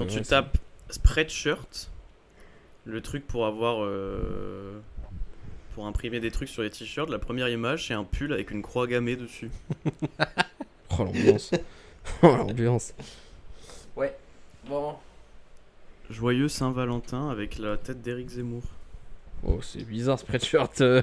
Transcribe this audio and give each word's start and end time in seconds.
Quand 0.00 0.06
tu 0.06 0.22
tapes 0.22 0.56
Spreadshirt, 0.88 1.90
le 2.84 3.00
truc 3.00 3.26
pour 3.26 3.46
avoir. 3.46 3.82
euh, 3.84 4.80
pour 5.74 5.86
imprimer 5.86 6.18
des 6.18 6.32
trucs 6.32 6.48
sur 6.48 6.62
les 6.62 6.70
t-shirts, 6.70 7.08
la 7.10 7.20
première 7.20 7.48
image, 7.48 7.86
c'est 7.86 7.94
un 7.94 8.02
pull 8.04 8.32
avec 8.32 8.50
une 8.50 8.60
croix 8.62 8.86
gammée 8.86 9.16
dessus. 9.16 9.50
Oh 10.98 11.04
l'ambiance. 11.04 11.52
oh 12.22 12.34
l'ambiance. 12.36 12.94
Ouais. 13.94 14.12
Bon. 14.68 14.96
Joyeux 16.10 16.48
Saint-Valentin 16.48 17.30
avec 17.30 17.58
la 17.58 17.76
tête 17.76 18.02
d'Éric 18.02 18.28
Zemmour. 18.30 18.64
Oh, 19.46 19.60
c'est 19.62 19.84
bizarre, 19.84 20.18
Spreadshirt. 20.18 20.80
euh, 20.80 21.00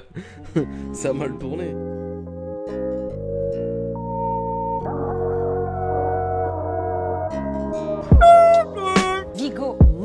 ça 0.92 1.08
a 1.08 1.12
mal 1.14 1.38
tourné. 1.38 1.72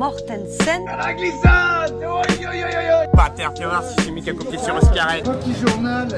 Mortensen, 0.03 0.83
Pas 3.13 3.29
terre, 3.29 3.53
tu 3.53 3.63
vas 3.63 3.69
voir 3.69 3.83
si 3.85 3.95
c'est 4.03 4.11
mis 4.11 4.21
qu'à 4.21 4.33
copier 4.33 4.57
sur 4.57 4.75
un 4.75 4.81
scarret. 4.81 5.23
Petit 5.23 5.53
journal, 5.65 6.09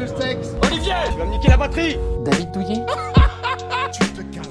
le 0.00 0.06
sexe. 0.08 0.48
Olivier 0.66 0.92
Tu 1.12 1.16
vas 1.16 1.24
me 1.26 1.30
niquer 1.30 1.48
la 1.50 1.56
batterie 1.56 1.96
David 2.24 2.50
Douillet 2.50 2.74
Tu 3.92 4.00
te 4.08 4.22
calmes. 4.34 4.46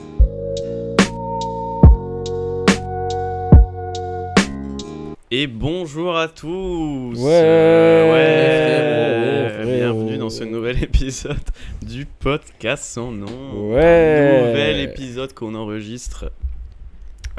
Et 5.30 5.48
bonjour 5.48 6.18
à 6.18 6.30
tous 6.30 7.16
Ouais, 7.20 7.32
Euh, 7.34 9.50
frérot, 9.50 9.68
ouais, 9.68 9.76
frérot. 9.76 9.94
Bienvenue 9.94 10.18
dans 10.20 10.30
ce 10.30 10.46
nouvel 10.46 10.82
épisode 10.82 11.36
du 11.82 12.06
podcast 12.06 12.86
sans 12.86 13.12
nom. 13.12 13.28
Ouais. 13.74 14.46
Nouvel 14.48 14.80
épisode 14.80 15.34
qu'on 15.34 15.54
enregistre 15.56 16.32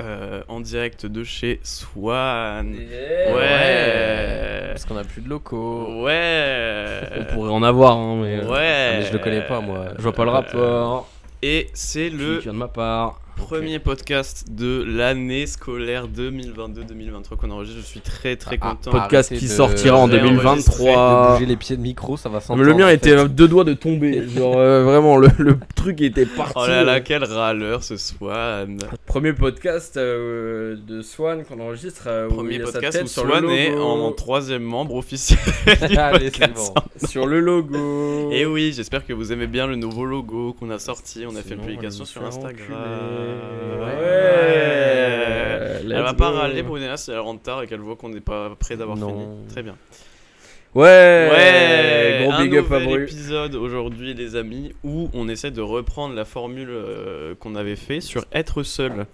euh, 0.00 0.42
en 0.48 0.60
direct 0.60 1.06
de 1.06 1.22
chez 1.24 1.60
Swan. 1.62 2.74
Ouais. 3.34 4.68
Parce 4.70 4.84
qu'on 4.84 4.96
a 4.96 5.04
plus 5.04 5.22
de 5.22 5.28
locaux. 5.28 6.02
Ouais. 6.02 7.00
On 7.18 7.34
pourrait 7.34 7.50
en 7.52 7.62
avoir, 7.62 7.96
hein, 7.96 8.16
mais. 8.22 8.38
euh, 8.40 8.48
Ouais. 8.50 8.90
Ah, 8.94 8.98
mais 8.98 9.02
je 9.02 9.12
le 9.12 9.18
connais 9.18 9.42
pas, 9.42 9.60
moi. 9.60 9.86
Je 9.96 10.02
vois 10.02 10.12
pas 10.12 10.24
le 10.24 10.30
rapport. 10.30 11.08
Et 11.42 11.68
c'est 11.72 12.10
Le... 12.10 12.16
le 12.34 12.36
Qui 12.38 12.42
vient 12.44 12.52
de 12.52 12.58
ma 12.58 12.68
part. 12.68 13.20
Premier 13.40 13.78
podcast 13.78 14.46
de 14.50 14.84
l'année 14.86 15.46
scolaire 15.46 16.06
2022-2023 16.08 17.36
qu'on 17.36 17.50
enregistre. 17.50 17.80
Je 17.80 17.86
suis 17.86 18.00
très 18.00 18.36
très 18.36 18.58
Ah, 18.60 18.70
content. 18.70 18.90
Podcast 18.90 19.30
Arrêtez 19.32 19.36
qui 19.44 19.50
de- 19.50 19.56
sortira 19.56 19.96
en 19.96 20.06
de 20.08 20.12
de 20.14 20.18
2023. 20.18 21.32
bouger 21.32 21.46
les 21.46 21.56
pieds 21.56 21.76
de 21.76 21.82
micro, 21.82 22.16
ça 22.16 22.28
va 22.28 22.40
s'entendre. 22.40 22.60
mais 22.62 22.66
le 22.70 22.74
mien 22.74 22.86
en 22.86 22.90
était 22.90 23.10
fait. 23.10 23.16
à 23.20 23.28
deux 23.28 23.48
doigts 23.48 23.64
de 23.64 23.74
tomber. 23.74 24.28
Genre, 24.28 24.56
euh, 24.58 24.84
vraiment, 24.84 25.16
le, 25.16 25.28
le 25.38 25.56
truc 25.74 26.00
était 26.02 26.26
parti. 26.26 26.52
Oh 26.56 26.66
là 26.66 26.84
là, 26.84 27.00
quel 27.00 27.24
râleur 27.24 27.82
ce 27.82 27.96
Swan. 27.96 28.78
Premier 29.06 29.32
podcast 29.32 29.96
euh, 29.96 30.76
de 30.86 31.02
Swan 31.02 31.44
qu'on 31.44 31.60
enregistre. 31.60 32.04
euh, 32.06 32.28
Premier 32.28 32.58
podcast 32.60 33.00
où 33.02 33.06
sur 33.08 33.22
Swan 33.26 33.42
le 33.44 33.50
est 33.52 33.74
en, 33.76 34.00
en 34.00 34.12
troisième 34.12 34.62
membre 34.62 34.94
officiel 34.96 35.38
Allez, 35.98 36.30
bon. 36.54 36.74
Sur 37.08 37.26
le 37.26 37.40
logo. 37.40 38.30
Et 38.30 38.44
oui, 38.46 38.72
j'espère 38.74 39.06
que 39.06 39.12
vous 39.12 39.32
aimez 39.32 39.46
bien 39.46 39.66
le 39.66 39.76
nouveau 39.76 40.04
logo 40.04 40.52
qu'on 40.52 40.70
a 40.70 40.78
sorti. 40.78 41.24
On 41.26 41.34
a 41.36 41.42
fait 41.42 41.54
une 41.54 41.60
publication 41.60 42.02
on 42.02 42.06
sur 42.06 42.24
Instagram. 42.24 42.58
Ouais. 43.78 43.86
Ouais. 43.86 44.10
Elle 45.82 46.02
va 46.02 46.14
pas 46.14 46.30
râler 46.30 46.62
pour 46.62 46.78
Néna 46.78 46.96
si 46.96 47.10
elle 47.10 47.18
rentre 47.18 47.42
tard 47.42 47.62
et 47.62 47.66
qu'elle 47.66 47.80
voit 47.80 47.96
qu'on 47.96 48.08
n'est 48.08 48.20
pas 48.20 48.54
près 48.58 48.76
d'avoir 48.76 48.96
fini. 48.96 49.24
Très 49.48 49.62
bien. 49.62 49.76
Ouais. 50.74 51.28
Ouais, 51.32 52.20
Gros 52.22 52.32
un 52.32 52.44
big 52.44 52.56
up 52.56 52.70
à 52.70 52.80
épisode 52.80 53.56
aujourd'hui, 53.56 54.14
les 54.14 54.36
amis, 54.36 54.72
où 54.84 55.10
on 55.14 55.28
essaie 55.28 55.50
de 55.50 55.60
reprendre 55.60 56.14
la 56.14 56.24
formule 56.24 56.68
euh, 56.70 57.34
qu'on 57.34 57.56
avait 57.56 57.74
fait 57.74 58.00
sur 58.00 58.24
être 58.32 58.62
seul. 58.62 59.06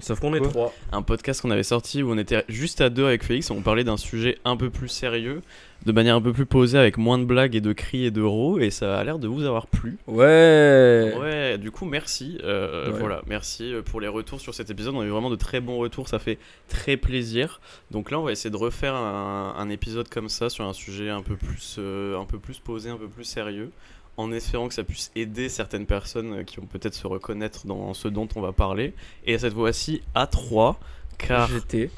Sauf 0.00 0.18
qu'on 0.18 0.34
est 0.34 0.40
Quoi 0.40 0.48
trois. 0.48 0.74
Un 0.92 1.02
podcast 1.02 1.40
qu'on 1.40 1.52
avait 1.52 1.62
sorti 1.62 2.02
où 2.02 2.10
on 2.10 2.18
était 2.18 2.44
juste 2.48 2.80
à 2.80 2.90
deux 2.90 3.04
avec 3.06 3.22
Félix, 3.22 3.50
on 3.52 3.60
parlait 3.62 3.84
d'un 3.84 3.96
sujet 3.96 4.38
un 4.44 4.56
peu 4.56 4.68
plus 4.68 4.88
sérieux, 4.88 5.40
de 5.86 5.92
manière 5.92 6.16
un 6.16 6.20
peu 6.20 6.32
plus 6.32 6.46
posée, 6.46 6.76
avec 6.78 6.98
moins 6.98 7.16
de 7.16 7.24
blagues 7.24 7.54
et 7.54 7.60
de 7.60 7.72
cris 7.72 8.04
et 8.06 8.10
de 8.10 8.20
rots, 8.20 8.58
et 8.58 8.70
ça 8.70 8.98
a 8.98 9.04
l'air 9.04 9.20
de 9.20 9.28
vous 9.28 9.44
avoir 9.44 9.68
plu. 9.68 9.96
Ouais. 10.08 11.14
Ouais, 11.20 11.58
du 11.58 11.70
coup, 11.70 11.84
merci. 11.84 12.38
euh, 12.42 12.90
Ouais. 12.90 12.98
Voilà, 12.98 13.22
merci 13.28 13.72
euh, 13.72 13.82
pour 13.82 14.00
les 14.00 14.08
retours 14.08 14.40
sur 14.40 14.52
cet 14.52 14.68
épisode. 14.70 14.94
On 14.96 15.00
a 15.00 15.04
eu 15.04 15.10
vraiment 15.10 15.30
de 15.30 15.36
très 15.36 15.60
bons 15.60 15.78
retours, 15.78 16.08
ça 16.08 16.18
fait 16.18 16.38
très 16.68 16.96
plaisir. 16.96 17.60
Donc 17.92 18.10
là, 18.10 18.18
on 18.18 18.24
va 18.24 18.32
essayer 18.32 18.50
de 18.50 18.56
refaire 18.56 18.94
un, 18.96 19.54
un 19.56 19.68
épisode 19.68 20.08
comme 20.08 20.28
ça 20.28 20.50
sur 20.50 20.64
un 20.64 20.72
sujet 20.72 21.08
un 21.10 21.22
peu 21.22 21.36
plus, 21.36 21.76
euh, 21.78 22.18
un 22.18 22.24
peu 22.24 22.38
plus 22.40 22.58
posé, 22.58 22.90
un 22.90 22.96
peu 22.96 23.06
plus 23.08 23.24
sérieux, 23.24 23.70
en 24.16 24.32
espérant 24.32 24.68
que 24.68 24.74
ça 24.74 24.84
puisse 24.84 25.10
aider 25.16 25.48
certaines 25.48 25.86
personnes 25.86 26.32
euh, 26.34 26.42
qui 26.44 26.56
vont 26.56 26.66
peut-être 26.66 26.94
se 26.94 27.06
reconnaître 27.06 27.66
dans 27.66 27.94
ce 27.94 28.08
dont 28.08 28.28
on 28.36 28.40
va 28.40 28.52
parler. 28.52 28.94
Et 29.26 29.38
cette 29.38 29.54
fois-ci 29.54 30.02
à 30.14 30.26
3, 30.26 30.78
car 31.18 31.48
J'étais 31.48 31.90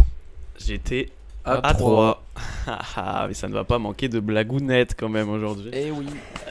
j'étais 0.59 1.11
à, 1.45 1.69
à 1.69 1.75
trois. 1.75 2.25
3. 2.65 3.27
mais 3.29 3.35
ça 3.35 3.49
ne 3.49 3.53
va 3.55 3.65
pas 3.65 3.79
manquer 3.79 4.09
de 4.09 4.19
blagounettes 4.21 4.95
quand 4.99 5.09
même 5.09 5.29
aujourd'hui. 5.29 5.71
Eh 5.73 5.91
oui. 5.91 6.07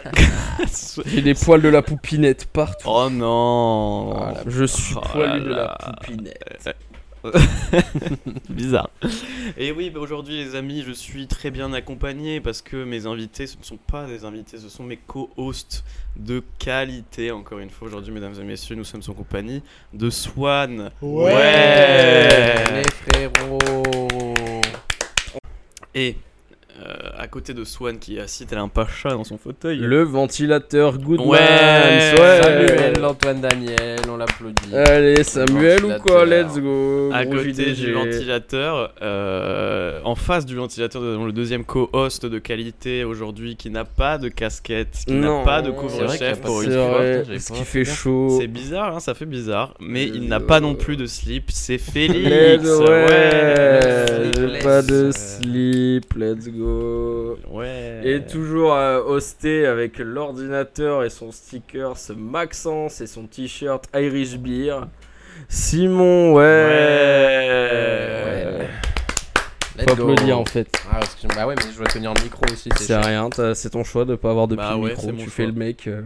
J'ai 1.06 1.22
des 1.22 1.34
poils 1.34 1.62
de 1.62 1.70
la 1.70 1.82
poupinette 1.82 2.46
partout. 2.46 2.88
Oh 2.90 3.10
non 3.10 4.14
Voilà. 4.14 4.44
Je 4.48 4.66
suis 4.66 4.96
Oh 4.96 5.02
poilu 5.12 5.42
de 5.42 5.50
la 5.50 5.78
poupinette. 5.78 6.76
Bizarre. 8.50 8.90
Et 9.58 9.72
oui, 9.72 9.90
bah 9.90 10.00
aujourd'hui 10.00 10.38
les 10.38 10.56
amis, 10.56 10.84
je 10.86 10.92
suis 10.92 11.28
très 11.28 11.52
bien 11.52 11.74
accompagné 11.74 12.42
parce 12.42 12.62
que 12.62 12.84
mes 12.84 13.06
invités, 13.06 13.48
ce 13.48 13.58
ne 13.58 13.64
sont 13.64 13.78
pas 13.78 14.06
des 14.06 14.26
invités, 14.26 14.58
ce 14.58 14.70
sont 14.70 14.84
mes 14.84 14.98
co-hosts 14.98 15.84
de 16.16 16.44
qualité. 16.60 17.32
Encore 17.32 17.60
une 17.60 17.70
fois, 17.70 17.88
aujourd'hui, 17.88 18.14
mesdames 18.14 18.36
et 18.40 18.44
messieurs, 18.44 18.76
nous 18.76 18.84
sommes 18.84 19.02
en 19.08 19.14
compagnie 19.14 19.62
de 19.94 20.10
Swan. 20.10 20.92
Ouais. 21.02 22.64
Les 22.74 22.92
frérots. 22.92 23.60
Et 25.94 26.18
euh, 26.78 26.94
à 27.18 27.28
côté 27.28 27.54
de 27.54 27.64
Swan 27.64 27.98
qui 28.00 28.18
est 28.18 28.20
assis 28.22 28.46
tel 28.46 28.58
un 28.58 28.68
pacha 28.68 29.10
dans 29.10 29.24
son 29.24 29.38
fauteuil. 29.38 29.78
Le 29.80 30.04
ventilateur 30.04 30.98
Goodman. 30.98 31.28
Ouais. 31.28 31.38
ouais. 31.40 32.42
Samuel, 32.44 33.06
Antoine 33.06 33.40
Daniel, 33.42 34.00
on 34.10 34.18
l'applaudit. 34.18 34.76
Allez, 34.76 35.24
Samuel 35.24 35.86
ou 35.86 35.94
quoi. 36.06 36.26
Let's 36.26 36.58
go. 36.60 37.10
à 37.14 37.24
Gros 37.26 37.36
côté 37.38 37.54
JDG. 37.54 37.86
du 37.86 37.94
ventilateur, 37.94 38.94
euh, 39.02 40.00
en 40.04 40.16
face 40.16 40.46
du 40.46 40.56
ventilateur, 40.56 41.02
nous 41.02 41.14
avons 41.14 41.26
le 41.26 41.32
deuxième 41.32 41.64
co-host 41.64 42.26
de 42.26 42.40
qualité 42.40 43.04
aujourd'hui 43.06 43.56
qui 43.56 43.70
n'a 43.70 43.86
pas 43.86 44.18
de 44.18 44.28
casquette, 44.28 45.04
qui 45.08 45.14
n'a 45.14 45.44
pas 45.44 45.62
de 45.62 45.72
couvre-chef 45.72 46.42
pour 46.42 46.62
une 46.62 46.72
fois. 46.72 47.00
pas 47.00 47.56
qu'il 47.56 47.66
fait 47.66 47.86
chaud. 47.86 48.38
C'est 48.40 48.48
bizarre, 48.48 48.96
hein, 48.98 49.00
ça 49.00 49.14
fait 49.14 49.26
bizarre, 49.26 49.76
mais 49.80 50.04
il 50.06 50.24
Euh, 50.26 50.28
n'a 50.28 50.40
pas 50.42 50.60
non 50.60 50.76
plus 50.76 50.98
de 50.98 51.06
slip, 51.06 51.52
c'est 51.52 51.78
Félix. 51.78 52.26
Let's 52.30 52.80
ouais, 52.80 53.06
ouais. 53.06 54.32
j'ai 54.36 54.60
pas 54.64 54.82
de 54.82 55.12
slip, 55.14 56.14
let's 56.16 56.50
go. 56.50 56.65
Ouais. 57.50 58.02
Et 58.04 58.22
toujours 58.26 58.74
euh, 58.74 59.02
hosté 59.04 59.66
avec 59.66 59.98
l'ordinateur 60.00 61.04
et 61.04 61.10
son 61.10 61.32
sticker, 61.32 61.98
ce 61.98 62.14
Maxence 62.14 63.02
et 63.02 63.08
son 63.08 63.28
t-shirt 63.28 63.86
Irish 63.96 64.38
Beer. 64.38 64.82
Simon, 65.50 66.34
ouais. 66.34 66.42
Ouais. 67.46 68.68
Let's 69.78 69.90
Faut 69.90 69.96
go. 69.96 70.10
applaudir 70.12 70.40
en 70.40 70.46
fait. 70.46 70.68
Ah, 70.90 71.00
parce 71.00 71.16
que- 71.16 71.28
bah 71.36 71.46
ouais, 71.46 71.56
mais 71.58 71.72
je 71.72 71.78
dois 71.78 71.88
tenir 71.88 72.14
le 72.14 72.24
micro 72.24 72.46
aussi. 72.52 72.70
C'est 72.78 72.96
rien, 72.96 73.30
c'est 73.54 73.70
ton 73.72 73.84
choix 73.84 74.06
de 74.06 74.16
pas 74.16 74.30
avoir 74.30 74.48
de 74.48 74.56
Bah 74.56 74.70
petit 74.74 74.80
ouais, 74.82 74.90
micro. 74.92 75.12
Tu 75.12 75.18
choix. 75.20 75.30
fais 75.32 75.46
le 75.46 75.52
mec 75.52 75.88
euh, 75.88 76.02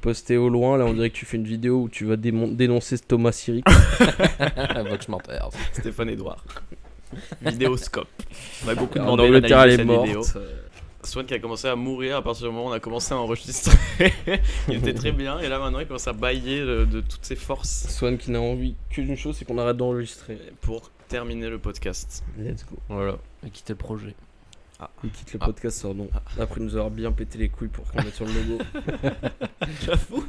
posté 0.00 0.36
au 0.36 0.48
loin. 0.48 0.76
Là, 0.76 0.84
on 0.86 0.92
dirait 0.92 1.10
que 1.10 1.14
tu 1.14 1.24
fais 1.24 1.36
une 1.36 1.44
vidéo 1.46 1.82
où 1.82 1.88
tu 1.88 2.04
vas 2.06 2.16
dénoncer 2.16 2.98
Thomas 2.98 3.30
Siric. 3.32 3.64
Vox 4.90 5.08
Menteur. 5.08 5.50
Stéphane 5.72 6.08
Edouard. 6.10 6.44
Vidéoscope. 7.42 8.08
On 8.64 8.68
a 8.68 8.74
beaucoup 8.74 8.98
en 8.98 9.02
demandé 9.16 9.22
Angleterre, 9.24 9.60
elle 9.62 9.80
est 9.80 9.84
morte. 9.84 10.36
Swan 11.04 11.26
qui 11.26 11.34
a 11.34 11.40
commencé 11.40 11.66
à 11.66 11.74
mourir 11.74 12.16
à 12.16 12.22
partir 12.22 12.46
du 12.46 12.52
moment 12.52 12.66
où 12.66 12.70
on 12.70 12.72
a 12.72 12.78
commencé 12.78 13.12
à 13.12 13.16
enregistrer. 13.16 13.76
il 14.68 14.74
était 14.76 14.94
très 14.94 15.10
bien 15.10 15.40
et 15.40 15.48
là 15.48 15.58
maintenant 15.58 15.80
il 15.80 15.86
commence 15.86 16.06
à 16.06 16.12
bailler 16.12 16.60
de, 16.60 16.84
de 16.84 17.00
toutes 17.00 17.24
ses 17.24 17.34
forces 17.34 17.88
Swan 17.88 18.16
qui 18.16 18.30
n'a 18.30 18.40
envie 18.40 18.76
que 18.88 19.00
d'une 19.00 19.16
chose, 19.16 19.34
c'est 19.36 19.44
qu'on 19.44 19.58
arrête 19.58 19.76
d'enregistrer. 19.76 20.38
pour 20.60 20.90
terminer 21.08 21.48
le 21.50 21.58
podcast. 21.58 22.22
Let's 22.38 22.64
go. 22.64 22.76
Voilà. 22.88 23.16
Et 23.44 23.50
quitter 23.50 23.72
le 23.72 23.78
projet. 23.78 24.14
Il 25.04 25.10
quitte 25.10 25.32
le 25.34 25.38
Ah. 25.42 25.46
podcast, 25.46 25.84
non. 25.84 26.08
Après 26.40 26.60
nous 26.60 26.74
avoir 26.76 26.90
bien 26.90 27.10
pété 27.12 27.38
les 27.38 27.48
couilles 27.48 27.68
pour 27.68 27.84
qu'on 27.90 28.02
mette 28.02 28.14
sur 28.14 28.24
le 28.26 28.32
logo. 28.32 28.58
J'avoue. 29.84 30.24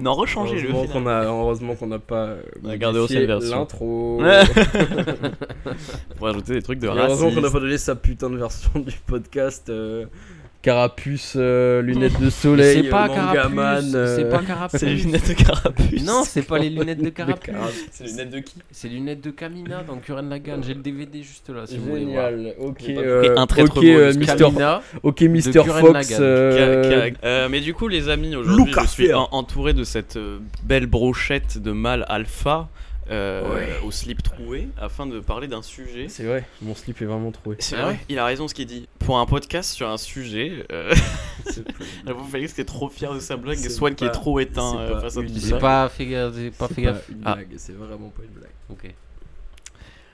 Non, 0.00 0.14
rechangez-le. 0.14 0.70
Heureusement 0.70 0.92
qu'on 0.92 1.06
a, 1.06 1.24
heureusement 1.24 1.74
qu'on 1.74 1.86
n'a 1.86 1.98
pas 1.98 2.26
euh, 2.26 2.42
On 2.64 2.68
a 2.68 2.76
gardé 2.76 2.98
modifié 2.98 3.18
aussi 3.18 3.26
la 3.26 3.34
version. 3.38 3.58
l'intro. 3.58 4.20
Pour 6.16 6.28
ajouter 6.28 6.54
des 6.54 6.62
trucs 6.62 6.78
de 6.78 6.86
Et 6.86 6.90
heureusement 6.90 7.28
qu'on 7.28 7.34
n'a 7.36 7.40
racisme. 7.42 7.52
pas 7.52 7.60
donné 7.60 7.78
sa 7.78 7.94
putain 7.94 8.30
de 8.30 8.36
version 8.36 8.70
du 8.80 8.94
podcast 9.06 9.68
euh, 9.68 10.06
carapuce, 10.66 11.34
euh, 11.36 11.80
lunettes 11.80 12.18
de 12.20 12.28
soleil, 12.28 12.82
C'est 12.82 12.90
pas 12.90 13.04
euh, 13.04 13.08
mangaman, 13.14 13.54
Carapuce. 13.54 13.94
euh, 13.94 14.16
C'est 14.16 14.28
pas 14.28 14.42
Carapuce. 14.42 14.80
C'est 14.80 14.86
les 14.86 14.94
lunettes 14.96 15.28
de 15.28 15.32
carapuce. 15.34 16.02
Non, 16.04 16.22
c'est 16.24 16.42
pas 16.42 16.58
les 16.58 16.70
lunettes 16.70 17.02
de 17.02 17.08
Carapuce. 17.18 17.54
C'est 17.92 18.02
les 18.04 18.10
lunettes 18.10 18.30
de 18.30 18.38
qui 18.40 18.54
C'est 18.72 18.88
les 18.88 18.94
lunettes 18.96 19.20
de 19.24 19.30
Kamina 19.30 19.84
dans 19.84 19.96
Kuren 19.98 20.28
Lagann. 20.28 20.64
J'ai 20.64 20.74
le 20.74 20.80
DVD 20.82 21.22
juste 21.22 21.50
là 21.50 21.66
si 21.66 21.78
vous 21.78 21.90
voulez 21.90 22.04
voir. 22.06 22.30
Génial. 22.30 22.54
Ok, 22.58 22.82
euh, 22.88 23.34
un 23.36 23.46
traître 23.46 23.76
ok, 23.76 23.84
euh, 23.84 24.12
Mister, 24.14 24.36
Kamina. 24.36 24.82
ok, 25.04 25.20
Mister 25.20 25.62
Fox. 25.62 26.16
Euh, 26.18 27.10
euh, 27.22 27.48
mais 27.48 27.60
du 27.60 27.72
coup, 27.72 27.86
les 27.86 28.08
amis, 28.08 28.34
aujourd'hui, 28.34 28.74
je 28.82 28.88
suis 28.88 29.14
entouré 29.14 29.72
de 29.72 29.84
cette 29.84 30.18
belle 30.64 30.86
brochette 30.86 31.62
de 31.62 31.70
mâles 31.70 32.04
alpha 32.08 32.68
euh, 33.10 33.54
Ouais. 33.54 33.68
au 33.84 33.90
slip 33.90 34.22
troué 34.22 34.68
afin 34.80 35.06
de 35.06 35.20
parler 35.20 35.46
d'un 35.48 35.62
sujet. 35.62 36.06
C'est 36.08 36.24
vrai, 36.24 36.44
mon 36.62 36.74
slip 36.74 37.00
est 37.00 37.04
vraiment 37.04 37.30
troué. 37.32 37.56
C'est 37.60 37.76
Ah 37.76 37.82
vrai, 37.82 37.92
ouais 37.92 38.00
il 38.08 38.18
a 38.18 38.24
raison 38.24 38.48
ce 38.48 38.54
qu'il 38.54 38.66
dit. 38.66 38.88
Pour 38.98 39.18
un 39.18 39.26
podcast 39.26 39.70
sur 39.72 39.88
un 39.88 39.96
sujet, 39.96 40.66
euh, 40.72 40.92
vous 42.06 42.24
Félix 42.24 42.52
qui 42.52 42.60
est 42.60 42.64
trop 42.64 42.88
fier 42.88 43.14
de 43.14 43.20
sa 43.20 43.36
blague 43.36 43.58
et 43.58 43.62
C'est 43.62 43.70
Swan 43.70 43.94
qui 43.94 44.04
est 44.04 44.10
trop 44.10 44.40
éteint 44.40 44.76
euh, 44.78 45.00
face 45.00 45.16
à 45.16 45.20
tout 45.22 45.26
blague. 45.28 45.40
J'ai 45.42 45.58
pas 45.58 45.88
fait 45.88 46.06
gaffe. 46.06 46.34
pas 46.58 46.68
fait 46.68 46.74
C'est 46.74 46.82
gaffe. 46.82 47.06
pas 47.06 47.12
une 47.12 47.22
Ah. 47.24 47.34
blague, 47.34 47.48
c'est 47.56 47.76
vraiment 47.76 48.08
pas 48.08 48.22
une 48.24 48.30
blague. 48.40 48.50
Ok. 48.70 48.94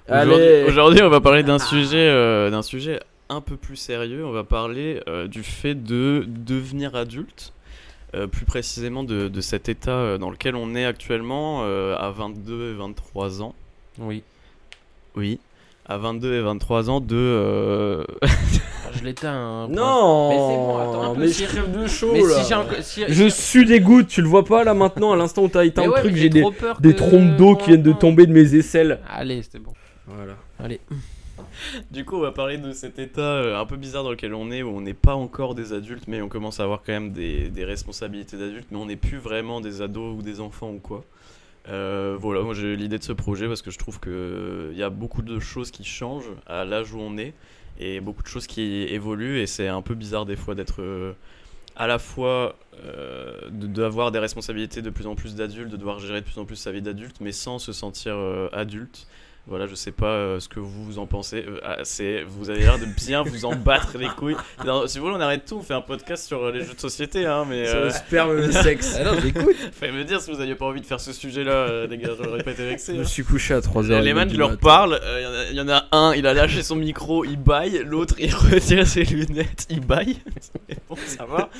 Aujourd'hui, 0.08 0.62
aujourd'hui, 0.68 1.02
on 1.02 1.08
va 1.08 1.20
parler 1.20 1.42
d'un 1.42 1.58
sujet, 1.58 2.08
euh, 2.08 2.50
d'un 2.50 2.62
sujet 2.62 3.00
un 3.28 3.40
peu 3.40 3.56
plus 3.56 3.76
sérieux. 3.76 4.26
On 4.26 4.32
va 4.32 4.44
parler 4.44 5.00
euh, 5.08 5.26
du 5.28 5.42
fait 5.42 5.74
de 5.74 6.24
devenir 6.26 6.94
adulte, 6.96 7.52
euh, 8.14 8.26
plus 8.26 8.44
précisément 8.44 9.04
de, 9.04 9.28
de 9.28 9.40
cet 9.40 9.68
état 9.68 9.90
euh, 9.92 10.18
dans 10.18 10.30
lequel 10.30 10.54
on 10.56 10.74
est 10.74 10.84
actuellement 10.84 11.60
euh, 11.64 11.96
à 11.96 12.10
22 12.10 12.72
et 12.72 12.74
23 12.74 13.42
ans. 13.42 13.54
Oui. 13.98 14.22
Oui, 15.16 15.38
à 15.86 15.98
22 15.98 16.34
et 16.34 16.40
23 16.40 16.88
ans 16.90 17.00
de. 17.00 17.14
euh, 17.16 18.04
Ah, 18.22 18.26
Je 18.94 19.04
l'éteins. 19.04 19.32
hein, 19.34 19.68
Non 19.70 20.28
Mais 20.30 20.36
c'est 20.36 20.56
bon, 20.56 20.78
attends 20.78 21.02
un 21.10 21.14
peu, 21.14 21.20
mais 21.20 21.28
si- 21.28 21.42
je 21.44 21.48
crève 21.48 21.70
de 21.82 21.86
chaud 21.86 22.10
Mais 22.12 22.20
là. 22.22 22.42
si 22.42 22.48
j'ai 22.48 22.54
encore. 22.54 22.76
si- 22.82 23.04
Je 23.08 23.28
suis 23.28 23.64
des 23.66 23.80
gouttes, 23.80 24.08
tu 24.08 24.22
le 24.22 24.28
vois 24.28 24.44
pas 24.44 24.64
là 24.64 24.72
maintenant, 24.74 25.12
à 25.12 25.16
l'instant 25.16 25.42
où 25.44 25.48
t'as 25.48 25.64
éteint 25.64 25.84
le 25.86 25.92
truc, 25.92 26.14
j'ai 26.16 26.28
des, 26.30 26.42
des 26.80 26.92
que- 26.92 26.96
trompes 26.96 27.36
d'eau 27.36 27.56
qui 27.56 27.68
viennent 27.68 27.82
de 27.82 27.92
tomber 27.92 28.26
de 28.26 28.32
mes 28.32 28.54
aisselles. 28.54 29.00
Allez, 29.10 29.42
c'était 29.42 29.58
bon. 29.58 29.72
Voilà. 30.06 30.34
Allez. 30.58 30.80
Du 31.90 32.04
coup, 32.04 32.16
on 32.16 32.20
va 32.20 32.32
parler 32.32 32.58
de 32.58 32.72
cet 32.72 32.98
état 32.98 33.20
euh, 33.20 33.60
un 33.60 33.66
peu 33.66 33.76
bizarre 33.76 34.04
dans 34.04 34.10
lequel 34.10 34.34
on 34.34 34.50
est, 34.50 34.62
où 34.62 34.68
on 34.68 34.80
n'est 34.80 34.94
pas 34.94 35.14
encore 35.14 35.54
des 35.54 35.72
adultes, 35.72 36.04
mais 36.08 36.22
on 36.22 36.28
commence 36.28 36.60
à 36.60 36.64
avoir 36.64 36.82
quand 36.82 36.92
même 36.92 37.12
des, 37.12 37.64
responsabilités 37.64 38.36
d'adultes, 38.36 38.68
mais 38.70 38.78
on 38.78 38.86
n'est 38.86 38.96
plus 38.96 39.18
vraiment 39.18 39.60
des 39.60 39.82
ados 39.82 40.18
ou 40.18 40.22
des 40.22 40.40
enfants 40.40 40.70
ou 40.70 40.78
quoi. 40.78 41.04
Euh, 41.68 42.16
voilà, 42.18 42.42
moi 42.42 42.54
j'ai 42.54 42.74
l'idée 42.74 42.98
de 42.98 43.04
ce 43.04 43.12
projet 43.12 43.46
parce 43.46 43.62
que 43.62 43.70
je 43.70 43.78
trouve 43.78 44.00
qu'il 44.00 44.76
y 44.76 44.82
a 44.82 44.90
beaucoup 44.90 45.22
de 45.22 45.38
choses 45.38 45.70
qui 45.70 45.84
changent 45.84 46.32
à 46.48 46.64
l'âge 46.64 46.92
où 46.92 46.98
on 46.98 47.16
est 47.18 47.34
et 47.78 48.00
beaucoup 48.00 48.22
de 48.24 48.26
choses 48.26 48.48
qui 48.48 48.60
évoluent 48.62 49.38
et 49.38 49.46
c'est 49.46 49.68
un 49.68 49.80
peu 49.80 49.94
bizarre 49.94 50.26
des 50.26 50.34
fois 50.34 50.56
d'être 50.56 50.82
euh, 50.82 51.12
à 51.76 51.86
la 51.86 52.00
fois 52.00 52.56
euh, 52.84 53.48
de- 53.50 53.68
d'avoir 53.68 54.10
des 54.10 54.18
responsabilités 54.18 54.82
de 54.82 54.90
plus 54.90 55.06
en 55.06 55.14
plus 55.14 55.36
d'adultes, 55.36 55.70
de 55.70 55.76
devoir 55.76 56.00
gérer 56.00 56.20
de 56.20 56.26
plus 56.26 56.38
en 56.38 56.44
plus 56.44 56.56
sa 56.56 56.72
vie 56.72 56.82
d'adulte, 56.82 57.16
mais 57.20 57.32
sans 57.32 57.58
se 57.60 57.72
sentir 57.72 58.14
euh, 58.16 58.48
adulte. 58.52 59.06
Voilà, 59.48 59.66
je 59.66 59.74
sais 59.74 59.90
pas 59.90 60.06
euh, 60.06 60.38
ce 60.38 60.48
que 60.48 60.60
vous 60.60 60.84
vous 60.84 60.98
en 61.00 61.06
pensez. 61.06 61.44
Euh, 61.46 61.58
ah, 61.64 61.78
c'est, 61.82 62.22
vous 62.22 62.48
avez 62.48 62.60
l'air 62.60 62.78
de 62.78 62.84
bien 62.84 63.22
vous 63.24 63.44
en 63.44 63.56
battre 63.56 63.98
les 63.98 64.06
couilles. 64.06 64.36
Non, 64.64 64.86
si 64.86 64.98
vous 64.98 65.06
voulez, 65.06 65.16
on 65.16 65.20
arrête 65.20 65.44
tout, 65.44 65.56
on 65.56 65.62
fait 65.62 65.74
un 65.74 65.80
podcast 65.80 66.26
sur 66.28 66.44
euh, 66.44 66.52
les 66.52 66.64
jeux 66.64 66.74
de 66.74 66.80
société, 66.80 67.26
hein, 67.26 67.44
mais 67.48 67.66
Sur 67.66 67.80
le 67.80 67.90
sperme 67.90 68.38
et 68.38 68.46
le 68.46 68.52
sexe. 68.62 68.94
Alors, 68.94 69.20
j'écoute. 69.20 69.56
fallait 69.72 69.92
me 69.92 70.04
dire 70.04 70.20
si 70.20 70.30
vous 70.30 70.40
aviez 70.40 70.54
pas 70.54 70.66
envie 70.66 70.80
de 70.80 70.86
faire 70.86 71.00
ce 71.00 71.12
sujet-là, 71.12 71.50
euh, 71.50 71.86
les 71.88 71.98
gars, 71.98 72.10
j'aurais 72.16 72.44
pas 72.44 72.52
été 72.52 72.64
vexé. 72.64 72.92
Je 72.92 72.98
me 72.98 73.02
hein. 73.02 73.06
suis 73.06 73.24
couché 73.24 73.54
à 73.54 73.58
3h. 73.58 74.00
Les 74.00 74.14
man, 74.14 74.30
je 74.30 74.36
leur 74.36 74.56
parle, 74.58 75.00
euh, 75.02 75.48
il 75.50 75.56
y, 75.56 75.60
en 75.60 75.68
a 75.68 75.86
un, 75.90 76.14
il 76.14 76.24
a 76.28 76.34
lâché 76.34 76.62
son 76.62 76.76
micro, 76.76 77.24
il 77.24 77.36
baille, 77.36 77.82
l'autre 77.84 78.14
il 78.20 78.32
retire 78.34 78.86
ses 78.86 79.02
lunettes, 79.02 79.66
il 79.70 79.80
baille. 79.80 80.18
Mais 80.68 80.76
bon, 80.88 80.94
ça 81.04 81.24
va. 81.24 81.50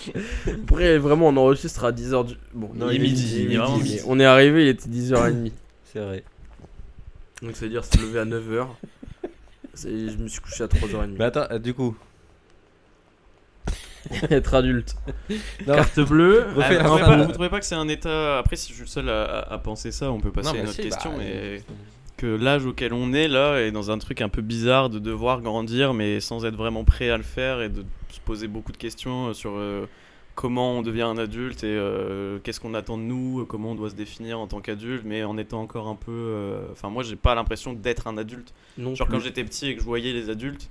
Après, 0.47 0.99
vraiment, 0.99 1.29
on 1.29 1.37
enregistre 1.37 1.85
à 1.85 1.91
10h 1.91 2.27
du. 2.27 2.35
Bon, 2.55 2.71
Il 2.77 2.95
est 2.95 2.99
midi, 3.01 3.45
il 3.45 3.53
est 3.55 3.57
vraiment 3.57 3.77
mais 3.77 3.83
midi. 3.83 4.01
On 4.07 4.21
est 4.21 4.25
arrivé, 4.25 4.67
il 4.67 4.69
était 4.69 4.89
10h30. 4.89 5.51
C'est 5.93 5.99
vrai. 5.99 6.23
Donc 7.43 7.57
ça 7.57 7.65
veut 7.65 7.71
dire 7.71 7.85
se 7.85 7.99
lever 7.99 8.21
à 8.21 8.25
9h. 8.25 8.67
Je 9.75 10.17
me 10.17 10.29
suis 10.29 10.41
couché 10.41 10.65
à 10.65 10.67
3h30. 10.69 11.17
Mais 11.19 11.25
attends, 11.25 11.47
euh, 11.51 11.59
du 11.59 11.75
coup. 11.75 11.97
Être 14.31 14.55
adulte. 14.55 14.97
Non. 15.67 15.75
Carte 15.75 16.01
bleue. 16.01 16.47
Refais 16.57 16.79
Ah, 16.81 16.89
vous, 16.89 16.99
trouvez 16.99 17.01
pas, 17.01 17.25
vous 17.25 17.33
trouvez 17.33 17.49
pas 17.49 17.61
que 17.61 17.67
c'est 17.67 17.75
un 17.75 17.89
état. 17.89 18.39
Après, 18.39 18.57
si 18.57 18.71
je 18.71 18.75
suis 18.75 18.83
le 18.83 18.89
seul 18.89 19.09
à, 19.09 19.61
penser 19.63 19.93
ça, 19.93 20.11
on 20.11 20.21
peut 20.21 20.33
passer 20.33 20.49
Non, 20.49 20.55
à 20.55 20.59
une 20.59 20.65
autre 20.65 20.75
si, 20.75 20.83
question, 20.83 21.11
bah, 21.11 21.19
mais. 21.21 21.63
que 22.17 22.27
l'âge 22.27 22.67
auquel 22.67 22.93
on 22.93 23.13
est 23.13 23.29
là 23.29 23.59
est 23.59 23.71
dans 23.71 23.91
un 23.91 23.99
truc 23.99 24.21
un 24.21 24.29
peu 24.29 24.43
bizarre 24.43 24.91
de 24.91 24.99
devoir 24.99 25.41
grandir 25.41 25.95
mais 25.95 26.21
sans 26.21 26.45
être 26.45 26.57
vraiment 26.57 26.85
prêt 26.85 27.11
à 27.11 27.17
le 27.17 27.23
faire 27.23 27.63
et 27.63 27.69
de 27.69 27.85
se 28.11 28.21
poser 28.21 28.49
beaucoup 28.49 28.73
de 28.73 28.77
questions 28.77 29.29
euh, 29.29 29.33
sur 29.33 29.53
euh, 29.57 29.87
comment 30.35 30.79
on 30.79 30.83
devient 30.83 31.03
un 31.03 31.19
adulte 31.19 31.63
et 31.65 31.67
euh, 31.77 32.39
qu'est-ce 32.43 32.59
qu'on 32.61 32.75
attend 32.75 32.97
de 32.99 33.03
nous, 33.03 33.41
euh, 33.41 33.45
comment 33.45 33.73
on 33.73 33.75
doit 33.75 33.91
se 33.91 33.95
définir 33.95 34.39
en 34.39 34.47
tant 34.47 34.61
qu'adulte 34.61 35.03
mais 35.05 35.25
en 35.25 35.37
étant 35.39 35.61
encore 35.61 35.89
un 35.89 35.95
peu 35.95 36.11
euh, 36.11 36.63
enfin 36.73 36.89
moi 36.89 37.03
j'ai 37.03 37.17
pas 37.17 37.35
l'impression 37.35 37.73
d'être 37.73 38.07
un 38.07 38.17
adulte. 38.19 38.53
Non 38.79 38.95
Genre 38.95 39.07
plus. 39.07 39.17
quand 39.17 39.23
j'étais 39.23 39.45
petit 39.45 39.69
et 39.69 39.75
que 39.75 39.81
je 39.81 39.85
voyais 39.87 40.13
les 40.13 40.31
adultes, 40.31 40.69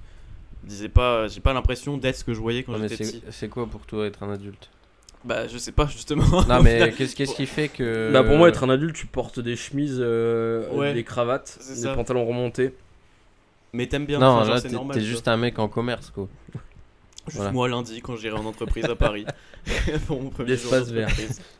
je 0.63 0.69
disais 0.69 0.89
pas 0.89 1.27
j'ai 1.27 1.41
pas 1.41 1.53
l'impression 1.53 1.97
d'être 1.97 2.15
ce 2.17 2.23
que 2.23 2.33
je 2.33 2.39
voyais 2.39 2.63
quand 2.63 2.77
mais 2.77 2.87
j'étais 2.89 3.03
petit. 3.05 3.21
c'est 3.29 3.49
quoi 3.49 3.67
pour 3.67 3.81
toi 3.85 4.05
être 4.07 4.23
un 4.23 4.31
adulte? 4.31 4.69
Bah 5.23 5.47
je 5.47 5.57
sais 5.59 5.71
pas 5.71 5.85
justement. 5.85 6.23
Non, 6.49 6.61
mais 6.63 6.91
qu'est-ce 6.97 7.15
qui 7.35 7.45
fait 7.45 7.67
que. 7.67 8.09
Bah 8.11 8.23
pour 8.23 8.37
moi 8.37 8.49
être 8.49 8.63
un 8.63 8.69
adulte 8.69 8.95
tu 8.95 9.05
portes 9.05 9.39
des 9.39 9.55
chemises, 9.55 9.97
euh, 9.99 10.67
Ouais, 10.71 10.93
des 10.95 11.03
cravates, 11.03 11.59
des 11.69 11.75
ça. 11.75 11.93
pantalons 11.93 12.25
remontés. 12.25 12.73
mais 13.73 13.85
t'aimes 13.85 14.07
bien 14.07 14.17
Non, 14.17 14.25
enfin, 14.39 14.55
là, 14.55 14.61
t'es 14.91 15.01
juste 15.01 15.27
un 15.27 15.37
mec 15.37 15.59
en 15.59 15.67
commerce, 15.67 16.09
quoi. 16.09 16.27
Juste 17.27 17.37
voilà. 17.37 17.51
moi 17.51 17.67
lundi 17.67 18.01
quand 18.01 18.15
j'irai 18.15 18.37
en 18.37 18.45
entreprise 18.45 18.85
à 18.85 18.95
Paris 18.95 19.25
pour 20.07 20.21
mon 20.21 20.29
premier 20.29 20.57
jour 20.57 20.73
vert. 20.73 21.09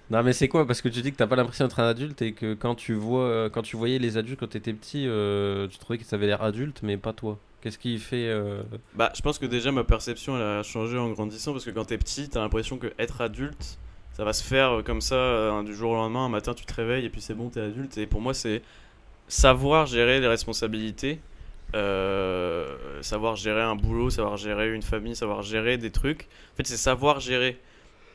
Non, 0.09 0.23
mais 0.23 0.33
c'est 0.33 0.47
quoi? 0.47 0.65
Parce 0.65 0.81
que 0.81 0.89
tu 0.89 1.01
dis 1.01 1.11
que 1.11 1.17
t'as 1.17 1.27
pas 1.27 1.35
l'impression 1.35 1.65
d'être 1.65 1.79
un 1.79 1.87
adulte 1.87 2.21
et 2.21 2.33
que 2.33 2.53
quand 2.53 2.75
tu 2.75 2.93
vois, 2.93 3.23
euh, 3.23 3.49
quand 3.49 3.61
tu 3.61 3.77
voyais 3.77 3.99
les 3.99 4.17
adultes 4.17 4.39
quand 4.39 4.49
t'étais 4.49 4.73
petit, 4.73 5.05
euh, 5.07 5.67
tu 5.67 5.77
trouvais 5.77 5.97
qu'ils 5.97 6.13
avaient 6.15 6.27
l'air 6.27 6.41
adultes, 6.41 6.81
mais 6.83 6.97
pas 6.97 7.13
toi. 7.13 7.37
Qu'est-ce 7.61 7.77
qui 7.77 7.99
fait 7.99 8.27
euh, 8.27 8.63
Bah, 8.95 9.11
je 9.15 9.21
pense 9.21 9.37
que 9.37 9.45
déjà 9.45 9.71
ma 9.71 9.83
perception 9.83 10.35
elle 10.35 10.41
a 10.41 10.63
changé 10.63 10.97
en 10.97 11.09
grandissant 11.11 11.51
parce 11.51 11.63
que 11.63 11.69
quand 11.69 11.85
t'es 11.85 11.97
petit, 11.97 12.27
t'as 12.27 12.41
l'impression 12.41 12.77
que 12.77 12.91
être 12.97 13.21
adulte, 13.21 13.77
ça 14.13 14.23
va 14.23 14.33
se 14.33 14.43
faire 14.43 14.81
comme 14.83 14.99
ça 14.99 15.61
du 15.63 15.75
jour 15.75 15.91
au 15.91 15.95
lendemain. 15.95 16.25
Un 16.25 16.29
matin, 16.29 16.55
tu 16.55 16.65
te 16.65 16.73
réveilles 16.73 17.05
et 17.05 17.09
puis 17.09 17.21
c'est 17.21 17.35
bon, 17.35 17.49
t'es 17.49 17.61
adulte. 17.61 17.97
Et 17.99 18.07
pour 18.07 18.19
moi, 18.19 18.33
c'est 18.33 18.63
savoir 19.27 19.85
gérer 19.85 20.19
les 20.19 20.27
responsabilités, 20.27 21.19
euh, 21.75 23.01
savoir 23.01 23.35
gérer 23.35 23.62
un 23.62 23.75
boulot, 23.75 24.09
savoir 24.09 24.38
gérer 24.38 24.73
une 24.73 24.81
famille, 24.81 25.15
savoir 25.15 25.41
gérer 25.41 25.77
des 25.77 25.91
trucs. 25.91 26.23
En 26.53 26.57
fait, 26.57 26.68
c'est 26.68 26.77
savoir 26.77 27.19
gérer. 27.19 27.57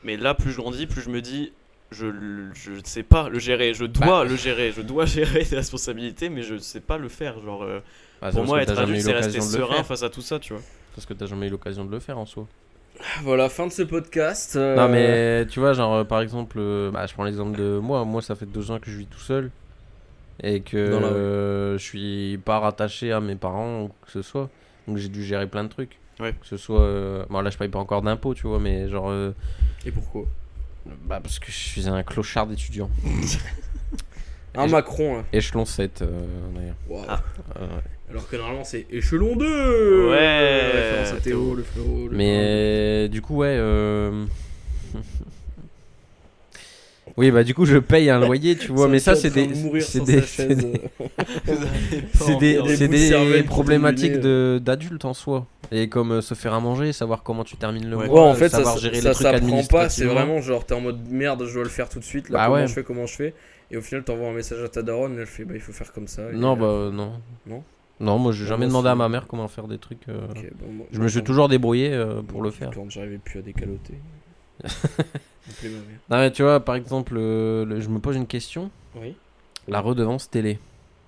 Mais 0.03 0.17
là, 0.17 0.33
plus 0.33 0.51
je 0.51 0.57
grandis, 0.57 0.85
plus 0.87 1.01
je 1.01 1.09
me 1.09 1.21
dis, 1.21 1.51
je 1.91 2.05
ne 2.05 2.51
sais 2.83 3.03
pas 3.03 3.29
le 3.29 3.39
gérer. 3.39 3.73
Je 3.73 3.85
dois 3.85 4.23
le 4.25 4.35
gérer. 4.35 4.71
Je 4.71 4.81
dois 4.81 5.05
gérer 5.07 5.43
des 5.43 5.55
responsabilités, 5.55 6.29
mais 6.29 6.43
je 6.43 6.55
ne 6.55 6.59
sais 6.59 6.81
pas 6.81 6.97
le 6.97 7.09
faire. 7.09 7.39
Genre, 7.43 7.63
euh, 7.63 7.79
bah, 8.21 8.29
pour 8.31 8.45
moi, 8.45 8.61
être 8.61 8.77
adulte, 8.77 9.01
c'est 9.01 9.13
rester 9.13 9.41
serein 9.41 9.83
face 9.83 10.03
à 10.03 10.09
tout 10.09 10.21
ça, 10.21 10.39
tu 10.39 10.53
vois. 10.53 10.61
Parce 10.95 11.05
que 11.05 11.13
t'as 11.13 11.25
jamais 11.27 11.47
eu 11.47 11.51
l'occasion 11.51 11.85
de 11.85 11.91
le 11.91 11.99
faire 11.99 12.17
en 12.17 12.25
soi. 12.25 12.47
Voilà, 13.21 13.47
fin 13.49 13.67
de 13.67 13.71
ce 13.71 13.83
podcast. 13.83 14.55
euh, 14.55 14.75
Non, 14.75 14.87
mais 14.89 15.45
tu 15.45 15.59
vois, 15.59 15.73
genre, 15.73 16.05
par 16.07 16.21
exemple, 16.21 16.57
euh, 16.59 16.89
bah, 16.89 17.05
je 17.05 17.13
prends 17.13 17.23
l'exemple 17.25 17.55
de 17.57 17.77
moi. 17.77 18.03
Moi, 18.05 18.21
ça 18.23 18.35
fait 18.35 18.47
deux 18.47 18.71
ans 18.71 18.79
que 18.79 18.89
je 18.89 18.97
vis 18.97 19.05
tout 19.05 19.19
seul. 19.19 19.51
Et 20.43 20.61
que 20.61 20.91
Dans 20.91 20.99
la 20.99 21.07
rue. 21.07 21.13
euh, 21.15 21.77
je 21.77 21.83
suis 21.83 22.37
pas 22.45 22.59
rattaché 22.59 23.11
à 23.11 23.19
mes 23.19 23.35
parents 23.35 23.83
ou 23.83 23.87
que 24.05 24.11
ce 24.11 24.21
soit. 24.21 24.49
Donc 24.87 24.97
j'ai 24.97 25.09
dû 25.09 25.23
gérer 25.23 25.47
plein 25.47 25.63
de 25.63 25.69
trucs. 25.69 25.97
Ouais. 26.19 26.31
Que 26.33 26.45
ce 26.47 26.57
soit. 26.57 26.81
euh, 26.81 27.25
Bon, 27.29 27.41
là, 27.41 27.49
je 27.49 27.57
paye 27.57 27.69
pas 27.69 27.79
encore 27.79 28.01
d'impôts, 28.01 28.33
tu 28.33 28.47
vois, 28.47 28.59
mais 28.59 28.87
genre. 28.89 29.09
euh, 29.09 29.31
Et 29.85 29.91
pourquoi? 29.91 30.23
Bah, 31.05 31.19
parce 31.21 31.37
que 31.39 31.47
je 31.51 31.57
suis 31.57 31.89
un 31.89 32.01
clochard 32.03 32.47
d'étudiant. 32.47 32.89
Un 34.55 34.65
Macron 34.67 35.17
là. 35.17 35.23
Échelon 35.33 35.65
7, 35.65 36.01
euh, 36.01 36.25
d'ailleurs. 36.55 36.75
Waouh. 36.89 37.05
Ah. 37.07 37.21
Euh, 37.59 37.67
ouais. 37.67 37.81
Alors 38.09 38.27
que 38.27 38.35
normalement 38.37 38.63
c'est 38.63 38.87
échelon 38.89 39.35
2 39.35 40.09
Ouais, 40.09 40.71
Référence 40.71 41.09
à 41.19 41.21
Théo, 41.21 41.39
Théo. 41.43 41.55
le 41.55 41.63
frérot. 41.63 42.07
le 42.07 42.17
Mais 42.17 43.09
du 43.09 43.21
coup, 43.21 43.35
ouais. 43.37 43.59
euh, 47.17 47.21
oui, 47.21 47.31
bah 47.31 47.43
du 47.43 47.53
coup, 47.53 47.65
je 47.65 47.77
paye 47.77 48.09
un 48.09 48.19
loyer, 48.19 48.55
tu 48.55 48.71
vois. 48.71 48.85
Ça 48.85 48.91
mais 48.91 48.99
ça, 48.99 49.15
c'est 49.15 49.29
des. 49.31 49.49
C'est 49.81 50.03
des. 50.03 50.21
c'est 50.21 50.47
des- 50.47 50.65
euh. 51.49 51.55
C'est 52.13 52.87
des, 52.87 53.07
Des 53.33 53.43
problématiques 53.43 54.17
d'adultes 54.19 55.05
en 55.05 55.13
soi. 55.13 55.45
Et 55.71 55.89
comme 55.89 56.13
euh, 56.13 56.21
se 56.21 56.33
faire 56.33 56.53
à 56.53 56.59
manger, 56.61 56.93
savoir 56.93 57.23
comment 57.23 57.43
tu 57.43 57.57
termines 57.57 57.89
le 57.89 57.97
Ouais. 57.97 58.07
mois, 58.07 58.23
Ouais, 58.23 58.29
en 58.29 58.33
fait, 58.35 58.47
ça, 58.49 58.57
savoir 58.57 58.75
ça, 58.75 58.79
gérer 58.81 59.01
ça 59.01 59.09
les 59.09 59.13
trucs 59.15 59.49
s'apprend 59.49 59.63
pas. 59.65 59.89
C'est 59.89 60.05
vraiment 60.05 60.39
genre, 60.39 60.65
t'es 60.65 60.73
en 60.73 60.79
mode 60.81 60.99
merde, 61.09 61.43
je 61.45 61.53
dois 61.53 61.63
le 61.63 61.69
faire 61.69 61.89
tout 61.89 61.99
de 61.99 62.05
suite. 62.05 62.29
Là, 62.29 62.37
Bah 62.39 62.45
comment 62.45 62.55
ouais. 62.61 62.67
je 62.67 62.73
fais, 62.73 62.83
comment 62.83 63.05
je 63.05 63.15
fais? 63.15 63.33
Et 63.69 63.75
au 63.75 63.81
final, 63.81 64.03
t'envoies 64.05 64.29
un 64.29 64.33
message 64.33 64.63
à 64.63 64.69
ta 64.69 64.81
daronne, 64.81 65.17
elle 65.19 65.25
fait, 65.25 65.43
bah 65.43 65.55
il 65.55 65.59
faut 65.59 65.73
faire 65.73 65.91
comme 65.91 66.07
ça. 66.07 66.21
Non, 66.31 66.53
euh, 66.53 66.55
bah 66.55 66.65
euh, 66.67 66.91
non. 66.91 67.11
Non? 67.45 67.63
Non, 67.99 68.17
moi 68.19 68.31
j'ai 68.31 68.45
jamais 68.45 68.59
moi, 68.67 68.67
demandé 68.67 68.89
à 68.89 68.95
ma 68.95 69.09
mère 69.09 69.27
comment 69.27 69.47
faire 69.49 69.67
des 69.67 69.77
trucs. 69.79 70.07
euh, 70.07 70.27
ok, 70.29 70.45
bon, 70.57 70.71
moi- 70.71 70.85
Je 70.91 70.99
me 71.01 71.07
suis 71.09 71.23
toujours 71.23 71.49
débrouillé 71.49 71.91
euh, 71.93 72.21
pour 72.21 72.41
le 72.43 72.51
faire. 72.51 72.69
Quand 72.73 72.89
j'arrivais 72.89 73.17
plus 73.17 73.39
à 73.39 73.41
décaloter. 73.41 73.95
Non, 76.09 76.17
mais 76.17 76.31
tu 76.31 76.43
vois, 76.43 76.59
par 76.59 76.75
exemple, 76.75 77.15
euh, 77.17 77.65
le- 77.65 77.79
je 77.79 77.89
me 77.89 77.99
pose 77.99 78.15
une 78.15 78.27
question. 78.27 78.69
Oui. 78.95 79.15
La 79.67 79.79
redevance 79.81 80.29
télé. 80.29 80.59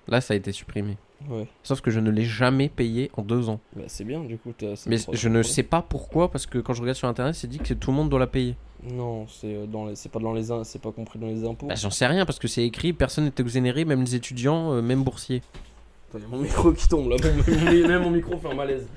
Là, 0.08 0.20
ça 0.20 0.34
a 0.34 0.36
été 0.36 0.52
supprimé. 0.52 0.96
Ouais. 1.28 1.46
Sauf 1.62 1.82
que 1.82 1.90
je 1.90 2.00
ne 2.00 2.10
l'ai 2.10 2.24
jamais 2.24 2.68
payé 2.70 3.10
en 3.16 3.22
deux 3.22 3.48
ans. 3.50 3.60
Bah, 3.76 3.82
c'est 3.86 4.04
bien, 4.04 4.20
du 4.20 4.38
coup. 4.38 4.52
t'as- 4.56 4.76
ça 4.76 4.88
Mais 4.88 4.96
te 4.98 5.14
je 5.14 5.28
ne 5.28 5.42
sais 5.42 5.62
pas 5.62 5.82
pourquoi, 5.82 6.30
parce 6.30 6.46
que 6.46 6.58
quand 6.58 6.72
je 6.72 6.80
regarde 6.80 6.96
sur 6.96 7.08
internet, 7.08 7.34
c'est 7.34 7.46
dit 7.48 7.58
que 7.58 7.74
tout 7.74 7.90
le 7.90 7.96
monde 7.96 8.08
doit 8.08 8.18
la 8.18 8.26
payer. 8.26 8.56
Non, 8.82 9.26
c'est 9.28 9.54
euh, 9.54 9.66
dans 9.66 9.84
les... 9.86 9.94
c'est 9.94 10.08
pas 10.08 10.18
dans 10.18 10.32
les 10.32 10.44
c'est 10.64 10.80
pas 10.80 10.90
compris 10.92 11.18
dans 11.18 11.26
les 11.26 11.44
impôts. 11.44 11.66
Bah, 11.66 11.74
j'en 11.74 11.90
sais 11.90 12.06
rien, 12.06 12.24
parce 12.24 12.38
que 12.38 12.48
c'est 12.48 12.64
écrit, 12.64 12.94
personne 12.94 13.24
n'est 13.24 13.32
exonéré, 13.38 13.84
même 13.84 14.00
les 14.00 14.14
étudiants, 14.14 14.72
euh, 14.72 14.80
même 14.80 15.04
boursiers. 15.04 15.42
Attends, 16.08 16.18
y 16.20 16.24
a 16.24 16.28
mon 16.28 16.38
micro 16.42 16.72
qui 16.72 16.88
tombe 16.88 17.10
là. 17.10 17.16
Même 17.86 18.02
mon 18.02 18.10
micro 18.10 18.38
fait 18.38 18.48
un 18.48 18.54
malaise. 18.54 18.86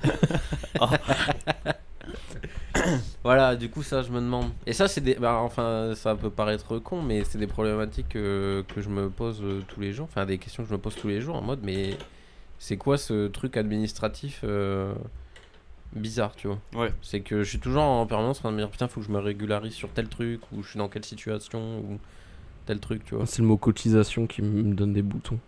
Voilà, 3.24 3.56
du 3.56 3.70
coup, 3.70 3.82
ça, 3.82 4.02
je 4.02 4.10
me 4.10 4.20
demande. 4.20 4.50
Et 4.66 4.72
ça, 4.72 4.88
c'est 4.88 5.00
des. 5.00 5.14
Bah, 5.14 5.38
enfin, 5.40 5.92
ça 5.94 6.14
peut 6.14 6.30
paraître 6.30 6.78
con, 6.78 7.02
mais 7.02 7.24
c'est 7.24 7.38
des 7.38 7.46
problématiques 7.46 8.16
euh, 8.16 8.62
que 8.74 8.80
je 8.80 8.88
me 8.88 9.08
pose 9.10 9.40
euh, 9.42 9.62
tous 9.68 9.80
les 9.80 9.92
jours. 9.92 10.06
Enfin, 10.10 10.26
des 10.26 10.38
questions 10.38 10.62
que 10.62 10.68
je 10.68 10.74
me 10.74 10.80
pose 10.80 10.94
tous 10.94 11.08
les 11.08 11.20
jours 11.20 11.36
en 11.36 11.42
mode, 11.42 11.60
mais 11.62 11.96
c'est 12.58 12.76
quoi 12.76 12.98
ce 12.98 13.28
truc 13.28 13.56
administratif 13.56 14.40
euh, 14.44 14.94
bizarre, 15.94 16.34
tu 16.36 16.48
vois? 16.48 16.58
Ouais. 16.74 16.92
C'est 17.02 17.20
que 17.20 17.42
je 17.42 17.48
suis 17.48 17.60
toujours 17.60 17.82
en 17.82 18.06
permanence 18.06 18.38
en 18.38 18.40
train 18.40 18.50
de 18.50 18.56
me 18.56 18.60
dire, 18.60 18.70
putain, 18.70 18.88
faut 18.88 19.00
que 19.00 19.06
je 19.06 19.12
me 19.12 19.18
régularise 19.18 19.74
sur 19.74 19.90
tel 19.90 20.08
truc, 20.08 20.40
ou 20.52 20.62
je 20.62 20.70
suis 20.70 20.78
dans 20.78 20.88
quelle 20.88 21.04
situation, 21.04 21.80
ou 21.80 21.98
tel 22.66 22.80
truc, 22.80 23.04
tu 23.04 23.14
vois? 23.14 23.26
C'est 23.26 23.42
le 23.42 23.48
mot 23.48 23.56
cotisation 23.56 24.26
qui 24.26 24.42
me 24.42 24.74
donne 24.74 24.92
des 24.92 25.02
boutons. 25.02 25.38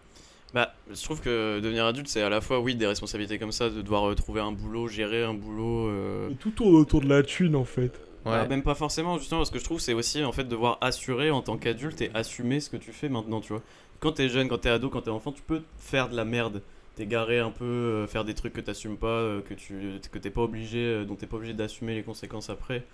Bah, 0.54 0.74
je 0.90 1.02
trouve 1.02 1.20
que 1.20 1.60
devenir 1.60 1.84
adulte, 1.84 2.08
c'est 2.08 2.22
à 2.22 2.28
la 2.30 2.40
fois, 2.40 2.60
oui, 2.60 2.74
des 2.74 2.86
responsabilités 2.86 3.38
comme 3.38 3.52
ça, 3.52 3.68
de 3.68 3.82
devoir 3.82 4.08
euh, 4.08 4.14
trouver 4.14 4.40
un 4.40 4.52
boulot, 4.52 4.88
gérer 4.88 5.22
un 5.22 5.34
boulot. 5.34 5.88
euh, 5.88 6.30
tout 6.40 6.50
tourne 6.50 6.74
autour 6.76 7.00
de 7.00 7.08
la 7.08 7.22
thune 7.22 7.56
en 7.56 7.64
fait. 7.64 8.00
bah, 8.24 8.42
Ouais. 8.42 8.48
même 8.48 8.62
pas 8.62 8.74
forcément, 8.74 9.18
justement, 9.18 9.40
parce 9.40 9.50
que 9.50 9.58
je 9.58 9.64
trouve 9.64 9.80
c'est 9.80 9.92
aussi 9.92 10.24
en 10.24 10.32
fait 10.32 10.44
devoir 10.44 10.78
assurer 10.80 11.30
en 11.30 11.42
tant 11.42 11.58
qu'adulte 11.58 12.00
et 12.00 12.10
assumer 12.14 12.60
ce 12.60 12.70
que 12.70 12.76
tu 12.76 12.92
fais 12.92 13.08
maintenant, 13.08 13.40
tu 13.40 13.52
vois. 13.52 13.62
Quand 14.00 14.12
t'es 14.12 14.28
jeune, 14.28 14.48
quand 14.48 14.58
t'es 14.58 14.68
ado, 14.70 14.88
quand 14.88 15.02
t'es 15.02 15.10
enfant, 15.10 15.32
tu 15.32 15.42
peux 15.42 15.62
faire 15.78 16.08
de 16.08 16.16
la 16.16 16.24
merde. 16.24 16.62
T'égarer 16.96 17.40
un 17.40 17.50
peu, 17.50 17.64
euh, 17.64 18.06
faire 18.06 18.24
des 18.24 18.32
trucs 18.34 18.54
que 18.54 18.60
t'assumes 18.62 18.96
pas, 18.96 19.06
euh, 19.08 19.40
que 19.42 19.52
tu 19.52 19.74
que 20.10 20.18
t'es 20.18 20.30
pas 20.30 20.40
obligé, 20.42 20.78
euh, 20.78 21.04
dont 21.04 21.14
t'es 21.14 21.26
pas 21.26 21.36
obligé 21.36 21.52
d'assumer 21.52 21.94
les 21.94 22.02
conséquences 22.02 22.48
après, 22.48 22.84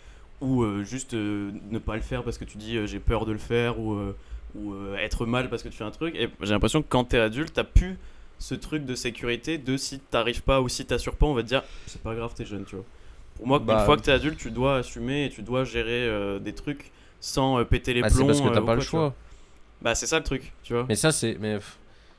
ou 0.41 0.63
euh, 0.65 0.83
juste 0.83 1.15
euh, 1.15 1.53
ne 1.71 1.79
pas 1.79 1.95
le 1.95 2.03
faire 2.03 2.25
parce 2.25 2.37
que 2.37 2.45
tu 2.45 2.59
dis 2.59 2.77
euh, 2.77 2.87
j'ai 2.87 2.99
peur 2.99 3.25
de 3.27 3.33
le 3.33 3.39
faire, 3.39 3.79
ou, 3.79 3.95
euh, 3.95 4.17
ou 4.55 4.73
euh, 4.75 4.97
être 4.97 5.27
mal 5.27 5.49
parce 5.49 5.63
que 5.63 5.69
tu 5.69 5.77
fais 5.77 5.85
un 5.85 5.91
truc. 5.91 6.15
Et 6.15 6.29
j'ai 6.41 6.51
l'impression 6.53 6.83
que 6.83 6.89
quand 6.89 7.05
t'es 7.05 7.19
adulte, 7.19 7.53
t'as 7.55 7.65
plus 7.65 7.97
ce 8.39 8.55
truc 8.55 8.85
de 8.85 8.95
sécurité 8.95 9.57
de 9.59 9.77
si 9.77 9.99
t'arrives 10.01 10.43
pas 10.43 10.61
ou 10.61 10.69
si 10.69 10.85
t'assures 10.85 11.17
pas, 11.17 11.27
on 11.27 11.35
va 11.35 11.43
te 11.43 11.49
dire 11.49 11.63
c'est 11.87 12.03
pas 12.03 12.15
grave, 12.15 12.33
t'es 12.35 12.45
jeune, 12.45 12.65
tu 12.65 12.77
vois. 12.77 12.85
Pour 13.37 13.47
moi, 13.47 13.59
Bah, 13.59 13.79
une 13.81 13.85
fois 13.87 13.97
que 13.97 14.03
t'es 14.03 14.13
adulte, 14.13 14.39
tu 14.39 14.51
dois 14.51 14.77
assumer 14.79 15.27
et 15.27 15.31
tu 15.31 15.43
dois 15.43 15.65
gérer 15.65 16.07
euh, 16.07 16.39
des 16.39 16.55
trucs 16.55 16.91
sans 17.21 17.59
euh, 17.59 17.65
péter 17.65 17.95
les 17.95 18.03
Bah, 18.03 18.09
plombs. 18.09 18.19
c'est 18.21 18.27
parce 18.27 18.41
que 18.41 18.49
euh, 18.49 18.51
t'as 18.61 18.61
pas 18.67 18.75
le 18.75 18.81
quoi, 18.81 18.85
choix. 18.85 19.15
Bah, 19.81 19.95
c'est 19.95 20.07
ça 20.07 20.19
le 20.19 20.25
truc, 20.25 20.53
tu 20.63 20.75
vois. 20.75 20.85
Mais 20.89 20.97
ça, 20.97 21.13
c'est. 21.13 21.37
Mais 21.41 21.59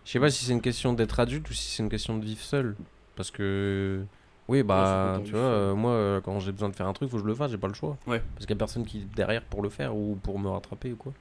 je 0.05 0.11
sais 0.11 0.19
pas 0.19 0.29
si 0.29 0.43
c'est 0.45 0.51
une 0.53 0.61
question 0.61 0.93
d'être 0.93 1.19
adulte 1.19 1.49
ou 1.49 1.53
si 1.53 1.69
c'est 1.75 1.83
une 1.83 1.89
question 1.89 2.17
de 2.17 2.25
vivre 2.25 2.41
seul. 2.41 2.75
Parce 3.15 3.29
que. 3.31 4.03
Oui, 4.49 4.61
bah, 4.63 5.21
tu 5.23 5.31
vois, 5.31 5.39
euh, 5.39 5.73
moi, 5.75 5.91
euh, 5.91 6.19
quand 6.21 6.37
j'ai 6.39 6.51
besoin 6.51 6.67
de 6.67 6.75
faire 6.75 6.87
un 6.87 6.91
truc, 6.93 7.09
faut 7.09 7.15
que 7.17 7.23
je 7.23 7.27
le 7.27 7.33
fasse, 7.35 7.51
j'ai 7.51 7.57
pas 7.57 7.69
le 7.69 7.73
choix. 7.73 7.97
Ouais. 8.07 8.21
Parce 8.33 8.45
qu'il 8.45 8.49
y 8.53 8.57
a 8.57 8.59
personne 8.59 8.85
qui 8.85 8.97
est 8.99 9.15
derrière 9.15 9.41
pour 9.43 9.61
le 9.61 9.69
faire 9.69 9.95
ou 9.95 10.17
pour 10.21 10.37
me 10.39 10.49
rattraper 10.49 10.91
ou 10.91 10.95
quoi. 10.97 11.13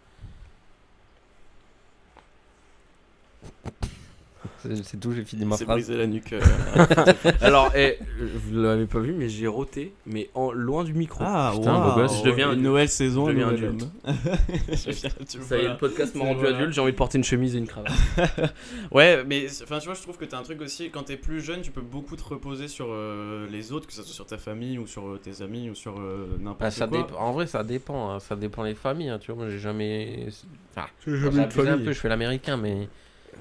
C'est 4.84 5.00
tout, 5.00 5.10
j'ai 5.12 5.24
fini 5.24 5.44
ma 5.44 5.56
C'est 5.56 5.64
phrase. 5.64 5.78
brisé 5.78 5.96
la 5.96 6.06
nuque. 6.06 6.32
euh. 6.34 6.40
Alors, 7.40 7.72
eh, 7.74 7.98
vous 8.20 8.60
l'avez 8.60 8.86
pas 8.86 9.00
vu, 9.00 9.12
mais 9.12 9.28
j'ai 9.28 9.48
roté, 9.48 9.92
mais 10.06 10.30
en, 10.34 10.52
loin 10.52 10.84
du 10.84 10.94
micro. 10.94 11.24
Ah, 11.26 11.50
Putain, 11.52 11.80
beau 11.80 11.94
gosse. 11.96 12.18
Je 12.20 12.22
deviens 12.30 12.46
une 12.46 12.52
adulte. 12.52 12.64
Noël 12.66 12.88
saison, 12.88 13.26
Je 13.26 13.32
deviens 13.32 13.50
nouvel 13.50 13.64
adulte. 13.70 13.82
homme. 14.04 14.14
Je 14.68 14.86
deviens- 14.86 15.10
tu 15.28 15.42
Ça 15.42 15.56
y 15.56 15.60
est, 15.60 15.62
vois. 15.64 15.72
le 15.72 15.78
podcast 15.78 16.14
m'a 16.14 16.20
C'est 16.20 16.26
rendu 16.28 16.40
voilà. 16.40 16.56
adulte, 16.58 16.72
j'ai 16.74 16.80
envie 16.80 16.92
de 16.92 16.96
porter 16.96 17.18
une 17.18 17.24
chemise 17.24 17.56
et 17.56 17.58
une 17.58 17.66
cravate. 17.66 17.92
Ouais, 18.92 19.24
mais 19.26 19.46
enfin, 19.64 19.80
tu 19.80 19.86
vois, 19.86 19.94
je 19.94 20.02
trouve 20.02 20.16
que 20.16 20.24
t'as 20.26 20.38
un 20.38 20.42
truc 20.44 20.60
aussi. 20.60 20.90
Quand 20.90 21.02
t'es 21.02 21.16
plus 21.16 21.40
jeune, 21.40 21.62
tu 21.62 21.72
peux 21.72 21.80
beaucoup 21.80 22.14
te 22.14 22.22
reposer 22.24 22.68
sur 22.68 22.86
euh, 22.90 23.48
les 23.50 23.72
autres, 23.72 23.88
que 23.88 23.92
ce 23.92 24.02
soit 24.04 24.14
sur 24.14 24.26
ta 24.26 24.38
famille 24.38 24.78
ou 24.78 24.86
sur 24.86 25.08
euh, 25.08 25.18
tes 25.20 25.42
amis 25.42 25.70
ou 25.70 25.74
sur 25.74 25.98
euh, 25.98 26.36
n'importe 26.38 26.60
Bah, 26.60 26.70
ça 26.70 26.86
quoi. 26.86 26.98
dépend- 26.98 27.18
En 27.18 27.32
vrai, 27.32 27.48
ça 27.48 27.64
dépend. 27.64 28.12
hein, 28.12 28.20
Ça 28.20 28.36
dépend 28.36 28.62
les 28.62 28.74
familles. 28.76 29.08
hein, 29.08 29.18
Tu 29.20 29.32
vois, 29.32 29.42
moi, 29.42 29.50
j'ai 29.50 29.58
jamais. 29.58 30.26
Enfin, 30.70 30.86
J'ai 31.04 31.16
j'abuse 31.18 31.40
un 31.40 31.78
peu, 31.78 31.92
je 31.92 31.98
fais 31.98 32.08
l'américain, 32.08 32.56
Mais 32.56 32.88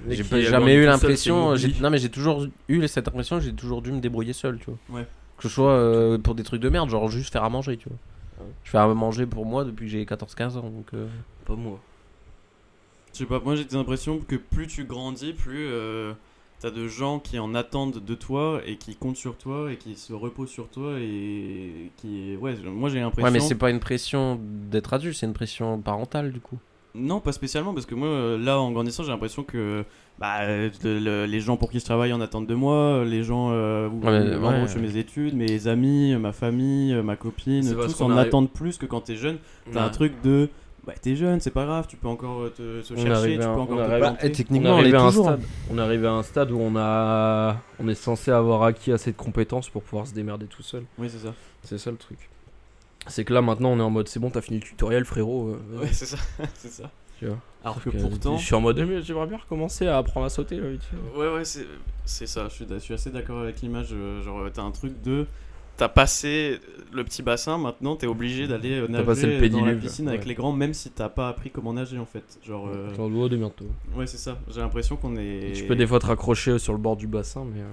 j'ai 0.09 0.41
jamais 0.43 0.75
eu 0.75 0.85
l'impression. 0.85 1.55
Non, 1.81 1.89
mais 1.89 1.97
j'ai 1.97 2.09
toujours 2.09 2.47
eu 2.67 2.87
cette 2.87 3.07
impression 3.07 3.37
que 3.37 3.43
j'ai 3.43 3.53
toujours 3.53 3.81
dû 3.81 3.91
me 3.91 3.99
débrouiller 3.99 4.33
seul, 4.33 4.57
tu 4.59 4.65
vois. 4.71 4.99
Ouais. 4.99 5.07
Que 5.37 5.43
ce 5.43 5.49
soit 5.49 5.71
euh, 5.71 6.17
pour 6.17 6.35
des 6.35 6.43
trucs 6.43 6.61
de 6.61 6.69
merde, 6.69 6.89
genre 6.89 7.09
juste 7.09 7.31
faire 7.33 7.43
à 7.43 7.49
manger, 7.49 7.77
tu 7.77 7.89
vois. 7.89 7.97
Ouais. 8.45 8.51
Je 8.63 8.69
fais 8.71 8.77
à 8.77 8.87
manger 8.87 9.25
pour 9.25 9.45
moi 9.45 9.63
depuis 9.65 9.85
que 9.85 9.91
j'ai 9.91 10.05
14-15 10.05 10.57
ans, 10.57 10.69
donc. 10.69 10.87
euh, 10.93 11.07
Pas 11.45 11.55
moi. 11.55 11.79
Je 13.13 13.17
sais 13.19 13.25
pas, 13.25 13.39
moi 13.43 13.55
j'ai 13.55 13.65
l'impression 13.71 14.19
que 14.19 14.35
plus 14.37 14.67
tu 14.67 14.85
grandis, 14.85 15.33
plus 15.33 15.65
euh, 15.67 16.13
t'as 16.61 16.71
de 16.71 16.87
gens 16.87 17.19
qui 17.19 17.39
en 17.39 17.53
attendent 17.55 18.03
de 18.03 18.15
toi 18.15 18.61
et 18.65 18.77
qui 18.77 18.95
comptent 18.95 19.17
sur 19.17 19.35
toi 19.37 19.71
et 19.71 19.75
qui 19.75 19.95
se 19.95 20.13
reposent 20.13 20.49
sur 20.49 20.69
toi 20.69 20.93
et 20.99 21.91
qui. 21.97 22.37
Ouais, 22.37 22.55
moi 22.63 22.89
j'ai 22.89 22.99
l'impression. 22.99 23.25
Ouais, 23.25 23.31
mais 23.31 23.39
c'est 23.41 23.55
pas 23.55 23.69
une 23.69 23.81
pression 23.81 24.39
d'être 24.69 24.93
adulte, 24.93 25.17
c'est 25.17 25.25
une 25.25 25.33
pression 25.33 25.81
parentale, 25.81 26.31
du 26.31 26.39
coup. 26.39 26.57
Non, 26.93 27.19
pas 27.21 27.31
spécialement, 27.31 27.73
parce 27.73 27.85
que 27.85 27.95
moi, 27.95 28.07
euh, 28.07 28.37
là, 28.37 28.59
en 28.59 28.71
grandissant, 28.71 29.03
j'ai 29.03 29.11
l'impression 29.11 29.43
que 29.43 29.85
bah, 30.19 30.41
euh, 30.41 30.69
le- 30.83 30.99
le- 30.99 31.25
les 31.25 31.39
gens 31.39 31.55
pour 31.57 31.71
qui 31.71 31.79
je 31.79 31.85
travaille 31.85 32.11
en 32.13 32.19
attendent 32.21 32.47
de 32.47 32.53
moi, 32.53 33.03
les 33.05 33.23
gens 33.23 33.49
euh, 33.51 33.87
où, 33.87 34.05
Ouais, 34.05 34.19
où, 34.63 34.67
je 34.67 34.73
fais 34.73 34.79
mes 34.79 34.97
études, 34.97 35.33
mes 35.35 35.67
amis, 35.67 36.15
ma 36.17 36.33
famille, 36.33 36.93
euh, 36.93 37.01
ma 37.01 37.15
copine, 37.15 37.61
tous 37.75 38.01
en 38.01 38.09
arrive- 38.11 38.27
attendent 38.27 38.51
plus 38.51 38.77
que 38.77 38.85
quand 38.85 39.01
t'es 39.01 39.15
jeune. 39.15 39.37
T'as 39.71 39.83
un 39.85 39.89
truc 39.89 40.13
de. 40.23 40.49
Bah, 40.85 40.93
t'es 40.99 41.15
jeune, 41.15 41.39
c'est 41.39 41.51
pas 41.51 41.65
grave, 41.65 41.85
tu 41.87 41.95
peux 41.95 42.07
encore 42.07 42.41
euh, 42.41 42.49
te, 42.49 42.93
On 42.93 42.97
chercher, 42.97 43.11
arrive 43.11 43.37
tu 43.39 43.45
à 43.45 43.49
un- 43.51 43.53
peux 43.53 43.59
on 43.59 43.63
encore 43.63 43.77
te 43.77 43.81
arrive-. 43.83 44.01
Bah, 44.01 44.13
On 44.19 44.27
techniquement, 44.27 44.69
on 44.71 44.73
arrivé 44.79 44.89
est 44.89 44.95
à 44.99 45.01
un 45.03 45.07
toujours. 45.09 45.25
stade. 45.25 45.41
On 45.71 45.77
est 45.77 45.81
arrivé 45.81 46.07
à 46.07 46.11
un 46.13 46.23
stade 46.23 46.51
où 46.51 46.57
on 46.59 46.75
a, 46.75 47.57
on 47.79 47.87
est 47.87 47.93
censé 47.95 48.31
avoir 48.31 48.63
acquis 48.63 48.91
assez 48.91 49.11
de 49.11 49.17
compétences 49.17 49.69
pour 49.69 49.83
pouvoir 49.83 50.07
se 50.07 50.13
démerder 50.13 50.47
tout 50.47 50.63
seul. 50.63 50.83
Oui, 50.97 51.07
c'est 51.09 51.19
ça. 51.19 51.33
C'est 51.63 51.77
ça 51.77 51.91
le 51.91 51.97
truc. 51.97 52.17
C'est 53.07 53.25
que 53.25 53.33
là 53.33 53.41
maintenant 53.41 53.69
on 53.71 53.79
est 53.79 53.83
en 53.83 53.89
mode 53.89 54.07
c'est 54.07 54.19
bon 54.19 54.29
t'as 54.29 54.41
fini 54.41 54.59
le 54.59 54.65
tutoriel 54.65 55.05
frérot. 55.05 55.49
euh. 55.49 55.79
Ouais, 55.81 55.89
c'est 55.91 56.05
ça. 56.05 56.17
c'est 56.53 56.71
ça. 56.71 56.89
Tu 57.19 57.25
vois. 57.27 57.37
Alors 57.63 57.81
que 57.83 57.89
euh, 57.89 58.01
pourtant. 58.01 58.37
Je 58.37 58.45
suis 58.45 58.55
en 58.55 58.61
mode 58.61 58.79
mais 58.79 59.01
j'aimerais 59.01 59.27
bien 59.27 59.37
recommencer 59.37 59.87
à 59.87 59.97
apprendre 59.97 60.25
à 60.25 60.29
sauter 60.29 60.57
là 60.59 60.69
vite 60.69 60.83
fait. 60.83 61.19
Ouais, 61.19 61.33
ouais, 61.33 61.45
c'est 61.45 61.65
c'est 62.05 62.27
ça. 62.27 62.47
Je 62.49 62.53
suis, 62.53 62.65
je 62.69 62.77
suis 62.79 62.93
assez 62.93 63.09
d'accord 63.11 63.39
avec 63.39 63.61
l'image. 63.61 63.89
euh, 63.93 64.21
Genre, 64.21 64.41
t'as 64.53 64.61
un 64.63 64.71
truc 64.71 65.01
de. 65.03 65.25
T'as 65.77 65.87
passé 65.87 66.59
le 66.91 67.03
petit 67.03 67.23
bassin, 67.23 67.57
maintenant 67.57 67.95
t'es 67.95 68.05
obligé 68.05 68.47
d'aller 68.47 68.73
euh, 68.81 68.87
nager 68.87 69.05
passé 69.05 69.39
le 69.39 69.49
dans 69.49 69.65
la 69.65 69.73
piscine 69.73 70.07
avec 70.09 70.21
ouais. 70.21 70.27
les 70.27 70.35
grands, 70.35 70.51
même 70.51 70.73
si 70.75 70.91
t'as 70.91 71.09
pas 71.09 71.29
appris 71.29 71.49
comment 71.49 71.73
nager 71.73 71.97
en 71.97 72.05
fait. 72.05 72.37
Genre, 72.45 72.67
euh, 72.67 72.93
J'en 72.95 73.09
dois 73.09 73.29
de 73.29 73.37
bientôt. 73.37 73.65
ouais, 73.95 74.05
c'est 74.05 74.17
ça. 74.17 74.37
J'ai 74.53 74.59
l'impression 74.61 74.95
qu'on 74.95 75.15
est. 75.15 75.53
Tu 75.55 75.63
peux 75.63 75.75
des 75.75 75.87
fois 75.87 75.97
te 75.99 76.05
raccrocher 76.05 76.59
sur 76.59 76.73
le 76.73 76.79
bord 76.79 76.97
du 76.97 77.07
bassin 77.07 77.45
mais 77.51 77.61
euh, 77.61 77.65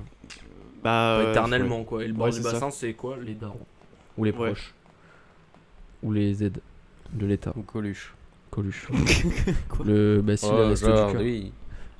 Bah, 0.76 0.82
pas 0.82 1.14
euh, 1.18 1.30
éternellement 1.32 1.84
quoi. 1.84 2.02
Et 2.04 2.06
le 2.06 2.14
bord 2.14 2.26
Ouais, 2.28 2.32
du 2.32 2.40
bassin 2.40 2.70
c'est 2.70 2.94
quoi 2.94 3.16
Les 3.22 3.34
darons? 3.34 3.58
Ou 4.16 4.24
les 4.24 4.30
Ouais. 4.30 4.36
proches. 4.52 4.74
Ou 6.02 6.12
les 6.12 6.44
aides 6.44 6.60
de 7.12 7.26
l'État. 7.26 7.52
Ou 7.56 7.62
Coluche. 7.62 8.14
Coluche. 8.50 8.86
Quoi 9.68 9.84
le 9.86 10.20
bah 10.22 10.36
si 10.36 10.46
Oh, 10.50 10.56
la 10.58 10.68
resto 10.68 10.86
du 10.86 10.92
cœur. 10.92 11.06
aujourd'hui. 11.08 11.52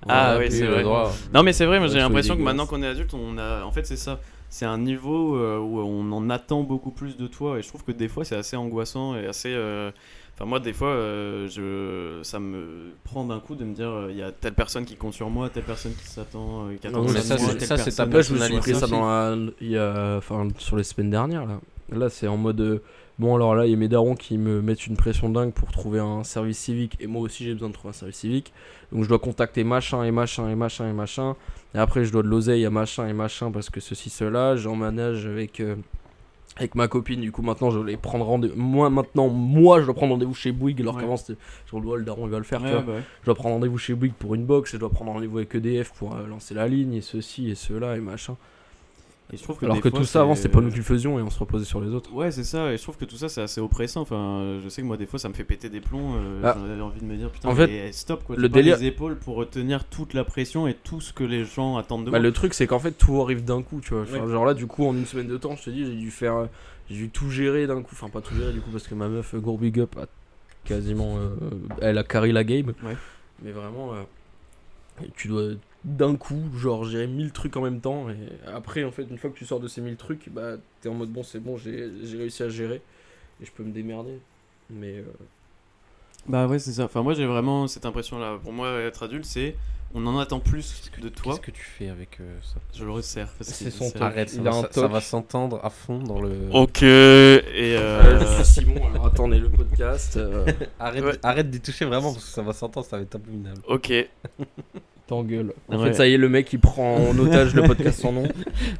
Ah, 0.08 0.34
On 0.36 0.38
plus 0.40 0.50
c'est 0.50 0.66
vrai. 0.66 0.82
droit. 0.82 1.12
Non, 1.34 1.42
mais 1.42 1.52
c'est 1.52 1.66
vrai, 1.66 1.78
moi 1.78 1.88
j'ai 1.88 1.98
l'impression 1.98 2.36
que 2.36 2.42
maintenant 2.42 2.66
qu'on 2.66 2.82
est 2.82 2.86
adulte, 2.86 3.12
on 3.14 3.36
a. 3.38 3.64
En 3.64 3.72
fait, 3.72 3.84
c'est 3.86 3.96
ça. 3.96 4.20
C'est 4.50 4.64
un 4.64 4.78
niveau 4.78 5.36
euh, 5.36 5.58
où 5.58 5.78
on 5.80 6.10
en 6.12 6.30
attend 6.30 6.62
beaucoup 6.62 6.90
plus 6.90 7.16
de 7.18 7.26
toi, 7.26 7.58
et 7.58 7.62
je 7.62 7.68
trouve 7.68 7.84
que 7.84 7.92
des 7.92 8.08
fois 8.08 8.24
c'est 8.24 8.36
assez 8.36 8.56
angoissant 8.56 9.16
et 9.16 9.26
assez. 9.26 9.52
euh, 9.52 9.90
Enfin, 10.34 10.44
moi, 10.46 10.60
des 10.60 10.72
fois, 10.72 10.90
euh, 10.90 11.48
je... 11.48 12.22
ça 12.22 12.38
me 12.38 12.92
prend 13.02 13.24
d'un 13.24 13.40
coup 13.40 13.56
de 13.56 13.64
me 13.64 13.74
dire 13.74 14.06
il 14.08 14.16
y 14.16 14.22
a 14.22 14.30
telle 14.30 14.54
personne 14.54 14.84
qui 14.84 14.94
compte 14.94 15.12
sur 15.12 15.28
moi, 15.30 15.50
telle 15.50 15.64
personne 15.64 15.92
qui 16.00 16.06
s'attend, 16.06 16.68
euh, 16.68 16.76
qui 16.80 16.88
Non, 16.88 17.02
mais 17.02 17.08
ça 17.20 17.36
c'est- 17.36 17.58
ça, 17.66 17.76
c'est 17.76 17.90
ta 17.90 18.06
personne- 18.06 18.12
Là, 18.12 18.12
je 18.12 18.16
me 18.16 18.22
suis 18.22 18.38
personnalité 18.38 18.60
pris 18.70 18.74
ça 18.78 18.84
aussi. 18.84 18.92
dans 18.92 19.08
la, 19.08 19.36
il 19.60 19.68
y 19.70 19.76
a, 19.76 20.14
enfin, 20.16 20.46
sur 20.58 20.76
les 20.76 20.84
semaines 20.84 21.10
dernières 21.10 21.44
là. 21.44 21.58
Là, 21.90 22.08
c'est 22.08 22.28
en 22.28 22.36
mode 22.36 22.60
euh, 22.60 22.78
bon 23.18 23.34
alors 23.34 23.54
là, 23.54 23.66
il 23.66 23.70
y 23.70 23.74
a 23.74 23.76
mes 23.76 23.88
darons 23.88 24.14
qui 24.14 24.38
me 24.38 24.60
mettent 24.62 24.86
une 24.86 24.96
pression 24.96 25.28
dingue 25.28 25.52
pour 25.52 25.70
trouver 25.72 25.98
un 26.00 26.22
service 26.24 26.58
civique 26.58 26.96
et 27.00 27.06
moi 27.06 27.22
aussi 27.22 27.44
j'ai 27.44 27.52
besoin 27.54 27.68
de 27.68 27.74
trouver 27.74 27.90
un 27.90 27.94
service 27.94 28.16
civique. 28.18 28.52
Donc 28.92 29.02
je 29.04 29.08
dois 29.08 29.18
contacter 29.18 29.64
machin 29.64 30.04
et 30.04 30.10
machin 30.10 30.48
et 30.48 30.54
machin 30.54 30.88
et 30.88 30.92
machin. 30.92 31.36
Et 31.74 31.78
après 31.78 32.04
je 32.04 32.12
dois 32.12 32.22
de 32.22 32.28
l'oseille 32.28 32.64
à 32.64 32.70
machin 32.70 33.06
et 33.08 33.12
machin 33.12 33.50
parce 33.50 33.70
que 33.70 33.80
ceci 33.80 34.10
cela, 34.10 34.56
j'en 34.56 34.76
manage 34.76 35.26
avec 35.26 35.60
euh, 35.60 35.76
avec 36.56 36.74
ma 36.74 36.88
copine. 36.88 37.20
Du 37.20 37.30
coup 37.32 37.42
maintenant 37.42 37.70
je 37.70 37.78
les 37.80 37.96
prendre 37.96 38.24
rendez 38.24 38.50
Moi 38.56 38.88
maintenant 38.90 39.28
moi 39.28 39.80
je 39.80 39.84
dois 39.86 39.94
prendre 39.94 40.12
rendez-vous 40.14 40.34
chez 40.34 40.52
Bouygues 40.52 40.80
alors 40.80 40.94
Ouais. 40.96 41.02
qu'avant 41.02 41.16
c'était 41.16 41.38
sur 41.66 41.78
le 41.78 41.84
doigt 41.84 41.98
le 41.98 42.04
daron 42.04 42.26
il 42.26 42.30
va 42.30 42.38
le 42.38 42.44
faire. 42.44 42.60
tu 42.62 42.68
vois. 42.68 42.80
bah 42.82 42.92
ouais. 42.94 43.02
Je 43.20 43.26
dois 43.26 43.34
prendre 43.34 43.54
rendez-vous 43.54 43.78
chez 43.78 43.94
Bouygues 43.94 44.14
pour 44.14 44.34
une 44.34 44.44
box, 44.44 44.72
je 44.72 44.76
dois 44.76 44.90
prendre 44.90 45.12
rendez-vous 45.12 45.38
avec 45.38 45.54
EDF 45.54 45.92
pour 45.92 46.14
euh, 46.16 46.26
lancer 46.26 46.54
la 46.54 46.66
ligne 46.68 46.94
et 46.94 47.00
ceci 47.00 47.50
et 47.50 47.54
cela 47.54 47.96
et 47.96 48.00
machin. 48.00 48.36
Et 49.30 49.36
je 49.36 49.42
trouve 49.42 49.58
que 49.58 49.66
Alors 49.66 49.80
que 49.80 49.90
fois, 49.90 49.98
tout 50.00 50.06
ça 50.06 50.22
avant 50.22 50.34
c'est- 50.34 50.42
c'était 50.44 50.54
pas 50.54 50.62
nous 50.62 50.70
qui 50.70 50.78
le 50.78 50.82
faisions 50.82 51.18
et 51.18 51.22
on 51.22 51.28
se 51.28 51.38
reposait 51.38 51.66
sur 51.66 51.82
les 51.82 51.88
autres. 51.90 52.10
Ouais, 52.14 52.30
c'est 52.30 52.44
ça, 52.44 52.72
et 52.72 52.78
je 52.78 52.82
trouve 52.82 52.96
que 52.96 53.04
tout 53.04 53.16
ça 53.16 53.28
c'est 53.28 53.42
assez 53.42 53.60
oppressant. 53.60 54.00
Enfin, 54.00 54.58
je 54.64 54.68
sais 54.70 54.80
que 54.80 54.86
moi, 54.86 54.96
des 54.96 55.04
fois, 55.04 55.18
ça 55.18 55.28
me 55.28 55.34
fait 55.34 55.44
péter 55.44 55.68
des 55.68 55.80
plombs. 55.82 56.14
euh, 56.16 56.40
Ah. 56.44 56.54
J'en 56.58 56.64
avais 56.64 56.80
envie 56.80 57.00
de 57.00 57.04
me 57.04 57.14
dire, 57.16 57.30
putain, 57.30 57.50
En 57.50 57.54
fait, 57.54 57.66
mais 57.66 57.92
stop 57.92 58.24
quoi. 58.24 58.36
le 58.36 58.48
délire- 58.48 58.78
les 58.78 58.86
épaules 58.86 59.16
pour 59.16 59.36
retenir 59.36 59.84
toute 59.84 60.14
la 60.14 60.24
pression 60.24 60.66
et 60.66 60.72
tout 60.72 61.02
ce 61.02 61.12
que 61.12 61.24
les 61.24 61.44
gens 61.44 61.76
attendent 61.76 62.06
de 62.06 62.10
Bah, 62.10 62.18
moi. 62.18 62.26
le 62.26 62.32
truc 62.32 62.54
c'est 62.54 62.66
qu'en 62.66 62.78
fait 62.78 62.92
tout 62.92 63.20
arrive 63.20 63.44
d'un 63.44 63.60
coup, 63.62 63.80
tu 63.82 63.92
vois. 63.92 64.02
Enfin, 64.04 64.24
Ouais. 64.24 64.32
Genre 64.32 64.46
là 64.46 64.54
du 64.54 64.66
coup 64.66 64.86
en 64.86 64.94
une 64.94 65.04
semaine 65.04 65.26
de 65.28 65.36
temps, 65.36 65.56
je 65.56 65.64
te 65.64 65.70
dis, 65.70 65.84
j'ai 65.84 65.94
dû 65.96 66.10
faire 66.10 66.34
euh, 66.34 66.46
j'ai 66.88 66.96
dû 66.96 67.10
tout 67.10 67.28
gérer 67.30 67.66
d'un 67.66 67.82
coup, 67.82 67.90
enfin 67.92 68.08
pas 68.08 68.22
tout 68.22 68.34
gérer 68.34 68.54
du 68.54 68.60
coup 68.62 68.70
parce 68.70 68.86
que 68.88 68.94
ma 68.94 69.08
meuf 69.08 69.34
euh, 69.34 69.40
gros 69.40 69.58
big 69.58 69.78
up 69.78 69.94
a 69.98 70.06
quasiment 70.64 71.18
euh, 71.18 71.28
elle 71.82 71.98
a 71.98 72.02
carry 72.02 72.32
la 72.32 72.44
game. 72.44 72.72
Ouais. 72.82 72.96
Mais 73.42 73.50
vraiment 73.52 73.92
euh, 73.92 74.02
tu 75.16 75.28
dois 75.28 75.50
d'un 75.96 76.16
coup, 76.16 76.40
genre 76.56 76.84
gérer 76.84 77.06
1000 77.06 77.32
trucs 77.32 77.56
en 77.56 77.62
même 77.62 77.80
temps. 77.80 78.08
Et 78.10 78.16
après, 78.52 78.84
en 78.84 78.90
fait, 78.92 79.02
une 79.10 79.18
fois 79.18 79.30
que 79.30 79.36
tu 79.38 79.44
sors 79.46 79.60
de 79.60 79.68
ces 79.68 79.80
1000 79.80 79.96
trucs, 79.96 80.28
bah 80.30 80.56
t'es 80.80 80.88
en 80.88 80.94
mode 80.94 81.10
bon, 81.10 81.22
c'est 81.22 81.40
bon, 81.40 81.56
j'ai 81.56 81.90
j'ai 82.04 82.16
réussi 82.18 82.42
à 82.42 82.48
gérer 82.48 82.80
et 83.40 83.44
je 83.46 83.50
peux 83.52 83.62
me 83.64 83.72
démerder. 83.72 84.18
Mais 84.70 84.96
euh, 84.98 85.04
Bah 86.26 86.46
ouais, 86.46 86.58
c'est 86.58 86.72
ça. 86.72 86.84
Enfin, 86.84 87.02
moi 87.02 87.14
j'ai 87.14 87.26
vraiment 87.26 87.66
cette 87.68 87.86
impression-là. 87.86 88.38
Pour 88.42 88.52
moi, 88.52 88.70
être 88.80 89.02
adulte, 89.04 89.24
c'est 89.24 89.56
on 89.94 90.06
en 90.06 90.18
attend 90.18 90.38
plus 90.38 90.90
de 91.00 91.08
toi. 91.08 91.32
Qu'est-ce 91.32 91.46
que 91.46 91.50
tu 91.50 91.62
fais 91.62 91.88
avec 91.88 92.18
euh, 92.20 92.38
ça? 92.42 92.56
Je 92.74 92.84
le 92.84 92.90
resserre. 92.90 93.28
parce 93.38 93.48
C'est 93.50 93.64
que 93.64 93.70
son 93.70 93.84
c'est- 93.86 93.92
toc. 93.94 94.02
Arrête, 94.02 94.28
ça 94.28 94.36
Il 94.36 94.42
va, 94.42 94.50
a 94.50 94.52
un 94.52 94.62
ça- 94.62 94.68
ça 94.70 94.80
toc. 94.82 94.90
va 94.92 95.00
s'entendre 95.00 95.60
à 95.64 95.70
fond 95.70 95.98
dans 96.02 96.20
le. 96.20 96.30
Ok. 96.52 96.82
Et 96.82 96.86
euh, 96.86 98.20
je 98.20 98.42
suis 98.42 98.64
Simon, 98.64 98.86
alors 98.86 99.06
attendez 99.06 99.38
le 99.38 99.48
podcast. 99.48 100.18
euh, 100.18 100.44
Arrête, 100.78 101.04
Ouais. 101.04 101.18
arrête 101.22 101.48
d'y 101.50 101.60
toucher 101.62 101.86
vraiment 101.86 102.12
parce 102.12 102.26
que 102.26 102.30
ça 102.30 102.42
va 102.42 102.52
s'entendre, 102.52 102.84
ça 102.84 102.98
va 102.98 103.02
être 103.04 103.14
abominable. 103.14 103.62
Ok. 103.66 103.90
T'engueules. 105.08 105.54
En 105.72 105.78
Ouais. 105.78 105.86
fait, 105.88 105.92
ça 105.94 106.06
y 106.06 106.12
est, 106.12 106.18
le 106.18 106.28
mec 106.28 106.52
il 106.52 106.58
prend 106.58 106.96
en 106.96 107.18
otage 107.18 107.54
le 107.54 107.62
podcast 107.62 107.98
sans 107.98 108.12
nom. 108.12 108.24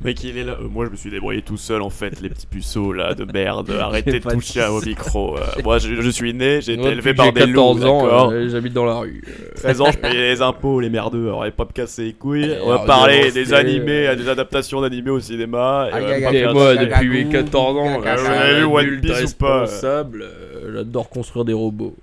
Mec, 0.04 0.23
il 0.25 0.37
est 0.37 0.44
là. 0.44 0.58
Euh, 0.61 0.68
moi, 0.68 0.85
je 0.85 0.90
me 0.90 0.97
suis 0.97 1.08
débrouillé 1.08 1.40
tout 1.40 1.56
seul 1.56 1.80
en 1.80 1.88
fait, 1.88 2.20
les 2.20 2.28
petits 2.28 2.47
puceaux 2.47 2.92
là 2.92 3.14
de 3.14 3.25
merde. 3.25 3.70
Arrêtez 3.80 4.20
de 4.20 4.28
toucher 4.30 4.61
à 4.61 4.68
vos 4.68 4.82
micros. 4.82 5.38
Euh, 5.38 5.62
moi, 5.64 5.78
je, 5.78 5.94
je 6.02 6.11
suis 6.11 6.35
né, 6.35 6.61
j'ai 6.61 6.75
été 6.75 6.82
Moi, 6.82 6.90
élevé 6.92 7.14
par 7.14 7.26
j'ai 7.26 7.32
des 7.32 7.47
loups. 7.47 7.75
14 7.80 7.85
ans, 7.87 8.30
euh, 8.30 8.47
j'habite 8.50 8.75
dans 8.75 8.85
la 8.85 8.97
rue. 8.97 9.23
Euh, 9.26 9.54
13 9.56 9.80
ans, 9.80 9.90
je 9.90 9.97
payais 9.97 10.35
les 10.35 10.42
impôts, 10.42 10.80
les 10.80 10.90
merdeux. 10.90 11.28
Alors, 11.28 11.47
pas 11.52 11.64
me 11.64 11.73
casser 11.73 12.04
les 12.04 12.12
couilles. 12.12 12.54
On 12.62 12.68
va 12.68 12.80
parler 12.80 13.30
des 13.30 13.47
c'est- 13.47 13.54
animés, 13.54 14.06
à 14.06 14.14
des 14.14 14.28
adaptations 14.28 14.82
d'animés 14.82 15.11
au 15.11 15.20
cinéma. 15.20 15.88
Et, 15.97 16.44
moi, 16.52 16.76
depuis 16.76 17.25
Gaga, 17.25 17.42
14 17.44 17.76
ans, 17.78 18.02
euh, 18.04 18.06
avez 18.28 18.58
vu 18.58 18.64
One 18.64 19.00
Piece 19.00 19.32
ou 19.32 19.37
pas 19.38 19.64
euh, 19.82 20.73
J'adore 20.75 21.08
construire 21.08 21.47
des 21.47 21.54
robots. 21.54 21.97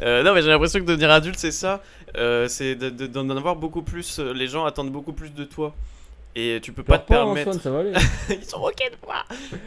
Euh, 0.00 0.22
non, 0.22 0.34
mais 0.34 0.42
j'ai 0.42 0.48
l'impression 0.48 0.80
que 0.80 0.84
devenir 0.84 1.10
adulte, 1.10 1.38
c'est 1.38 1.50
ça. 1.52 1.82
Euh, 2.16 2.48
c'est 2.48 2.74
de- 2.74 2.90
de- 2.90 3.06
d'en 3.06 3.28
avoir 3.30 3.56
beaucoup 3.56 3.82
plus. 3.82 4.18
euh, 4.18 4.32
Les 4.32 4.46
gens 4.46 4.64
attendent 4.64 4.90
beaucoup 4.92 5.12
plus 5.12 5.32
de 5.32 5.44
toi. 5.44 5.74
Et 6.36 6.58
tu 6.62 6.72
peux 6.72 6.82
pas 6.82 6.98
te 6.98 7.06
permettre. 7.08 7.52
ça 7.60 7.70
va 7.70 7.80
aller. 7.80 7.92
Ils 8.30 8.44
sont 8.44 8.58
moqués 8.58 8.90
de 8.90 8.96
moi. 9.06 9.24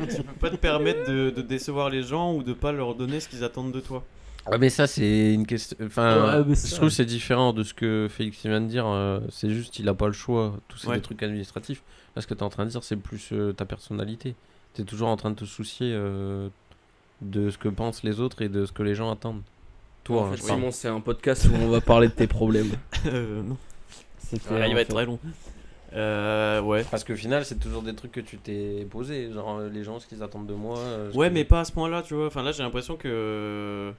tu 0.10 0.22
peux 0.22 0.34
pas 0.40 0.50
te 0.50 0.58
permettre 0.58 1.10
de, 1.10 1.30
de 1.30 1.42
décevoir 1.42 1.90
les 1.90 2.04
gens 2.04 2.34
ou 2.34 2.44
de 2.44 2.52
pas 2.54 2.72
leur 2.74 2.94
donner 2.96 3.20
ce 3.22 3.30
qu'ils 3.30 3.44
attendent 3.46 3.72
de 3.72 3.80
toi. 3.80 4.04
Ah, 4.50 4.58
mais 4.58 4.70
ça, 4.70 4.86
c'est 4.88 5.34
une 5.34 5.46
question. 5.46 5.78
Enfin, 5.86 6.44
Ouais, 6.44 6.56
je 6.56 6.76
trouve 6.76 6.88
que 6.90 6.94
c'est 6.96 7.06
différent 7.06 7.52
de 7.54 7.64
ce 7.64 7.74
que 7.74 8.08
Félix 8.10 8.46
vient 8.46 8.62
de 8.62 8.68
dire. 8.68 8.86
c'est 9.30 9.50
juste, 9.50 9.80
il 9.80 9.88
a 9.90 9.94
pas 9.94 10.08
le 10.08 10.14
choix. 10.14 10.56
Tout 10.68 10.78
c'est 10.78 10.88
Ouais. 10.88 10.96
des 10.96 11.02
trucs 11.02 11.24
administratifs. 11.24 11.84
Là, 12.16 12.22
ce 12.22 12.28
que 12.28 12.34
tu 12.34 12.40
es 12.40 12.44
en 12.44 12.50
train 12.50 12.66
de 12.66 12.70
dire, 12.70 12.84
c'est 12.84 12.96
plus 12.98 13.30
euh, 13.32 13.54
ta 13.54 13.66
personnalité. 13.66 14.36
Tu 14.74 14.82
es 14.82 14.86
toujours 14.86 15.08
en 15.10 15.16
train 15.18 15.30
de 15.32 15.36
te 15.36 15.46
soucier 15.46 15.92
euh, 15.94 16.50
de 17.22 17.50
ce 17.50 17.58
que 17.58 17.68
pensent 17.70 18.04
les 18.04 18.20
autres 18.20 18.42
et 18.42 18.50
de 18.50 18.66
ce 18.66 18.72
que 18.74 18.84
les 18.84 18.96
gens 18.96 19.12
attendent. 19.12 19.42
Toi, 20.08 20.22
en 20.22 20.26
hein, 20.28 20.32
fait. 20.38 20.42
Simon, 20.44 20.72
c'est 20.72 20.88
un 20.88 21.02
podcast 21.02 21.46
où 21.46 21.56
on 21.62 21.68
va 21.68 21.82
parler 21.82 22.08
de 22.08 22.14
tes 22.14 22.28
problèmes. 22.28 22.72
Euh, 23.06 23.42
non. 23.44 23.58
Ah, 24.52 24.68
il 24.68 24.74
va 24.74 24.82
être 24.82 24.94
très 24.94 25.06
long. 25.06 25.20
Euh, 25.94 26.62
ouais. 26.62 26.84
Parce 26.90 27.04
qu'au 27.06 27.16
final, 27.16 27.46
c'est 27.46 27.60
toujours 27.60 27.82
des 27.82 27.94
trucs 27.96 28.12
que 28.12 28.20
tu 28.20 28.38
t'es 28.38 28.86
posé. 28.90 29.32
Genre, 29.32 29.60
euh, 29.60 29.70
les 29.70 29.84
gens, 29.84 30.00
ce 30.00 30.08
qu'ils 30.08 30.24
attendent 30.24 30.48
de 30.48 30.54
moi. 30.54 30.78
euh, 30.80 31.12
Ouais, 31.14 31.30
que- 31.30 31.34
mais 31.34 31.46
pas 31.46 31.62
à 31.62 31.66
ce 31.66 31.72
point-là, 31.72 32.02
tu 32.02 32.14
vois. 32.16 32.28
Enfin, 32.28 32.44
là, 32.44 32.52
j'ai 32.52 32.64
l'impression 32.64 32.96
que. 32.98 33.94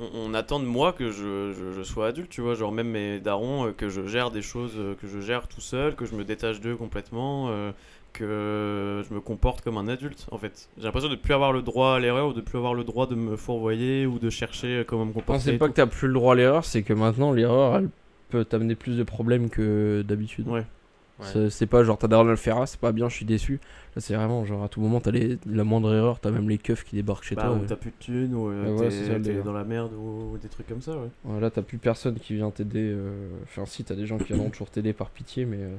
On, 0.00 0.30
on 0.30 0.34
attend 0.34 0.60
de 0.60 0.64
moi 0.64 0.92
que 0.92 1.10
je, 1.10 1.52
je- 1.52 1.72
je 1.76 1.82
sois 1.82 2.06
adulte, 2.08 2.30
tu 2.30 2.40
vois. 2.40 2.54
Genre, 2.54 2.72
même 2.72 2.88
mes 2.90 3.18
darons, 3.20 3.66
euh, 3.68 3.72
que 3.72 3.88
je 3.88 4.06
gère 4.06 4.30
des 4.30 4.42
choses 4.42 4.72
euh, 4.76 4.94
que 4.94 5.06
je 5.08 5.20
gère 5.20 5.48
tout 5.48 5.60
seul, 5.60 5.94
que 5.96 6.04
je 6.04 6.14
me 6.14 6.24
détache 6.24 6.60
d'eux 6.60 6.76
complètement, 6.76 7.48
euh, 7.50 7.72
que 8.12 9.02
je 9.08 9.14
me 9.14 9.20
comporte 9.20 9.60
comme 9.62 9.76
un 9.76 9.88
adulte, 9.88 10.26
en 10.30 10.38
fait. 10.38 10.68
J'ai 10.78 10.84
l'impression 10.84 11.08
de 11.10 11.16
plus 11.16 11.34
avoir 11.34 11.52
le 11.52 11.62
droit 11.62 11.94
à 11.94 11.98
l'erreur 12.00 12.28
ou 12.28 12.32
de 12.32 12.40
plus 12.40 12.58
avoir 12.58 12.74
le 12.74 12.84
droit 12.84 13.06
de 13.06 13.14
me 13.14 13.36
fourvoyer 13.36 14.06
ou 14.06 14.18
de 14.18 14.30
chercher 14.30 14.84
comment 14.86 15.04
me 15.04 15.10
Non, 15.10 15.14
comporter. 15.14 15.42
c'est 15.42 15.54
et 15.54 15.58
pas 15.58 15.68
que 15.68 15.74
t'as 15.74 15.86
plus 15.86 16.08
le 16.08 16.14
droit 16.14 16.32
à 16.32 16.36
l'erreur, 16.36 16.64
c'est 16.64 16.82
que 16.82 16.92
maintenant 16.92 17.32
l'erreur 17.32 17.76
elle 17.76 17.88
peut 18.30 18.44
t'amener 18.44 18.74
plus 18.74 18.96
de 18.96 19.02
problèmes 19.02 19.50
que 19.50 20.02
d'habitude. 20.06 20.48
Ouais. 20.48 20.64
Ouais. 21.20 21.50
C'est- 21.50 21.66
pas 21.66 21.82
genre 21.82 21.98
t'as 21.98 22.22
le 22.22 22.36
faire, 22.36 22.66
c'est 22.68 22.78
pas 22.78 22.92
bien, 22.92 23.08
je 23.08 23.14
suis 23.16 23.24
déçu. 23.24 23.60
Là 23.96 24.00
c'est 24.00 24.14
vraiment 24.14 24.44
genre 24.44 24.62
à 24.62 24.68
tout 24.68 24.80
moment 24.80 25.00
t'as 25.00 25.10
les- 25.10 25.36
la 25.46 25.64
moindre 25.64 25.92
erreur, 25.92 26.20
t'as 26.20 26.30
même 26.30 26.48
les 26.48 26.58
keufs 26.58 26.84
qui 26.84 26.94
débarquent 26.96 27.24
chez 27.24 27.34
Bah, 27.34 27.42
toi. 27.42 27.52
ou 27.54 27.60
ouais. 27.60 27.66
t'as 27.66 27.74
plus 27.76 27.90
de 27.90 27.96
thunes, 27.98 28.34
ou 28.34 28.48
euh, 28.50 28.76
Ouais, 28.76 29.20
t'es- 29.20 29.42
dans 29.42 29.52
la 29.52 29.64
merde, 29.64 29.92
ou, 29.94 30.34
ou 30.34 30.38
des 30.38 30.48
trucs 30.48 30.68
comme 30.68 30.80
ça, 30.82 30.92
ouais. 30.96 31.40
Là 31.40 31.50
t'as 31.50 31.62
plus 31.62 31.78
personne 31.78 32.14
qui 32.16 32.34
vient 32.34 32.50
t'aider. 32.50 32.88
euh, 32.92 33.28
Enfin 33.44 33.66
si 33.66 33.82
t'as 33.82 33.94
des 33.96 34.06
gens 34.06 34.16
qui 34.18 34.32
viendront 34.32 34.50
toujours 34.50 34.70
t'aider 34.70 34.92
par 34.92 35.10
pitié, 35.10 35.44
mais. 35.44 35.58
euh, 35.58 35.74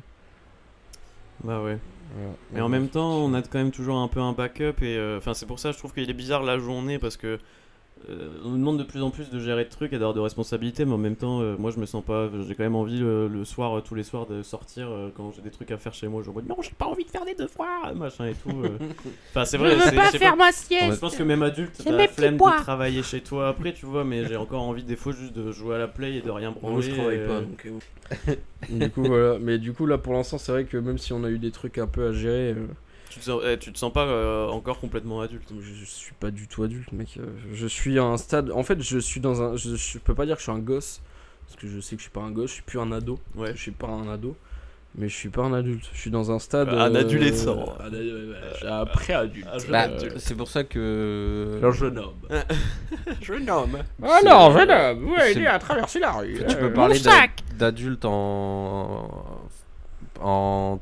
Bah 1.43 1.61
ouais. 1.63 1.77
voilà. 2.17 2.33
Mais 2.53 2.61
en 2.61 2.69
même 2.69 2.89
temps, 2.89 3.17
on 3.19 3.33
a 3.33 3.41
quand 3.41 3.59
même 3.59 3.71
toujours 3.71 3.97
un 3.97 4.07
peu 4.09 4.19
un 4.19 4.33
backup 4.33 4.81
et 4.81 4.97
euh, 4.97 5.17
enfin 5.19 5.33
c'est 5.33 5.45
pour 5.45 5.59
ça 5.59 5.71
je 5.71 5.77
trouve 5.77 5.93
qu'il 5.93 6.09
est 6.09 6.13
bizarre 6.13 6.43
la 6.43 6.59
journée 6.59 6.99
parce 6.99 7.15
que 7.15 7.39
on 8.45 8.49
nous 8.49 8.57
demande 8.57 8.79
de 8.79 8.83
plus 8.83 9.01
en 9.03 9.09
plus 9.11 9.29
de 9.29 9.39
gérer 9.39 9.65
de 9.65 9.69
trucs 9.69 9.91
et 9.93 9.97
d'avoir 9.97 10.13
de 10.13 10.19
responsabilités, 10.19 10.85
mais 10.85 10.93
en 10.93 10.97
même 10.97 11.15
temps, 11.15 11.41
euh, 11.41 11.55
moi 11.57 11.69
je 11.71 11.79
me 11.79 11.85
sens 11.85 12.03
pas. 12.03 12.29
J'ai 12.47 12.55
quand 12.55 12.63
même 12.63 12.75
envie 12.75 12.99
le, 12.99 13.27
le 13.27 13.45
soir, 13.45 13.77
euh, 13.77 13.81
tous 13.81 13.93
les 13.95 14.03
soirs, 14.03 14.25
de 14.25 14.41
sortir 14.41 14.87
euh, 14.89 15.09
quand 15.15 15.31
j'ai 15.35 15.41
des 15.41 15.51
trucs 15.51 15.69
à 15.71 15.77
faire 15.77 15.93
chez 15.93 16.07
moi. 16.07 16.23
Je 16.25 16.31
me 16.31 16.41
dis 16.41 16.47
non, 16.47 16.57
j'ai 16.61 16.71
pas 16.77 16.85
envie 16.87 17.03
de 17.05 17.09
faire 17.09 17.25
des 17.25 17.35
devoirs, 17.35 17.93
machin 17.95 18.25
et 18.27 18.33
tout. 18.33 18.49
euh. 18.63 18.77
Enfin, 19.31 19.45
c'est 19.45 19.57
vrai. 19.57 19.75
c'est- 19.79 19.95
je 20.05 20.11
sais 20.11 20.19
pas. 20.19 20.35
ma 20.35 20.51
Je 20.95 20.99
pense 20.99 21.15
que 21.15 21.23
même 21.23 21.43
adulte, 21.43 21.71
t'as 21.77 21.91
la 21.91 22.07
flemme 22.07 22.37
de 22.57 22.63
travailler 22.63 23.03
chez 23.03 23.21
toi 23.21 23.49
après, 23.49 23.73
tu 23.73 23.85
vois, 23.85 24.03
mais 24.03 24.25
j'ai 24.25 24.37
encore 24.37 24.61
envie 24.63 24.83
des 24.83 24.95
fois 24.95 25.11
juste 25.13 25.33
de 25.33 25.51
jouer 25.51 25.75
à 25.75 25.79
la 25.79 25.87
play 25.87 26.15
et 26.15 26.21
de 26.21 26.31
rien 26.31 26.51
branler. 26.51 26.73
Moi 26.73 26.81
je 26.81 26.89
travaille 26.91 27.27
pas 27.27 27.33
euh, 27.33 27.41
donc. 27.45 27.65
euh, 28.29 28.35
du 28.69 28.89
coup 28.91 29.03
voilà, 29.03 29.37
mais 29.39 29.57
du 29.59 29.73
coup 29.73 29.85
là 29.85 29.97
pour 29.97 30.13
l'instant 30.13 30.37
c'est 30.37 30.51
vrai 30.51 30.65
que 30.65 30.77
même 30.77 30.97
si 30.97 31.13
on 31.13 31.23
a 31.23 31.29
eu 31.29 31.37
des 31.37 31.51
trucs 31.51 31.77
un 31.77 31.87
peu 31.87 32.07
à 32.07 32.11
gérer, 32.13 32.53
euh, 32.53 32.65
Tu 33.09 33.19
te 33.19 33.25
sens, 33.25 33.41
eh, 33.45 33.57
tu 33.57 33.71
te 33.73 33.77
sens 33.77 33.91
pas 33.91 34.05
euh, 34.05 34.47
encore 34.47 34.79
complètement 34.79 35.21
adulte. 35.21 35.47
je, 35.59 35.73
je 35.73 35.85
suis 35.85 36.13
pas 36.13 36.29
du 36.31 36.47
tout 36.47 36.63
adulte 36.63 36.91
mec. 36.91 37.17
euh, 37.17 37.25
Je 37.53 37.65
suis 37.67 37.97
à 37.97 38.03
un 38.03 38.17
stade, 38.17 38.51
en 38.51 38.63
fait 38.63 38.81
je 38.81 38.99
suis 38.99 39.19
dans 39.19 39.41
un, 39.41 39.55
je, 39.57 39.75
je 39.75 39.97
peux 39.97 40.13
pas 40.13 40.25
dire 40.25 40.35
que 40.35 40.41
je 40.41 40.43
suis 40.43 40.51
un 40.51 40.59
gosse 40.59 41.01
parce 41.47 41.59
que 41.59 41.67
je 41.67 41.79
sais 41.79 41.95
que 41.95 42.01
je 42.01 42.03
suis 42.03 42.11
pas 42.11 42.21
un 42.21 42.29
gosse, 42.31 42.49
je 42.49 42.53
suis 42.55 42.63
plus 42.63 42.79
un 42.79 42.91
ado. 42.91 43.19
Ouais. 43.35 43.51
Je 43.55 43.59
suis 43.61 43.71
pas 43.71 43.87
un 43.87 44.07
ado, 44.07 44.35
mais 44.95 45.09
je 45.09 45.15
suis 45.15 45.29
pas 45.29 45.41
un 45.41 45.53
adulte. 45.53 45.89
Je 45.93 45.99
suis 45.99 46.11
dans 46.11 46.31
un 46.31 46.37
stade. 46.37 46.69
Un 46.69 46.93
adolescent. 46.93 47.75
un 47.79 47.87
adu- 47.89 47.95
ouais, 47.95 48.29
ouais, 48.29 48.35
je 48.53 48.57
suis 48.57 48.67
un 48.67 48.85
pré-adulte. 48.85 49.47
un 49.51 49.57
jeune 49.57 49.71
Bah, 49.71 49.79
adulte. 49.81 50.19
c'est 50.19 50.35
pour 50.35 50.47
ça 50.47 50.63
que. 50.63 51.59
Un 51.63 51.71
jeune 51.71 51.97
homme. 51.97 52.13
Je 53.21 53.33
nomme. 53.33 53.79
Ah 54.03 54.19
C'est- 54.21 54.29
non, 54.29 54.51
jeune 54.55 54.69
homme, 54.69 55.09
ouais, 55.09 55.17
c'est- 55.21 55.31
il 55.33 55.41
est 55.41 55.47
à 55.47 55.57
traverser 55.57 55.99
la 55.99 56.11
rue. 56.11 56.35
tu 56.47 56.55
euh, 56.55 56.59
peux 56.59 56.73
parler 56.73 56.99
d'a- 56.99 57.25
d'adulte 57.57 58.05
en. 58.05 59.09
En. 60.21 60.79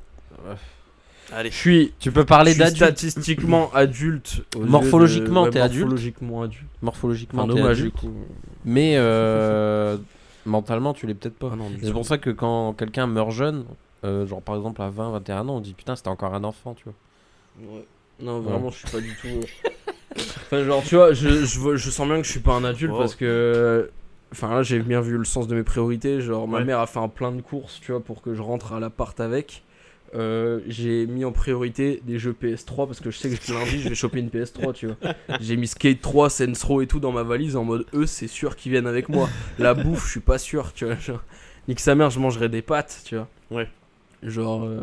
Allez. 1.34 1.52
Je 1.52 1.56
suis 1.56 1.94
Tu 2.00 2.12
peux 2.12 2.26
parler 2.26 2.56
d'adulte. 2.56 2.78
statistiquement 2.78 3.70
adulte. 3.74 4.44
Morphologiquement, 4.58 5.46
de- 5.46 5.50
t'es 5.52 5.60
adulte 5.60 5.82
Morphologiquement 5.86 6.42
adulte. 6.42 6.64
Morphologiquement, 6.82 7.44
Enfin, 7.44 7.54
t'es 7.54 7.62
adulte. 7.62 7.96
Mais 8.66 8.94
euh, 8.98 9.98
mentalement, 10.46 10.94
tu 10.94 11.06
l'es 11.08 11.14
peut-être 11.14 11.38
pas. 11.38 11.52
Ah 11.54 11.58
C'est 11.84 11.92
pour 11.92 12.06
ça 12.06 12.18
que 12.18 12.30
quand 12.30 12.74
quelqu'un 12.74 13.08
meurt 13.08 13.32
jeune, 13.32 13.66
euh, 14.06 14.26
genre 14.26 14.42
par 14.42 14.56
exemple 14.56 14.82
à 14.82 14.90
20, 14.90 15.12
21 15.12 15.50
ans, 15.50 15.58
on 15.58 15.60
dit 15.60 15.74
putain, 15.74 15.96
c'était 15.96 16.08
encore 16.10 16.34
un 16.34 16.44
enfant, 16.44 16.74
tu 16.76 16.86
vois. 16.86 17.74
Ouais. 17.76 17.86
Non, 18.22 18.40
vraiment, 18.40 18.70
je 18.72 18.78
suis 18.80 18.88
pas 18.90 19.00
du 19.02 19.16
tout. 19.22 19.28
euh, 19.28 19.72
enfin, 20.16 20.64
genre, 20.64 20.82
tu 20.84 20.96
vois, 20.96 21.14
je, 21.14 21.46
je, 21.46 21.60
vois- 21.60 21.76
je 21.76 21.90
sens 21.90 22.08
bien 22.08 22.18
que 22.22 22.26
je 22.26 22.32
suis 22.32 22.40
pas 22.40 22.54
un 22.54 22.64
adulte 22.64 22.92
Wow. 22.94 23.00
parce 23.00 23.16
que. 23.16 23.92
Enfin, 24.32 24.54
là, 24.56 24.62
j'ai 24.64 24.80
bien 24.80 25.00
vu 25.02 25.18
le 25.18 25.24
sens 25.24 25.48
de 25.48 25.56
mes 25.56 25.64
priorités. 25.64 26.20
Genre, 26.20 26.48
ma 26.48 26.58
Ouais. 26.58 26.64
mère 26.66 26.80
a 26.80 26.88
fait 26.88 27.00
un 27.00 27.08
plein 27.08 27.32
de 27.32 27.42
courses, 27.42 27.80
tu 27.82 27.92
vois, 27.94 28.02
pour 28.02 28.22
que 28.22 28.34
je 28.34 28.42
rentre 28.42 28.74
à 28.74 28.80
l'appart 28.80 29.18
avec. 29.20 29.64
Euh, 30.16 30.62
j'ai 30.68 31.06
mis 31.06 31.26
en 31.26 31.34
priorité 31.34 32.02
des 32.06 32.18
jeux 32.18 32.34
PS3 32.34 32.88
parce 32.88 33.02
que 33.02 33.12
je 33.12 33.18
sais 33.18 33.30
que 33.30 33.52
lundi 33.52 33.82
je 33.82 33.90
vais 33.90 33.96
choper 33.96 34.20
une 34.20 34.30
PS3 34.30 34.72
tu 34.74 34.88
vois 34.88 34.96
j'ai 35.42 35.58
mis 35.58 35.68
Skate 35.68 36.00
3, 36.00 36.30
Sensro 36.30 36.82
et 36.82 36.88
tout 36.88 37.02
dans 37.02 37.12
ma 37.12 37.24
valise 37.24 37.58
en 37.58 37.66
mode 37.66 37.86
eux 37.94 38.06
c'est 38.06 38.28
sûr 38.30 38.56
qu'ils 38.56 38.72
viennent 38.72 38.88
avec 38.88 39.10
moi 39.10 39.28
la 39.60 39.74
bouffe 39.74 40.06
je 40.06 40.12
suis 40.12 40.20
pas 40.22 40.38
sûr 40.38 40.72
tu 40.72 40.86
vois 40.86 40.96
genre, 40.96 41.22
nique 41.68 41.82
sa 41.82 41.94
mère 41.94 42.10
je 42.10 42.20
mangerai 42.22 42.48
des 42.48 42.62
pâtes 42.62 43.02
tu 43.04 43.16
vois 43.18 43.28
Ouais. 43.52 43.68
genre 44.24 44.64
euh, 44.64 44.80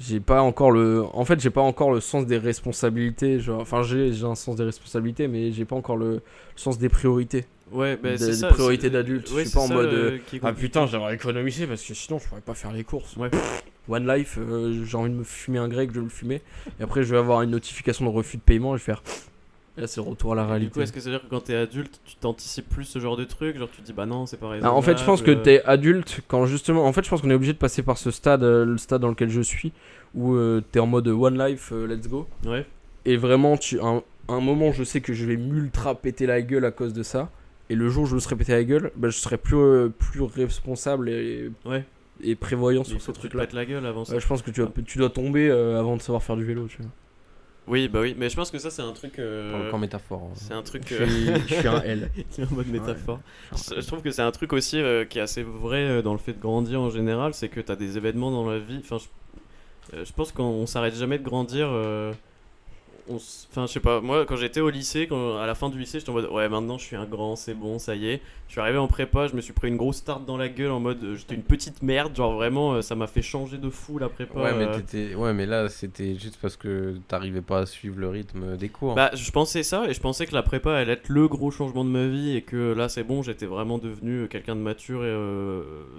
j'ai 0.00 0.18
pas 0.18 0.42
encore 0.42 0.72
le 0.72 1.04
en 1.12 1.24
fait 1.24 1.38
j'ai 1.40 1.50
pas 1.50 1.60
encore 1.62 1.92
le 1.92 2.00
sens 2.00 2.26
des 2.26 2.36
responsabilités 2.38 3.38
genre 3.38 3.60
enfin 3.60 3.84
j'ai 3.84 4.12
j'ai 4.12 4.24
un 4.24 4.34
sens 4.34 4.56
des 4.56 4.64
responsabilités 4.64 5.28
mais 5.28 5.52
j'ai 5.52 5.64
pas 5.64 5.76
encore 5.76 5.96
le, 5.96 6.14
le 6.14 6.20
sens 6.56 6.76
des 6.78 6.88
priorités 6.88 7.44
Ouais, 7.72 7.96
bah, 7.96 8.10
Des- 8.10 8.18
c'est 8.18 8.26
des 8.26 8.32
ça. 8.34 8.48
priorités 8.48 8.90
d'adulte, 8.90 9.28
je 9.28 9.40
suis 9.40 9.50
pas 9.50 9.60
en 9.60 9.66
ça, 9.68 9.74
mode, 9.74 9.86
euh, 9.86 10.18
ah 10.42 10.52
putain 10.52 10.86
j'aimerais 10.86 11.14
économiser 11.14 11.66
parce 11.68 11.82
que 11.84 11.94
sinon 11.94 12.18
je 12.18 12.26
pourrais 12.28 12.40
pas 12.40 12.54
faire 12.54 12.72
les 12.72 12.82
courses 12.84 13.16
Ouais. 13.16 13.30
One 13.88 14.06
Life 14.06 14.38
euh, 14.40 14.84
j'ai 14.84 14.96
envie 14.96 15.10
de 15.10 15.16
me 15.16 15.24
fumer 15.24 15.58
un 15.58 15.68
grec 15.68 15.90
je 15.92 15.98
vais 15.98 16.04
le 16.04 16.08
fumer 16.10 16.42
et 16.78 16.82
après 16.82 17.02
je 17.02 17.10
vais 17.10 17.18
avoir 17.18 17.42
une 17.42 17.50
notification 17.50 18.04
de 18.04 18.10
refus 18.10 18.36
de 18.38 18.42
paiement 18.42 18.74
et 18.74 18.78
je 18.78 18.82
vais 18.84 18.92
faire 18.94 19.02
et 19.76 19.80
là 19.80 19.86
c'est 19.86 20.00
retour 20.00 20.32
à 20.32 20.36
la 20.36 20.42
Du 20.42 20.46
coup, 20.46 20.52
réalité 20.52 20.80
est-ce 20.82 20.92
que 20.92 21.00
ça 21.00 21.10
veut 21.10 21.16
dire 21.16 21.24
que 21.24 21.30
quand 21.30 21.40
t'es 21.44 21.54
adulte, 21.56 22.00
tu 22.04 22.14
t'anticipes 22.16 22.68
plus 22.68 22.84
ce 22.84 22.98
genre 23.00 23.16
de 23.16 23.24
truc 23.24 23.58
Genre, 23.58 23.68
tu 23.70 23.82
te 23.82 23.86
dis, 23.86 23.92
bah 23.92 24.06
non, 24.06 24.24
c'est 24.26 24.36
pas 24.36 24.46
Ah, 24.46 24.50
raisonnable. 24.50 24.76
en 24.76 24.82
fait, 24.82 24.98
je 24.98 25.04
pense 25.04 25.20
que 25.20 25.32
euh, 25.32 25.42
t'es 25.42 25.62
adulte 25.64 26.20
quand 26.28 26.46
justement. 26.46 26.84
En 26.86 26.92
fait, 26.92 27.04
je 27.04 27.10
pense 27.10 27.20
qu'on 27.22 27.30
est 27.30 27.34
obligé 27.34 27.52
de 27.54 27.58
passer 27.58 27.82
par 27.82 27.98
ce 27.98 28.12
stade, 28.12 28.44
euh, 28.44 28.64
le 28.64 28.78
stade 28.78 29.00
dans 29.02 29.08
lequel 29.08 29.30
je 29.30 29.40
suis, 29.40 29.72
où 30.14 30.34
euh, 30.34 30.62
t'es 30.70 30.78
en 30.78 30.86
mode 30.86 31.08
One 31.08 31.36
Life, 31.36 31.72
let's 31.72 32.06
go. 32.08 32.28
Ouais. 32.46 32.64
Et 33.04 33.16
vraiment, 33.16 33.56
tu, 33.56 33.80
un, 33.80 34.04
un 34.28 34.38
moment, 34.40 34.70
je 34.70 34.84
sais 34.84 35.00
que 35.00 35.12
je 35.12 35.26
vais 35.26 35.36
m'ultra 35.36 35.96
péter 35.96 36.26
la 36.26 36.40
gueule 36.40 36.64
à 36.66 36.70
cause 36.70 36.92
de 36.92 37.02
ça. 37.02 37.28
Et 37.68 37.74
le 37.74 37.88
jour 37.88 38.04
où 38.04 38.06
je 38.06 38.14
me 38.14 38.20
serai 38.20 38.36
pété 38.36 38.52
la 38.52 38.62
gueule, 38.62 38.92
bah, 38.94 39.08
je 39.08 39.18
serai 39.18 39.38
plus, 39.38 39.90
plus 39.90 40.22
responsable 40.22 41.08
et, 41.08 41.50
Ouais. 41.64 41.84
Et 42.22 42.34
prévoyant 42.36 42.84
sur 42.84 43.00
ce 43.00 43.10
truc-là. 43.10 43.42
pètes 43.42 43.52
la 43.54 43.64
gueule 43.66 43.86
avant 43.86 44.04
ça. 44.04 44.14
Ouais, 44.14 44.20
je 44.20 44.26
pense 44.26 44.42
que 44.42 44.50
tu, 44.50 44.60
dois- 44.60 44.72
tu 44.86 44.98
dois 44.98 45.10
tomber 45.10 45.48
euh, 45.48 45.78
avant 45.78 45.96
de 45.96 46.02
savoir 46.02 46.22
faire 46.22 46.36
du 46.36 46.44
vélo. 46.44 46.66
Tu 46.68 46.78
vois. 46.82 46.90
Oui, 47.66 47.88
bah 47.88 48.00
oui, 48.02 48.14
mais 48.18 48.28
je 48.28 48.36
pense 48.36 48.50
que 48.50 48.58
ça, 48.58 48.68
c'est 48.70 48.82
un 48.82 48.92
truc. 48.92 49.18
euh, 49.18 49.70
camp 49.70 49.78
métaphore. 49.78 50.28
hein. 50.30 50.34
c'est 50.36 50.52
un 50.52 50.62
truc. 50.62 50.82
Je 50.86 50.96
euh, 50.96 51.06
suis, 51.06 51.26
je 51.48 51.54
suis 51.54 51.68
un 51.68 51.80
L. 51.82 52.10
en 52.50 52.54
mode 52.54 52.68
métaphore. 52.68 53.20
je 53.52 53.56
suis 53.58 53.72
un 53.72 53.76
Je 53.76 53.80
je 53.80 53.86
trouve 53.86 54.02
que 54.02 54.10
c'est 54.10 54.22
un 54.22 54.30
truc 54.32 54.52
aussi 54.52 54.78
euh, 54.78 55.04
qui 55.06 55.18
est 55.18 55.22
assez 55.22 55.42
vrai 55.42 55.82
euh, 55.82 56.02
dans 56.02 56.12
le 56.12 56.18
fait 56.18 56.34
de 56.34 56.40
grandir 56.40 56.80
en 56.82 56.90
général, 56.90 57.32
c'est 57.32 57.48
que 57.48 57.60
tu 57.60 57.72
as 57.72 57.76
des 57.76 57.96
événements 57.96 58.30
dans 58.30 58.48
la 58.48 58.58
vie. 58.58 58.80
Enfin, 58.84 58.98
je, 58.98 59.96
euh, 59.96 60.04
je 60.04 60.12
pense 60.12 60.30
qu'on 60.30 60.66
s'arrête 60.66 60.94
jamais 60.94 61.18
de 61.18 61.24
grandir. 61.24 61.68
Enfin, 63.10 63.66
je 63.66 63.72
sais 63.72 63.80
pas, 63.80 64.00
moi 64.00 64.24
quand 64.24 64.36
j'étais 64.36 64.60
au 64.60 64.70
lycée, 64.70 65.06
quand, 65.06 65.36
à 65.36 65.46
la 65.46 65.54
fin 65.54 65.68
du 65.68 65.78
lycée, 65.78 65.98
j'étais 65.98 66.10
en 66.10 66.14
mode 66.14 66.28
ouais, 66.30 66.48
maintenant 66.48 66.78
je 66.78 66.84
suis 66.84 66.96
un 66.96 67.04
grand, 67.04 67.36
c'est 67.36 67.54
bon, 67.54 67.78
ça 67.78 67.94
y 67.94 68.08
est. 68.08 68.22
Je 68.48 68.52
suis 68.52 68.60
arrivé 68.60 68.78
en 68.78 68.86
prépa, 68.88 69.26
je 69.26 69.34
me 69.34 69.40
suis 69.40 69.52
pris 69.52 69.68
une 69.68 69.76
grosse 69.76 70.04
tarte 70.04 70.24
dans 70.24 70.36
la 70.36 70.48
gueule 70.48 70.70
en 70.70 70.80
mode 70.80 71.02
euh, 71.04 71.14
j'étais 71.16 71.34
une 71.34 71.42
petite 71.42 71.82
merde, 71.82 72.14
genre 72.16 72.34
vraiment 72.34 72.74
euh, 72.74 72.82
ça 72.82 72.94
m'a 72.94 73.06
fait 73.06 73.20
changer 73.22 73.58
de 73.58 73.68
fou 73.68 73.98
la 73.98 74.08
prépa. 74.08 74.38
Ouais, 74.40 74.54
mais, 74.54 74.64
euh. 74.64 74.76
t'étais- 74.76 75.14
ouais, 75.14 75.32
mais 75.34 75.44
là, 75.44 75.68
c'était 75.68 76.14
juste 76.14 76.38
parce 76.40 76.56
que 76.56 76.94
t'arrivais 77.08 77.42
pas 77.42 77.60
à 77.60 77.66
suivre 77.66 77.98
le 77.98 78.08
rythme 78.08 78.56
des 78.56 78.68
cours. 78.68 78.94
Bah, 78.94 79.10
je 79.14 79.30
pensais 79.30 79.62
ça 79.62 79.84
et 79.88 79.92
je 79.92 80.00
pensais 80.00 80.26
que 80.26 80.34
la 80.34 80.42
prépa 80.42 80.74
allait 80.74 80.92
être 80.92 81.08
le 81.08 81.28
gros 81.28 81.50
changement 81.50 81.84
de 81.84 81.90
ma 81.90 82.06
vie 82.06 82.36
et 82.36 82.42
que 82.42 82.72
là 82.72 82.88
c'est 82.88 83.04
bon, 83.04 83.22
j'étais 83.22 83.46
vraiment 83.46 83.78
devenu 83.78 84.28
quelqu'un 84.28 84.56
de 84.56 84.60
mature 84.60 85.04
et 85.04 85.14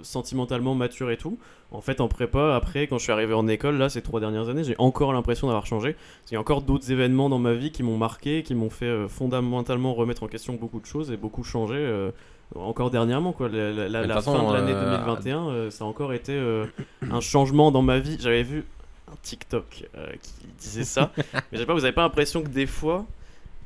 sentimentalement 0.02 0.74
mature 0.74 1.10
et 1.10 1.16
tout. 1.16 1.38
En 1.72 1.80
fait, 1.80 2.00
en 2.00 2.06
prépa, 2.06 2.54
après, 2.54 2.86
quand 2.86 2.96
je 2.98 3.02
suis 3.02 3.12
arrivé 3.12 3.34
en 3.34 3.48
école, 3.48 3.76
là, 3.76 3.88
ces 3.88 4.00
trois 4.00 4.20
dernières 4.20 4.48
années, 4.48 4.62
j'ai 4.62 4.76
encore 4.78 5.12
l'impression 5.12 5.48
d'avoir 5.48 5.66
changé. 5.66 5.96
Il 6.30 6.34
y 6.34 6.36
a 6.36 6.40
encore 6.40 6.62
d'autres 6.62 6.92
événements 6.92 6.95
dans 7.28 7.38
ma 7.38 7.54
vie 7.54 7.70
qui 7.70 7.82
m'ont 7.82 7.96
marqué, 7.96 8.42
qui 8.42 8.54
m'ont 8.54 8.70
fait 8.70 8.86
euh, 8.86 9.08
fondamentalement 9.08 9.94
remettre 9.94 10.22
en 10.22 10.28
question 10.28 10.54
beaucoup 10.54 10.80
de 10.80 10.86
choses 10.86 11.10
et 11.12 11.16
beaucoup 11.16 11.44
changer. 11.44 11.76
euh, 11.76 12.10
encore 12.54 12.92
dernièrement, 12.92 13.32
quoi. 13.32 13.48
La, 13.48 14.20
fin 14.22 14.44
de 14.46 14.52
l'année 14.52 14.72
euh, 14.72 14.96
2021, 14.98 15.48
euh, 15.48 15.70
ça 15.70 15.84
a 15.84 15.86
encore 15.88 16.12
été 16.12 16.32
euh, 16.32 16.64
un 17.10 17.20
changement 17.20 17.72
dans 17.72 17.82
ma 17.82 17.98
vie. 17.98 18.18
J'avais 18.20 18.44
vu 18.44 18.64
un 19.10 19.16
TikTok 19.22 19.84
euh, 19.96 20.06
qui 20.22 20.46
disait 20.60 20.84
ça. 20.84 21.10
Mais 21.16 21.40
je 21.52 21.58
sais 21.58 21.66
pas, 21.66 21.74
vous 21.74 21.84
avez 21.84 21.92
pas 21.92 22.02
l'impression 22.02 22.42
que 22.44 22.48
des 22.48 22.66
fois, 22.66 23.04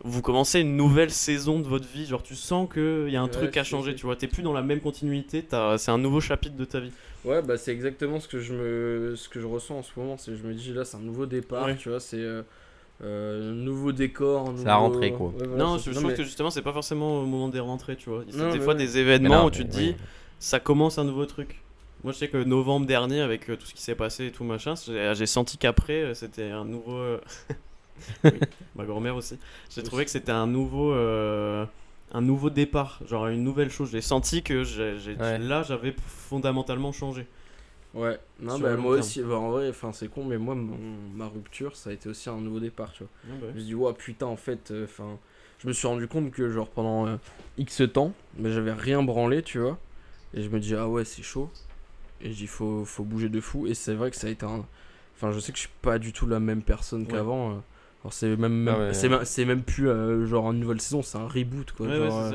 vous 0.03 0.23
commencez 0.23 0.61
une 0.61 0.77
nouvelle 0.79 1.11
saison 1.11 1.59
de 1.61 1.67
votre 1.67 1.87
vie, 1.87 2.07
genre 2.07 2.23
tu 2.23 2.35
sens 2.35 2.69
qu'il 2.73 3.11
y 3.11 3.17
a 3.17 3.21
un 3.21 3.25
Ouais, 3.27 3.31
truc 3.31 3.57
à 3.59 3.65
changer, 3.65 3.95
tu 3.95 4.07
vois, 4.07 4.17
t'es 4.17 4.29
plus 4.29 4.43
dans 4.43 4.55
la 4.55 4.63
même 4.63 4.81
continuité, 4.81 5.45
c'est 5.77 5.91
un 5.91 5.99
nouveau 5.99 6.23
chapitre 6.23 6.57
de 6.57 6.65
ta 6.65 6.81
vie. 6.81 6.93
Ouais, 7.27 7.43
bah 7.43 7.59
c'est 7.59 7.73
exactement 7.73 8.19
ce 8.19 8.29
que 8.29 8.41
je 8.41 8.55
me, 8.55 9.15
ce 9.15 9.29
que 9.29 9.41
je 9.41 9.47
ressens 9.47 9.77
en 9.77 9.83
ce 9.83 9.91
moment. 9.95 10.17
C'est, 10.17 10.35
je 10.37 10.43
me 10.43 10.55
dis 10.55 10.73
là, 10.73 10.87
c'est 10.87 10.97
un 10.97 11.01
nouveau 11.01 11.27
départ, 11.27 11.67
Ouais. 11.67 11.77
tu 11.77 11.91
vois, 11.91 12.01
c'est 12.01 12.25
euh, 13.03 13.05
euh, 13.05 13.51
un 13.51 13.55
nouveau 13.55 13.93
décor. 13.93 14.53
C'est 14.57 14.65
la 14.65 14.77
rentrée, 14.77 15.13
quoi. 15.13 15.29
Ouais, 15.29 15.47
voilà, 15.47 15.57
non, 15.65 15.79
je, 15.79 15.85
je 15.85 15.91
non, 15.91 15.97
trouve 16.01 16.11
mais- 16.11 16.17
que 16.17 16.25
justement, 16.25 16.51
c'est 16.51 16.63
pas 16.63 16.73
forcément 16.73 17.21
au 17.23 17.27
moment 17.27 17.49
des 17.49 17.61
rentrées, 17.61 17.97
tu 17.97 18.11
vois. 18.11 18.25
C'est 18.29 18.37
des 18.37 18.43
mais 18.59 18.59
fois 18.61 18.75
ouais. 18.75 18.79
des 18.79 18.99
événements 18.99 19.41
non, 19.43 19.47
où 19.47 19.51
tu 19.51 19.65
te 19.65 19.71
dis, 19.71 19.89
oui. 19.91 19.97
ça 20.39 20.61
commence 20.61 20.99
un 20.99 21.05
nouveau 21.05 21.27
truc. 21.27 21.61
Moi, 22.05 22.13
je 22.13 22.19
sais 22.19 22.29
que 22.29 22.39
novembre 22.43 22.87
dernier, 22.87 23.21
avec 23.21 23.51
euh, 23.51 23.57
tout 23.57 23.67
ce 23.67 23.75
qui 23.75 23.83
s'est 23.83 23.95
passé 23.95 24.27
et 24.27 24.31
tout 24.33 24.45
machin, 24.45 24.75
j'ai 24.87 25.13
j'ai 25.15 25.27
senti 25.27 25.59
qu'après, 25.59 26.03
euh, 26.03 26.15
c'était 26.15 26.51
un 26.51 26.65
nouveau. 26.65 26.95
euh, 26.97 27.19
oui, 28.25 28.31
ma 28.75 28.85
grand-mère 28.85 29.17
aussi. 29.17 29.39
J'ai 29.75 29.83
trouvé 29.83 30.05
que 30.05 30.11
c'était 30.11 30.33
un 30.33 30.47
nouveau. 30.47 30.93
euh, 30.93 31.65
Un 32.13 32.23
nouveau 32.23 32.51
départ, 32.51 33.01
genre 33.09 33.29
une 33.29 33.45
nouvelle 33.45 33.71
chose. 33.71 33.91
J'ai 33.93 34.01
senti 34.01 34.43
que 34.43 34.65
Ouais. 35.21 35.39
là 35.39 35.63
j'avais 35.63 35.95
fondamentalement 36.07 36.91
changé. 36.93 37.27
Ouais, 37.93 38.19
non, 38.41 38.59
bah 38.61 38.77
moi 38.77 38.95
terme. 38.95 38.99
aussi, 39.01 39.23
bah, 39.23 39.35
en 39.37 39.51
vrai, 39.51 39.69
enfin 39.69 39.93
c'est 39.93 40.09
con, 40.09 40.25
mais 40.25 40.39
moi, 40.39 40.55
mon- 40.55 40.77
ma 41.15 41.27
rupture, 41.27 41.75
ça 41.75 41.91
a 41.91 41.93
été 41.93 42.09
aussi 42.09 42.29
un 42.31 42.37
nouveau 42.37 42.61
départ, 42.61 42.93
tu 42.93 43.03
vois. 43.03 43.11
Ah 43.25 43.35
bah 43.41 43.47
Je 43.51 43.55
me 43.55 43.59
suis 43.59 43.67
dit, 43.69 43.75
ouais, 43.75 43.93
putain, 43.95 44.27
en 44.27 44.37
fait, 44.37 44.71
euh, 44.71 44.85
enfin, 44.85 45.19
je 45.59 45.67
me 45.67 45.73
suis 45.73 45.89
rendu 45.89 46.07
compte 46.07 46.31
que, 46.31 46.49
genre, 46.51 46.69
pendant 46.69 47.07
euh, 47.09 47.17
X 47.59 47.83
temps, 47.93 48.13
bah, 48.39 48.49
j'avais 48.51 48.73
rien 48.73 49.03
branlé, 49.03 49.43
tu 49.43 49.59
vois. 49.59 49.77
Et 50.35 50.43
je 50.43 50.49
me 50.51 50.61
dis, 50.61 50.75
ah 50.77 50.89
ouais, 50.89 51.05
c'est 51.05 51.23
chaud. 51.23 51.51
Et 52.21 52.31
je 52.31 52.37
dis, 52.37 52.47
faut, 52.47 52.85
faut 52.85 53.03
bouger 53.03 53.29
de 53.29 53.41
fou. 53.41 53.67
Et 53.67 53.75
c'est 53.75 53.95
vrai 53.95 54.11
que 54.13 54.17
ça 54.17 54.29
a 54.29 54.31
été 54.31 54.47
un. 54.47 54.65
Enfin, 55.17 55.33
je 55.33 55.41
sais 55.41 55.51
que 55.51 55.59
je 55.59 55.63
suis 55.63 55.71
pas 55.83 55.99
du 55.99 56.13
tout 56.13 56.27
la 56.27 56.39
même 56.39 56.63
personne 56.63 57.03
Ouais. 57.03 57.09
qu'avant. 57.09 57.51
euh. 57.51 57.55
Alors, 58.05 58.13
c'est 58.13 58.37
même, 58.37 58.53
même, 58.53 58.75
Ah 58.75 58.79
ouais. 59.19 59.25
c'est 59.25 59.45
même, 59.45 59.63
plus, 59.63 59.89
genre, 60.29 60.53
une 60.53 60.61
nouvelle 60.61 60.81
saison, 60.81 61.03
c'est 61.03 61.19
un 61.19 61.27
reboot, 61.27 61.73
quoi. 61.73 61.89
Genre, 61.89 62.33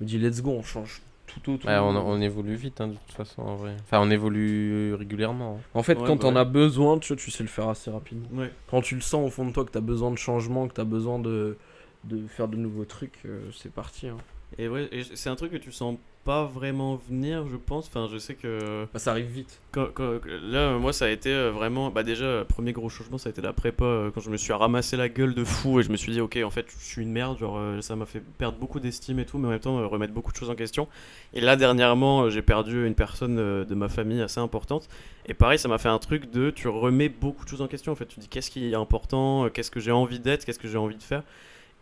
je 0.00 0.04
me 0.04 0.08
dis, 0.08 0.18
let's 0.18 0.40
go, 0.40 0.50
on 0.52 0.62
change 0.62 1.02
tout. 1.40 1.58
Ouais, 1.66 1.78
on, 1.78 1.88
on 1.96 2.20
évolue 2.20 2.54
vite, 2.54 2.80
hein, 2.80 2.88
de 2.88 2.94
toute 2.94 3.12
façon, 3.16 3.42
en 3.42 3.54
vrai. 3.56 3.76
Enfin, 3.82 4.00
on 4.00 4.10
évolue 4.10 4.94
régulièrement. 4.94 5.58
hein. 5.58 5.62
En 5.74 5.82
fait, 5.82 5.98
Ouais, 5.98 6.06
quand 6.06 6.16
t'en 6.18 6.36
as 6.36 6.44
besoin, 6.44 6.98
tu 6.98 7.08
vois, 7.14 7.16
tu 7.22 7.30
sais 7.30 7.42
le 7.42 7.48
faire 7.48 7.68
assez 7.68 7.90
rapidement. 7.90 8.28
Ouais. 8.32 8.50
Quand 8.70 8.80
tu 8.80 8.94
le 8.94 9.00
sens 9.00 9.26
au 9.26 9.30
fond 9.30 9.44
de 9.46 9.52
toi 9.52 9.64
que 9.64 9.70
t'as 9.70 9.80
besoin 9.80 10.10
de 10.10 10.18
changement, 10.18 10.66
que 10.68 10.74
t'as 10.74 10.84
besoin 10.84 11.18
de, 11.18 11.56
de 12.04 12.26
faire 12.26 12.48
de 12.48 12.56
nouveaux 12.56 12.84
trucs, 12.84 13.18
euh, 13.26 13.40
c'est 13.56 13.72
parti. 13.72 14.08
hein. 14.08 14.16
Et 14.58 14.68
ouais, 14.68 14.88
c'est 15.14 15.28
un 15.30 15.34
truc 15.36 15.50
que 15.52 15.56
tu 15.56 15.72
sens 15.72 15.96
pas 16.24 16.44
vraiment 16.44 16.94
venir, 17.10 17.44
je 17.50 17.56
pense. 17.56 17.86
Enfin, 17.88 18.08
je 18.10 18.16
sais 18.18 18.34
que 18.34 18.86
Bah, 18.94 18.98
ça 18.98 19.10
arrive 19.10 19.26
vite. 19.26 19.60
quand- 19.72 19.88
quand- 19.92 20.20
là, 20.24 20.58
euh, 20.70 20.78
moi, 20.78 20.92
ça 20.92 21.04
a 21.06 21.08
été 21.08 21.28
euh, 21.30 21.50
vraiment. 21.50 21.90
Bah, 21.90 22.02
déjà, 22.02 22.24
euh, 22.24 22.44
premier 22.44 22.72
gros 22.72 22.88
changement, 22.88 23.18
ça 23.18 23.28
a 23.28 23.30
été 23.30 23.42
la 23.42 23.52
prépa 23.52 24.10
quand 24.14 24.20
je 24.20 24.30
me 24.30 24.36
suis 24.38 24.52
ramassé 24.52 24.96
la 24.96 25.08
gueule 25.08 25.34
de 25.34 25.44
fou 25.44 25.80
et 25.80 25.82
je 25.82 25.90
me 25.90 25.96
suis 25.96 26.12
dit, 26.12 26.20
ok, 26.20 26.38
en 26.42 26.50
fait, 26.50 26.66
je 26.78 26.84
suis 26.84 27.02
une 27.02 27.10
merde. 27.12 27.36
Genre, 27.38 27.60
ça 27.82 27.94
m'a 27.96 28.06
fait 28.06 28.20
perdre 28.38 28.56
beaucoup 28.58 28.80
d'estime 28.80 29.18
et 29.18 29.26
tout, 29.26 29.36
mais 29.38 29.48
en 29.48 29.50
même 29.50 29.58
temps, 29.60 29.86
remettre 29.88 30.14
beaucoup 30.14 30.32
de 30.32 30.36
choses 30.36 30.50
en 30.50 30.54
question. 30.54 30.88
Et 31.34 31.40
là, 31.40 31.56
dernièrement, 31.56 32.30
j'ai 32.30 32.42
perdu 32.42 32.86
une 32.86 32.94
personne 32.94 33.36
de 33.64 33.74
ma 33.74 33.88
famille 33.88 34.22
assez 34.22 34.40
importante. 34.40 34.88
Et 35.26 35.34
pareil, 35.34 35.58
ça 35.58 35.68
m'a 35.68 35.78
fait 35.78 35.88
un 35.88 35.98
truc 35.98 36.30
de. 36.30 36.50
Tu 36.50 36.68
remets 36.68 37.08
beaucoup 37.08 37.44
de 37.44 37.50
choses 37.50 37.60
en 37.62 37.66
question. 37.68 37.92
En 37.92 37.96
fait, 37.96 38.06
tu 38.06 38.20
dis, 38.20 38.28
qu'est-ce 38.28 38.50
qui 38.50 38.70
est 38.70 38.74
important, 38.76 39.48
qu'est-ce 39.52 39.70
que 39.70 39.80
j'ai 39.80 39.90
envie 39.92 40.20
d'être, 40.20 40.44
qu'est-ce 40.46 40.58
que 40.60 40.68
j'ai 40.68 40.78
envie 40.78 40.96
de 40.96 41.02
faire. 41.02 41.22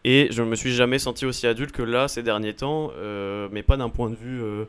Et 0.05 0.29
je 0.31 0.43
me 0.43 0.57
suis 0.57 0.73
jamais 0.73 0.99
senti 0.99 1.27
aussi 1.27 1.47
adulte 1.47 1.73
que 1.73 1.83
là 1.83 2.09
ces 2.09 2.23
derniers 2.23 2.55
temps, 2.55 2.91
euh, 2.97 3.49
mais 3.53 3.63
pas 3.63 3.77
d'un 3.77 3.89
point 3.89 4.11
de 4.11 4.17
vue 4.17 4.43
euh, 4.43 4.65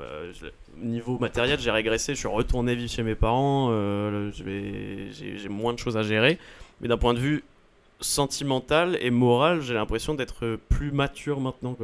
euh, 0.00 0.32
niveau 0.78 1.18
matériel. 1.18 1.58
J'ai 1.60 1.70
régressé, 1.70 2.14
je 2.14 2.20
suis 2.20 2.28
retourné 2.28 2.74
vivre 2.74 2.90
chez 2.90 3.02
mes 3.02 3.14
parents, 3.14 3.70
j'ai 4.32 5.48
moins 5.50 5.74
de 5.74 5.78
choses 5.78 5.96
à 5.96 6.02
gérer. 6.02 6.38
Mais 6.80 6.88
d'un 6.88 6.96
point 6.96 7.12
de 7.12 7.18
vue 7.18 7.44
sentimental 8.00 8.96
et 9.02 9.10
moral, 9.10 9.60
j'ai 9.60 9.74
l'impression 9.74 10.14
d'être 10.14 10.58
plus 10.70 10.92
mature 10.92 11.40
maintenant. 11.40 11.76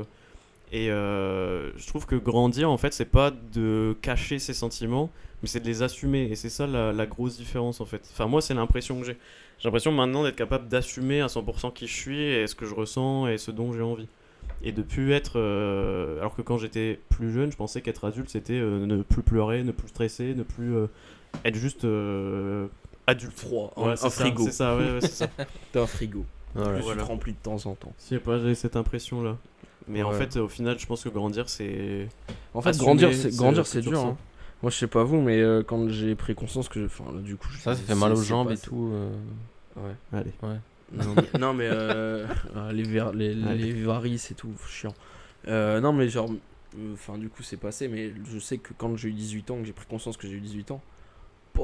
Et 0.72 0.86
je 0.86 1.86
trouve 1.86 2.06
que 2.06 2.16
grandir, 2.16 2.70
en 2.70 2.78
fait, 2.78 2.94
c'est 2.94 3.04
pas 3.04 3.30
de 3.52 3.94
cacher 4.00 4.38
ses 4.38 4.54
sentiments, 4.54 5.10
mais 5.42 5.48
c'est 5.48 5.60
de 5.60 5.66
les 5.66 5.82
assumer. 5.82 6.28
Et 6.30 6.34
c'est 6.34 6.48
ça 6.48 6.66
la 6.66 7.06
grosse 7.06 7.36
différence, 7.36 7.82
en 7.82 7.84
fait. 7.84 8.00
Enfin, 8.10 8.24
moi, 8.24 8.40
c'est 8.40 8.54
l'impression 8.54 8.98
que 8.98 9.04
j'ai. 9.04 9.18
J'ai 9.58 9.68
l'impression 9.68 9.90
maintenant 9.92 10.22
d'être 10.22 10.36
capable 10.36 10.68
d'assumer 10.68 11.20
à 11.20 11.26
100% 11.28 11.72
qui 11.72 11.86
je 11.86 11.94
suis 11.94 12.20
et 12.22 12.46
ce 12.46 12.54
que 12.54 12.66
je 12.66 12.74
ressens 12.74 13.26
et 13.28 13.38
ce 13.38 13.50
dont 13.50 13.72
j'ai 13.72 13.82
envie. 13.82 14.08
Et 14.62 14.72
de 14.72 14.82
plus 14.82 15.12
être. 15.12 15.38
euh, 15.38 16.18
alors 16.18 16.34
que 16.34 16.42
quand 16.42 16.58
j'étais 16.58 16.98
plus 17.10 17.30
jeune, 17.32 17.50
je 17.52 17.56
pensais 17.56 17.80
qu'être 17.82 18.04
adulte, 18.04 18.28
c'était 18.30 18.54
euh, 18.54 18.84
ne 18.86 19.02
plus 19.02 19.22
pleurer, 19.22 19.62
ne 19.64 19.72
plus 19.72 19.88
stresser, 19.88 20.34
ne 20.34 20.42
plus 20.42 20.74
euh, 20.74 20.86
être 21.44 21.54
juste 21.56 21.86
adulte. 23.06 23.38
Froid, 23.38 23.72
Ouais, 23.76 23.92
un, 24.02 24.10
frigo. 24.10 24.44
C'est 24.44 24.52
ça, 24.52 24.76
ouais, 24.76 24.92
ouais, 24.92 25.00
c'est 25.00 25.08
ça. 25.12 25.28
T'as 25.72 25.82
un 25.82 25.86
frigo. 25.86 26.24
Voilà. 26.54 26.78
Voilà. 26.80 27.04
remplis 27.04 27.32
de 27.32 27.38
temps 27.38 27.66
en 27.66 27.74
temps. 27.74 27.92
Sais 27.98 28.18
pas, 28.18 28.38
j'ai 28.38 28.54
cette 28.54 28.76
impression-là. 28.76 29.36
Mais 29.88 30.02
en 30.02 30.10
fait, 30.12 30.36
au 30.36 30.48
final, 30.48 30.78
je 30.78 30.86
pense 30.86 31.04
que 31.04 31.08
grandir, 31.10 31.48
c'est. 31.48 32.08
En 32.54 32.60
fait, 32.62 32.70
Assumer, 32.70 32.84
grandir, 32.86 33.14
c'est 33.14 33.36
grandir, 33.36 33.66
c'est 33.66 33.80
dur. 33.82 34.00
hein. 34.00 34.16
Moi, 34.62 34.70
je 34.70 34.76
sais 34.78 34.86
pas 34.86 35.04
vous, 35.04 35.20
mais 35.20 35.40
euh, 35.40 35.62
quand 35.62 35.88
j'ai 35.90 36.14
pris 36.14 36.34
conscience 36.34 36.68
que, 36.68 36.86
enfin, 36.86 37.04
là, 37.14 37.20
du 37.20 37.36
coup, 37.36 37.48
je- 37.52 37.58
Ça, 37.58 37.74
ça 37.74 37.82
fait 37.82 37.94
mal 37.94 38.12
aux 38.12 38.22
jambes 38.22 38.50
et 38.52 38.56
tout. 38.56 38.90
euh. 38.92 39.14
Ouais. 39.76 39.94
Allez. 40.12 40.32
Non 40.92 41.14
mais, 41.14 41.28
non, 41.40 41.52
mais, 41.54 41.68
euh, 41.70 42.26
les, 42.72 42.82
ver- 42.84 43.12
les, 43.12 43.34
les 43.34 43.72
varices 43.82 44.30
et 44.30 44.34
tout, 44.34 44.52
chiant. 44.68 44.94
Euh, 45.48 45.80
non 45.80 45.92
mais 45.92 46.08
genre, 46.08 46.30
euh, 46.78 46.92
enfin 46.94 47.18
du 47.18 47.28
coup 47.28 47.42
c'est 47.44 47.56
passé, 47.56 47.86
mais 47.88 48.12
je 48.24 48.38
sais 48.38 48.58
que 48.58 48.72
quand 48.76 48.96
j'ai 48.96 49.08
eu 49.10 49.12
18 49.12 49.50
ans, 49.50 49.58
que 49.58 49.64
j'ai 49.64 49.72
pris 49.72 49.86
conscience 49.86 50.16
que 50.16 50.26
j'ai 50.26 50.34
eu 50.34 50.40
18 50.40 50.70
ans, 50.72 50.80
bah, 51.54 51.62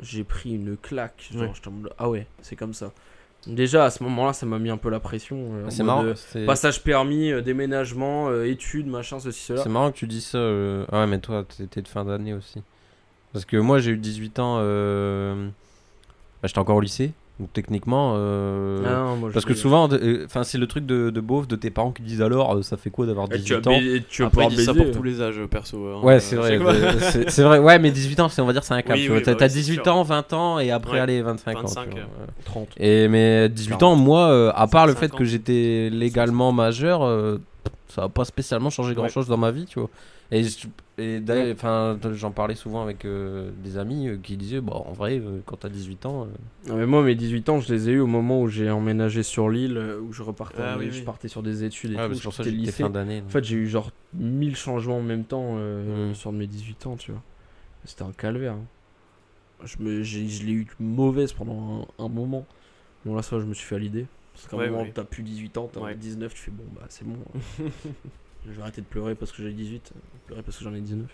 j'ai 0.00 0.22
pris 0.24 0.54
une 0.54 0.76
claque. 0.76 1.28
Genre, 1.32 1.42
Ouais. 1.42 1.52
en 1.66 1.70
mode, 1.70 1.92
ah 1.98 2.10
ouais, 2.10 2.26
c'est 2.42 2.56
comme 2.56 2.74
ça. 2.74 2.92
Déjà 3.46 3.84
à 3.86 3.90
ce 3.90 4.02
moment-là, 4.04 4.32
ça 4.32 4.46
m'a 4.46 4.58
mis 4.58 4.70
un 4.70 4.76
peu 4.76 4.88
la 4.88 5.00
pression. 5.00 5.36
euh, 5.54 5.66
C'est 5.70 5.82
marrant. 5.82 6.04
euh, 6.04 6.14
Passage 6.46 6.82
permis, 6.82 7.32
euh, 7.32 7.40
déménagement, 7.42 8.28
euh, 8.28 8.44
études, 8.46 8.86
machin, 8.86 9.18
ceci, 9.18 9.42
cela. 9.44 9.62
c'est 9.62 9.68
marrant 9.68 9.90
que 9.90 9.96
tu 9.96 10.06
dis 10.06 10.20
ça. 10.20 10.38
euh. 10.38 10.84
Ah 10.92 11.00
ouais, 11.00 11.06
mais 11.08 11.18
toi, 11.18 11.44
t'étais 11.44 11.82
de 11.82 11.88
fin 11.88 12.04
d'année 12.04 12.34
aussi. 12.34 12.62
Parce 13.32 13.44
que 13.44 13.56
moi, 13.56 13.78
j'ai 13.78 13.92
eu 13.92 13.96
18 13.96 14.38
ans. 14.38 14.56
bah, 14.58 16.46
J'étais 16.48 16.58
encore 16.58 16.76
au 16.76 16.80
lycée. 16.80 17.12
Donc 17.42 17.52
techniquement. 17.52 18.14
euh, 18.16 18.82
Ah 18.86 18.90
non, 19.10 19.16
moi, 19.16 19.30
Parce 19.32 19.44
que 19.44 19.54
souvent, 19.54 19.88
euh, 19.90 20.22
enfin, 20.26 20.44
c'est 20.44 20.58
le 20.58 20.68
truc 20.68 20.86
de, 20.86 21.10
de 21.10 21.20
beauf 21.20 21.48
de 21.48 21.56
tes 21.56 21.70
parents 21.70 21.90
qui 21.90 22.02
disent 22.02 22.22
alors, 22.22 22.54
euh, 22.54 22.62
ça 22.62 22.76
fait 22.76 22.90
quoi 22.90 23.04
d'avoir 23.04 23.26
Eh, 23.32 23.40
tu 23.42 23.54
vas 23.54 23.60
18 23.60 23.66
ans 23.66 23.70
baiser- 23.80 24.02
tu 24.08 24.22
vas 24.22 24.28
Après, 24.28 24.34
pouvoir 24.44 24.52
ils 24.52 24.56
disent 24.58 24.66
ça 24.66 24.74
pour 24.74 24.90
tous 24.92 25.02
les 25.02 25.20
âges, 25.20 25.40
perso. 25.50 25.76
hein. 25.88 26.00
Ouais, 26.04 26.14
Euh, 26.14 26.20
c'est 26.20 26.36
vrai. 26.36 26.60
c'est 27.28 27.42
vrai. 27.42 27.58
Ouais, 27.58 27.80
mais 27.80 27.90
18 27.90 28.20
ans, 28.20 28.28
c'est 28.28 28.40
on 28.42 28.46
va 28.46 28.52
dire 28.52 28.62
c'est 28.62 28.74
un 28.74 28.82
cap. 28.82 28.96
Oui, 28.96 29.08
oui, 29.10 29.22
T'as 29.24 29.32
bah 29.32 29.38
t'as 29.40 29.44
oui, 29.46 29.50
c'est 29.50 29.58
18 29.58 29.82
sûr. 29.82 29.92
ans, 29.92 30.02
20 30.04 30.32
ans 30.34 30.58
et 30.60 30.70
après 30.70 30.92
Ouais. 30.92 30.98
allez 31.00 31.20
25 31.20 31.56
ans. 31.56 31.62
25, 31.62 31.84
tu 31.86 31.90
vois, 31.90 32.00
euh. 32.00 32.02
ouais. 32.04 32.26
30. 32.44 32.68
Et 32.76 33.08
mais 33.08 33.48
18 33.48 33.70
40. 33.78 33.82
ans, 33.82 33.96
moi, 33.96 34.28
euh, 34.28 34.52
à 34.54 34.68
part 34.68 34.86
le 34.86 34.94
fait 34.94 35.06
50. 35.06 35.18
que 35.18 35.24
j'étais 35.24 35.90
légalement 35.90 36.52
majeur, 36.52 37.02
euh, 37.02 37.38
ça 37.88 38.02
va 38.02 38.08
pas 38.08 38.24
spécialement 38.24 38.70
changer 38.70 38.94
grand 38.94 39.08
chose 39.08 39.26
dans 39.26 39.36
ma 39.36 39.50
vie, 39.50 39.66
tu 39.66 39.80
vois. 39.80 39.88
Et, 40.98 41.20
enfin, 41.52 41.98
j'en 42.14 42.30
parlais 42.30 42.54
souvent 42.54 42.82
avec 42.82 43.04
euh, 43.04 43.50
des 43.62 43.76
amis 43.76 44.08
euh, 44.08 44.16
qui 44.22 44.36
disaient, 44.36 44.60
bah, 44.60 44.74
en 44.74 44.92
vrai, 44.92 45.18
euh, 45.18 45.40
quand 45.44 45.56
t'as 45.56 45.68
18 45.68 46.06
ans, 46.06 46.24
euh, 46.24 46.68
Non, 46.70 46.76
mais 46.76 46.86
moi, 46.86 47.02
mes 47.02 47.14
18 47.14 47.48
ans, 47.50 47.60
je 47.60 47.72
les 47.72 47.88
ai 47.88 47.92
eu 47.92 48.00
au 48.00 48.06
moment 48.06 48.40
où 48.40 48.48
j'ai 48.48 48.70
emménagé 48.70 49.22
sur 49.22 49.50
l'île, 49.50 49.76
euh, 49.76 50.00
où 50.00 50.12
je 50.12 50.22
repartais, 50.22 50.62
Ah 50.62 50.76
oui, 50.78 50.90
je 50.90 50.98
oui. 50.98 51.02
partais 51.04 51.28
sur 51.28 51.42
des 51.42 51.64
études 51.64 51.92
et 51.92 51.96
ouais, 51.96 52.08
tout. 52.08 52.18
pour 52.20 52.32
ça 52.32 52.44
lycée. 52.44 52.84
fin 52.84 52.90
d'année. 52.90 53.22
En 53.26 53.28
fait, 53.30 53.44
j'ai 53.44 53.56
eu 53.56 53.66
genre 53.66 53.90
1000 54.14 54.56
changements 54.56 54.98
en 54.98 55.02
même 55.02 55.24
temps 55.24 55.54
euh, 55.56 56.10
Mm. 56.10 56.14
sur 56.14 56.32
mes 56.32 56.46
18 56.46 56.86
ans, 56.86 56.96
tu 56.96 57.12
vois. 57.12 57.22
C'était 57.84 58.02
un 58.04 58.12
calvaire. 58.12 58.52
hein. 58.54 58.64
Je, 59.64 59.76
me, 59.80 60.02
j'ai- 60.02 60.28
je 60.28 60.44
l'ai 60.44 60.52
eu 60.52 60.66
mauvaise 60.80 61.32
pendant 61.32 61.86
un, 61.98 62.04
un 62.04 62.08
moment. 62.08 62.46
Bon, 63.04 63.14
là, 63.14 63.22
ça, 63.22 63.38
je 63.38 63.44
me 63.44 63.54
suis 63.54 63.66
fait 63.66 63.74
à 63.76 63.78
l'idée. 63.78 64.06
Parce 64.34 64.46
qu'à 64.48 64.56
un 64.56 64.60
Ouais, 64.60 64.70
moment, 64.70 64.82
ouais. 64.82 64.92
t'as 64.94 65.04
plus 65.04 65.22
18 65.22 65.56
ans, 65.58 65.68
t'as 65.72 65.80
Ouais. 65.80 65.94
19, 65.94 66.32
tu 66.34 66.40
fais 66.40 66.50
bon, 66.50 66.64
bah 66.74 66.86
c'est 66.88 67.06
bon. 67.06 67.16
hein. 67.34 67.64
je 68.46 68.52
vais 68.52 68.62
arrêter 68.62 68.80
de 68.80 68.86
pleurer 68.86 69.14
parce 69.14 69.32
que 69.32 69.42
j'ai 69.42 69.52
18, 69.52 69.92
pleurer 70.26 70.42
parce 70.42 70.58
que 70.58 70.64
j'en 70.64 70.74
ai 70.74 70.80
19. 70.80 71.08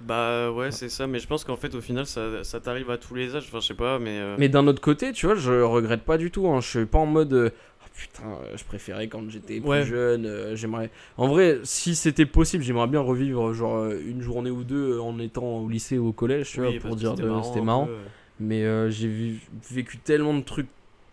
Bah 0.00 0.50
ouais, 0.50 0.72
c'est 0.72 0.88
ça, 0.88 1.06
mais 1.06 1.20
je 1.20 1.28
pense 1.28 1.44
qu'en 1.44 1.56
fait, 1.56 1.74
au 1.76 1.80
final, 1.80 2.06
ça, 2.06 2.42
ça 2.42 2.58
t'arrive 2.60 2.90
à 2.90 2.98
tous 2.98 3.14
les 3.14 3.36
âges. 3.36 3.44
Enfin, 3.48 3.60
je 3.60 3.66
sais 3.68 3.74
pas, 3.74 4.00
mais. 4.00 4.18
euh, 4.18 4.34
Mais 4.38 4.48
d'un 4.48 4.66
autre 4.66 4.80
côté, 4.80 5.12
tu 5.12 5.26
vois, 5.26 5.36
je 5.36 5.52
regrette 5.62 6.02
pas 6.02 6.18
du 6.18 6.30
tout. 6.32 6.48
Hein. 6.48 6.60
Je 6.60 6.68
suis 6.68 6.86
pas 6.86 6.98
en 6.98 7.06
mode. 7.06 7.32
euh, 7.32 7.50
Ah, 7.84 7.88
putain, 7.94 8.24
euh, 8.42 8.56
je 8.56 8.64
préférais 8.64 9.06
quand 9.06 9.28
j'étais 9.30 9.60
plus 9.60 9.68
Ouais. 9.68 9.84
jeune. 9.84 10.26
euh, 10.26 10.56
j'aimerais. 10.56 10.90
En 11.18 11.28
vrai, 11.28 11.60
si 11.62 11.94
c'était 11.94 12.26
possible, 12.26 12.64
j'aimerais 12.64 12.88
bien 12.88 12.98
revivre 13.00 13.52
genre 13.54 13.86
une 13.92 14.22
journée 14.22 14.50
ou 14.50 14.64
deux 14.64 14.98
en 14.98 15.20
étant 15.20 15.58
au 15.58 15.68
lycée 15.68 15.98
ou 15.98 16.08
au 16.08 16.12
collège, 16.12 16.50
tu 16.50 16.60
oui, 16.60 16.78
vois, 16.78 16.80
pour 16.88 16.96
que 16.96 17.00
dire 17.00 17.14
de- 17.14 17.40
c'était 17.44 17.60
marrant. 17.60 17.86
peu. 17.86 17.96
Mais 18.40 18.90
j'ai 18.90 19.36
vécu 19.70 19.98
tellement 19.98 20.34
de 20.34 20.42
trucs 20.42 20.68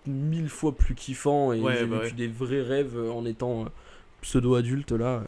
mille 0.07 0.49
fois 0.49 0.75
plus 0.75 0.95
kiffants 0.95 1.53
et 1.53 1.59
Ouais, 1.59 1.75
j'ai 1.75 1.85
bah 1.85 1.99
vécu 1.99 2.15
des 2.15 2.27
vrais 2.27 2.61
rêves 2.63 2.97
en 3.13 3.23
étant 3.25 3.65
pseudo-adulte 4.21 4.91
là. 4.91 5.05
euh, 5.05 5.21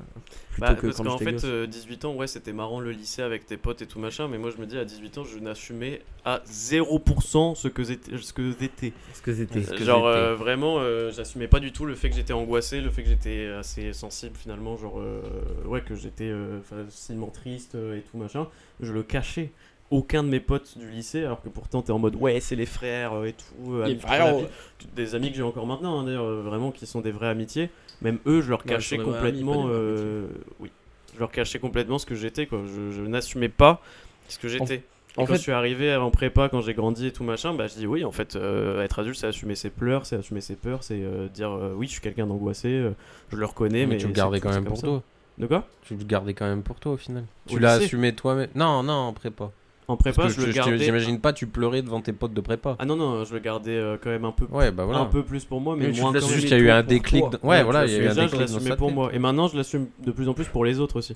Plutôt 0.52 0.60
Bah, 0.60 0.76
que 0.76 0.88
parce 0.88 0.98
qu'en 0.98 1.18
fait, 1.18 1.32
gosse. 1.34 1.44
euh, 1.46 1.66
18 1.68 2.06
ans, 2.06 2.14
ouais, 2.16 2.28
c'était 2.28 2.52
marrant 2.54 2.80
le 2.82 2.92
lycée 2.92 3.22
avec 3.22 3.46
tes 3.46 3.56
potes 3.58 3.82
et 3.82 3.88
tout 3.88 4.00
machin, 4.00 4.28
mais 4.28 4.38
moi 4.38 4.52
je 4.52 4.58
me 4.62 4.66
dis 4.66 4.78
à 4.78 4.84
18 4.86 5.18
ans, 5.20 5.24
je 5.24 5.40
n'assumais 5.40 6.02
à 6.26 6.42
0% 6.46 7.56
ce 7.56 7.68
que 7.70 7.84
j'étais. 7.84 8.18
Ce 8.18 8.34
que 8.34 8.52
j'étais. 8.60 8.94
Ce 9.14 9.22
que 9.22 9.34
c'était. 9.34 9.64
Ce 9.64 9.74
que 9.74 9.86
Genre 9.86 10.06
j'étais. 10.08 10.18
euh, 10.20 10.36
vraiment, 10.36 10.78
euh, 10.80 11.12
j'assumais 11.12 11.48
pas 11.48 11.60
du 11.60 11.72
tout 11.72 11.86
le 11.86 11.96
fait 11.96 12.10
que 12.10 12.16
j'étais 12.16 12.34
angoissé, 12.34 12.82
le 12.82 12.90
fait 12.92 13.04
que 13.04 13.10
j'étais 13.10 13.48
assez 13.48 13.94
sensible 13.94 14.36
finalement, 14.36 14.76
genre 14.78 15.00
euh, 15.00 15.22
ouais 15.66 15.82
que 15.82 15.96
j'étais 15.96 16.30
euh, 16.30 16.60
facilement 16.62 17.28
triste 17.30 17.76
euh, 17.76 17.98
et 17.98 18.02
tout 18.02 18.18
machin. 18.18 18.48
Je 18.82 18.92
le 18.92 19.04
cachais. 19.04 19.52
Aucun 19.92 20.24
de 20.24 20.30
mes 20.30 20.40
potes 20.40 20.78
du 20.78 20.90
lycée, 20.90 21.24
alors 21.26 21.42
que 21.42 21.50
pourtant 21.50 21.82
t'es 21.82 21.92
en 21.92 22.00
mode 22.00 22.16
ouais 22.16 22.40
c'est 22.40 22.56
les 22.56 22.66
frères 22.66 23.14
euh, 23.14 23.26
et 23.26 23.34
tout. 23.34 23.74
euh, 23.74 23.86
Les 23.86 23.92
amis 23.92 23.96
pour 24.00 24.10
frères, 24.10 24.36
ouais. 24.38 24.42
vie. 24.44 24.88
Des 24.96 25.16
amis 25.16 25.30
que 25.32 25.36
j'ai 25.38 25.44
encore 25.44 25.68
maintenant 25.68 26.00
hein, 26.00 26.04
d'ailleurs, 26.06 26.24
euh, 26.26 26.42
vraiment 26.42 26.72
qui 26.72 26.86
sont 26.88 27.02
des 27.02 27.12
vraies 27.12 27.28
amitiés. 27.28 27.70
Même 28.02 28.18
eux, 28.26 28.42
je 28.42 28.50
leur 28.50 28.64
cachais 28.64 28.96
amis, 28.96 29.04
complètement. 29.06 29.66
euh, 29.68 30.28
oui, 30.60 30.72
je 31.14 31.20
leur 31.20 31.30
cachais 31.30 31.60
complètement 31.60 32.00
ce 32.00 32.06
que 32.06 32.16
j'étais 32.16 32.46
quoi. 32.48 32.62
Je, 32.66 32.92
je 32.92 33.02
n'assumais 33.02 33.50
pas 33.50 33.82
ce 34.30 34.40
que 34.40 34.48
j'étais. 34.48 34.76
Et 34.76 34.82
en 35.18 35.26
quand 35.26 35.34
fait- 35.34 35.38
je 35.40 35.42
suis 35.42 35.52
arrivé 35.52 35.94
en 35.94 36.10
prépa, 36.10 36.48
quand 36.48 36.62
j'ai 36.62 36.74
grandi 36.74 37.08
et 37.08 37.12
tout 37.12 37.26
machin, 37.26 37.54
bah 37.54 37.68
je 37.68 37.74
dis 37.76 37.86
oui, 37.86 38.06
en 38.06 38.14
fait, 38.14 38.38
euh, 38.38 38.82
être 38.82 39.00
adulte, 39.00 39.18
c'est 39.18 39.28
assumer 39.28 39.56
ses 39.56 39.70
pleurs, 39.70 40.06
c'est 40.06 40.16
assumer 40.16 40.40
ses 40.40 40.56
peurs, 40.56 40.84
c'est 40.84 41.02
euh, 41.04 41.28
dire 41.28 41.52
euh, 41.52 41.74
oui, 41.76 41.88
je 41.88 41.92
suis 41.92 42.02
quelqu'un 42.02 42.28
d'angoissé, 42.28 42.70
euh, 42.70 42.92
je 43.30 43.36
le 43.36 43.46
reconnais, 43.46 43.86
mais, 43.86 43.96
mais 43.96 43.98
tu 43.98 44.08
le 44.08 44.14
gardais 44.14 44.40
quand 44.40 44.52
même 44.54 44.64
pour 44.64 44.78
ça. 44.78 44.88
toi. 44.88 45.04
De 45.38 45.48
quoi? 45.48 45.68
Tu 45.84 45.96
le 45.96 46.04
gardais 46.06 46.34
quand 46.34 46.46
même 46.48 46.64
pour 46.64 46.80
toi 46.80 46.94
au 46.94 46.98
final. 46.98 47.26
Au 47.48 47.50
Tu 47.50 47.60
l'as 47.60 47.74
assumé 47.74 48.16
toi-même. 48.16 48.48
Non, 48.56 48.84
non, 48.84 48.94
en 48.94 49.12
prépa. 49.14 49.52
En 49.92 49.98
prépa, 49.98 50.28
je 50.30 50.40
le 50.46 50.52
gardais. 50.54 50.78
J'imagine 50.78 51.20
pas 51.20 51.34
tu 51.34 51.48
pleurais 51.48 51.82
devant 51.82 52.02
tes 52.02 52.14
potes 52.14 52.34
de 52.34 52.42
prépa. 52.42 52.76
Ah 52.80 52.86
non, 52.86 52.96
non, 52.96 53.24
je 53.26 53.34
le 53.34 53.40
gardais 53.40 53.76
euh, 53.76 53.98
quand 54.02 54.10
même 54.10 54.26
un 54.26 54.32
peu, 54.32 54.46
Ouais, 54.52 54.72
bah 54.72 54.86
voilà. 54.86 55.00
un 55.02 55.06
peu 55.06 55.24
plus 55.24 55.44
pour 55.46 55.60
moi, 55.60 55.76
mais 55.78 55.88
Mais 55.90 56.00
moins 56.00 56.14
quand. 56.14 56.28
Juste, 56.28 56.44
il 56.44 56.50
y 56.52 56.54
a 56.54 56.58
eu 56.58 56.70
un 56.70 56.84
déclic. 56.84 57.24
Ouais, 57.24 57.30
Ouais, 57.44 57.64
voilà, 57.64 57.86
il 57.86 57.92
y 57.92 57.96
a 57.96 58.00
eu 58.00 58.08
un 58.08 58.12
je 58.12 58.20
déclic 58.22 58.40
l'assumais 58.40 58.76
pour 58.76 58.92
moi. 58.92 59.10
Et 59.14 59.20
maintenant, 59.20 59.48
je 59.48 59.58
l'assume 59.58 59.88
de 60.06 60.12
plus 60.12 60.30
en 60.30 60.34
plus 60.34 60.46
pour 60.46 60.64
les 60.66 60.80
autres 60.80 60.98
aussi. 60.98 61.16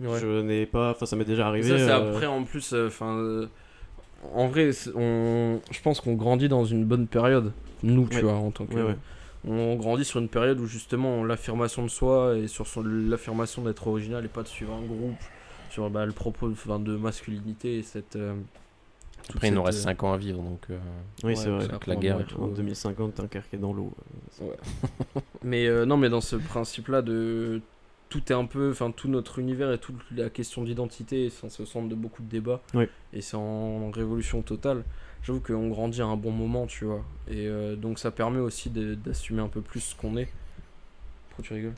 Ouais. 0.00 0.18
Je 0.20 0.40
n'ai 0.42 0.66
pas. 0.66 0.90
Enfin, 0.92 1.06
ça 1.06 1.14
m'est 1.16 1.24
déjà 1.24 1.46
arrivé. 1.46 1.68
Ça, 1.68 1.78
c'est 1.78 1.90
euh, 1.92 2.12
après, 2.14 2.26
en 2.26 2.42
plus, 2.44 2.72
euh, 2.72 2.88
enfin. 2.88 3.46
en 4.34 4.46
vrai, 4.48 4.70
on, 4.96 5.60
je 5.70 5.80
pense 5.82 6.00
qu'on 6.00 6.14
grandit 6.14 6.48
dans 6.48 6.64
une 6.64 6.84
bonne 6.84 7.06
période. 7.06 7.52
Nous, 7.82 8.08
tu 8.08 8.16
Ouais. 8.16 8.22
vois, 8.22 8.32
en 8.34 8.50
tant 8.50 8.64
que. 8.66 8.74
Ouais, 8.74 8.82
ouais. 8.82 8.96
On 9.46 9.74
grandit 9.76 10.06
sur 10.06 10.20
une 10.20 10.28
période 10.28 10.58
où 10.58 10.66
justement 10.66 11.22
l'affirmation 11.22 11.82
de 11.82 11.88
soi 11.90 12.34
et 12.38 12.48
sur 12.48 12.66
son- 12.66 12.82
l'affirmation 12.82 13.60
d'être 13.62 13.86
original 13.86 14.24
et 14.24 14.28
pas 14.28 14.42
de 14.42 14.48
suivre 14.48 14.72
un 14.72 14.80
groupe, 14.86 15.18
sur 15.74 15.90
bah, 15.90 16.06
le 16.06 16.12
propos 16.12 16.50
enfin, 16.50 16.78
de 16.78 16.96
masculinité 16.96 17.78
et 17.78 17.82
cette. 17.82 18.14
euh, 18.16 18.34
Après, 19.34 19.48
il 19.48 19.54
nous 19.54 19.62
reste 19.62 19.80
euh, 19.80 19.82
5 19.82 20.02
ans 20.04 20.12
à 20.12 20.16
vivre, 20.16 20.40
donc. 20.42 20.60
euh, 20.70 20.78
Oui, 21.24 21.30
ouais, 21.30 21.36
c'est 21.36 21.50
vrai. 21.50 21.66
après, 21.72 21.94
la 21.94 22.00
guerre 22.00 22.24
En 22.38 22.48
euh, 22.48 22.54
2050, 22.54 23.16
Dunkerque 23.16 23.52
est 23.54 23.58
dans 23.58 23.72
l'eau. 23.72 23.92
Mais 25.42 25.66
euh, 25.66 25.84
non, 25.84 25.96
mais 25.96 26.08
dans 26.08 26.20
ce 26.20 26.36
principe-là 26.36 27.02
de 27.02 27.60
tout 28.08 28.22
est 28.30 28.34
un 28.36 28.44
peu, 28.46 28.70
enfin 28.70 28.92
tout 28.92 29.08
notre 29.08 29.40
univers 29.40 29.72
et 29.72 29.78
toute 29.78 29.96
la 30.14 30.30
question 30.30 30.62
d'identité, 30.62 31.30
c'est 31.30 31.60
au 31.62 31.66
centre 31.66 31.88
de 31.88 31.94
beaucoup 31.96 32.22
de 32.22 32.28
débats. 32.28 32.60
Oui. 32.74 32.84
Et 33.12 33.20
c'est 33.20 33.36
en 33.36 33.90
révolution 33.90 34.42
totale. 34.42 34.84
J'avoue 35.24 35.40
qu'on 35.40 35.68
grandit 35.68 36.00
à 36.02 36.06
un 36.06 36.16
bon 36.16 36.30
moment, 36.30 36.66
tu 36.66 36.84
vois. 36.84 37.02
Et 37.28 37.46
euh, 37.48 37.74
donc 37.76 37.98
ça 37.98 38.10
permet 38.12 38.38
aussi 38.38 38.70
d'assumer 38.70 39.42
un 39.42 39.48
peu 39.48 39.60
plus 39.62 39.80
ce 39.80 39.94
qu'on 39.96 40.16
est. 40.16 40.28
Pourquoi 41.28 41.44
tu 41.44 41.54
rigoles? 41.54 41.74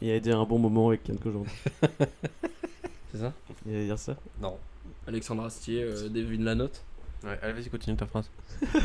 Il 0.00 0.10
a 0.10 0.18
dit 0.20 0.30
un 0.32 0.44
bon 0.44 0.58
moment 0.58 0.88
avec 0.88 1.06
Yann 1.08 1.18
Kojandi. 1.22 1.48
C'est 3.14 3.20
ça 3.20 3.32
Il 3.66 3.74
allait 3.74 3.84
dire 3.86 3.98
ça 3.98 4.16
Non. 4.42 4.56
Alexandre 5.06 5.44
Astier, 5.44 5.82
euh, 5.82 6.08
Devine 6.08 6.44
la 6.44 6.54
note. 6.56 6.82
Ouais, 7.22 7.38
allez, 7.42 7.52
vas-y, 7.54 7.70
continue 7.70 7.96
ta 7.96 8.06
phrase. 8.06 8.28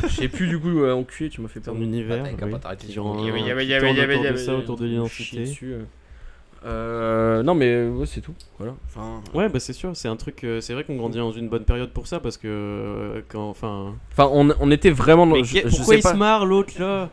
Je 0.04 0.08
sais 0.08 0.28
plus 0.30 0.48
du 0.48 0.60
coup, 0.60 0.70
ouais, 0.82 0.92
enculé, 0.92 1.30
tu 1.30 1.42
m'as 1.42 1.48
fait 1.50 1.60
Ton 1.60 1.72
perdre. 1.72 1.82
univers. 1.82 2.24
Attends, 2.24 2.46
oui, 2.46 2.52
pas 2.52 2.60
t'arrêter 2.60 2.88
qui 2.88 2.94
sur- 2.94 3.04
rend- 3.04 3.20
Il 3.20 3.26
y 3.26 3.30
avait- 3.30 3.40
il 3.42 3.46
y 3.48 3.52
avait- 3.52 3.62
qui 3.64 3.68
il 3.68 3.72
y 3.72 3.74
avait- 3.74 3.82
tourne 3.88 3.96
il 3.96 4.00
y 4.00 4.02
avait- 4.02 4.14
autour 4.14 4.24
il 4.24 4.28
y 4.28 4.32
de 4.32 4.36
avait- 4.36 4.46
ça, 4.46 4.56
autour 4.56 4.78
de 4.78 4.86
l'identité. 4.86 5.40
dessus, 5.40 5.74
euh. 5.74 5.84
Euh, 6.66 7.42
non 7.42 7.56
mais 7.56 7.88
ouais, 7.88 8.06
c'est 8.06 8.20
tout. 8.22 8.34
Voilà. 8.58 8.76
Enfin, 8.88 9.22
Ouais, 9.34 9.48
bah 9.48 9.60
c'est 9.62 9.72
sûr, 9.74 9.96
c'est 9.96 10.10
un 10.10 10.18
truc. 10.18 10.44
euh, 10.44 10.60
c'est 10.60 10.74
vrai 10.74 10.84
qu'on 10.84 10.98
grandit 10.98 11.18
dans 11.18 11.32
une 11.32 11.48
bonne 11.48 11.64
période 11.64 11.92
pour 11.92 12.06
ça 12.08 12.20
parce 12.20 12.36
que 12.38 12.48
euh, 12.50 13.22
quand. 13.30 13.50
Enfin. 13.50 13.96
enfin 14.12 14.30
on, 14.32 14.50
on 14.60 14.70
était 14.72 14.90
vraiment 14.92 15.26
dans. 15.26 15.36
Mais 15.36 15.44
je- 15.46 15.62
pourquoi 15.62 15.86
sais 15.86 16.00
il 16.00 16.04
pas- 16.04 16.12
se 16.12 16.18
marre 16.18 16.46
l'autre 16.46 16.74
là? 16.80 17.10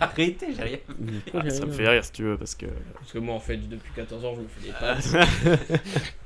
Arrêtez, 0.00 0.48
j'ai 0.56 0.62
rien. 0.62 0.78
Ah, 1.34 1.50
Ça 1.50 1.66
me 1.66 1.72
fait 1.72 1.88
rire 1.88 2.04
si 2.04 2.12
tu 2.12 2.22
veux 2.22 2.38
parce 2.38 2.54
que. 2.54 2.66
Parce 2.94 3.12
que 3.12 3.18
moi, 3.18 3.34
en 3.34 3.40
fait, 3.40 3.56
depuis 3.56 3.92
14 3.96 4.24
ans, 4.24 4.34
je 4.36 4.42
me 4.42 4.46
fais 4.46 4.68
des 4.68 4.74
Ah, 4.80 5.66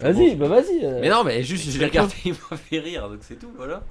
Vas-y, 0.00 0.34
bah 0.36 0.48
vas-y. 0.48 0.84
euh, 0.84 1.00
Mais 1.00 1.08
non, 1.08 1.24
mais 1.24 1.42
juste, 1.42 1.70
je 1.70 1.78
l'ai 1.78 1.86
regardé, 1.86 2.14
il 2.24 2.34
m'a 2.50 2.56
fait 2.56 2.78
rire, 2.80 3.08
donc 3.08 3.18
c'est 3.22 3.38
tout, 3.38 3.50
voilà. 3.56 3.82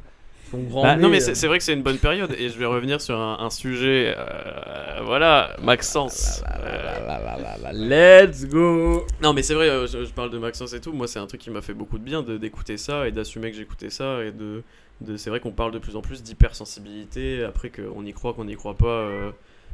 grand 0.54 0.84
Bah, 0.84 0.96
non, 0.98 1.08
nez, 1.10 1.10
mais 1.10 1.18
euh, 1.18 1.26
c'est 1.26 1.36
c'est 1.36 1.48
vrai 1.48 1.58
que 1.58 1.64
c'est 1.64 1.74
une 1.74 1.84
bonne 1.84 1.98
période 1.98 2.36
et 2.38 2.50
je 2.50 2.58
vais 2.58 2.66
revenir 2.66 3.00
sur 3.02 3.18
un, 3.18 3.38
un 3.40 3.50
sujet. 3.50 4.14
euh, 4.18 5.02
voilà, 5.04 5.56
Maxence. 5.62 6.44
Euh, 6.66 7.72
Let's 7.74 8.46
go. 8.48 9.06
Non, 9.22 9.34
mais 9.34 9.44
c'est 9.44 9.54
vrai, 9.54 9.70
euh, 9.70 9.88
je, 9.88 10.06
je 10.06 10.12
parle 10.12 10.30
de 10.30 10.38
Maxence 10.38 10.74
et 10.74 10.82
tout. 10.82 10.92
Moi, 10.94 11.08
c'est 11.08 11.20
un 11.20 11.28
truc 11.28 11.42
qui 11.42 11.50
m'a 11.50 11.62
fait 11.62 11.74
beaucoup 11.74 11.98
de 11.98 12.04
bien 12.04 12.22
de- 12.24 12.38
d'écouter 12.38 12.78
ça 12.78 13.08
et 13.08 13.12
d'assumer 13.12 13.52
que 13.52 13.58
j'écoutais 13.58 13.90
ça. 13.90 14.24
Et 14.24 14.32
de, 14.32 14.64
de, 15.02 15.18
c'est 15.18 15.30
vrai 15.30 15.40
qu'on 15.40 15.52
parle 15.52 15.72
de 15.72 15.80
plus 15.80 15.96
en 15.96 16.02
plus 16.02 16.24
d'hypersensibilité. 16.24 17.44
Après, 17.44 17.70
qu'on 17.70 18.06
y 18.06 18.14
croit, 18.14 18.34
qu'on 18.34 18.46
n'y 18.46 18.56
croit 18.56 18.76
pas, 18.78 18.88
euh, 18.88 19.32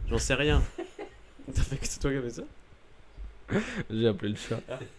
j'en 0.09 0.19
sais 0.19 0.35
rien. 0.35 0.61
T'as 1.55 1.61
fait 1.61 1.77
que 1.77 1.87
c'est 1.87 1.99
toi 1.99 2.11
qui 2.11 2.17
as 2.17 2.21
fait 2.21 2.29
ça? 2.31 2.43
J'ai 3.89 4.07
appelé 4.07 4.29
le 4.29 4.35
chat. 4.37 4.61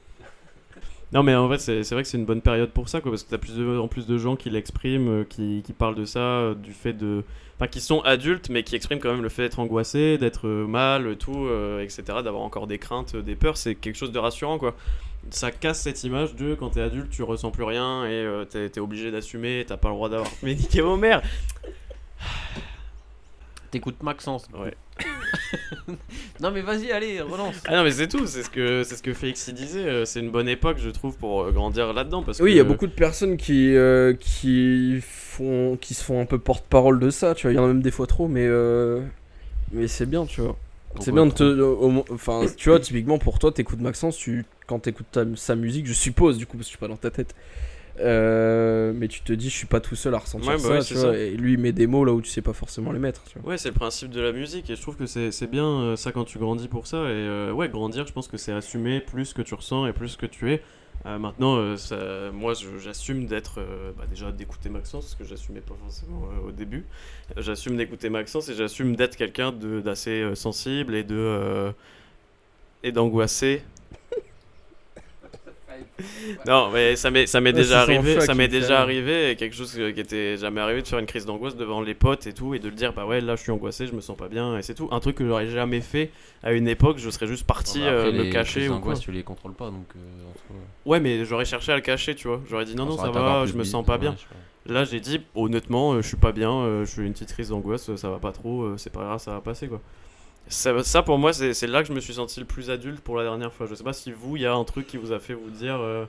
Non, 1.13 1.23
mais 1.23 1.35
en 1.35 1.49
fait, 1.49 1.59
c'est 1.59 1.95
vrai 1.95 2.03
que 2.03 2.09
c'est 2.09 2.19
une 2.19 2.27
bonne 2.27 2.43
période 2.43 2.71
pour 2.71 2.89
ça, 2.89 3.01
quoi, 3.01 3.11
parce 3.11 3.23
que 3.23 3.31
t'as 3.31 3.39
plus 3.39 3.57
de, 3.57 3.79
en 3.79 3.89
plus 3.89 4.07
de 4.07 4.19
gens 4.19 4.37
qui 4.37 4.51
l'expriment, 4.51 5.09
euh, 5.09 5.25
qui, 5.25 5.63
qui 5.65 5.73
parlent 5.73 5.95
de 5.95 6.05
ça, 6.05 6.21
euh, 6.21 6.55
du 6.55 6.73
fait 6.73 6.93
de. 6.93 7.25
Enfin, 7.57 7.67
qui 7.67 7.81
sont 7.81 8.01
adultes, 8.03 8.51
mais 8.51 8.63
qui 8.63 8.77
expriment 8.77 9.01
quand 9.01 9.11
même 9.11 9.23
le 9.23 9.29
fait 9.29 9.43
d'être 9.43 9.59
angoissé, 9.59 10.17
d'être 10.19 10.47
euh, 10.47 10.67
mal, 10.67 11.17
tout, 11.17 11.47
euh, 11.47 11.83
etc., 11.83 12.03
d'avoir 12.23 12.43
encore 12.43 12.67
des 12.67 12.79
craintes, 12.79 13.17
des 13.17 13.35
peurs, 13.35 13.57
c'est 13.57 13.75
quelque 13.75 13.97
chose 13.97 14.13
de 14.13 14.19
rassurant, 14.19 14.59
quoi. 14.59 14.77
Ça 15.31 15.51
casse 15.51 15.83
cette 15.83 16.05
image 16.05 16.37
de 16.37 16.55
quand 16.55 16.71
t'es 16.71 16.81
adulte, 16.81 17.11
tu 17.11 17.23
ressens 17.23 17.51
plus 17.51 17.65
rien 17.65 18.05
et 18.07 18.13
euh, 18.13 18.45
t'es 18.45 18.71
t'es 18.71 18.81
obligé 18.81 19.11
d'assumer, 19.11 19.65
t'as 19.67 19.77
pas 19.77 19.89
le 19.89 19.95
droit 19.95 20.09
d'avoir. 20.09 20.31
Mais 20.43 20.55
niquez 20.55 20.81
vos 20.81 20.97
mères 20.97 21.23
T'écoutes 23.71 24.03
Maxence. 24.03 24.47
Ouais. 24.55 24.75
non, 26.41 26.51
mais 26.51 26.61
vas-y, 26.63 26.91
allez, 26.93 27.21
relance. 27.21 27.57
Ah 27.67 27.77
non, 27.77 27.85
mais 27.85 27.91
c'est 27.91 28.09
tout, 28.09 28.27
c'est 28.27 28.43
ce 28.43 28.51
que, 28.51 28.83
c'est 28.83 28.97
ce 28.97 29.03
que 29.03 29.15
Félix 29.15 29.47
y 29.49 29.53
disait, 29.53 29.85
euh, 29.85 30.05
c'est 30.05 30.21
une 30.21 30.31
bonne 30.31 30.49
époque, 30.49 30.79
je 30.79 30.91
trouve, 30.91 31.17
pour 31.17 31.43
euh, 31.43 31.53
grandir 31.53 31.93
là-dedans. 31.93 32.23
Parce 32.23 32.41
Oui, 32.41 32.51
que, 32.51 32.55
il 32.55 32.57
y 32.57 32.61
a 32.61 32.65
beaucoup 32.65 32.87
de 32.87 32.93
personnes 32.93 33.37
qui, 33.37 33.75
euh, 33.75 34.15
qui, 34.15 35.01
font, 35.03 35.77
qui 35.81 35.95
se 35.95 36.05
font 36.05 36.21
un 36.21 36.27
peu 36.27 36.39
porte-parole 36.39 37.01
de 37.01 37.11
ça, 37.11 37.35
tu 37.35 37.47
vois. 37.47 37.53
Il 37.53 37.57
y 37.57 37.59
en 37.59 37.65
a 37.65 37.69
même 37.69 37.83
des 37.83 37.91
fois 37.91 38.07
trop, 38.07 38.29
mais, 38.29 38.47
euh, 38.47 39.01
mais 39.73 39.89
c'est 39.89 40.07
bien, 40.07 40.27
tu 40.27 40.41
vois. 40.41 40.57
C'est 41.01 41.13
bien 41.13 41.27
de 41.27 41.33
te. 41.33 42.13
Enfin, 42.13 42.47
tu 42.57 42.71
vois, 42.71 42.81
typiquement 42.81 43.19
pour 43.19 43.39
toi, 43.39 43.53
t'écoutes 43.53 43.81
Maxence, 43.81 44.17
tu, 44.17 44.45
quand 44.67 44.81
t'écoutes 44.81 45.19
sa 45.37 45.55
musique, 45.55 45.87
je 45.87 45.93
suppose, 45.93 46.39
du 46.39 46.47
coup, 46.47 46.57
parce 46.57 46.67
que 46.67 46.73
je 46.73 46.77
suis 46.77 46.79
pas 46.79 46.89
dans 46.89 46.97
ta 46.97 47.11
tête. 47.11 47.35
Euh, 48.01 48.93
mais 48.95 49.09
tu 49.09 49.21
te 49.23 49.33
dis, 49.33 49.51
je 49.51 49.55
suis 49.57 49.67
pas 49.67 49.81
tout 49.81 49.97
seul 49.97 50.15
à 50.15 50.19
ressentir 50.19 50.49
Ouais, 50.51 50.57
bah 50.57 50.63
ça, 50.63 50.69
ouais, 50.71 50.79
tu 50.81 50.85
c'est 50.85 50.95
vois. 50.95 51.13
ça. 51.13 51.19
Et 51.19 51.31
lui, 51.31 51.53
il 51.55 51.59
met 51.59 51.73
des 51.73 51.87
mots 51.87 52.05
là 52.05 52.13
où 52.13 52.21
tu 52.21 52.31
sais 52.31 52.43
pas 52.43 52.53
forcément 52.53 52.93
les 52.93 52.99
mettre, 52.99 53.23
tu 53.25 53.39
vois. 53.39 53.51
Ouais, 53.51 53.59
c'est 53.59 53.69
le 53.69 53.75
principe 53.75 54.11
de 54.11 54.21
la 54.21 54.33
musique 54.33 54.71
et 54.71 54.77
je 54.77 54.83
trouve 54.83 54.97
que 54.97 55.07
c'est 55.07 55.51
bien 55.51 55.65
euh, 55.67 55.97
ça 55.97 56.13
quand 56.13 56.25
tu 56.25 56.39
grandis 56.39 56.69
pour 56.69 56.87
ça. 56.87 56.99
Et 56.99 57.11
euh, 57.11 57.53
ouais, 57.53 57.69
grandir, 57.69 58.07
je 58.07 58.13
pense 58.13 58.29
que 58.29 58.37
c'est 58.37 58.53
assumer 58.53 59.01
plus 59.01 59.27
ce 59.27 59.35
que 59.35 59.43
tu 59.43 59.55
ressens 59.55 59.87
et 59.87 59.93
plus 59.93 60.09
ce 60.09 60.17
que 60.17 60.27
tu 60.27 60.53
es. 60.53 60.63
Euh, 61.07 61.19
maintenant, 61.19 61.77
ça- 61.77 62.31
moi 62.33 62.55
j'assume 62.83 63.27
d'être. 63.27 63.61
bah, 63.97 64.05
déjà 64.11 64.33
d'écouter 64.33 64.69
Maxence, 64.69 65.05
parce 65.05 65.15
que 65.15 65.25
j'assumais 65.25 65.61
pas 65.61 65.75
forcément 65.83 66.29
au 66.47 66.51
début. 66.51 66.85
J'assume 67.37 67.77
d'écouter 67.77 68.09
Maxence 68.11 68.49
et 68.49 68.55
j'assume 68.55 68.97
d'être 68.97 69.17
quelqu'un 69.17 69.53
d'assez 69.53 70.25
sensible 70.35 70.95
et 70.97 71.05
de. 71.05 71.73
et 72.83 72.93
d'angoissé. 72.93 73.63
Non, 76.47 76.71
mais 76.73 76.97
ça 76.97 77.11
m'est 77.11 77.27
ça 77.27 77.41
m'est 77.41 77.51
Ouais, 77.51 77.53
déjà 77.53 77.81
arrivé, 77.83 78.21
ça 78.21 78.35
m'est 78.35 78.47
me 78.47 78.53
fait 78.53 78.61
déjà 78.61 78.81
arrivé 78.81 79.37
quelque 79.39 79.55
chose 79.57 79.73
qui 79.73 80.01
était 80.01 80.37
jamais 80.37 80.61
arrivé 80.61 80.83
de 80.83 80.87
faire 80.89 80.99
une 80.99 81.07
crise 81.07 81.27
d'angoisse 81.27 81.57
devant 81.57 81.81
les 81.81 81.95
potes 81.95 82.27
et 82.27 82.33
tout 82.33 82.55
et 82.55 82.59
de 82.59 82.69
le 82.69 82.75
dire 82.75 82.93
bah 82.93 83.07
ouais 83.07 83.21
là 83.21 83.37
je 83.37 83.43
suis 83.43 83.51
angoissé, 83.51 83.87
je 83.87 83.93
me 83.95 84.01
sens 84.01 84.17
pas 84.17 84.29
bien 84.29 84.57
et 84.57 84.63
c'est 84.63 84.75
tout. 84.75 84.89
Un 84.93 85.01
truc 85.01 85.17
que 85.17 85.27
j'aurais 85.27 85.49
jamais 85.49 85.81
fait 85.81 86.11
à 86.43 86.53
une 86.53 86.69
époque, 86.69 86.99
je 86.99 87.11
serais 87.11 87.27
juste 87.27 87.47
parti 87.47 87.81
bah, 87.81 87.87
après, 87.87 88.09
euh, 88.09 88.13
me 88.13 88.23
les 88.25 88.31
cacher 88.31 88.61
crises 88.61 88.71
ou 88.71 88.79
quoi. 88.81 88.95
tu 88.95 89.11
les 89.13 89.23
contrôles 89.23 89.55
pas 89.55 89.67
donc. 89.67 89.87
euh, 89.97 90.55
Ouais, 90.87 91.01
mais 91.01 91.25
j'aurais 91.25 91.45
cherché 91.45 91.73
à 91.73 91.77
le 91.77 91.83
cacher, 91.83 92.15
tu 92.15 92.29
vois. 92.29 92.41
J'aurais 92.49 92.65
dit 92.65 92.75
non 92.77 92.87
non 92.87 92.97
ça 92.97 93.11
va, 93.11 93.45
je 93.47 93.55
me 93.55 93.65
sens 93.65 93.85
pas 93.85 93.95
ouais, 93.95 93.99
bien. 93.99 94.17
Là 94.67 94.85
j'ai 94.85 95.01
dit 95.01 95.21
honnêtement 95.35 95.95
euh, 95.95 96.03
je 96.03 96.09
suis 96.09 96.17
pas 96.17 96.33
bien, 96.33 96.53
euh, 96.53 96.85
je 96.85 96.91
suis 96.91 97.03
une 97.07 97.13
petite 97.13 97.33
crise 97.33 97.49
d'angoisse, 97.49 97.95
ça 97.97 98.11
va 98.11 98.19
pas 98.19 98.33
trop, 98.33 98.63
euh, 98.63 98.75
c'est 98.77 98.93
pas 98.93 99.01
grave, 99.01 99.19
ça 99.19 99.33
va 99.33 99.41
passer 99.41 99.67
quoi. 99.67 99.81
Ça, 100.49 100.83
ça, 100.83 101.03
pour 101.03 101.19
moi 101.19 101.33
c'est 101.33 101.67
là 101.67 101.83
que 101.83 101.89
je 101.89 101.93
me 101.93 102.01
suis 102.01 102.15
senti 102.15 102.41
le 102.41 102.47
plus 102.47 102.71
adulte 102.71 103.01
pour 103.01 103.17
la 103.17 103.25
dernière 103.25 103.53
fois. 103.53 103.67
Je 103.67 103.75
sais 103.75 103.85
pas 103.85 103.93
si 103.93 104.13
vous 104.13 104.37
il 104.37 104.43
y 104.43 104.47
a 104.47 104.55
un 104.55 104.65
truc 104.65 104.87
qui 104.87 104.97
vous 104.97 105.13
a 105.13 105.19
fait 105.19 105.35
vous 105.35 105.51
dire 105.51 105.79
euh, 105.81 106.07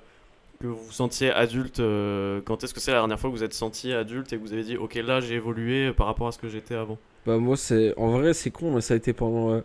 que 0.62 0.68
vous 0.68 0.78
vous 0.78 0.92
sentiez 0.92 1.32
adulte. 1.32 1.80
euh, 1.80 2.42
quand 2.46 2.64
est-ce 2.64 2.74
que 2.74 2.80
c'est 2.80 2.92
la 2.92 3.00
dernière 3.00 3.20
fois 3.20 3.30
que 3.30 3.36
vous 3.36 3.44
êtes 3.44 3.54
senti 3.54 3.94
adulte 3.94 4.32
et 4.34 4.38
que 4.38 4.42
vous 4.42 4.54
avez 4.54 4.64
dit 4.64 4.78
ok 4.78 4.96
là 4.96 5.20
j'ai 5.20 5.36
évolué 5.36 5.92
par 5.94 6.08
rapport 6.08 6.28
à 6.28 6.32
ce 6.32 6.38
que 6.38 6.50
j'étais 6.50 6.76
avant? 6.76 6.98
Bah 7.26 7.38
moi 7.38 7.58
c'est 7.58 7.94
en 7.98 8.12
vrai 8.12 8.34
c'est 8.34 8.52
con 8.52 8.74
mais 8.74 8.82
ça 8.82 8.94
a 8.94 8.98
été 8.98 9.14
pendant 9.14 9.52
euh, 9.52 9.62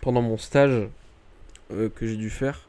pendant 0.00 0.22
mon 0.22 0.36
stage 0.38 0.88
euh, 1.72 1.88
que 1.94 2.06
j'ai 2.06 2.16
dû 2.16 2.30
faire 2.30 2.68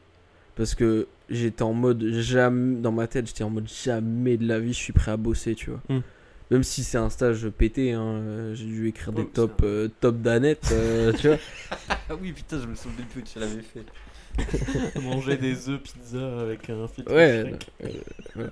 parce 0.56 0.74
que 0.74 1.06
j'étais 1.28 1.62
en 1.62 1.72
mode 1.74 2.02
jamais 2.10 2.76
dans 2.80 2.92
ma 2.92 3.06
tête 3.06 3.26
j'étais 3.26 3.44
en 3.44 3.50
mode 3.50 3.68
jamais 3.68 4.36
de 4.36 4.46
la 4.46 4.58
vie 4.58 4.72
je 4.72 4.78
suis 4.78 4.92
prêt 4.92 5.12
à 5.12 5.16
bosser 5.16 5.54
tu 5.54 5.70
vois. 5.70 5.80
Hmm. 5.88 6.00
Même 6.50 6.62
si 6.64 6.82
c'est 6.82 6.98
un 6.98 7.10
stage 7.10 7.48
pété 7.48 7.92
hein, 7.92 8.02
euh, 8.02 8.54
j'ai 8.54 8.64
dû 8.66 8.88
écrire 8.88 9.12
des 9.12 9.22
Ouais, 9.22 9.28
top 9.32 9.52
c'est 9.58 9.64
un- 9.64 9.68
euh, 9.68 9.88
top 10.00 10.16
d'Annette 10.20 10.68
euh, 10.72 11.12
tu 11.20 11.28
vois. 11.28 11.38
Ah 11.88 12.14
oui, 12.20 12.32
putain, 12.32 12.60
je 12.60 12.66
me 12.66 12.74
souviens 12.74 13.04
plus 13.10 13.22
que 13.22 13.28
tu 13.28 13.38
l'avais 13.38 13.62
fait. 13.62 13.84
Manger 15.00 15.36
des 15.36 15.68
œufs 15.68 15.80
pizza 15.80 16.40
avec 16.40 16.68
un 16.70 16.88
filtre 16.88 17.12
Ouais. 17.12 17.54
Euh, 17.84 17.88
voilà. 18.34 18.50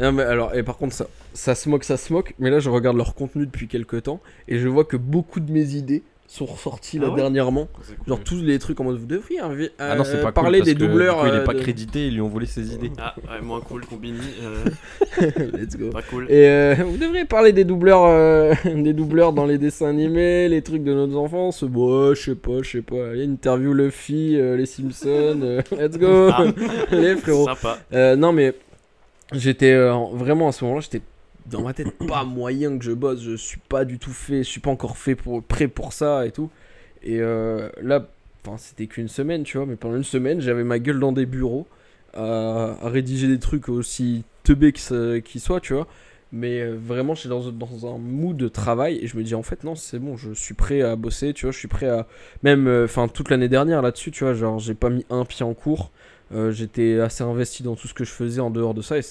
Non, 0.00 0.12
mais 0.12 0.22
alors, 0.22 0.54
et 0.54 0.62
par 0.62 0.76
contre, 0.76 0.94
ça, 0.94 1.06
ça 1.34 1.54
se 1.54 1.68
moque, 1.68 1.84
ça 1.84 1.96
se 1.96 2.12
moque. 2.12 2.34
Mais 2.38 2.48
là, 2.50 2.60
je 2.60 2.70
regarde 2.70 2.96
leur 2.96 3.14
contenu 3.14 3.44
depuis 3.44 3.66
quelques 3.66 4.04
temps 4.04 4.20
et 4.46 4.58
je 4.58 4.68
vois 4.68 4.84
que 4.84 4.96
beaucoup 4.96 5.40
de 5.40 5.50
mes 5.50 5.74
idées 5.74 6.02
sont 6.32 6.46
ressorties 6.46 6.98
là 6.98 7.06
Ah 7.08 7.10
ouais 7.10 7.16
dernièrement. 7.16 7.66
Cool. 7.74 7.84
Genre 8.06 8.20
tous 8.20 8.40
les 8.42 8.58
trucs 8.58 8.78
en 8.80 8.84
mode 8.84 8.98
vous 8.98 9.06
devriez 9.06 9.40
invi- 9.40 9.70
Ah 9.78 9.96
non, 9.96 10.04
c'est 10.04 10.16
euh, 10.16 10.22
pas 10.22 10.32
parler 10.32 10.58
cool, 10.60 10.66
des 10.66 10.74
que, 10.74 10.78
doubleurs. 10.78 11.16
du 11.16 11.20
coup, 11.22 11.26
il 11.28 11.34
est 11.34 11.42
euh, 11.42 11.44
pas 11.44 11.54
de- 11.54 11.58
crédité, 11.60 12.06
ils 12.06 12.14
lui 12.14 12.20
ont 12.20 12.28
volé 12.28 12.46
ses 12.46 12.72
idées. 12.74 12.92
Ah 12.98 13.14
ouais, 13.18 13.40
moins 13.42 13.60
cool 13.60 13.84
Combini, 13.84 14.18
euh, 14.42 14.64
Let's 15.58 15.76
go. 15.76 15.90
pas 15.90 16.02
cool. 16.02 16.26
Et 16.30 16.46
euh, 16.48 16.74
vous 16.86 16.96
devriez 16.96 17.24
parler 17.24 17.52
des 17.52 17.64
doubleurs, 17.64 18.04
euh, 18.04 18.54
des 18.64 18.92
doubleurs 18.92 19.32
dans 19.32 19.44
les 19.46 19.58
dessins 19.58 19.88
animés, 19.88 20.48
les 20.48 20.62
trucs 20.62 20.84
de 20.84 20.94
notre 20.94 21.16
enfance. 21.16 21.64
Bon, 21.64 22.14
je 22.14 22.20
sais 22.20 22.34
pas, 22.36 22.62
je 22.62 22.70
sais 22.70 22.82
pas. 22.82 23.14
Interview 23.16 23.72
Luffy, 23.74 24.36
euh, 24.36 24.56
les 24.56 24.66
Simpsons. 24.66 25.40
euh, 25.42 25.62
let's 25.78 25.98
go, 25.98 26.30
Ah. 26.32 26.44
les 26.92 27.16
frérots. 27.16 27.46
Sympa. 27.46 27.78
Euh, 27.92 28.14
non, 28.16 28.32
mais 28.32 28.54
j'étais 29.32 29.72
euh, 29.72 29.92
en- 29.94 30.10
vraiment 30.14 30.48
à 30.48 30.52
ce 30.52 30.64
moment-là, 30.64 30.80
j'étais 30.82 31.02
dans 31.50 31.62
ma 31.62 31.74
tête 31.74 31.92
pas 32.06 32.24
moyen 32.24 32.78
que 32.78 32.84
je 32.84 32.92
bosse. 32.92 33.20
Je 33.20 33.36
suis 33.36 33.60
pas 33.68 33.84
du 33.84 33.98
tout 33.98 34.12
fait, 34.12 34.38
je 34.38 34.48
suis 34.48 34.60
pas 34.60 34.70
encore 34.70 34.96
fait 34.96 35.14
pour 35.14 35.42
prêt 35.42 35.68
pour 35.68 35.92
ça 35.92 36.26
et 36.26 36.30
tout. 36.30 36.50
Et 37.02 37.20
euh, 37.20 37.68
là, 37.82 38.06
enfin, 38.44 38.56
c'était 38.58 38.86
qu'une 38.86 39.08
semaine, 39.08 39.42
tu 39.42 39.56
vois, 39.56 39.66
mais 39.66 39.76
pendant 39.76 39.96
une 39.96 40.04
semaine, 40.04 40.40
j'avais 40.40 40.64
ma 40.64 40.78
gueule 40.78 41.00
dans 41.00 41.12
des 41.12 41.26
bureaux 41.26 41.66
à, 42.14 42.76
rédiger 42.82 43.28
des 43.28 43.38
trucs 43.38 43.68
aussi 43.68 44.24
teubés 44.44 44.72
qu'ils 44.72 45.40
soient, 45.40 45.60
tu 45.60 45.74
vois. 45.74 45.86
Mais 46.32 46.60
euh, 46.60 46.76
vraiment, 46.76 47.14
j'étais 47.14 47.28
dans, 47.28 47.50
dans 47.50 47.92
un 47.94 47.98
mood 47.98 48.36
de 48.36 48.48
travail 48.48 48.98
et 49.02 49.08
je 49.08 49.16
me 49.16 49.24
dis 49.24 49.34
en 49.34 49.42
fait, 49.42 49.64
non, 49.64 49.74
c'est 49.74 49.98
bon, 49.98 50.16
je 50.16 50.32
suis 50.32 50.54
prêt 50.54 50.80
à 50.80 50.94
bosser, 50.94 51.34
tu 51.34 51.46
vois, 51.46 51.52
je 51.52 51.58
suis 51.58 51.68
prêt 51.68 51.88
à. 51.88 52.06
Même, 52.44 52.68
euh, 52.68 52.84
enfin, 52.84 53.08
toute 53.08 53.30
l'année 53.30 53.48
dernière 53.48 53.82
là-dessus, 53.82 54.12
tu 54.12 54.24
vois, 54.24 54.34
genre, 54.34 54.58
j'ai 54.58 54.74
pas 54.74 54.90
mis 54.90 55.04
un 55.10 55.24
pied 55.24 55.44
en 55.44 55.54
cours. 55.54 55.90
J'étais 56.50 57.00
assez 57.00 57.24
investi 57.24 57.64
dans 57.64 57.74
tout 57.74 57.88
ce 57.88 57.94
que 57.94 58.04
je 58.04 58.12
faisais 58.12 58.40
en 58.40 58.50
dehors 58.50 58.72
de 58.72 58.82
ça 58.82 58.96
et 58.96 59.02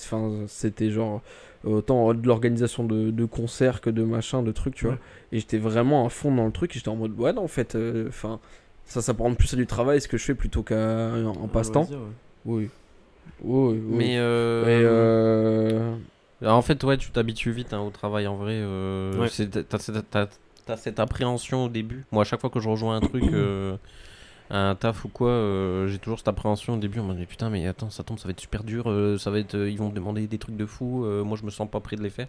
c'était 0.47 0.89
genre 0.89 1.21
autant 1.65 2.13
de 2.13 2.25
l'organisation 2.27 2.83
de, 2.83 3.11
de 3.11 3.25
concerts 3.25 3.81
que 3.81 3.89
de 3.89 4.03
machin, 4.03 4.43
de 4.43 4.51
trucs, 4.51 4.75
tu 4.75 4.85
vois. 4.85 4.97
Et 5.31 5.39
j'étais 5.39 5.57
vraiment 5.57 6.05
à 6.05 6.09
fond 6.09 6.33
dans 6.33 6.45
le 6.45 6.51
truc 6.51 6.71
et 6.75 6.79
j'étais 6.79 6.89
en 6.89 6.95
mode, 6.95 7.19
ouais, 7.19 7.33
non, 7.33 7.43
en 7.43 7.47
fait, 7.47 7.75
euh, 7.75 8.07
enfin, 8.07 8.39
ça, 8.85 9.01
ça 9.01 9.13
prend 9.13 9.33
plus 9.33 9.53
à 9.53 9.57
du 9.57 9.67
travail 9.67 9.99
ce 10.01 10.07
que 10.07 10.17
je 10.17 10.23
fais 10.25 10.35
plutôt 10.35 10.63
qu'à 10.63 10.77
un 11.11 11.25
en 11.25 11.47
passe-temps. 11.47 11.87
Oui. 12.45 12.69
Oui, 13.43 13.77
oui. 13.77 13.81
Mais 13.89 14.15
euh, 14.17 14.63
Et, 14.65 14.83
euh, 14.85 15.95
Alors, 16.41 16.57
en 16.57 16.61
fait, 16.61 16.83
ouais, 16.83 16.97
tu 16.97 17.11
t'habitues 17.11 17.51
vite 17.51 17.73
hein, 17.73 17.81
au 17.81 17.89
travail 17.89 18.27
en 18.27 18.35
vrai. 18.35 18.53
euh, 18.55 19.13
Ouais. 19.19 19.27
T'as 19.27 19.77
cette- 19.79 20.09
t'as- 20.09 20.27
t'as 20.65 20.77
cette 20.77 20.99
appréhension 20.99 21.65
au 21.65 21.69
début. 21.69 22.05
Moi, 22.11 22.21
à 22.21 22.25
chaque 22.25 22.39
fois 22.41 22.49
que 22.49 22.59
je 22.59 22.69
rejoins 22.69 22.95
un 22.95 23.01
truc, 23.01 23.23
euh, 23.33 23.75
un 24.49 24.75
taf 24.75 25.05
ou 25.05 25.09
quoi, 25.09 25.29
euh, 25.29 25.87
j'ai 25.87 25.99
toujours 25.99 26.17
cette 26.19 26.27
appréhension 26.27 26.73
au 26.73 26.77
début. 26.77 26.99
On 26.99 27.03
me 27.05 27.13
dit 27.13 27.25
putain, 27.25 27.49
mais 27.49 27.67
attends, 27.67 27.89
ça 27.89 28.03
tombe, 28.03 28.17
ça 28.19 28.25
va 28.27 28.31
être 28.31 28.39
super 28.39 28.63
dur. 28.63 28.85
euh, 28.89 29.17
ça 29.17 29.29
va 29.31 29.39
être, 29.39 29.55
euh, 29.55 29.69
ils 29.69 29.77
vont 29.77 29.89
me 29.89 29.95
demander 29.95 30.25
des 30.27 30.37
trucs 30.37 30.57
de 30.57 30.65
fou. 30.65 31.05
moi, 31.25 31.37
je 31.39 31.45
me 31.45 31.51
sens 31.51 31.69
pas 31.69 31.79
prêt 31.79 31.95
de 31.95 32.01
les 32.03 32.09
faire. 32.09 32.27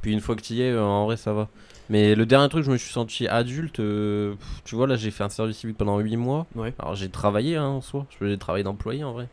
Puis 0.00 0.12
une 0.12 0.20
fois 0.20 0.36
que 0.36 0.42
tu 0.42 0.54
y 0.54 0.62
es, 0.62 0.78
en 0.78 1.06
vrai, 1.06 1.16
ça 1.16 1.32
va. 1.32 1.48
Mais 1.90 2.14
le 2.14 2.24
dernier 2.24 2.48
truc, 2.48 2.62
je 2.64 2.70
me 2.70 2.76
suis 2.76 2.92
senti 2.92 3.26
adulte. 3.26 3.76
pff, 3.78 4.62
tu 4.64 4.76
vois, 4.76 4.86
là, 4.86 4.94
j'ai 4.96 5.10
fait 5.10 5.24
un 5.24 5.28
service 5.28 5.56
civique 5.56 5.76
pendant 5.76 5.98
8 5.98 6.16
mois. 6.16 6.46
Ouais. 6.54 6.72
Alors, 6.78 6.94
j'ai 6.94 7.08
travaillé 7.08 7.56
hein, 7.56 7.64
en 7.66 7.80
soi. 7.80 8.06
J'ai 8.20 8.38
travaillé 8.38 8.62
d'employé 8.62 9.02
en 9.02 9.12
vrai. 9.12 9.28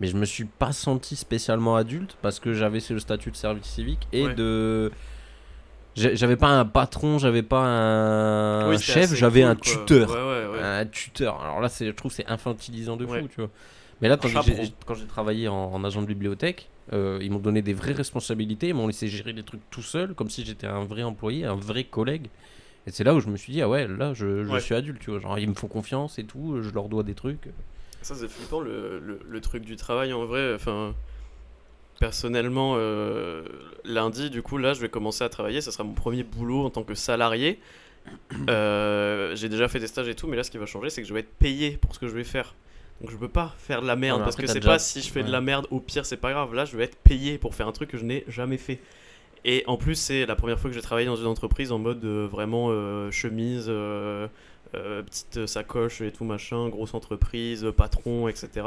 Mais 0.00 0.06
je 0.08 0.16
me 0.16 0.24
suis 0.24 0.46
pas 0.46 0.72
senti 0.72 1.14
spécialement 1.14 1.76
adulte 1.76 2.16
parce 2.22 2.40
que 2.40 2.54
j'avais 2.54 2.80
ce 2.80 2.98
statut 2.98 3.30
de 3.30 3.36
service 3.36 3.66
civique 3.66 4.08
et 4.12 4.26
Ouais. 4.26 4.34
de. 4.34 4.90
J'avais 5.96 6.36
pas 6.36 6.48
un 6.48 6.64
patron, 6.64 7.18
j'avais 7.18 7.42
pas 7.42 7.62
un 7.62 8.70
Oui, 8.70 8.78
chef, 8.78 9.14
j'avais 9.14 9.42
cool, 9.42 9.50
un 9.50 9.56
tuteur. 9.56 10.10
Ouais, 10.10 10.16
ouais, 10.16 10.58
ouais. 10.58 10.62
Un 10.62 10.86
tuteur. 10.86 11.40
Alors 11.42 11.60
là, 11.60 11.68
je 11.68 11.90
trouve 11.90 12.10
que 12.10 12.16
c'est 12.16 12.26
infantilisant 12.26 12.96
de 12.96 13.06
fou, 13.06 13.28
tu 13.28 13.40
vois. 13.40 13.50
Mais 14.00 14.08
là, 14.08 14.16
quand 14.16 14.28
j'ai, 14.28 15.06
travaillé 15.06 15.48
en, 15.48 15.54
en 15.54 15.84
agent 15.84 16.00
de 16.00 16.06
bibliothèque, 16.06 16.68
euh, 16.92 17.18
ils 17.20 17.30
m'ont 17.30 17.38
donné 17.38 17.60
des 17.60 17.74
vraies 17.74 17.92
responsabilités, 17.92 18.68
ils 18.68 18.74
m'ont 18.74 18.86
laissé 18.86 19.08
gérer 19.08 19.32
des 19.32 19.42
trucs 19.42 19.60
tout 19.70 19.82
seul, 19.82 20.14
comme 20.14 20.30
si 20.30 20.44
j'étais 20.44 20.66
un 20.66 20.84
vrai 20.84 21.02
employé, 21.02 21.44
un 21.44 21.54
vrai 21.54 21.84
collègue. 21.84 22.28
Et 22.86 22.90
c'est 22.92 23.04
là 23.04 23.14
où 23.14 23.20
je 23.20 23.28
me 23.28 23.36
suis 23.36 23.52
dit, 23.52 23.60
ah 23.60 23.68
ouais, 23.68 23.86
là, 23.86 24.14
je, 24.14 24.44
je 24.44 24.58
suis 24.58 24.74
adulte, 24.74 25.00
tu 25.00 25.10
vois. 25.10 25.20
Genre, 25.20 25.38
ils 25.38 25.48
me 25.48 25.54
font 25.54 25.68
confiance 25.68 26.18
et 26.18 26.24
tout, 26.24 26.62
je 26.62 26.70
leur 26.70 26.88
dois 26.88 27.02
des 27.02 27.14
trucs. 27.14 27.50
Ça 28.02 28.14
c'est 28.14 28.28
flippant 28.28 28.60
le, 28.60 28.98
le, 28.98 29.20
le 29.28 29.40
truc 29.42 29.62
du 29.64 29.76
travail 29.76 30.14
en 30.14 30.24
vrai. 30.24 30.54
Enfin, 30.54 30.94
personnellement, 32.00 32.74
euh, 32.76 33.44
lundi 33.84 34.28
du 34.30 34.42
coup 34.42 34.58
là 34.58 34.72
je 34.74 34.80
vais 34.80 34.88
commencer 34.88 35.22
à 35.22 35.28
travailler. 35.28 35.60
Ça 35.60 35.70
sera 35.70 35.84
mon 35.84 35.92
premier 35.94 36.24
boulot 36.24 36.64
en 36.66 36.70
tant 36.70 36.82
que 36.82 36.94
salarié. 36.96 37.60
Euh, 38.48 39.36
J'ai 39.36 39.48
déjà 39.48 39.68
fait 39.68 39.78
des 39.78 39.86
stages 39.86 40.08
et 40.08 40.14
tout, 40.16 40.26
mais 40.26 40.36
là 40.36 40.42
ce 40.42 40.50
qui 40.50 40.58
va 40.58 40.66
changer 40.66 40.90
c'est 40.90 41.02
que 41.02 41.06
je 41.08 41.14
vais 41.14 41.20
être 41.20 41.32
payé 41.38 41.76
pour 41.80 41.94
ce 41.94 42.00
que 42.00 42.08
je 42.08 42.14
vais 42.14 42.24
faire. 42.24 42.54
Donc 43.00 43.10
je 43.10 43.16
peux 43.16 43.28
pas 43.28 43.54
faire 43.58 43.80
de 43.82 43.86
la 43.86 43.96
merde 43.96 44.18
Ouais, 44.18 44.24
parce 44.24 44.36
que 44.36 44.46
c'est 44.46 44.54
déjà- 44.60 44.72
pas 44.72 44.78
si 44.78 45.00
je 45.00 45.10
fais 45.10 45.22
de 45.22 45.30
la 45.30 45.40
merde 45.40 45.66
au 45.70 45.78
pire 45.80 46.04
c'est 46.04 46.16
pas 46.16 46.32
grave. 46.32 46.54
Là 46.54 46.64
je 46.64 46.76
vais 46.76 46.84
être 46.84 46.96
payé 46.96 47.38
pour 47.38 47.54
faire 47.54 47.68
un 47.68 47.72
truc 47.72 47.90
que 47.90 47.96
je 47.98 48.04
n'ai 48.04 48.24
jamais 48.26 48.58
fait. 48.58 48.80
Et 49.44 49.62
en 49.66 49.76
plus 49.76 49.94
c'est 49.94 50.26
la 50.26 50.36
première 50.36 50.58
fois 50.58 50.68
que 50.70 50.74
j'ai 50.76 50.82
travaillé 50.82 51.06
dans 51.06 51.16
une 51.16 51.26
entreprise 51.26 51.70
en 51.72 51.78
mode 51.78 52.04
euh, 52.04 52.26
vraiment 52.30 52.68
chemise. 53.10 53.70
petite 54.72 55.46
sacoche 55.46 56.00
et 56.00 56.12
tout 56.12 56.24
machin, 56.24 56.68
grosse 56.68 56.94
entreprise, 56.94 57.66
patron, 57.76 58.28
etc. 58.28 58.66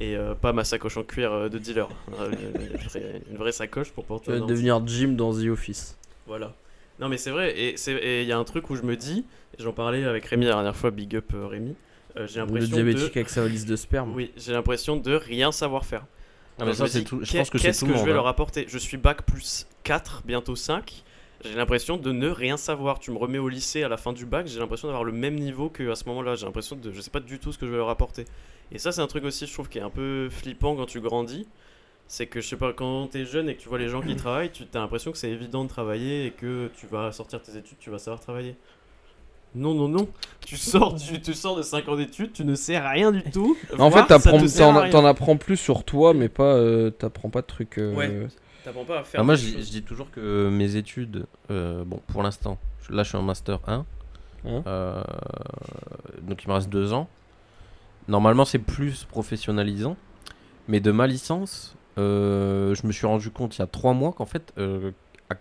Et 0.00 0.16
euh, 0.16 0.34
pas 0.34 0.52
ma 0.52 0.64
sacoche 0.64 0.96
en 0.96 1.02
cuir 1.02 1.30
euh, 1.32 1.48
de 1.48 1.58
dealer. 1.58 1.88
Euh, 2.18 2.30
une, 2.32 2.78
vraie, 2.88 3.22
une 3.30 3.36
vraie 3.36 3.52
sacoche 3.52 3.90
pour 3.90 4.04
porter. 4.04 4.40
devenir 4.40 4.80
Jim 4.86 5.08
dans 5.08 5.32
The 5.34 5.46
Office. 5.50 5.98
Voilà. 6.26 6.54
Non 6.98 7.08
mais 7.08 7.16
c'est 7.18 7.30
vrai, 7.30 7.58
et 7.58 7.76
c'est- 7.76 7.92
et 7.92 8.22
il 8.22 8.28
y 8.28 8.32
a 8.32 8.38
un 8.38 8.44
truc 8.44 8.68
où 8.70 8.76
je 8.76 8.82
me 8.82 8.94
dis, 8.96 9.24
j'en 9.58 9.72
parlais 9.72 10.04
avec 10.04 10.24
Rémi 10.26 10.44
la 10.46 10.52
dernière 10.52 10.76
fois, 10.76 10.90
big 10.90 11.16
up 11.16 11.32
Rémi, 11.34 11.74
euh, 12.16 12.26
j'ai 12.26 12.40
Le 12.40 12.46
l'impression 12.46 12.76
diabétique 12.76 13.14
de... 13.14 13.18
avec 13.18 13.28
sa 13.30 13.42
valise 13.42 13.64
de 13.66 13.76
sperme. 13.76 14.12
Oui, 14.14 14.32
j'ai 14.36 14.52
l'impression 14.52 14.96
de 14.96 15.14
rien 15.14 15.50
savoir 15.52 15.84
faire. 15.86 16.04
Ah, 16.58 16.66
mais 16.66 16.74
ça, 16.74 16.84
dis, 16.86 17.04
tout- 17.04 17.20
je 17.22 17.36
pense 17.38 17.48
que 17.48 17.56
c'est 17.56 17.68
Qu'est-ce 17.68 17.84
que 17.86 17.90
le 17.90 17.96
je 17.96 18.04
vais 18.04 18.12
leur 18.12 18.26
hein. 18.26 18.30
apporter? 18.30 18.66
Je 18.68 18.76
suis 18.76 18.98
bac 18.98 19.22
plus 19.24 19.66
4, 19.82 20.22
bientôt 20.26 20.56
5. 20.56 21.02
J'ai 21.44 21.54
l'impression 21.54 21.96
de 21.96 22.12
ne 22.12 22.28
rien 22.28 22.56
savoir. 22.56 22.98
Tu 22.98 23.10
me 23.10 23.16
remets 23.18 23.38
au 23.38 23.48
lycée 23.48 23.82
à 23.82 23.88
la 23.88 23.96
fin 23.96 24.12
du 24.12 24.26
bac, 24.26 24.46
j'ai 24.46 24.58
l'impression 24.58 24.88
d'avoir 24.88 25.04
le 25.04 25.12
même 25.12 25.36
niveau 25.36 25.70
qu'à 25.70 25.94
ce 25.94 26.04
moment-là. 26.08 26.34
J'ai 26.34 26.44
l'impression 26.46 26.76
de. 26.76 26.92
Je 26.92 27.00
sais 27.00 27.10
pas 27.10 27.20
du 27.20 27.38
tout 27.38 27.52
ce 27.52 27.58
que 27.58 27.66
je 27.66 27.70
vais 27.70 27.78
leur 27.78 27.88
apporter. 27.88 28.24
Et 28.72 28.78
ça, 28.78 28.92
c'est 28.92 29.00
un 29.00 29.06
truc 29.06 29.24
aussi, 29.24 29.46
je 29.46 29.52
trouve, 29.52 29.68
qui 29.68 29.78
est 29.78 29.82
un 29.82 29.90
peu 29.90 30.28
flippant 30.30 30.76
quand 30.76 30.86
tu 30.86 31.00
grandis. 31.00 31.46
C'est 32.08 32.26
que, 32.26 32.40
je 32.40 32.48
sais 32.48 32.56
pas, 32.56 32.72
quand 32.72 33.06
t'es 33.06 33.24
jeune 33.24 33.48
et 33.48 33.54
que 33.54 33.60
tu 33.62 33.68
vois 33.68 33.78
les 33.78 33.88
gens 33.88 34.00
qui 34.02 34.16
travaillent, 34.16 34.50
tu 34.50 34.64
as 34.74 34.78
l'impression 34.78 35.12
que 35.12 35.18
c'est 35.18 35.30
évident 35.30 35.62
de 35.64 35.68
travailler 35.68 36.26
et 36.26 36.30
que 36.32 36.68
tu 36.76 36.86
vas 36.86 37.12
sortir 37.12 37.40
tes 37.40 37.56
études, 37.56 37.78
tu 37.78 37.88
vas 37.90 37.98
savoir 37.98 38.20
travailler. 38.20 38.56
Non, 39.54 39.74
non, 39.74 39.88
non. 39.88 40.08
Tu 40.46 40.56
sors, 40.56 40.94
du, 40.94 41.20
tu 41.20 41.34
sors 41.34 41.56
de 41.56 41.62
5 41.62 41.88
ans 41.88 41.96
d'études, 41.96 42.32
tu 42.32 42.44
ne 42.44 42.54
sais 42.54 42.78
rien 42.78 43.10
du 43.12 43.22
tout. 43.24 43.56
En 43.78 43.90
fait, 43.90 44.06
t'en 44.90 45.04
apprends 45.04 45.36
plus 45.36 45.56
sur 45.56 45.84
toi, 45.84 46.12
mais 46.14 46.28
pas 46.28 46.54
euh, 46.54 46.90
t'apprends 46.90 47.30
pas 47.30 47.42
de 47.42 47.46
trucs. 47.46 47.78
euh, 47.78 47.94
Ouais. 47.94 48.28
T'apprends 48.64 48.84
pas 48.84 49.00
à 49.00 49.04
faire. 49.04 49.20
Ah, 49.20 49.24
moi, 49.24 49.34
je, 49.34 49.46
dis- 49.46 49.52
choses. 49.54 49.66
je 49.66 49.70
dis 49.70 49.82
toujours 49.82 50.10
que 50.10 50.48
mes 50.50 50.76
études, 50.76 51.26
euh, 51.50 51.84
bon, 51.84 52.00
pour 52.08 52.22
l'instant, 52.22 52.58
là, 52.90 53.02
je 53.02 53.08
suis 53.08 53.18
en 53.18 53.22
master 53.22 53.58
1. 53.66 53.86
Hein 54.44 54.62
euh, 54.66 55.02
donc, 56.22 56.44
il 56.44 56.48
me 56.48 56.54
reste 56.54 56.68
deux 56.68 56.92
ans. 56.92 57.08
Normalement, 58.08 58.44
c'est 58.44 58.58
plus 58.58 59.04
professionnalisant. 59.04 59.96
Mais 60.68 60.80
de 60.80 60.90
ma 60.92 61.06
licence, 61.06 61.74
euh, 61.98 62.74
je 62.74 62.86
me 62.86 62.92
suis 62.92 63.06
rendu 63.06 63.30
compte 63.30 63.56
il 63.56 63.60
y 63.60 63.62
a 63.62 63.66
trois 63.66 63.92
mois 63.92 64.12
qu'en 64.12 64.26
fait, 64.26 64.52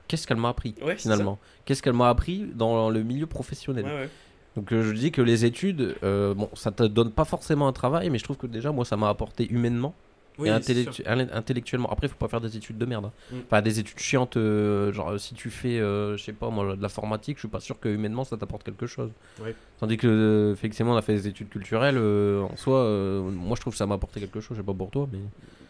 qu'est-ce 0.08 0.26
qu'elle 0.26 0.38
m'a 0.38 0.50
appris 0.50 0.76
Ouais, 0.82 0.96
finalement 0.96 1.40
Qu'est-ce 1.66 1.84
qu'elle 1.84 1.94
m'a 1.94 2.10
appris 2.10 2.48
dans 2.56 2.90
le 2.90 3.04
milieu 3.04 3.28
professionnel 3.28 3.86
Ouais, 3.86 3.92
ouais. 3.92 4.10
Donc, 4.56 4.70
je 4.72 4.92
dis 4.94 5.12
que 5.12 5.22
les 5.22 5.46
études, 5.46 5.96
bon, 6.02 6.50
ça 6.54 6.72
te 6.72 6.84
donne 6.84 7.12
pas 7.12 7.26
forcément 7.26 7.68
un 7.68 7.74
travail, 7.74 8.10
mais 8.10 8.18
je 8.18 8.24
trouve 8.24 8.38
que 8.38 8.48
déjà, 8.48 8.72
moi, 8.72 8.86
ça 8.86 8.98
m'a 8.98 9.10
apporté 9.10 9.48
humainement. 9.52 9.94
Oui, 10.38 10.48
et 10.48 10.52
c'est 10.62 10.74
intellectu- 10.74 11.04
alle- 11.06 11.30
intellectuellement. 11.34 11.90
Après, 11.92 12.08
faut 12.08 12.16
pas 12.16 12.28
faire 12.30 12.40
des 12.40 12.56
études 12.56 12.78
de 12.78 12.86
merde. 12.86 13.06
hein. 13.06 13.12
Mm. 13.32 13.36
Enfin, 13.48 13.62
des 13.62 13.80
études 13.80 14.00
chiantes. 14.00 14.38
euh, 14.38 14.94
genre, 14.94 15.20
si 15.20 15.34
tu 15.34 15.50
fais, 15.50 15.80
euh, 15.80 16.16
je 16.16 16.24
sais 16.24 16.32
pas 16.34 16.50
moi, 16.50 16.76
de 16.76 16.82
l'informatique, 16.82 17.38
je 17.38 17.42
suis 17.42 17.48
pas 17.50 17.60
sûr 17.60 17.80
que 17.80 17.90
humainement 17.90 18.24
ça 18.24 18.38
t'apporte 18.38 18.64
quelque 18.64 18.88
chose. 18.88 19.10
Ouais. 19.44 19.54
Tandis 19.80 19.98
que, 19.98 20.08
euh, 20.08 20.54
effectivement, 20.54 20.94
on 20.94 20.98
a 20.98 21.02
fait 21.02 21.14
des 21.14 21.28
études 21.28 21.50
culturelles. 21.50 21.98
euh, 21.98 22.42
en 22.44 22.56
soi, 22.56 22.78
euh, 22.80 23.22
moi 23.22 23.56
je 23.56 23.62
trouve 23.62 23.74
que 23.74 23.78
ça 23.78 23.86
m'a 23.86 23.96
apporté 23.96 24.20
quelque 24.22 24.40
chose. 24.40 24.56
Je 24.58 24.62
sais 24.62 24.66
pas 24.66 24.74
pour 24.74 24.92
toi, 24.92 25.08
mais. 25.12 25.20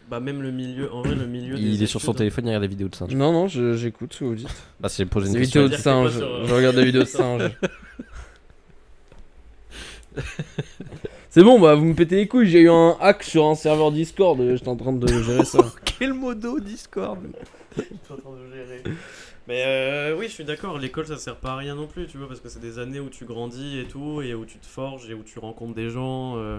Bah, 0.08 0.18
même 0.20 0.42
le 0.42 0.50
milieu, 0.50 0.92
en 0.92 1.02
vrai, 1.02 1.14
le 1.14 1.26
milieu. 1.26 1.56
Il 1.56 1.76
des 1.78 1.84
est 1.84 1.86
sur 1.86 2.00
son 2.00 2.12
téléphone, 2.14 2.44
il 2.44 2.48
regarde 2.48 2.62
des 2.64 2.68
vidéos 2.68 2.88
de 2.88 2.94
singes. 2.96 3.14
Non, 3.14 3.32
non, 3.32 3.46
j'écoute 3.48 4.12
ce 4.14 4.18
que 4.20 4.24
vous 4.24 4.34
dites. 4.34 4.48
Bah, 4.80 4.88
c'est 4.88 5.06
poser 5.06 5.28
une 5.28 5.34
Des 5.34 5.40
question. 5.40 5.62
vidéos 5.64 5.76
de 5.76 5.82
singes. 5.82 6.16
sur- 6.16 6.46
Je 6.46 6.54
regarde 6.54 6.74
des 6.76 6.84
vidéos 6.84 7.02
de 7.02 7.08
singes. 7.08 7.50
C'est 11.32 11.44
bon, 11.44 11.60
bah 11.60 11.76
vous 11.76 11.84
me 11.84 11.94
pétez 11.94 12.16
les 12.16 12.26
couilles, 12.26 12.48
j'ai 12.48 12.62
eu 12.62 12.70
un 12.70 12.96
hack 13.00 13.22
sur 13.22 13.46
un 13.46 13.54
serveur 13.54 13.92
Discord, 13.92 14.40
euh, 14.40 14.56
j'étais 14.56 14.68
en 14.68 14.74
train 14.74 14.92
de 14.92 15.06
gérer 15.06 15.44
ça. 15.44 15.58
Quel 15.84 16.12
modo 16.12 16.58
Discord 16.58 17.20
Je 17.76 17.82
suis 17.82 17.94
en 18.10 18.16
train 18.16 18.30
de 18.32 18.52
gérer. 18.52 18.82
Mais 19.46 19.62
euh, 19.64 20.16
oui, 20.18 20.26
je 20.26 20.32
suis 20.32 20.44
d'accord, 20.44 20.76
l'école 20.78 21.06
ça 21.06 21.16
sert 21.18 21.36
pas 21.36 21.52
à 21.52 21.56
rien 21.56 21.76
non 21.76 21.86
plus, 21.86 22.08
tu 22.08 22.18
vois, 22.18 22.26
parce 22.26 22.40
que 22.40 22.48
c'est 22.48 22.58
des 22.58 22.80
années 22.80 22.98
où 22.98 23.08
tu 23.08 23.26
grandis 23.26 23.78
et 23.78 23.84
tout, 23.84 24.22
et 24.22 24.34
où 24.34 24.44
tu 24.44 24.58
te 24.58 24.66
forges 24.66 25.08
et 25.08 25.14
où 25.14 25.22
tu 25.22 25.38
rencontres 25.38 25.74
des 25.74 25.88
gens, 25.88 26.34
euh, 26.36 26.58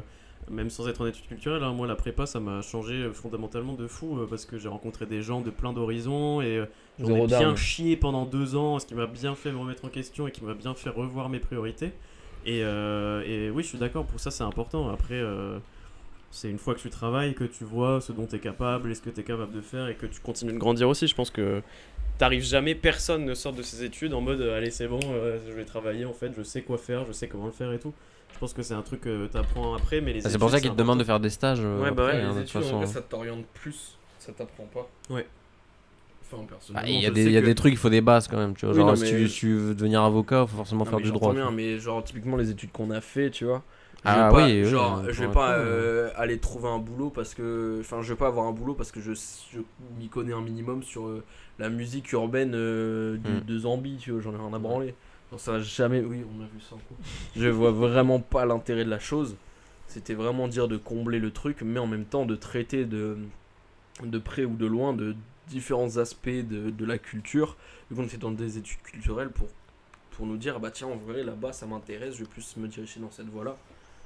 même 0.50 0.70
sans 0.70 0.88
être 0.88 1.02
en 1.02 1.06
études 1.08 1.28
culturelles. 1.28 1.64
hein. 1.64 1.74
Moi, 1.74 1.86
la 1.86 1.96
prépa 1.96 2.26
ça 2.26 2.40
m'a 2.40 2.62
changé 2.62 3.10
fondamentalement 3.14 3.74
de 3.74 3.88
fou, 3.88 4.20
euh, 4.20 4.28
parce 4.30 4.46
que 4.46 4.58
j'ai 4.58 4.70
rencontré 4.70 5.06
des 5.06 5.22
gens 5.22 5.42
de 5.42 5.50
plein 5.50 5.74
d'horizons 5.74 6.40
et 6.42 6.60
euh, 6.60 6.66
j'en 6.98 7.14
ai 7.18 7.28
bien 7.28 7.56
chié 7.58 7.98
pendant 7.98 8.24
deux 8.26 8.56
ans, 8.56 8.80
ce 8.80 8.86
qui 8.86 8.96
m'a 8.96 9.06
bien 9.06 9.36
fait 9.36 9.52
me 9.52 9.58
remettre 9.58 9.84
en 9.84 9.90
question 9.90 10.30
et 10.30 10.32
qui 10.32 10.46
m'a 10.46 10.54
bien 10.54 10.74
fait 10.76 10.90
revoir 10.90 11.28
mes 11.28 11.40
priorités. 11.40 11.92
Et, 12.46 12.64
euh, 12.64 13.24
et 13.26 13.50
oui, 13.50 13.64
je 13.64 13.70
suis 13.70 13.78
d'accord, 13.78 14.06
pour 14.06 14.20
ça 14.20 14.32
c'est 14.32 14.44
important. 14.44 14.90
Après. 14.90 15.16
euh, 15.16 15.60
c'est 16.34 16.50
une 16.50 16.58
fois 16.60 16.74
que 16.76 16.80
tu 16.80 16.90
travailles 16.90 17.34
que 17.34 17.44
tu 17.44 17.66
vois 17.66 18.00
ce 18.00 18.14
dont 18.14 18.26
tu 18.26 18.38
es 18.38 18.40
capable 18.40 18.90
et 18.90 18.96
ce 18.96 19.02
que 19.02 19.10
tu 19.10 19.20
es 19.20 19.24
capable 19.24 19.52
de 19.52 19.60
faire 19.60 19.90
et 19.90 19.96
que 19.96 20.06
tu 20.06 20.22
continues 20.22 20.54
de 20.54 20.58
grandir 20.58 20.88
aussi. 20.88 21.06
Je 21.06 21.14
pense 21.14 21.30
que 21.30 21.62
t'arrives 22.18 22.46
jamais, 22.46 22.74
personne 22.74 23.26
ne 23.26 23.34
sort 23.34 23.52
de 23.52 23.62
ses 23.62 23.84
études 23.84 24.14
en 24.14 24.22
mode 24.22 24.42
allez 24.42 24.72
c'est 24.72 24.88
bon, 24.88 25.00
euh, 25.08 25.40
je 25.46 25.52
vais 25.52 25.66
travailler 25.66 26.06
en 26.06 26.14
fait, 26.14 26.32
je 26.38 26.42
sais 26.42 26.62
quoi 26.62 26.78
faire, 26.78 27.06
je 27.06 27.12
sais 27.12 27.28
comment 27.28 27.48
le 27.48 27.52
faire 27.52 27.74
et 27.74 27.80
tout. 27.80 27.94
Je 28.34 28.40
pense 28.40 28.54
que 28.54 28.64
c'est 28.64 28.74
un 28.74 28.82
truc 28.82 29.02
que 29.02 29.28
t'apprends 29.28 29.74
après, 29.76 30.00
mais 30.00 30.14
les 30.14 30.26
Ah, 30.26 30.30
C'est 30.30 30.38
pour 30.38 30.50
ça 30.50 30.62
qu'ils 30.62 30.72
te 30.72 30.76
demandent 30.78 31.00
de 31.00 31.04
faire 31.04 31.20
des 31.20 31.30
stages. 31.30 31.60
Ouais, 31.60 31.92
bah 31.92 32.06
ouais, 32.06 32.14
hein, 32.14 32.30
les 32.30 32.44
de 32.44 32.46
toute 32.48 32.62
études, 32.62 32.74
en 32.74 32.78
vrai, 32.78 32.88
ça 32.88 33.02
t'oriente 33.02 33.46
plus, 33.54 33.98
ça 34.18 34.32
t'apprend 34.32 34.66
pas. 34.68 34.90
Ouais. 35.10 35.28
Personnellement, 36.48 36.88
Il 36.88 37.02
y 37.02 37.06
a, 37.06 37.10
je 37.10 37.14
des, 37.14 37.24
sais 37.24 37.30
il 37.30 37.34
y 37.34 37.38
a 37.38 37.42
que- 37.42 37.46
des 37.46 37.56
trucs, 37.56 37.74
il 37.74 37.78
faut 37.78 37.90
des 37.90 38.02
bases 38.02 38.28
quand 38.28 38.38
même. 38.38 38.56
Tu 38.56 38.66
vois. 38.66 38.74
Oui, 38.74 38.80
Genre, 38.80 38.88
non, 38.88 38.96
si 38.96 39.04
tu, 39.04 39.28
si 39.28 39.40
tu 39.40 39.54
veux 39.54 39.76
devenir 39.76 40.02
avocat, 40.04 40.46
faut 40.48 40.58
forcément 40.58 40.86
Non, 40.86 40.92
faire 40.92 41.02
du 41.02 41.12
droit. 41.12 41.34
bien, 41.34 41.52
mais 41.52 41.78
genre 41.80 42.04
typiquement 42.04 42.38
les 42.38 42.50
études 42.50 42.72
qu'on 42.72 42.90
a 42.92 43.02
fait, 43.02 43.30
tu 43.30 43.46
vois. 43.46 43.64
Je 44.04 44.10
Ah 44.10 44.16
vais 44.16 44.28
pas, 44.30 44.48
oui, 44.48 44.64
oui, 44.64 44.70
genre, 44.70 45.04
oui, 45.04 45.14
je 45.14 45.20
vais 45.26 45.30
pas 45.30 45.54
euh, 45.60 46.10
aller 46.16 46.40
trouver 46.40 46.68
un 46.70 46.80
boulot 46.80 47.12
parce 47.12 47.36
que, 47.36 47.78
enfin, 47.82 48.02
je 48.02 48.10
vais 48.14 48.18
pas 48.18 48.28
avoir 48.28 48.48
un 48.48 48.52
boulot 48.52 48.74
parce 48.74 48.92
que 48.92 49.00
je, 49.00 49.14
je 49.14 49.60
m'y 50.00 50.10
connais 50.10 50.34
un 50.34 50.42
minimum 50.42 50.82
sur 50.82 51.06
euh, 51.08 51.24
la 51.60 51.70
musique 51.70 52.12
urbaine 52.14 52.54
euh, 52.56 53.18
du- 53.18 53.42
Hmm. 53.42 53.42
de 53.42 53.60
Zambie, 53.60 53.98
tu 53.98 54.12
vois, 54.12 54.22
j'en 54.22 54.34
ai 54.34 54.38
rien 54.38 54.54
à 54.54 54.60
branler. 54.60 54.96
Donc 55.30 55.40
ça 55.40 55.60
jamais, 55.60 56.00
oui, 56.02 56.24
on 56.36 56.42
a 56.42 56.46
vu 56.48 56.60
ça. 56.62 56.76
Je 57.36 57.48
vois 57.48 57.72
vraiment 57.72 58.20
pas 58.20 58.46
l'intérêt 58.46 58.84
de 58.86 58.90
la 58.90 59.00
chose. 59.00 59.36
C'était 59.88 60.14
vraiment 60.16 60.48
dire 60.48 60.68
de 60.68 60.78
combler 60.78 61.20
le 61.20 61.32
truc, 61.32 61.62
mais 61.62 61.80
en 61.80 61.88
même 61.88 62.06
temps 62.06 62.26
de 62.26 62.36
traiter 62.36 62.86
de, 62.86 63.18
de 64.04 64.20
près 64.20 64.46
ou 64.46 64.56
de 64.56 64.66
loin 64.66 64.94
de 64.94 65.16
différents 65.48 65.98
aspects 65.98 66.30
de, 66.30 66.70
de 66.70 66.86
la 66.86 66.98
culture. 66.98 67.58
Vu 67.90 67.96
qu'on 67.96 68.04
était 68.04 68.18
dans 68.18 68.32
des 68.32 68.58
études 68.58 68.82
culturelles 68.82 69.30
pour 69.30 69.48
pour 70.12 70.26
nous 70.26 70.38
dire 70.38 70.60
bah 70.60 70.72
tiens 70.72 70.88
en 70.88 70.98
vrai 70.98 71.24
là-bas 71.24 71.54
ça 71.54 71.66
m'intéresse 71.66 72.16
je 72.16 72.24
vais 72.24 72.30
plus 72.30 72.58
me 72.58 72.68
diriger 72.68 73.00
dans 73.00 73.10
cette 73.12 73.28
voie 73.28 73.46
là 73.46 73.58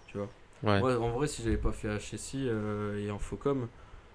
tu 0.07 0.17
vois. 0.17 0.29
Ouais. 0.63 0.79
Ouais, 0.79 0.95
en 0.95 1.09
vrai 1.09 1.27
si 1.27 1.43
j'avais 1.43 1.57
pas 1.57 1.71
fait 1.71 1.89
HSI 1.97 2.47
euh, 2.47 3.03
et 3.03 3.09
Infocom 3.09 3.67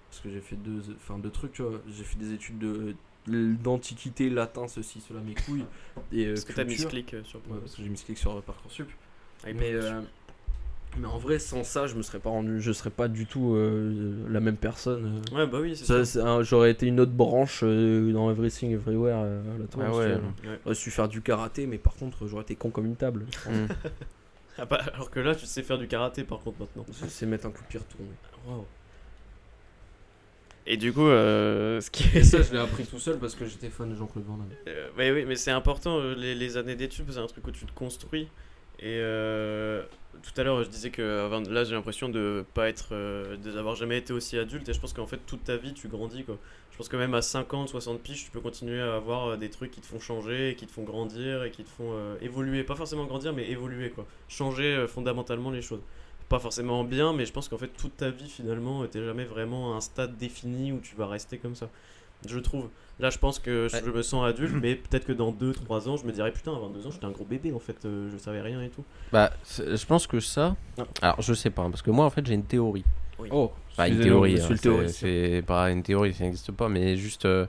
parce 0.09 0.21
que 0.21 0.29
j'ai 0.29 0.39
fait 0.39 0.55
deux 0.55 0.81
enfin 0.95 1.19
deux 1.19 1.29
trucs 1.29 1.51
tu 1.51 1.61
vois 1.61 1.81
j'ai 1.89 2.03
fait 2.03 2.17
des 2.17 2.33
études 2.33 2.57
de 2.57 2.95
d'antiquité 3.27 4.29
latin 4.29 4.67
ceci 4.67 4.99
cela 5.01 5.19
mes 5.19 5.35
couilles 5.35 5.65
et 6.11 6.25
euh, 6.25 6.33
Parce 6.33 6.45
que 6.45 6.61
mis 6.63 6.75
clic 6.75 7.13
euh, 7.13 7.23
sur 7.23 7.39
Ouais, 7.49 7.59
parce 7.59 7.75
que 7.75 7.83
j'ai 7.83 7.89
mis 7.89 8.01
clic 8.01 8.17
sur 8.17 8.41
Parcoursup. 8.41 8.89
Ah, 9.43 9.49
mais 9.53 9.73
euh, 9.73 10.01
mais 10.97 11.07
en 11.07 11.17
vrai 11.17 11.39
sans 11.39 11.63
ça 11.63 11.87
je 11.87 11.95
me 11.95 12.01
serais 12.01 12.19
pas 12.19 12.29
rendu 12.29 12.59
je 12.61 12.71
serais 12.73 12.89
pas 12.89 13.07
du 13.07 13.25
tout 13.25 13.55
euh, 13.55 14.25
la 14.29 14.39
même 14.41 14.57
personne. 14.57 15.21
Ouais, 15.33 15.47
bah 15.47 15.59
oui, 15.61 15.75
c'est 15.75 15.85
Ça, 15.85 16.03
ça. 16.03 16.05
c'est 16.05 16.19
un- 16.19 16.43
j'aurais 16.43 16.71
été 16.71 16.85
une 16.87 16.99
autre 16.99 17.13
branche 17.13 17.61
euh, 17.63 18.11
dans 18.11 18.29
Everything 18.29 18.71
Everywhere 18.71 19.17
euh, 19.23 19.41
là 19.59 19.65
Ah 19.79 19.95
ouais. 19.95 20.17
J'aurais 20.63 20.75
su 20.75 20.91
faire 20.91 21.07
du 21.07 21.21
karaté, 21.21 21.65
mais 21.67 21.77
par 21.77 21.95
contre, 21.95 22.27
j'aurais 22.27 22.43
été 22.43 22.55
con 22.55 22.69
comme 22.71 22.85
une 22.85 22.95
table. 22.97 23.25
Mm. 23.47 23.65
Ah 24.57 24.65
bah, 24.65 24.79
alors 24.93 25.09
que 25.09 25.19
là, 25.21 25.33
tu 25.33 25.45
sais 25.45 25.63
faire 25.63 25.77
du 25.77 25.87
karaté 25.87 26.23
par 26.25 26.39
contre 26.41 26.59
maintenant. 26.59 26.85
Je 27.01 27.07
sais 27.07 27.25
mettre 27.25 27.47
un 27.47 27.51
coup 27.51 27.61
de 27.63 27.67
pied 27.67 27.79
retourné. 27.79 28.09
Et 30.67 30.77
du 30.77 30.93
coup, 30.93 31.07
euh, 31.07 31.81
ce 31.81 31.89
qui 31.89 32.03
Et 32.15 32.23
ça, 32.23 32.41
je 32.43 32.51
l'ai 32.51 32.59
appris 32.59 32.85
tout 32.85 32.99
seul 32.99 33.17
parce 33.17 33.33
que 33.33 33.45
j'étais 33.45 33.69
fan 33.69 33.89
de 33.89 33.95
Jean-Claude 33.95 34.25
Van 34.25 34.37
Damme. 34.37 34.49
Euh, 34.67 35.13
oui, 35.15 35.25
mais 35.25 35.35
c'est 35.35 35.51
important, 35.51 35.99
les, 36.15 36.35
les 36.35 36.57
années 36.57 36.75
d'études, 36.75 37.09
c'est 37.11 37.17
un 37.17 37.25
truc 37.27 37.47
où 37.47 37.51
tu 37.51 37.65
te 37.65 37.71
construis. 37.73 38.27
Et 38.79 38.97
euh, 38.99 39.83
tout 40.21 40.39
à 40.39 40.43
l'heure, 40.43 40.63
je 40.63 40.69
disais 40.69 40.89
que 40.89 41.25
à 41.25 41.27
20 41.27 41.49
là, 41.49 41.63
j'ai 41.63 41.73
l'impression 41.73 42.09
de 42.09 42.45
pas 42.53 42.69
être, 42.69 42.89
euh, 42.91 43.37
d'avoir 43.37 43.75
jamais 43.75 43.97
été 43.97 44.13
aussi 44.13 44.37
adulte. 44.37 44.67
Et 44.69 44.73
je 44.73 44.79
pense 44.79 44.93
qu'en 44.93 45.07
fait, 45.07 45.19
toute 45.25 45.43
ta 45.43 45.57
vie, 45.57 45.73
tu 45.73 45.87
grandis. 45.87 46.23
Quoi. 46.23 46.37
Je 46.71 46.77
pense 46.77 46.89
que 46.89 46.97
même 46.97 47.13
à 47.13 47.21
50, 47.21 47.69
60 47.69 48.01
piges, 48.01 48.25
tu 48.25 48.31
peux 48.31 48.39
continuer 48.39 48.81
à 48.81 48.95
avoir 48.95 49.27
euh, 49.27 49.37
des 49.37 49.49
trucs 49.49 49.71
qui 49.71 49.81
te 49.81 49.85
font 49.85 49.99
changer, 49.99 50.55
qui 50.57 50.67
te 50.67 50.71
font 50.71 50.83
grandir 50.83 51.43
et 51.43 51.51
qui 51.51 51.63
te 51.63 51.69
font 51.69 51.91
euh, 51.93 52.15
évoluer. 52.21 52.63
Pas 52.63 52.75
forcément 52.75 53.05
grandir, 53.05 53.33
mais 53.33 53.49
évoluer. 53.49 53.89
quoi. 53.89 54.05
Changer 54.27 54.85
fondamentalement 54.87 55.51
les 55.51 55.61
choses. 55.61 55.81
Pas 56.29 56.39
forcément 56.39 56.83
bien, 56.83 57.13
mais 57.13 57.25
je 57.25 57.33
pense 57.33 57.49
qu'en 57.49 57.57
fait, 57.57 57.67
toute 57.69 57.97
ta 57.97 58.09
vie, 58.09 58.29
finalement, 58.29 58.85
t'es 58.87 59.03
jamais 59.03 59.25
vraiment 59.25 59.73
à 59.73 59.77
un 59.77 59.81
stade 59.81 60.17
défini 60.17 60.71
où 60.71 60.79
tu 60.79 60.95
vas 60.95 61.07
rester 61.07 61.37
comme 61.37 61.55
ça. 61.55 61.69
Je 62.27 62.39
trouve. 62.39 62.69
Là, 62.99 63.09
je 63.09 63.17
pense 63.17 63.39
que 63.39 63.67
je, 63.67 63.75
Ouais. 63.77 63.81
je 63.83 63.89
me 63.89 64.01
sens 64.03 64.23
adulte, 64.25 64.53
mais 64.61 64.75
peut-être 64.75 65.05
que 65.05 65.11
dans 65.13 65.31
2-3 65.31 65.87
ans, 65.89 65.97
je 65.97 66.05
me 66.05 66.11
dirais 66.11 66.31
putain, 66.31 66.53
à 66.55 66.59
22 66.59 66.85
ans, 66.85 66.91
j'étais 66.91 67.05
un 67.05 67.11
gros 67.11 67.25
bébé 67.25 67.51
en 67.51 67.59
fait, 67.59 67.77
euh, 67.85 68.09
je 68.11 68.17
savais 68.17 68.41
rien 68.41 68.61
et 68.61 68.69
tout. 68.69 68.83
Bah, 69.11 69.31
je 69.57 69.85
pense 69.87 70.05
que 70.05 70.19
ça. 70.19 70.55
Ah. 70.77 70.83
Alors, 71.01 71.21
je 71.21 71.33
sais 71.33 71.49
pas, 71.49 71.63
hein, 71.63 71.71
parce 71.71 71.81
que 71.81 71.89
moi, 71.89 72.05
en 72.05 72.09
fait, 72.11 72.25
j'ai 72.25 72.35
une 72.35 72.43
théorie. 72.43 72.85
Oh, 73.31 73.51
Enfin, 73.71 73.85
une 73.87 73.99
théorie. 74.01 74.39
hein, 74.41 74.87
c'est- 74.87 75.43
pas 75.45 75.69
une 75.71 75.83
théorie, 75.83 76.13
ça 76.13 76.23
n'existe 76.23 76.51
pas, 76.51 76.69
mais 76.69 76.95
juste 76.97 77.25
euh, 77.25 77.45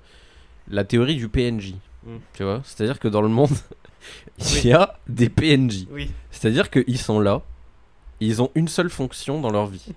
la 0.69 0.85
théorie 0.85 1.17
du 1.17 1.29
PNJ. 1.29 1.75
Mm. 2.05 2.17
Tu 2.35 2.43
vois 2.45 2.61
C'est-à-dire 2.65 2.99
que 2.99 3.09
dans 3.09 3.23
le 3.23 3.29
monde, 3.29 3.51
il 4.39 4.67
y 4.67 4.73
a 4.73 4.99
des 5.09 5.29
PNJ. 5.29 5.87
Oui. 5.91 6.11
C'est-à-dire 6.31 6.71
qu'ils 6.71 6.99
sont 6.99 7.21
là, 7.21 7.43
ils 8.21 8.41
ont 8.43 8.51
une 8.55 8.69
seule 8.69 8.91
fonction 8.91 9.41
dans 9.41 9.51
leur 9.51 9.67
vie. 9.67 9.95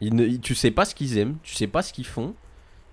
Ils 0.00 0.14
ne, 0.14 0.24
ils- 0.26 0.40
tu 0.40 0.54
sais 0.54 0.70
pas 0.70 0.84
ce 0.84 0.94
qu'ils 0.94 1.16
aiment, 1.18 1.36
tu 1.42 1.54
sais 1.54 1.66
pas 1.66 1.82
ce 1.82 1.92
qu'ils 1.92 2.06
font. 2.06 2.34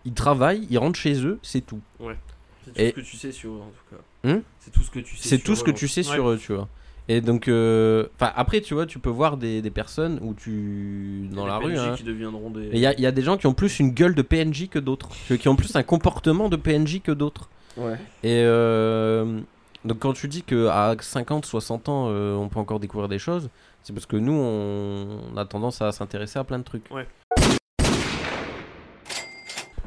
Ils 0.08 0.14
travaillent, 0.14 0.66
ils 0.70 0.78
rentrent 0.78 0.98
chez 0.98 1.24
eux, 1.26 1.38
c'est 1.44 1.60
tout. 1.62 1.82
C'est 2.00 2.72
tout 2.74 2.80
Et- 2.82 2.88
ce 2.90 2.94
que 2.96 3.02
tu 3.02 3.18
sais 3.18 3.32
sur 3.34 3.52
eux, 3.52 3.60
en 3.62 3.70
tout 3.72 3.96
cas. 3.96 4.30
Hum 4.30 4.42
c'est 4.60 4.72
tout 4.72 4.82
ce 4.82 4.90
que 4.92 5.00
tu 5.00 5.16
sais 5.18 5.28
C'est 5.30 5.38
sur 5.38 5.46
tout 5.46 5.56
ce 5.56 5.64
que 5.64 5.72
eux, 5.72 5.74
tu 5.74 5.88
sais 5.88 6.08
Ouais. 6.08 6.14
sur 6.16 6.30
eux, 6.30 6.38
tu 6.38 6.54
vois. 6.54 6.68
Et 7.10 7.22
donc, 7.22 7.48
euh, 7.48 8.08
enfin, 8.16 8.32
après, 8.36 8.60
tu 8.62 8.74
vois, 8.74 8.86
tu 8.86 9.00
peux 9.00 9.10
voir 9.10 9.38
des, 9.38 9.62
des 9.62 9.70
personnes 9.70 10.20
où 10.22 10.34
tu. 10.34 11.28
Dans 11.32 11.46
la 11.46 11.58
rue, 11.58 11.74
PNJ 11.74 11.80
hein. 11.80 11.94
qui 11.98 12.04
deviendront 12.04 12.50
des. 12.50 12.66
Et 12.68 12.74
il 12.76 12.80
y 12.80 12.86
a, 12.86 12.94
il 12.94 13.00
y 13.02 13.06
a 13.06 13.12
des 13.12 13.22
gens 13.22 13.38
qui 13.38 13.48
ont 13.48 13.54
plus 13.54 13.80
une 13.80 13.92
gueule 13.92 14.16
de 14.16 14.22
PNJ 14.22 14.68
que 14.70 14.80
d'autres. 14.80 15.10
Qui 15.38 15.48
ont 15.50 15.56
plus 15.56 15.76
un 15.76 15.84
comportement 15.84 16.50
de 16.50 16.56
PNJ 16.58 17.02
que 17.02 17.12
d'autres. 17.14 17.50
Ouais. 17.78 17.94
Et 18.24 18.42
euh, 18.44 19.40
donc, 19.86 20.00
quand 20.00 20.12
tu 20.14 20.28
dis 20.28 20.42
qu'à 20.44 20.96
50, 21.00 21.46
60 21.46 21.88
ans, 21.90 22.08
euh, 22.10 22.36
on 22.36 22.50
peut 22.50 22.60
encore 22.60 22.80
découvrir 22.82 23.08
des 23.08 23.20
choses, 23.20 23.50
c'est 23.84 23.94
parce 23.94 24.06
que 24.06 24.18
nous, 24.18 24.34
on, 24.34 25.20
on 25.34 25.38
a 25.38 25.46
tendance 25.46 25.82
à 25.82 25.92
s'intéresser 25.94 26.40
à 26.40 26.44
plein 26.44 26.60
de 26.60 26.64
trucs. 26.66 26.84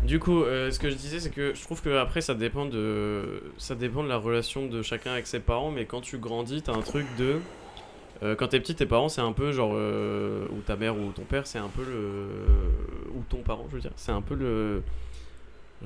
Du 0.06 0.18
coup, 0.18 0.42
euh, 0.42 0.70
ce 0.70 0.78
que 0.78 0.88
je 0.90 0.94
disais, 0.96 1.20
c'est 1.20 1.30
que 1.30 1.54
je 1.54 1.62
trouve 1.62 1.82
que 1.82 1.90
après 1.98 2.20
ça 2.20 2.34
dépend 2.34 2.64
de 2.66 3.42
ça 3.58 3.74
dépend 3.74 4.02
de 4.02 4.08
la 4.08 4.16
relation 4.16 4.66
de 4.66 4.82
chacun 4.82 5.12
avec 5.12 5.26
ses 5.26 5.40
parents, 5.40 5.70
mais 5.70 5.84
quand 5.84 6.00
tu 6.00 6.18
grandis, 6.18 6.62
t'as 6.62 6.72
un 6.72 6.80
truc 6.82 7.14
de 7.14 7.40
euh, 8.22 8.34
quand 8.34 8.48
t'es 8.48 8.60
petit, 8.60 8.74
tes 8.74 8.86
parents 8.86 9.08
c'est 9.10 9.20
un 9.20 9.32
peu 9.32 9.52
genre 9.52 9.72
euh, 9.74 10.46
ou 10.50 10.62
ta 10.62 10.76
mère 10.76 10.98
ou 10.98 11.12
ton 11.12 11.22
père, 11.24 11.46
c'est 11.46 11.58
un 11.58 11.68
peu 11.68 11.84
le 11.84 12.26
ou 13.14 13.22
ton 13.28 13.38
parent, 13.42 13.66
je 13.70 13.76
veux 13.76 13.80
dire, 13.82 13.92
c'est 13.96 14.12
un 14.12 14.22
peu 14.22 14.34
le 14.34 14.82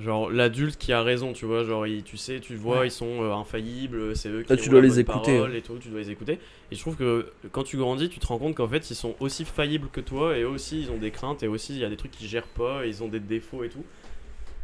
genre 0.00 0.30
l'adulte 0.30 0.76
qui 0.76 0.92
a 0.92 1.02
raison, 1.02 1.32
tu 1.32 1.44
vois, 1.44 1.62
genre 1.64 1.86
ils- 1.86 2.02
tu 2.02 2.16
sais, 2.16 2.40
tu 2.40 2.56
vois, 2.56 2.80
Ouais. 2.80 2.88
ils 2.88 2.90
sont 2.92 3.22
infaillibles, 3.32 4.16
c'est 4.16 4.28
eux 4.28 4.42
qui 4.42 4.52
Ah, 4.52 4.56
tu 4.56 4.68
ont 4.68 4.72
dois 4.72 4.80
la 4.80 4.86
les 4.88 4.98
écouter, 5.00 5.36
et 5.56 5.62
tout, 5.62 5.78
tu 5.78 5.88
dois 5.88 6.00
les 6.00 6.10
écouter. 6.10 6.38
Et 6.72 6.74
je 6.74 6.80
trouve 6.80 6.96
que 6.96 7.30
quand 7.52 7.62
tu 7.62 7.76
grandis, 7.76 8.08
tu 8.08 8.18
te 8.18 8.26
rends 8.26 8.38
compte 8.38 8.56
qu'en 8.56 8.66
fait, 8.68 8.90
ils 8.90 8.96
sont 8.96 9.14
aussi 9.20 9.44
faillibles 9.44 9.88
que 9.92 10.00
toi 10.00 10.36
et 10.36 10.42
eux 10.42 10.48
aussi 10.48 10.80
ils 10.82 10.90
ont 10.90 10.98
des 10.98 11.10
craintes 11.12 11.42
et 11.44 11.48
aussi 11.48 11.74
il 11.74 11.80
y 11.80 11.84
a 11.84 11.90
des 11.90 11.96
trucs 11.96 12.10
qu'ils 12.12 12.28
gèrent 12.28 12.46
pas, 12.46 12.84
et 12.86 12.88
ils 12.88 13.02
ont 13.04 13.08
des 13.08 13.20
défauts 13.20 13.62
et 13.64 13.68
tout. 13.68 13.84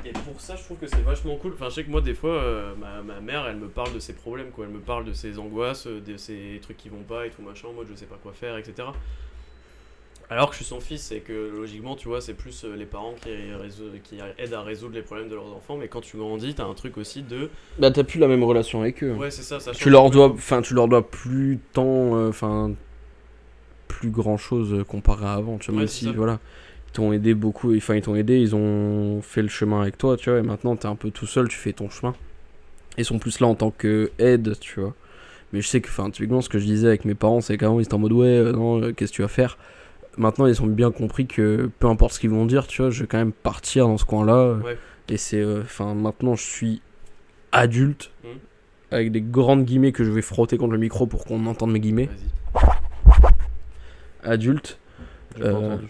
Et 0.07 0.13
pour 0.13 0.41
ça, 0.41 0.57
je 0.57 0.63
trouve 0.65 0.79
que 0.79 0.87
c'est 0.87 1.03
vachement 1.03 1.37
cool. 1.37 1.53
Enfin, 1.55 1.69
je 1.69 1.75
sais 1.77 1.85
que 1.85 1.91
moi, 1.91 2.01
des 2.01 2.15
fois, 2.15 2.31
euh, 2.35 2.75
ma, 2.77 3.03
ma 3.03 3.21
mère, 3.21 3.47
elle 3.47 3.57
me 3.57 3.69
parle 3.69 3.93
de 3.93 3.99
ses 3.99 4.15
problèmes, 4.15 4.51
quoi. 4.51 4.65
Elle 4.65 4.73
me 4.73 4.79
parle 4.81 5.05
de 5.05 5.13
ses 5.13 5.39
angoisses, 5.39 5.87
euh, 5.87 6.01
de 6.01 6.17
ses 6.17 6.59
trucs 6.63 6.79
qui 6.79 6.89
vont 6.89 7.03
pas 7.07 7.27
et 7.27 7.31
tout 7.31 7.43
machin, 7.43 7.69
en 7.69 7.73
mode 7.75 7.87
je 7.91 7.95
sais 7.95 8.07
pas 8.07 8.19
quoi 8.23 8.33
faire, 8.33 8.57
etc. 8.57 8.89
Alors 10.33 10.47
que 10.49 10.53
je 10.55 10.59
suis 10.59 10.65
son 10.65 10.81
fils 10.81 11.11
et 11.11 11.21
que 11.21 11.33
logiquement, 11.33 11.97
tu 11.97 12.07
vois, 12.07 12.21
c'est 12.21 12.35
plus 12.35 12.65
euh, 12.65 12.77
les 12.77 12.87
parents 12.87 13.15
qui, 13.21 13.31
qui 14.05 14.19
aident 14.39 14.55
à 14.55 14.63
résoudre 14.63 14.95
les 14.95 15.03
problèmes 15.03 15.29
de 15.29 15.35
leurs 15.35 15.53
enfants. 15.53 15.77
Mais 15.77 15.89
quand 15.89 16.01
tu 16.01 16.17
grandis, 16.17 16.55
t'as 16.55 16.65
un 16.67 16.75
truc 16.75 16.97
aussi 16.99 17.23
de. 17.23 17.51
Bah, 17.79 17.91
t'as 17.91 18.05
plus 18.05 18.21
la 18.21 18.29
même 18.29 18.45
relation 18.45 18.81
avec 18.81 19.03
eux. 19.03 19.13
Ouais, 19.15 19.31
c'est 19.33 19.43
ça, 19.43 19.59
ça 19.59 19.73
tu 19.73 19.85
change 19.85 19.93
leur 19.93 20.09
dois, 20.11 20.29
enfin, 20.31 20.63
tu 20.63 20.73
leur 20.75 20.87
dois 20.87 21.07
plus 21.07 21.59
tant, 21.73 22.17
euh, 22.17 22.29
enfin, 22.29 22.71
plus 23.89 24.11
grand 24.11 24.37
chose 24.37 24.85
comparé 24.87 25.27
à 25.27 25.33
avant. 25.35 25.59
Tu 25.59 25.73
vois, 25.73 25.79
Ouais, 25.79 25.81
même 25.81 25.89
si, 25.89 26.05
ça. 26.05 26.13
voilà, 26.13 26.39
t'ont 26.93 27.13
aidé 27.13 27.35
beaucoup, 27.35 27.75
enfin 27.77 27.95
ils 27.95 28.03
t'ont 28.03 28.17
aidé, 28.17 28.39
ils 28.41 28.55
ont 28.55 29.21
fait 29.23 29.43
le 29.43 29.49
chemin 29.49 29.83
avec 29.83 29.97
toi, 29.99 30.17
tu 30.17 30.31
vois, 30.31 30.39
et 30.41 30.43
maintenant 30.43 30.77
t'es 30.77 30.87
un 30.87 30.97
peu 30.97 31.11
tout 31.11 31.27
seul, 31.27 31.49
tu 31.49 31.57
fais 31.57 31.73
ton 31.73 31.89
chemin. 31.91 32.15
Ils 32.99 33.05
sont 33.05 33.19
plus 33.19 33.41
là 33.41 33.47
en 33.47 33.55
tant 33.55 33.71
que 33.71 34.11
aide, 34.19 34.59
tu 34.61 34.81
vois. 34.81 34.95
Mais 35.53 35.61
je 35.61 35.67
sais 35.69 35.81
que, 35.81 35.89
enfin, 35.89 36.11
typiquement, 36.11 36.41
ce 36.43 36.49
que 36.49 36.59
je 36.59 36.65
disais 36.65 36.87
avec 36.89 37.05
mes 37.05 37.15
parents, 37.15 37.41
c'est 37.41 37.57
qu'avant 37.59 37.81
ils 37.81 37.83
étaient 37.85 37.95
en 37.95 37.99
mode 37.99 38.13
ouais, 38.13 38.27
euh, 38.27 38.53
non, 38.53 38.81
euh, 38.83 38.93
qu'est-ce 38.93 39.11
que 39.13 39.17
tu 39.17 39.23
vas 39.23 39.29
faire? 39.29 39.59
Maintenant, 40.17 40.47
ils 40.47 40.61
ont 40.63 40.67
bien 40.67 40.91
compris 40.91 41.27
que 41.27 41.71
peu 41.79 41.87
importe 41.89 42.15
ce 42.15 42.21
qu'ils 42.21 42.31
vont 42.31 42.47
dire, 42.47 42.67
tu 42.67 42.83
vois, 42.83 42.91
je 42.91 43.01
vais 43.03 43.07
quand 43.07 43.19
même 43.19 43.33
partir 43.33 43.87
dans 43.87 43.97
ce 43.97 44.05
coin-là. 44.05 44.55
Ouais. 44.65 44.77
Et 45.09 45.17
c'est, 45.17 45.41
euh, 45.41 45.63
enfin, 45.63 45.95
maintenant 45.95 46.35
je 46.37 46.43
suis 46.45 46.83
adulte, 47.53 48.13
Mhm. 48.23 48.31
avec 48.93 49.13
des 49.13 49.21
grandes 49.21 49.65
guillemets 49.65 49.93
que 49.93 50.05
je 50.05 50.11
vais 50.11 50.23
frotter 50.23 50.57
contre 50.57 50.73
le 50.73 50.79
micro 50.79 51.07
pour 51.07 51.25
qu'on 51.25 51.47
entende 51.47 51.73
mes 51.73 51.81
guillemets. 51.81 52.09
Adulte. 54.23 54.79
J'ai 55.37 55.43
pas 55.43 55.55
entendu. 55.55 55.87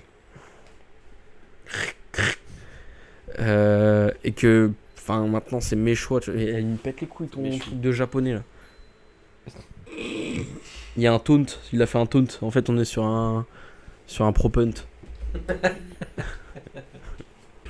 Euh, 3.39 4.11
et 4.25 4.33
que 4.33 4.71
enfin 4.99 5.27
maintenant 5.27 5.61
c'est 5.61 5.77
mes 5.77 5.95
choix 5.95 6.21
tu 6.21 6.31
il 6.33 6.67
me 6.67 6.77
pète 6.77 7.01
les 7.01 7.07
couilles 7.07 7.29
ton 7.29 7.41
Mes 7.43 7.59
truc 7.61 7.81
de 7.81 7.93
japonais 7.93 8.35
là 8.35 8.43
il 9.97 10.45
y 11.03 11.07
a 11.07 11.13
un 11.13 11.19
taunt 11.21 11.47
il 11.73 11.81
a 11.81 11.87
fait 11.87 11.99
un 11.99 12.07
taunt 12.07 12.27
en 12.43 12.51
fait 12.51 12.69
on 12.69 12.77
est 12.77 12.85
sur 12.85 13.05
un 13.05 13.47
sur 14.07 14.25
un 14.25 14.33
pro 14.33 14.49
punt 14.49 14.73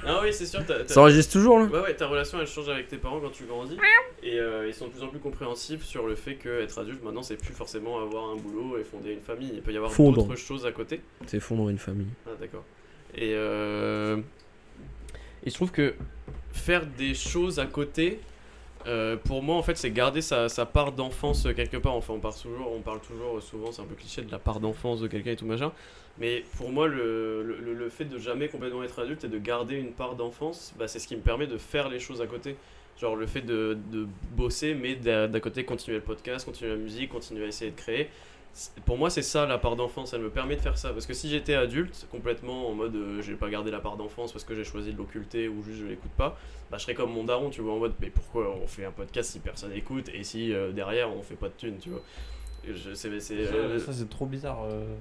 Ah 0.06 0.20
oui, 0.22 0.32
c'est 0.32 0.46
sûr, 0.46 0.60
ça 0.86 1.00
enregistre 1.00 1.34
toujours 1.34 1.58
là 1.58 1.66
Ouais, 1.66 1.80
ouais, 1.80 1.94
ta 1.94 2.06
relation 2.06 2.40
elle 2.40 2.46
change 2.46 2.70
avec 2.70 2.88
tes 2.88 2.96
parents 2.96 3.20
quand 3.20 3.30
tu 3.30 3.44
grandis. 3.44 3.76
Et 4.22 4.38
euh, 4.38 4.66
ils 4.66 4.72
sont 4.72 4.86
de 4.86 4.92
plus 4.92 5.02
en 5.02 5.08
plus 5.08 5.18
compréhensifs 5.18 5.84
sur 5.84 6.06
le 6.06 6.14
fait 6.14 6.36
qu'être 6.36 6.78
adulte 6.78 7.04
maintenant 7.04 7.22
c'est 7.22 7.36
plus 7.36 7.52
forcément 7.52 8.00
avoir 8.00 8.30
un 8.30 8.36
boulot 8.36 8.78
et 8.78 8.84
fonder 8.84 9.12
une 9.12 9.20
famille. 9.20 9.50
Il 9.54 9.60
peut 9.60 9.72
y 9.72 9.76
avoir 9.76 9.94
d'autres 9.94 10.36
choses 10.36 10.64
à 10.64 10.72
côté. 10.72 11.02
c'est 11.26 11.38
fondre 11.40 11.68
une 11.68 11.78
famille 11.78 12.08
Ah, 12.26 12.30
d'accord. 12.40 12.64
Et, 13.14 13.32
euh, 13.34 14.16
et 15.44 15.50
je 15.50 15.54
trouve 15.54 15.70
que 15.70 15.94
faire 16.52 16.86
des 16.86 17.14
choses 17.14 17.58
à 17.58 17.66
côté, 17.66 18.20
euh, 18.86 19.16
pour 19.16 19.42
moi 19.42 19.56
en 19.56 19.62
fait, 19.62 19.76
c'est 19.76 19.90
garder 19.90 20.22
sa, 20.22 20.48
sa 20.48 20.66
part 20.66 20.92
d'enfance 20.92 21.46
quelque 21.54 21.76
part. 21.76 21.94
Enfin, 21.94 22.14
on 22.14 22.20
parle 22.20 22.34
toujours, 22.34 22.72
on 22.72 22.80
parle 22.80 23.00
toujours 23.00 23.42
souvent, 23.42 23.72
c'est 23.72 23.82
un 23.82 23.86
peu 23.86 23.94
cliché 23.94 24.22
de 24.22 24.30
la 24.30 24.38
part 24.38 24.60
d'enfance 24.60 25.00
de 25.00 25.06
quelqu'un 25.06 25.32
et 25.32 25.36
tout 25.36 25.46
machin. 25.46 25.72
Mais 26.18 26.44
pour 26.56 26.70
moi, 26.70 26.86
le, 26.86 27.42
le, 27.42 27.88
fait 27.88 28.04
de 28.04 28.18
jamais 28.18 28.48
complètement 28.48 28.82
être 28.82 29.00
adulte 29.00 29.24
et 29.24 29.28
de 29.28 29.38
garder 29.38 29.76
une 29.76 29.92
part 29.92 30.16
d'enfance, 30.16 30.74
bah, 30.78 30.86
c'est 30.86 30.98
ce 30.98 31.06
qui 31.06 31.16
me 31.16 31.22
permet 31.22 31.46
de 31.46 31.56
faire 31.56 31.88
les 31.88 31.98
choses 31.98 32.20
à 32.20 32.26
côté. 32.26 32.56
Genre 33.00 33.16
le 33.16 33.26
fait 33.26 33.40
de, 33.40 33.78
de 33.90 34.06
bosser, 34.36 34.74
mais 34.74 34.94
d'à 34.94 35.40
côté 35.40 35.64
continuer 35.64 35.96
le 35.96 36.04
podcast, 36.04 36.44
continuer 36.44 36.72
la 36.72 36.76
musique, 36.76 37.08
continuer 37.10 37.44
à 37.44 37.48
essayer 37.48 37.70
de 37.70 37.76
créer. 37.76 38.10
Pour 38.84 38.98
moi, 38.98 39.10
c'est 39.10 39.22
ça 39.22 39.46
la 39.46 39.58
part 39.58 39.76
d'enfance, 39.76 40.12
elle 40.12 40.20
me 40.22 40.28
permet 40.30 40.56
de 40.56 40.60
faire 40.60 40.76
ça. 40.76 40.90
Parce 40.92 41.06
que 41.06 41.14
si 41.14 41.28
j'étais 41.28 41.54
adulte, 41.54 42.06
complètement 42.10 42.68
en 42.68 42.74
mode 42.74 42.94
euh, 42.96 43.22
j'ai 43.22 43.34
pas 43.34 43.48
gardé 43.48 43.70
la 43.70 43.78
part 43.80 43.96
d'enfance 43.96 44.32
parce 44.32 44.44
que 44.44 44.54
j'ai 44.54 44.64
choisi 44.64 44.92
de 44.92 44.98
l'occulter 44.98 45.48
ou 45.48 45.62
juste 45.62 45.78
je 45.80 45.86
l'écoute 45.86 46.10
pas, 46.12 46.36
bah 46.70 46.76
je 46.76 46.82
serais 46.82 46.94
comme 46.94 47.12
mon 47.12 47.24
daron, 47.24 47.50
tu 47.50 47.60
vois, 47.60 47.72
en 47.74 47.78
mode 47.78 47.94
mais 48.00 48.10
pourquoi 48.10 48.54
on 48.62 48.66
fait 48.66 48.84
un 48.84 48.90
podcast 48.90 49.30
si 49.30 49.38
personne 49.38 49.72
écoute 49.72 50.08
et 50.12 50.24
si 50.24 50.52
euh, 50.52 50.72
derrière 50.72 51.14
on 51.14 51.22
fait 51.22 51.36
pas 51.36 51.48
de 51.48 51.54
thunes, 51.56 51.78
tu 51.78 51.90
vois. 51.90 52.02
Je- 52.68 52.92
c'est- 52.92 53.20
c'est, 53.20 53.34
euh, 53.38 53.78
Ça, 53.78 53.92
c'est 53.92 54.10
trop 54.10 54.26
bizarre. 54.26 54.64
euh, 54.64 54.94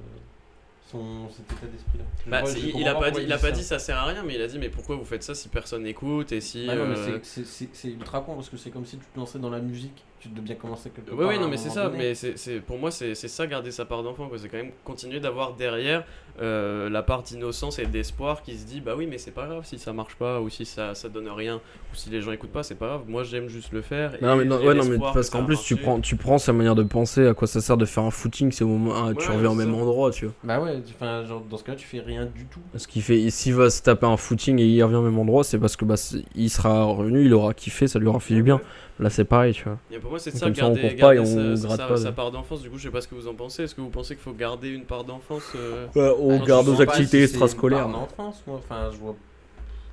Son, 0.89 1.29
cet 1.29 1.51
état 1.51 1.67
d'esprit 1.67 1.97
là. 1.99 2.03
bah, 2.27 2.41
il, 2.55 2.71
comprends 2.71 2.89
a 2.89 2.95
pas 2.95 3.11
dit, 3.11 3.21
il 3.23 3.31
a 3.33 3.37
pas 3.37 3.41
ça. 3.47 3.51
dit 3.51 3.63
ça 3.63 3.77
sert 3.79 3.97
à 3.97 4.05
rien, 4.05 4.23
mais 4.23 4.35
il 4.35 4.41
a 4.41 4.47
dit 4.47 4.57
mais 4.57 4.69
pourquoi 4.69 4.95
vous 4.95 5.05
faites 5.05 5.21
ça 5.21 5.35
si 5.35 5.47
personne 5.49 5.83
n'écoute 5.83 6.31
et 6.31 6.41
si. 6.41 6.65
Bah 6.65 6.75
non, 6.75 6.87
mais 6.87 6.97
euh, 6.97 7.19
c'est- 7.21 7.43
c'est- 7.43 7.45
c'est 7.45 7.69
c'est 7.73 7.87
ultra 7.89 8.21
con 8.21 8.35
parce 8.35 8.49
que 8.49 8.57
c'est 8.57 8.71
comme 8.71 8.85
si 8.85 8.97
tu 8.97 9.05
te 9.05 9.19
lançais 9.19 9.37
dans 9.39 9.49
la 9.51 9.59
musique. 9.59 10.03
Tu 10.19 10.27
dois 10.29 10.43
bien 10.43 10.55
commencer 10.55 10.89
quelque 10.89 11.11
Oui, 11.11 11.17
part. 11.17 11.29
oui, 11.29 11.35
à 11.35 11.39
non, 11.39 11.47
mais 11.47 11.55
c'est 11.57 11.69
ça. 11.69 11.85
donné. 11.85 11.97
Mais 11.97 12.13
c'est, 12.15 12.37
c'est- 12.37 12.59
pour 12.59 12.77
moi, 12.77 12.91
c'est, 12.91 13.15
c'est 13.15 13.29
ça, 13.29 13.47
garder 13.47 13.71
sa 13.71 13.85
part 13.85 14.03
d'enfant. 14.03 14.29
C'est 14.35 14.49
quand 14.49 14.57
même 14.57 14.71
continuer 14.83 15.21
d'avoir 15.21 15.53
derrière 15.53 16.03
euh, 16.41 16.89
la 16.89 17.03
part 17.03 17.23
d'innocence 17.23 17.79
et 17.79 17.85
d'espoir 17.85 18.41
qui 18.43 18.57
se 18.57 18.65
dit 18.65 18.81
bah 18.81 18.93
oui, 18.97 19.07
mais 19.09 19.17
c'est 19.17 19.31
pas 19.31 19.45
grave 19.45 19.63
si 19.65 19.77
ça 19.79 19.91
marche 19.93 20.15
pas 20.15 20.39
ou 20.41 20.49
si 20.49 20.65
ça, 20.65 20.93
ça 20.95 21.09
donne 21.09 21.29
rien 21.29 21.55
ou 21.55 21.95
si 21.95 22.09
les 22.09 22.21
gens 22.21 22.31
écoutent 22.33 22.51
pas, 22.51 22.63
c'est 22.63 22.75
pas 22.75 22.87
grave. 22.87 23.01
Moi, 23.07 23.23
j'aime 23.23 23.47
juste 23.49 23.71
le 23.71 23.81
faire. 23.81 24.15
et 24.15 24.23
non 24.23 24.35
mais, 24.35 24.45
non, 24.45 24.59
j'ai 24.61 24.67
ouais, 24.67 24.73
non, 24.73 24.85
mais 24.85 24.97
parce 24.99 25.29
qu'en 25.29 25.43
plus 25.45 25.61
tu 25.63 25.75
prends 25.77 25.99
tu 26.01 26.15
prends 26.15 26.37
sa 26.37 26.53
manière 26.53 26.75
de 26.75 26.83
penser 26.83 27.25
à 27.27 27.33
quoi 27.33 27.47
ça 27.47 27.59
sert 27.61 27.77
de 27.77 27.85
faire 27.85 28.03
un 28.03 28.11
footing 28.11 28.51
c'est 28.51 28.63
au 28.63 28.67
moment 28.67 28.93
ah, 28.95 29.13
tu 29.17 29.27
Ouais, 29.29 29.35
reviens 29.35 29.51
au 29.51 29.55
même 29.55 29.73
ça. 29.73 29.81
endroit 29.81 30.11
tu 30.11 30.25
vois 30.25 30.33
Bah 30.43 30.59
ouais, 30.61 30.81
tu- 30.81 30.93
enfin, 30.95 31.25
genre, 31.25 31.41
dans 31.41 31.57
ce 31.57 31.63
cas-là, 31.63 31.77
tu 31.77 31.87
fais 31.87 31.99
rien 31.99 32.25
du 32.25 32.45
tout. 32.45 32.59
ce 32.75 32.87
qui 32.87 33.01
fait 33.01 33.29
s'il 33.29 33.55
va 33.55 33.69
se 33.69 33.81
taper 33.81 34.05
un 34.05 34.17
footing 34.17 34.59
et 34.59 34.65
il 34.65 34.81
revient 34.83 34.95
au 34.97 35.01
même 35.01 35.17
endroit 35.19 35.43
c'est 35.43 35.59
parce 35.59 35.75
que 35.75 35.83
bah 35.85 35.95
il 36.35 36.49
sera 36.49 36.83
revenu 36.85 37.25
il 37.25 37.33
aura 37.33 37.53
kiffé 37.53 37.87
ça 37.87 37.99
lui 37.99 38.07
aura 38.07 38.19
fait 38.19 38.33
du 38.33 38.43
bien 38.43 38.61
là 38.99 39.09
c'est 39.09 39.23
pareil 39.25 39.53
tu 39.53 39.63
vois 39.63 39.77
Et 39.91 39.97
pour 39.99 40.09
moi, 40.11 40.19
c'est 40.19 40.31
ça, 40.31 40.45
comme 40.47 40.55
ça, 40.55 40.65
on 40.65 40.73
garder, 40.73 40.81
court 40.81 40.89
pas 40.89 41.13
et 41.13 41.17
garder 41.17 41.19
on 41.19 41.55
sa, 41.55 41.67
gratte 41.67 41.79
sa- 41.79 41.87
pas, 41.87 41.97
sa 41.97 42.09
ouais. 42.09 42.11
part 42.15 42.31
d'enfance. 42.31 42.61
Du 42.61 42.69
coup, 42.69 42.77
je 42.77 42.83
sais 42.83 42.89
pas 42.91 43.01
ce 43.01 43.07
que 43.07 43.15
vous 43.15 43.27
en 43.27 43.33
pensez. 43.33 43.63
Est-ce 43.63 43.75
que 43.75 43.81
vous 43.81 43.89
pensez 43.89 44.15
qu'il 44.15 44.23
faut 44.23 44.33
garder 44.33 44.69
une 44.69 44.83
part 44.85 45.03
d'enfance 45.03 45.43
euh, 45.55 45.87
on 46.19 46.39
garde 46.43 46.75
pas 46.75 46.83
activités 46.83 47.17
si 47.19 47.23
extrascolaires 47.23 47.89
part 47.89 48.01
d'enfance, 48.01 48.43
moi. 48.45 48.57
Enfin, 48.57 48.89
je 48.91 48.97
vois. 48.97 49.15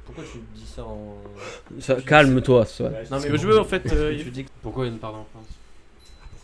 Pourquoi 0.04 0.24
tu 0.24 0.38
dis 0.54 0.66
ça 0.66 0.84
en. 0.84 1.16
Ça- 1.80 1.96
calme-toi 2.00 2.64
ça. 2.64 2.84
Non, 3.10 3.18
mais 3.22 3.28
que 3.28 3.36
je 3.36 3.46
veux 3.46 3.58
en 3.58 3.64
fait. 3.64 3.90
euh, 3.92 4.16
Tu 4.18 4.30
dis 4.30 4.44
que- 4.44 4.50
Pourquoi 4.62 4.86
une 4.86 4.98
part 4.98 5.12
d'enfance? 5.12 5.46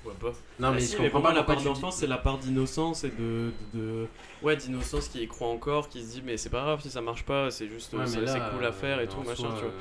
Pourquoi 0.03 0.31
pas 0.33 0.37
Non, 0.59 0.69
Ah 0.69 0.73
mais 0.75 0.81
si, 0.81 0.93
je 0.97 1.03
mais 1.03 1.05
comprends 1.11 1.21
pour 1.21 1.21
moi, 1.21 1.31
pas 1.31 1.37
la 1.37 1.43
part 1.45 1.63
d'enfance, 1.63 1.97
c'est 1.97 2.09
la 2.09 2.19
part 2.19 2.39
d'innocence 2.39 3.05
et 3.05 3.11
de, 3.11 3.51
de, 3.73 3.79
de- 3.81 4.07
Ouais, 4.43 4.57
d'innocence 4.57 5.07
qui 5.07 5.23
y 5.23 5.29
croit 5.29 5.47
encore, 5.47 5.89
qui 5.89 6.03
se 6.03 6.15
dit, 6.15 6.23
mais 6.27 6.37
c'est 6.37 6.51
pas 6.51 6.63
grave 6.63 6.81
si 6.83 6.91
ça 6.91 7.01
marche 7.01 7.23
pas, 7.25 7.53
c'est 7.53 7.69
juste. 7.69 7.93
Ouais, 7.93 8.07
c'est 8.07 8.19
cool 8.51 8.65
à 8.65 8.73
faire 8.73 8.99
et 9.01 9.05
euh, 9.05 9.07
tout, 9.07 9.19
machin, 9.21 9.45
tu 9.57 9.63
vois. 9.63 9.73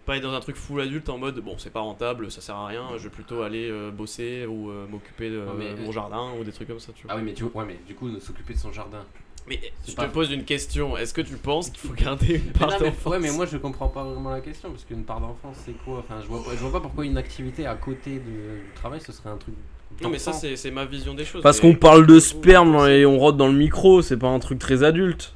Euh, 0.00 0.06
Pas 0.06 0.16
être 0.16 0.22
dans 0.22 0.32
un 0.32 0.40
truc 0.40 0.56
full 0.56 0.80
adulte 0.80 1.08
en 1.08 1.18
mode, 1.18 1.38
bon, 1.40 1.54
c'est 1.58 1.72
pas 1.72 1.80
rentable, 1.80 2.30
ça 2.30 2.40
sert 2.40 2.56
à 2.56 2.66
rien, 2.66 2.84
je 2.96 3.04
vais 3.04 3.10
plutôt 3.10 3.42
aller 3.42 3.68
euh, 3.70 3.90
bosser 3.90 4.46
ou 4.46 4.70
euh, 4.70 4.86
m'occuper 4.88 5.30
de 5.30 5.38
Ouais, 5.38 5.52
mais- 5.58 5.74
mon 5.84 5.92
jardin 5.92 6.30
ou 6.38 6.44
des 6.44 6.52
trucs 6.52 6.68
comme 6.68 6.80
ça, 6.80 6.92
tu 6.94 7.04
vois. 7.06 7.12
Ah 7.14 7.16
oui, 7.18 7.22
mais 7.24 7.32
du, 7.32 7.44
ouais, 7.44 7.64
mais 7.66 7.78
du 7.86 7.94
coup, 7.94 8.08
s'occuper 8.20 8.54
de 8.54 8.58
son 8.58 8.72
jardin. 8.72 9.04
Mais 9.48 9.58
je 9.88 9.94
pas- 9.94 10.06
te 10.06 10.12
pose 10.12 10.30
une 10.30 10.44
question, 10.44 10.96
est-ce 10.96 11.14
que 11.14 11.22
tu 11.22 11.34
penses 11.36 11.70
qu'il 11.70 11.80
faut 11.88 11.94
garder 11.94 12.36
une 12.36 12.42
Mais 12.46 12.52
part 12.52 12.68
non, 12.70 12.76
mais- 12.80 12.86
d'enfance? 12.90 13.12
ouais, 13.12 13.18
mais 13.18 13.30
moi 13.32 13.46
je 13.46 13.56
comprends 13.56 13.88
pas 13.88 14.04
vraiment 14.04 14.30
la 14.30 14.40
question 14.40 14.70
parce 14.70 14.84
qu'une 14.84 15.02
part 15.02 15.20
d'enfance 15.20 15.56
c'est 15.64 15.72
quoi? 15.84 15.98
Enfin, 16.00 16.20
je 16.22 16.26
vois 16.28 16.44
pas, 16.44 16.50
je 16.52 16.56
vois 16.58 16.70
pas 16.72 16.80
pourquoi 16.80 17.04
une 17.06 17.16
activité 17.16 17.66
à 17.66 17.74
côté 17.74 18.16
de- 18.16 18.20
du 18.20 18.70
travail 18.74 19.00
ce 19.00 19.12
serait 19.12 19.30
un 19.30 19.38
truc. 19.38 19.54
Non, 20.02 20.08
mais 20.10 20.18
ça, 20.18 20.30
d'enfant. 20.30 20.40
c'est 20.42 20.56
c'est 20.56 20.70
ma 20.70 20.84
vision 20.84 21.14
des 21.14 21.24
choses. 21.24 21.42
Parce 21.42 21.60
mais- 21.62 21.72
qu'on 21.72 21.78
parle 21.78 22.06
de 22.06 22.20
sperme 22.20 22.76
et 22.88 23.04
on 23.06 23.18
rote 23.18 23.36
dans 23.38 23.48
le 23.48 23.54
micro, 23.54 24.02
c'est 24.02 24.18
pas 24.18 24.28
un 24.28 24.38
truc 24.38 24.58
très 24.58 24.82
adulte. 24.84 25.34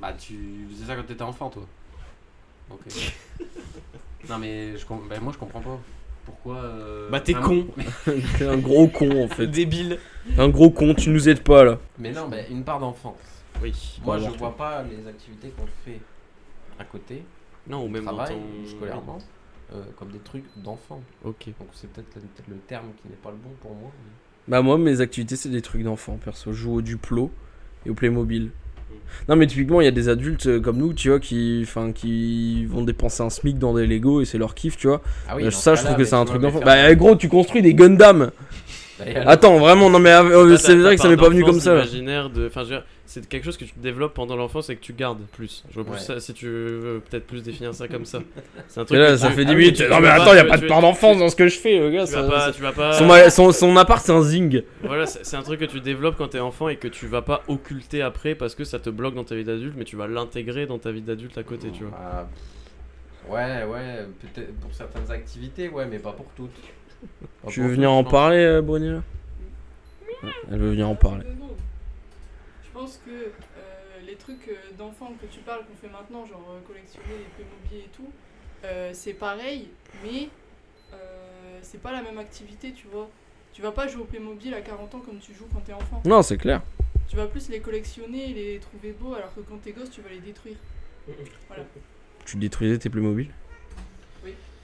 Bah, 0.00 0.12
tu 0.12 0.34
faisais 0.70 0.84
ça 0.86 0.94
quand 0.94 1.02
t'étais 1.04 1.22
enfant, 1.22 1.48
toi. 1.50 1.64
Ok. 2.70 2.80
non, 4.28 4.38
mais 4.38 4.76
je 4.76 4.84
com- 4.86 5.00
bah, 5.08 5.16
moi 5.20 5.32
je 5.32 5.38
comprends 5.38 5.60
pas. 5.60 5.78
Pourquoi. 6.24 6.56
euh, 6.56 7.08
Bah, 7.10 7.20
t'es 7.20 7.32
vraiment- 7.32 7.64
con, 7.64 7.82
T'es 8.38 8.46
un 8.46 8.58
gros 8.58 8.88
con 8.88 9.24
en 9.24 9.28
fait. 9.28 9.46
débile. 9.46 9.98
Un 10.36 10.48
gros 10.50 10.70
con, 10.70 10.94
tu 10.94 11.08
nous 11.10 11.28
aides 11.28 11.42
pas 11.42 11.64
là. 11.64 11.78
Mais 11.98 12.12
non, 12.12 12.28
mais 12.28 12.46
une 12.50 12.64
part 12.64 12.78
d'enfance. 12.80 13.16
Oui. 13.62 13.98
Moi 14.04 14.18
je 14.18 14.28
vois 14.30 14.56
pas 14.56 14.82
les 14.82 15.06
activités 15.08 15.48
qu'on 15.58 15.66
fait 15.84 16.00
à 16.78 16.84
côté, 16.84 17.24
Non, 17.66 17.84
ou 17.84 17.88
même 17.88 18.04
dans 18.04 18.12
travail, 18.14 18.36
ton. 18.36 18.68
scolairement, 18.76 19.18
euh, 19.72 19.82
comme 19.96 20.10
des 20.12 20.18
trucs 20.20 20.44
d'enfants. 20.56 21.00
Ok. 21.24 21.46
Donc 21.58 21.68
c'est 21.72 21.90
peut-être 21.90 22.18
le, 22.48 22.56
terme 22.68 22.88
qui 23.02 23.08
n'est 23.08 23.16
pas 23.16 23.30
le 23.30 23.36
bon 23.36 23.50
pour 23.60 23.74
moi. 23.74 23.90
mais- 24.04 24.12
Bah 24.52 24.62
moi 24.62 24.78
mes 24.78 25.00
activités 25.00 25.34
c'est 25.36 25.48
des 25.48 25.62
trucs 25.62 25.82
d'enfants 25.82 26.18
perso. 26.22 26.52
Je 26.52 26.58
joue 26.58 26.74
au 26.74 26.82
Duplo 26.82 27.30
et 27.86 27.90
au 27.90 27.94
Playmobil. 27.94 28.50
Non 29.28 29.36
mais 29.36 29.46
typiquement 29.46 29.80
il 29.80 29.84
y 29.84 29.88
a 29.88 29.92
des 29.92 30.08
adultes 30.08 30.46
euh, 30.46 30.60
comme 30.60 30.78
nous 30.78 30.94
tu 30.94 31.10
vois 31.10 31.20
qui, 31.20 31.60
enfin, 31.62 31.92
qui 31.92 32.64
vont 32.66 32.82
dépenser 32.82 33.22
un 33.22 33.28
smic 33.30 33.58
dans 33.58 33.74
des 33.74 33.86
Lego 33.86 34.22
et 34.22 34.24
c'est 34.24 34.38
leur 34.38 34.54
kiff 34.54 34.76
tu 34.78 34.86
vois. 34.86 35.02
Ah 35.28 35.36
Euh, 35.36 35.44
dans 35.44 35.50
ça 35.50 35.74
je 35.74 35.84
trouve 35.84 35.96
que 35.96 36.04
c'est 36.04 36.14
un 36.14 36.24
truc 36.24 36.40
d'enfant. 36.40 36.60
Bah 36.64 36.94
gros 36.94 37.14
tu 37.14 37.28
construis 37.28 37.60
des 37.60 37.74
Gundam. 37.74 38.30
Bah, 38.98 39.04
Attends 39.26 39.58
vraiment 39.58 39.90
non 39.90 39.98
mais 39.98 40.12
euh, 40.12 40.56
c'est 40.56 40.74
vrai 40.76 40.96
que 40.96 41.02
ça 41.02 41.08
m'est 41.08 41.16
pas 41.16 41.28
venu 41.28 41.44
comme 41.44 41.60
ça. 41.60 41.74
là. 41.74 41.82
l'imaginaire 41.82 42.30
de, 42.30 42.46
enfin, 42.46 42.60
je 42.64 42.70
veux 42.70 42.74
dire, 42.76 42.84
c'est 43.10 43.26
quelque 43.26 43.44
chose 43.44 43.56
que 43.56 43.64
tu 43.64 43.72
développes 43.78 44.12
pendant 44.12 44.36
l'enfance 44.36 44.68
et 44.68 44.76
que 44.76 44.82
tu 44.82 44.92
gardes 44.92 45.22
plus. 45.32 45.64
Je 45.70 45.74
vois 45.76 45.84
plus 45.84 45.92
Ouais. 45.94 45.98
ça, 45.98 46.20
si 46.20 46.34
tu 46.34 46.44
veux 46.46 47.00
peut-être 47.08 47.26
plus 47.26 47.42
définir 47.42 47.72
ça 47.72 47.88
comme 47.88 48.04
ça. 48.04 48.18
C'est 48.68 48.80
un 48.80 48.82
Et 48.82 48.86
truc. 48.86 48.98
là 48.98 49.06
que 49.12 49.16
ça 49.16 49.28
tu- 49.28 49.32
fait 49.34 49.40
ah 49.40 49.44
10 49.46 49.50
oui, 49.52 49.56
minutes. 49.64 49.80
Non 49.90 50.00
mais 50.00 50.08
attends 50.08 50.34
y 50.34 50.38
a 50.38 50.44
pas 50.44 50.58
de 50.58 50.66
part 50.66 50.82
d'enfance 50.82 51.16
dans 51.18 51.30
ce 51.30 51.34
que 51.36 51.48
je 51.48 51.58
fais 51.58 51.78
le 51.78 51.90
gars. 51.90 52.04
Tu 52.06 52.12
vas 52.12 52.28
pas, 52.28 52.52
tu 52.52 52.60
vas 52.60 52.72
pas. 52.72 52.92
Son, 52.92 53.08
son, 53.30 53.52
son 53.52 53.76
appart 53.78 54.04
c'est 54.04 54.12
un 54.12 54.20
zing. 54.22 54.62
Voilà, 54.82 55.06
c'est 55.06 55.36
un 55.36 55.42
truc 55.42 55.58
que 55.60 55.64
tu 55.64 55.80
développes 55.80 56.16
quand 56.18 56.28
t'es 56.28 56.38
enfant 56.38 56.68
et 56.68 56.76
que 56.76 56.86
tu 56.88 57.06
vas 57.06 57.22
pas 57.22 57.42
occulter 57.48 58.02
après 58.02 58.34
parce 58.34 58.54
que 58.54 58.64
ça 58.64 58.78
te 58.78 58.90
bloque 58.90 59.14
dans 59.14 59.24
ta 59.24 59.34
vie 59.36 59.44
d'adulte, 59.44 59.74
mais 59.78 59.84
tu 59.84 59.96
vas 59.96 60.06
l'intégrer 60.06 60.66
dans 60.66 60.78
ta 60.78 60.92
vie 60.92 61.00
d'adulte 61.00 61.38
à 61.38 61.42
côté, 61.42 61.70
tu 61.70 61.84
vois. 61.84 61.92
Bah, 61.98 62.28
pff, 62.30 63.32
ouais, 63.32 63.64
ouais, 63.64 64.06
peut-être 64.20 64.54
pour 64.60 64.74
certaines 64.74 65.10
activités, 65.10 65.70
ouais, 65.70 65.86
mais 65.86 65.98
pas 65.98 66.12
pour 66.12 66.26
toutes. 66.36 66.50
Pas 67.42 67.48
Tu 67.50 67.60
pour 67.60 67.68
veux 67.70 67.74
venir 67.74 67.90
en 67.90 68.04
parler 68.04 68.38
euh, 68.44 68.60
Ouais, 68.60 70.30
Elle 70.52 70.58
veut 70.58 70.70
venir 70.70 70.88
en 70.88 70.94
parler. 70.94 71.24
Je 72.78 72.84
pense 72.84 73.00
que 73.04 73.10
euh, 73.10 73.30
les 74.06 74.14
trucs 74.14 74.46
euh, 74.46 74.54
d'enfants 74.78 75.12
que 75.20 75.26
tu 75.26 75.40
parles, 75.40 75.62
qu'on 75.66 75.74
fait 75.74 75.92
maintenant, 75.92 76.24
genre 76.24 76.44
euh, 76.48 76.60
collectionner 76.64 77.06
les 77.08 77.24
Playmobil 77.34 77.86
et 77.86 77.90
tout, 77.92 78.08
euh, 78.62 78.90
c'est 78.94 79.14
pareil, 79.14 79.70
mais 80.04 80.28
euh, 80.92 81.58
c'est 81.60 81.82
pas 81.82 81.90
la 81.90 82.02
même 82.02 82.18
activité, 82.18 82.70
tu 82.70 82.86
vois. 82.86 83.10
Tu 83.52 83.62
vas 83.62 83.72
pas 83.72 83.88
jouer 83.88 84.02
au 84.02 84.04
Playmobil 84.04 84.54
à 84.54 84.60
40 84.60 84.94
ans 84.94 85.00
comme 85.00 85.18
tu 85.18 85.34
joues 85.34 85.48
quand 85.52 85.58
t'es 85.58 85.72
enfant. 85.72 86.00
Non 86.04 86.22
c'est 86.22 86.38
clair. 86.38 86.62
Tu 87.08 87.16
vas 87.16 87.26
plus 87.26 87.48
les 87.48 87.58
collectionner 87.58 88.30
et 88.30 88.34
les 88.34 88.58
trouver 88.60 88.92
beaux, 88.92 89.14
alors 89.14 89.34
que 89.34 89.40
quand 89.40 89.60
t'es 89.60 89.72
gosse, 89.72 89.90
tu 89.90 90.00
vas 90.00 90.10
les 90.10 90.20
détruire. 90.20 90.58
Voilà. 91.48 91.64
Tu 92.26 92.36
détruisais 92.36 92.78
tes 92.78 92.90
Playmobil? 92.90 93.28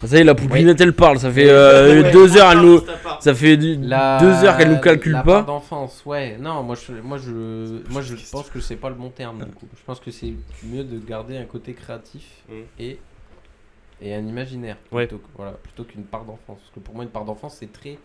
Ça 0.03 0.19
y 0.19 0.21
est, 0.21 0.25
la 0.25 0.35
poupinette 0.35 0.79
elle 0.83 0.93
parle, 0.93 1.19
ça 1.19 1.31
fait 1.31 1.49
euh, 1.49 2.03
Ouais. 2.03 2.11
deux 2.13 2.37
heures, 2.37 2.53
elle 2.53 2.61
nous... 2.61 2.81
ça 3.21 3.35
fait 3.35 3.57
La- 3.57 4.19
deux 4.21 4.45
heures 4.45 4.57
qu'elle 4.59 4.71
nous 4.71 4.81
calcule 4.81 5.13
la 5.13 5.23
pas. 5.23 5.33
part 5.37 5.47
d'enfance, 5.47 6.03
ouais. 6.05 6.37
Non, 6.39 6.63
moi 6.63 6.75
je, 6.77 6.93
moi 7.01 7.17
je, 7.17 7.31
moi 7.91 8.03
je 8.03 8.15
pense 8.31 8.51
que 8.51 8.61
c'est 8.61 8.77
pas 8.77 8.91
le 8.91 8.97
bon 8.97 9.09
terme. 9.09 9.39
du 9.45 9.51
coup. 9.53 9.67
Je 9.75 9.83
pense 9.85 10.01
que 10.01 10.11
c'est 10.11 10.35
mieux 10.65 10.85
de 10.85 10.99
garder 10.99 11.39
un 11.39 11.45
côté 11.47 11.73
créatif 11.73 12.25
Mm. 12.51 12.53
et 12.81 12.99
et 14.03 14.15
un 14.15 14.27
imaginaire 14.27 14.77
Ouais. 14.93 15.07
plutôt, 15.07 15.23
que- 15.23 15.31
voilà, 15.37 15.53
plutôt 15.53 15.85
qu'une 15.85 16.05
part 16.05 16.25
d'enfance. 16.25 16.59
Parce 16.59 16.71
que 16.75 16.81
pour 16.81 16.95
moi 16.95 17.05
une 17.05 17.11
part 17.11 17.25
d'enfance 17.25 17.57
c'est 17.61 17.73
très 17.73 17.97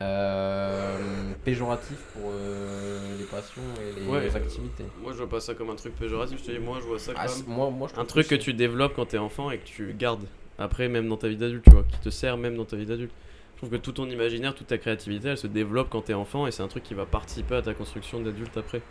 euh, 0.00 0.96
péjoratif 1.44 1.96
pour 2.14 2.30
euh, 2.32 2.98
les 3.18 3.24
passions 3.24 3.62
et 3.80 4.00
les 4.00 4.06
Ouais. 4.08 4.34
activités. 4.36 4.84
Moi, 5.02 5.12
je 5.12 5.18
vois 5.18 5.28
pas 5.28 5.40
ça 5.40 5.54
comme 5.54 5.70
un 5.70 5.74
truc 5.76 5.94
péjoratif. 5.96 6.38
Je 6.40 6.44
te 6.46 6.52
dis, 6.52 6.58
moi, 6.58 6.78
je 6.82 6.86
vois 6.86 6.98
ça 6.98 7.12
Ah, 7.16 7.26
comme 7.26 7.54
moi, 7.54 7.70
moi, 7.70 7.88
un 7.96 8.04
truc 8.04 8.28
que 8.28 8.34
tu 8.34 8.52
développes 8.52 8.92
quand 8.96 9.06
t'es 9.06 9.18
enfant 9.18 9.50
et 9.50 9.58
que 9.58 9.64
tu 9.64 9.94
gardes 9.98 10.24
après, 10.58 10.88
même 10.88 11.08
dans 11.08 11.16
ta 11.16 11.28
vie 11.28 11.36
d'adulte, 11.36 11.64
tu 11.64 11.70
vois, 11.70 11.84
qui 11.84 11.98
te 11.98 12.10
sert 12.10 12.36
même 12.36 12.56
dans 12.56 12.64
ta 12.64 12.76
vie 12.76 12.86
d'adulte. 12.86 13.12
Je 13.54 13.58
trouve 13.58 13.70
que 13.70 13.76
tout 13.76 13.92
ton 13.92 14.08
imaginaire, 14.10 14.54
toute 14.54 14.66
ta 14.66 14.76
créativité, 14.78 15.28
elle 15.28 15.38
se 15.38 15.46
développe 15.46 15.88
quand 15.90 16.02
t'es 16.02 16.14
enfant 16.14 16.46
et 16.46 16.50
c'est 16.50 16.62
un 16.62 16.68
truc 16.68 16.82
qui 16.82 16.94
va 16.94 17.06
participer 17.06 17.54
à 17.56 17.62
ta 17.62 17.72
construction 17.74 18.20
d'adulte 18.20 18.56
après. 18.56 18.82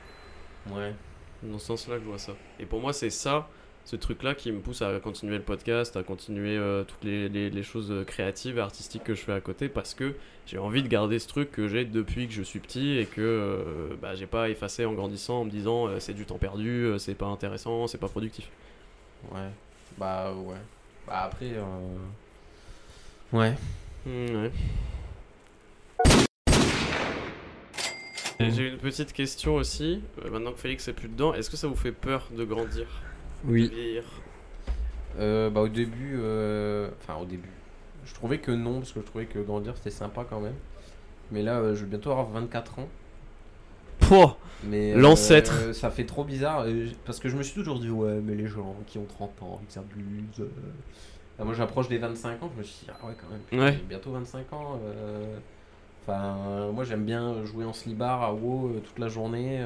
Ouais. 0.71 0.93
Dans 1.43 1.59
ce 1.59 1.67
sens-là, 1.67 1.97
je 1.99 2.03
vois 2.05 2.17
ça. 2.17 2.33
Et 2.59 2.65
pour 2.65 2.79
moi, 2.81 2.91
c'est 2.91 3.11
ça, 3.11 3.47
ce 3.83 3.95
truc-là, 3.95 4.33
qui 4.33 4.51
me 4.51 4.59
pousse 4.61 4.81
à 4.81 4.99
continuer 4.99 5.37
le 5.37 5.43
podcast, 5.43 5.95
à 5.97 6.01
continuer 6.01 6.57
euh, 6.57 6.83
toutes 6.83 7.03
les, 7.03 7.29
les- 7.29 7.51
les 7.51 7.63
choses 7.63 7.91
euh, 7.91 8.03
créatives 8.03 8.57
et 8.57 8.61
artistiques 8.61 9.03
que 9.03 9.13
je 9.13 9.21
fais 9.21 9.33
à 9.33 9.41
côté, 9.41 9.69
parce 9.69 9.93
que 9.93 10.15
j'ai 10.47 10.57
envie 10.57 10.81
de 10.81 10.87
garder 10.87 11.19
ce 11.19 11.27
truc 11.27 11.51
que 11.51 11.67
j'ai 11.67 11.85
depuis 11.85 12.27
que 12.27 12.33
je 12.33 12.41
suis 12.41 12.59
petit 12.59 12.97
et 12.97 13.05
que 13.05 13.21
euh, 13.21 13.95
bah, 14.01 14.15
j'ai 14.15 14.25
pas 14.25 14.49
effacé 14.49 14.85
en 14.85 14.93
grandissant 14.93 15.41
en 15.41 15.45
me 15.45 15.51
disant 15.51 15.87
euh, 15.87 15.99
c'est 15.99 16.13
du 16.15 16.25
temps 16.25 16.39
perdu, 16.39 16.89
c'est 16.97 17.13
pas 17.15 17.27
intéressant, 17.27 17.85
c'est 17.85 17.99
pas 17.99 18.09
productif. 18.09 18.49
Ouais. 19.31 19.49
Bah 19.99 20.33
ouais. 20.33 20.55
Bah 21.07 21.23
après. 21.25 21.53
euh, 21.53 21.97
Ouais. 23.33 23.53
Hmm, 24.05 24.43
ouais. 24.43 24.51
Et 28.39 28.51
J'ai 28.51 28.67
une 28.69 28.77
petite 28.77 29.13
question 29.13 29.55
aussi, 29.55 30.01
euh, 30.23 30.29
maintenant 30.29 30.51
que 30.51 30.59
Félix 30.59 30.87
est 30.89 30.93
plus 30.93 31.07
dedans, 31.07 31.33
est-ce 31.33 31.49
que 31.49 31.55
ça 31.57 31.67
vous 31.67 31.75
fait 31.75 31.93
peur 31.93 32.27
de 32.37 32.43
grandir 32.43 32.85
Oui. 33.45 33.71
Euh, 35.17 35.49
bah 35.49 35.61
au 35.61 35.69
début, 35.69 36.17
euh, 36.19 36.89
enfin 37.01 37.17
au 37.21 37.25
début, 37.25 37.49
je 38.05 38.13
trouvais 38.13 38.39
que 38.39 38.51
non 38.51 38.79
parce 38.79 38.91
que 38.91 38.99
je 38.99 39.05
trouvais 39.05 39.25
que 39.25 39.39
grandir 39.39 39.73
c'était 39.77 39.89
sympa 39.89 40.25
quand 40.29 40.41
même. 40.41 40.55
Mais 41.31 41.41
là, 41.41 41.59
euh, 41.59 41.75
je 41.75 41.81
vais 41.85 41.89
bientôt 41.91 42.11
avoir 42.11 42.27
24 42.27 42.79
ans. 42.79 42.89
Pouah 43.99 44.37
Mais 44.63 44.93
euh, 44.93 44.97
L'ancêtre. 44.99 45.73
ça 45.73 45.89
fait 45.91 46.05
trop 46.05 46.23
bizarre 46.23 46.65
parce 47.05 47.19
que 47.19 47.29
je 47.29 47.37
me 47.37 47.43
suis 47.43 47.53
toujours 47.53 47.79
dit 47.79 47.89
ouais 47.89 48.19
mais 48.23 48.35
les 48.35 48.47
gens 48.47 48.75
qui 48.87 48.97
ont 48.97 49.05
30 49.05 49.43
ans 49.43 49.61
ils 49.67 49.71
s'abusent. 49.71 50.39
euh. 50.41 51.43
Moi 51.43 51.53
j'approche 51.53 51.89
des 51.89 51.97
25 51.97 52.41
ans, 52.43 52.49
je 52.53 52.59
me 52.59 52.63
suis 52.63 52.85
dit 52.85 52.91
ah 52.91 53.05
ouais 53.05 53.13
quand 53.19 53.29
même. 53.29 53.41
putain, 53.41 53.61
Ouais. 53.63 53.73
j'ai 53.73 53.83
Bientôt 53.89 54.11
25 54.11 54.53
ans. 54.53 54.79
euh. 54.85 55.37
Enfin 56.07 56.71
moi 56.71 56.83
j'aime 56.83 57.03
bien 57.03 57.43
jouer 57.45 57.65
en 57.65 57.73
slibard 57.73 58.21
à 58.23 58.31
WoW 58.33 58.79
toute 58.85 58.99
la 58.99 59.07
journée, 59.07 59.59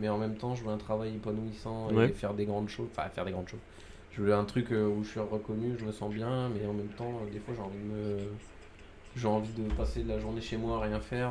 mais 0.00 0.08
en 0.08 0.18
même 0.18 0.34
temps 0.34 0.54
je 0.54 0.64
veux 0.64 0.70
un 0.70 0.78
travail 0.78 1.10
épanouissant 1.14 1.90
et 1.90 1.94
Ouais. 1.94 2.08
faire 2.08 2.34
des 2.34 2.44
grandes 2.44 2.68
choses. 2.68 2.88
Enfin 2.96 3.08
faire 3.08 3.24
des 3.24 3.30
grandes 3.32 3.48
choses. 3.48 3.60
Je 4.12 4.22
veux 4.22 4.34
un 4.34 4.44
truc 4.44 4.70
où 4.70 5.02
je 5.04 5.08
suis 5.08 5.20
reconnu, 5.20 5.74
je 5.78 5.84
me 5.84 5.92
sens 5.92 6.12
bien, 6.12 6.48
mais 6.50 6.66
en 6.66 6.72
même 6.72 6.88
temps 6.96 7.20
des 7.32 7.38
fois 7.38 7.54
j'ai 7.56 7.62
envie 7.62 7.78
de 7.78 7.84
me 7.84 8.18
j'ai 9.16 9.28
envie 9.28 9.52
de 9.52 9.72
passer 9.74 10.02
de 10.02 10.08
la 10.08 10.18
journée 10.18 10.40
chez 10.40 10.56
moi 10.56 10.78
à 10.78 10.80
rien 10.86 10.98
faire. 11.00 11.30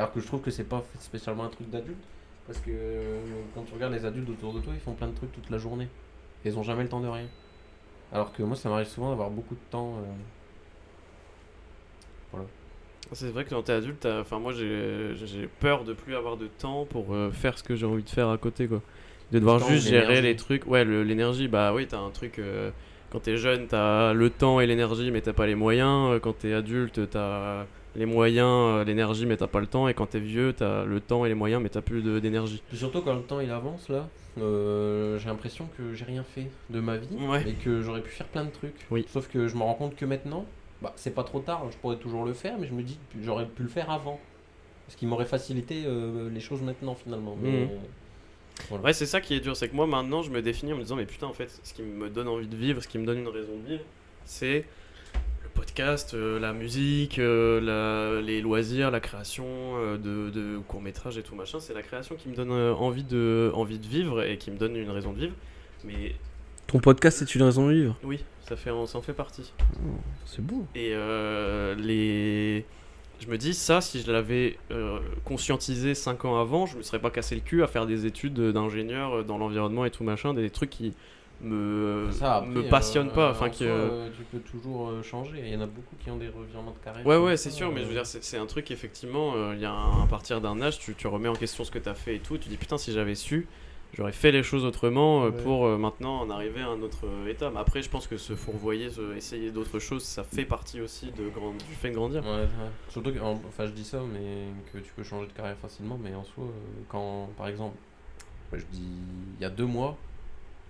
Alors 0.00 0.12
que 0.12 0.20
je 0.20 0.26
trouve 0.26 0.40
que 0.40 0.50
c'est 0.50 0.64
pas 0.64 0.82
spécialement 0.98 1.44
un 1.44 1.48
truc 1.48 1.68
d'adulte. 1.70 2.02
Parce 2.46 2.58
que 2.58 2.70
euh, 2.72 3.20
quand 3.54 3.62
tu 3.62 3.74
regardes 3.74 3.92
les 3.92 4.04
adultes 4.04 4.28
autour 4.30 4.54
de 4.54 4.60
toi, 4.60 4.72
ils 4.74 4.80
font 4.80 4.94
plein 4.94 5.08
de 5.08 5.14
trucs 5.14 5.30
toute 5.32 5.50
la 5.50 5.58
journée. 5.58 5.88
Et 6.44 6.48
ils 6.48 6.58
ont 6.58 6.62
jamais 6.62 6.82
le 6.82 6.88
temps 6.88 7.00
de 7.00 7.06
rien. 7.06 7.26
Alors 8.12 8.32
que 8.32 8.42
moi, 8.42 8.56
ça 8.56 8.68
m'arrive 8.68 8.88
souvent 8.88 9.10
d'avoir 9.10 9.30
beaucoup 9.30 9.54
de 9.54 9.60
temps. 9.70 9.98
euh, 12.34 12.38
C'est 13.12 13.28
vrai 13.30 13.44
que 13.44 13.50
quand 13.50 13.62
t'es 13.62 13.72
adulte, 13.72 14.06
enfin 14.06 14.38
moi 14.38 14.52
j'ai 14.52 15.48
peur 15.60 15.84
de 15.84 15.92
plus 15.92 16.14
avoir 16.14 16.36
de 16.36 16.46
temps 16.46 16.86
pour 16.86 17.12
euh, 17.12 17.30
faire 17.30 17.58
ce 17.58 17.62
que 17.62 17.74
j'ai 17.76 17.86
envie 17.86 18.04
de 18.04 18.08
faire 18.08 18.28
à 18.28 18.38
côté 18.38 18.68
quoi. 18.68 18.80
De 19.32 19.38
devoir 19.38 19.58
juste 19.60 19.88
gérer 19.88 20.22
les 20.22 20.34
trucs. 20.36 20.66
Ouais, 20.66 20.84
l'énergie, 20.84 21.46
bah 21.48 21.72
oui, 21.74 21.86
t'as 21.86 21.98
un 21.98 22.10
truc. 22.10 22.38
euh, 22.38 22.70
quand 23.10 23.20
t'es 23.20 23.36
jeune, 23.36 23.66
t'as 23.66 24.12
le 24.12 24.30
temps 24.30 24.60
et 24.60 24.66
l'énergie, 24.66 25.10
mais 25.10 25.20
t'as 25.20 25.32
pas 25.32 25.46
les 25.46 25.56
moyens. 25.56 26.20
Quand 26.22 26.32
t'es 26.38 26.52
adulte, 26.52 27.10
t'as 27.10 27.66
les 27.96 28.06
moyens, 28.06 28.46
euh, 28.48 28.84
l'énergie, 28.84 29.26
mais 29.26 29.36
t'as 29.36 29.46
pas 29.46 29.60
le 29.60 29.66
temps. 29.66 29.88
Et 29.88 29.94
quand 29.94 30.06
t'es 30.06 30.20
vieux, 30.20 30.52
t'as 30.52 30.84
le 30.84 31.00
temps 31.00 31.24
et 31.24 31.28
les 31.28 31.34
moyens, 31.34 31.62
mais 31.62 31.68
t'as 31.68 31.80
plus 31.82 32.02
de- 32.02 32.18
d'énergie. 32.20 32.62
Surtout 32.72 33.02
quand 33.02 33.14
le 33.14 33.22
temps 33.22 33.40
il 33.40 33.50
avance 33.50 33.88
là, 33.88 34.08
euh, 34.38 35.18
j'ai 35.18 35.26
l'impression 35.28 35.68
que 35.76 35.92
j'ai 35.94 36.04
rien 36.04 36.22
fait 36.22 36.46
de 36.70 36.80
ma 36.80 36.96
vie 36.96 37.08
Ouais. 37.28 37.48
et 37.48 37.52
que 37.54 37.80
j'aurais 37.82 38.00
pu 38.02 38.10
faire 38.10 38.26
plein 38.28 38.44
de 38.44 38.50
trucs. 38.50 38.74
Oui. 38.90 39.04
Sauf 39.08 39.28
que 39.28 39.48
je 39.48 39.56
me 39.56 39.62
rends 39.62 39.74
compte 39.74 39.96
que 39.96 40.04
maintenant, 40.04 40.44
bah, 40.82 40.92
c'est 40.96 41.14
pas 41.14 41.24
trop 41.24 41.40
tard, 41.40 41.64
je 41.70 41.76
pourrais 41.78 41.96
toujours 41.96 42.24
le 42.24 42.32
faire, 42.32 42.56
mais 42.58 42.66
je 42.66 42.72
me 42.72 42.82
dis 42.82 42.98
que 43.12 43.18
j'aurais 43.24 43.46
pu 43.46 43.62
le 43.64 43.68
faire 43.68 43.90
avant. 43.90 44.20
Ce 44.88 44.96
qui 44.96 45.06
m'aurait 45.06 45.24
facilité 45.26 45.82
euh, 45.86 46.28
les 46.30 46.40
choses 46.40 46.62
maintenant 46.62 46.94
finalement. 46.94 47.36
Mais, 47.40 47.50
Mhm. 47.64 47.68
voilà. 48.70 48.84
Ouais, 48.84 48.92
c'est 48.92 49.06
ça 49.06 49.20
qui 49.20 49.34
est 49.34 49.40
dur, 49.40 49.56
c'est 49.56 49.68
que 49.68 49.74
moi 49.76 49.86
maintenant 49.86 50.22
je 50.22 50.30
me 50.30 50.42
définis 50.42 50.72
en 50.72 50.76
me 50.76 50.82
disant, 50.82 50.96
mais 50.96 51.06
putain, 51.06 51.26
en 51.26 51.32
fait, 51.32 51.60
ce 51.62 51.72
qui 51.74 51.82
me 51.82 52.08
donne 52.08 52.28
envie 52.28 52.46
de 52.48 52.56
vivre, 52.56 52.80
ce 52.82 52.88
qui 52.88 52.98
me 52.98 53.06
donne 53.06 53.18
une 53.18 53.28
raison 53.28 53.56
de 53.64 53.68
vivre, 53.68 53.84
c'est 54.24 54.64
podcast, 55.54 56.14
euh, 56.14 56.38
la 56.40 56.52
musique, 56.52 57.18
euh, 57.18 57.60
la- 57.60 58.20
les 58.22 58.40
loisirs, 58.40 58.90
la 58.90 59.00
création 59.00 59.44
euh, 59.46 59.96
de, 59.98 60.30
de 60.30 60.58
courts-métrages 60.68 61.18
et 61.18 61.22
tout 61.22 61.34
machin. 61.34 61.58
C'est 61.60 61.74
la 61.74 61.82
création 61.82 62.16
qui 62.16 62.28
me 62.28 62.34
donne 62.34 62.50
envie, 62.52 63.04
de, 63.04 63.50
envie 63.54 63.78
de 63.78 63.86
vivre 63.86 64.22
et 64.22 64.36
qui 64.38 64.50
me 64.50 64.56
donne 64.56 64.76
une 64.76 64.90
raison 64.90 65.12
de 65.12 65.18
vivre. 65.20 65.34
Mais 65.84 66.14
Ton 66.66 66.78
podcast, 66.80 67.18
c'est 67.18 67.34
une 67.34 67.42
raison 67.42 67.68
de 67.68 67.72
vivre. 67.74 67.96
oui, 68.04 68.24
ça, 68.48 68.56
fait, 68.56 68.70
ça 68.86 68.98
en 68.98 69.02
fait 69.02 69.12
partie. 69.12 69.52
C'est 70.26 70.44
beau. 70.44 70.66
Et 70.74 70.90
euh, 70.92 71.74
les... 71.76 72.64
je 73.20 73.26
me 73.28 73.36
dis, 73.38 73.54
ça, 73.54 73.80
si 73.80 74.00
je 74.02 74.10
l'avais 74.10 74.58
euh, 74.70 74.98
conscientisé 75.24 75.94
5 75.94 76.24
ans 76.24 76.40
avant, 76.40 76.66
je 76.66 76.76
me 76.76 76.82
serais 76.82 76.98
pas 77.00 77.10
cassé 77.10 77.34
le 77.34 77.40
cul 77.40 77.62
à 77.62 77.66
faire 77.66 77.86
des 77.86 78.06
études 78.06 78.40
d'ingénieur 78.40 79.24
dans 79.24 79.38
l'environnement 79.38 79.84
et 79.84 79.90
tout 79.90 80.04
machin, 80.04 80.34
des 80.34 80.50
trucs 80.50 80.70
qui 80.70 80.94
me, 81.42 82.08
Ça, 82.12 82.36
après, 82.36 82.48
me 82.50 82.68
passionnent 82.68 83.08
euh, 83.08 83.14
pas. 83.14 83.28
en 83.28 83.30
Enfin, 83.32 83.48
qui, 83.50 83.64
euh, 83.64 83.68
euh, 83.68 84.08
tu 84.16 84.22
peux 84.24 84.40
toujours 84.40 84.88
euh, 84.90 85.02
changer. 85.02 85.40
Il 85.44 85.52
y 85.52 85.56
en 85.56 85.60
a 85.62 85.66
beaucoup 85.66 85.96
qui 86.02 86.10
ont 86.10 86.16
des 86.16 86.28
revirements 86.28 86.72
de 86.72 86.84
carrière. 86.84 87.06
Ouais, 87.06 87.16
ouais, 87.16 87.36
c'est 87.36 87.50
sûr, 87.50 87.70
mais 87.72 87.80
je 87.80 87.84
veux 87.86 87.90
euh, 87.96 88.02
dire, 88.02 88.06
c'est 88.06 88.36
un 88.38 88.46
truc, 88.46 88.70
effectivement, 88.70 89.32
euh, 89.34 89.54
il 89.54 89.60
y 89.60 89.64
a 89.64 89.72
un, 89.72 90.02
à 90.02 90.06
partir 90.06 90.40
d'un 90.40 90.60
âge, 90.60 90.78
tu, 90.78 90.94
tu 90.94 91.06
remets 91.06 91.28
en 91.28 91.34
question 91.34 91.64
ce 91.64 91.70
que 91.70 91.78
tu 91.78 91.88
as 91.88 91.94
fait 91.94 92.16
et 92.16 92.20
tout, 92.20 92.36
et 92.36 92.38
tu 92.38 92.48
dis, 92.48 92.56
putain, 92.56 92.76
si 92.78 92.92
j'avais 92.92 93.14
su, 93.14 93.46
j'aurais 93.94 94.12
fait 94.12 94.30
les 94.32 94.42
choses 94.42 94.64
autrement 94.64 95.24
euh, 95.24 95.30
Ouais. 95.30 95.42
pour 95.42 95.66
euh, 95.66 95.78
maintenant 95.78 96.20
en 96.20 96.28
arriver 96.30 96.60
à 96.60 96.68
un 96.68 96.80
autre 96.82 97.06
euh, 97.06 97.28
état. 97.30 97.50
Mais 97.50 97.58
après, 97.60 97.80
je 97.82 97.88
pense 97.88 98.06
que 98.06 98.18
se 98.18 98.34
fourvoyer, 98.36 98.90
se- 98.90 99.16
essayer 99.16 99.50
d'autres 99.50 99.78
choses, 99.78 100.02
ça 100.04 100.22
fait 100.24 100.44
partie 100.44 100.80
aussi 100.82 101.06
de 101.10 101.28
grand, 101.30 101.52
du 101.52 101.74
fait 101.80 101.88
de 101.90 101.94
grandir. 101.94 102.22
Ouais, 102.24 102.30
ouais. 102.42 102.48
Surtout 102.90 103.12
que, 103.12 103.18
en- 103.18 103.40
enfin, 103.48 103.64
je 103.66 103.72
dis 103.72 103.84
ça, 103.84 104.00
mais 104.12 104.48
que 104.72 104.78
tu 104.78 104.92
peux 104.94 105.02
changer 105.04 105.26
de 105.26 105.32
carrière 105.32 105.56
facilement. 105.56 105.98
Mais 106.02 106.14
en 106.14 106.22
soi, 106.24 106.44
euh, 106.44 106.82
quand, 106.88 107.30
par 107.38 107.48
exemple, 107.48 107.76
je 108.52 108.64
dis 108.72 108.82
il 109.38 109.42
y 109.42 109.44
a 109.46 109.50
deux 109.50 109.64
mois 109.66 109.96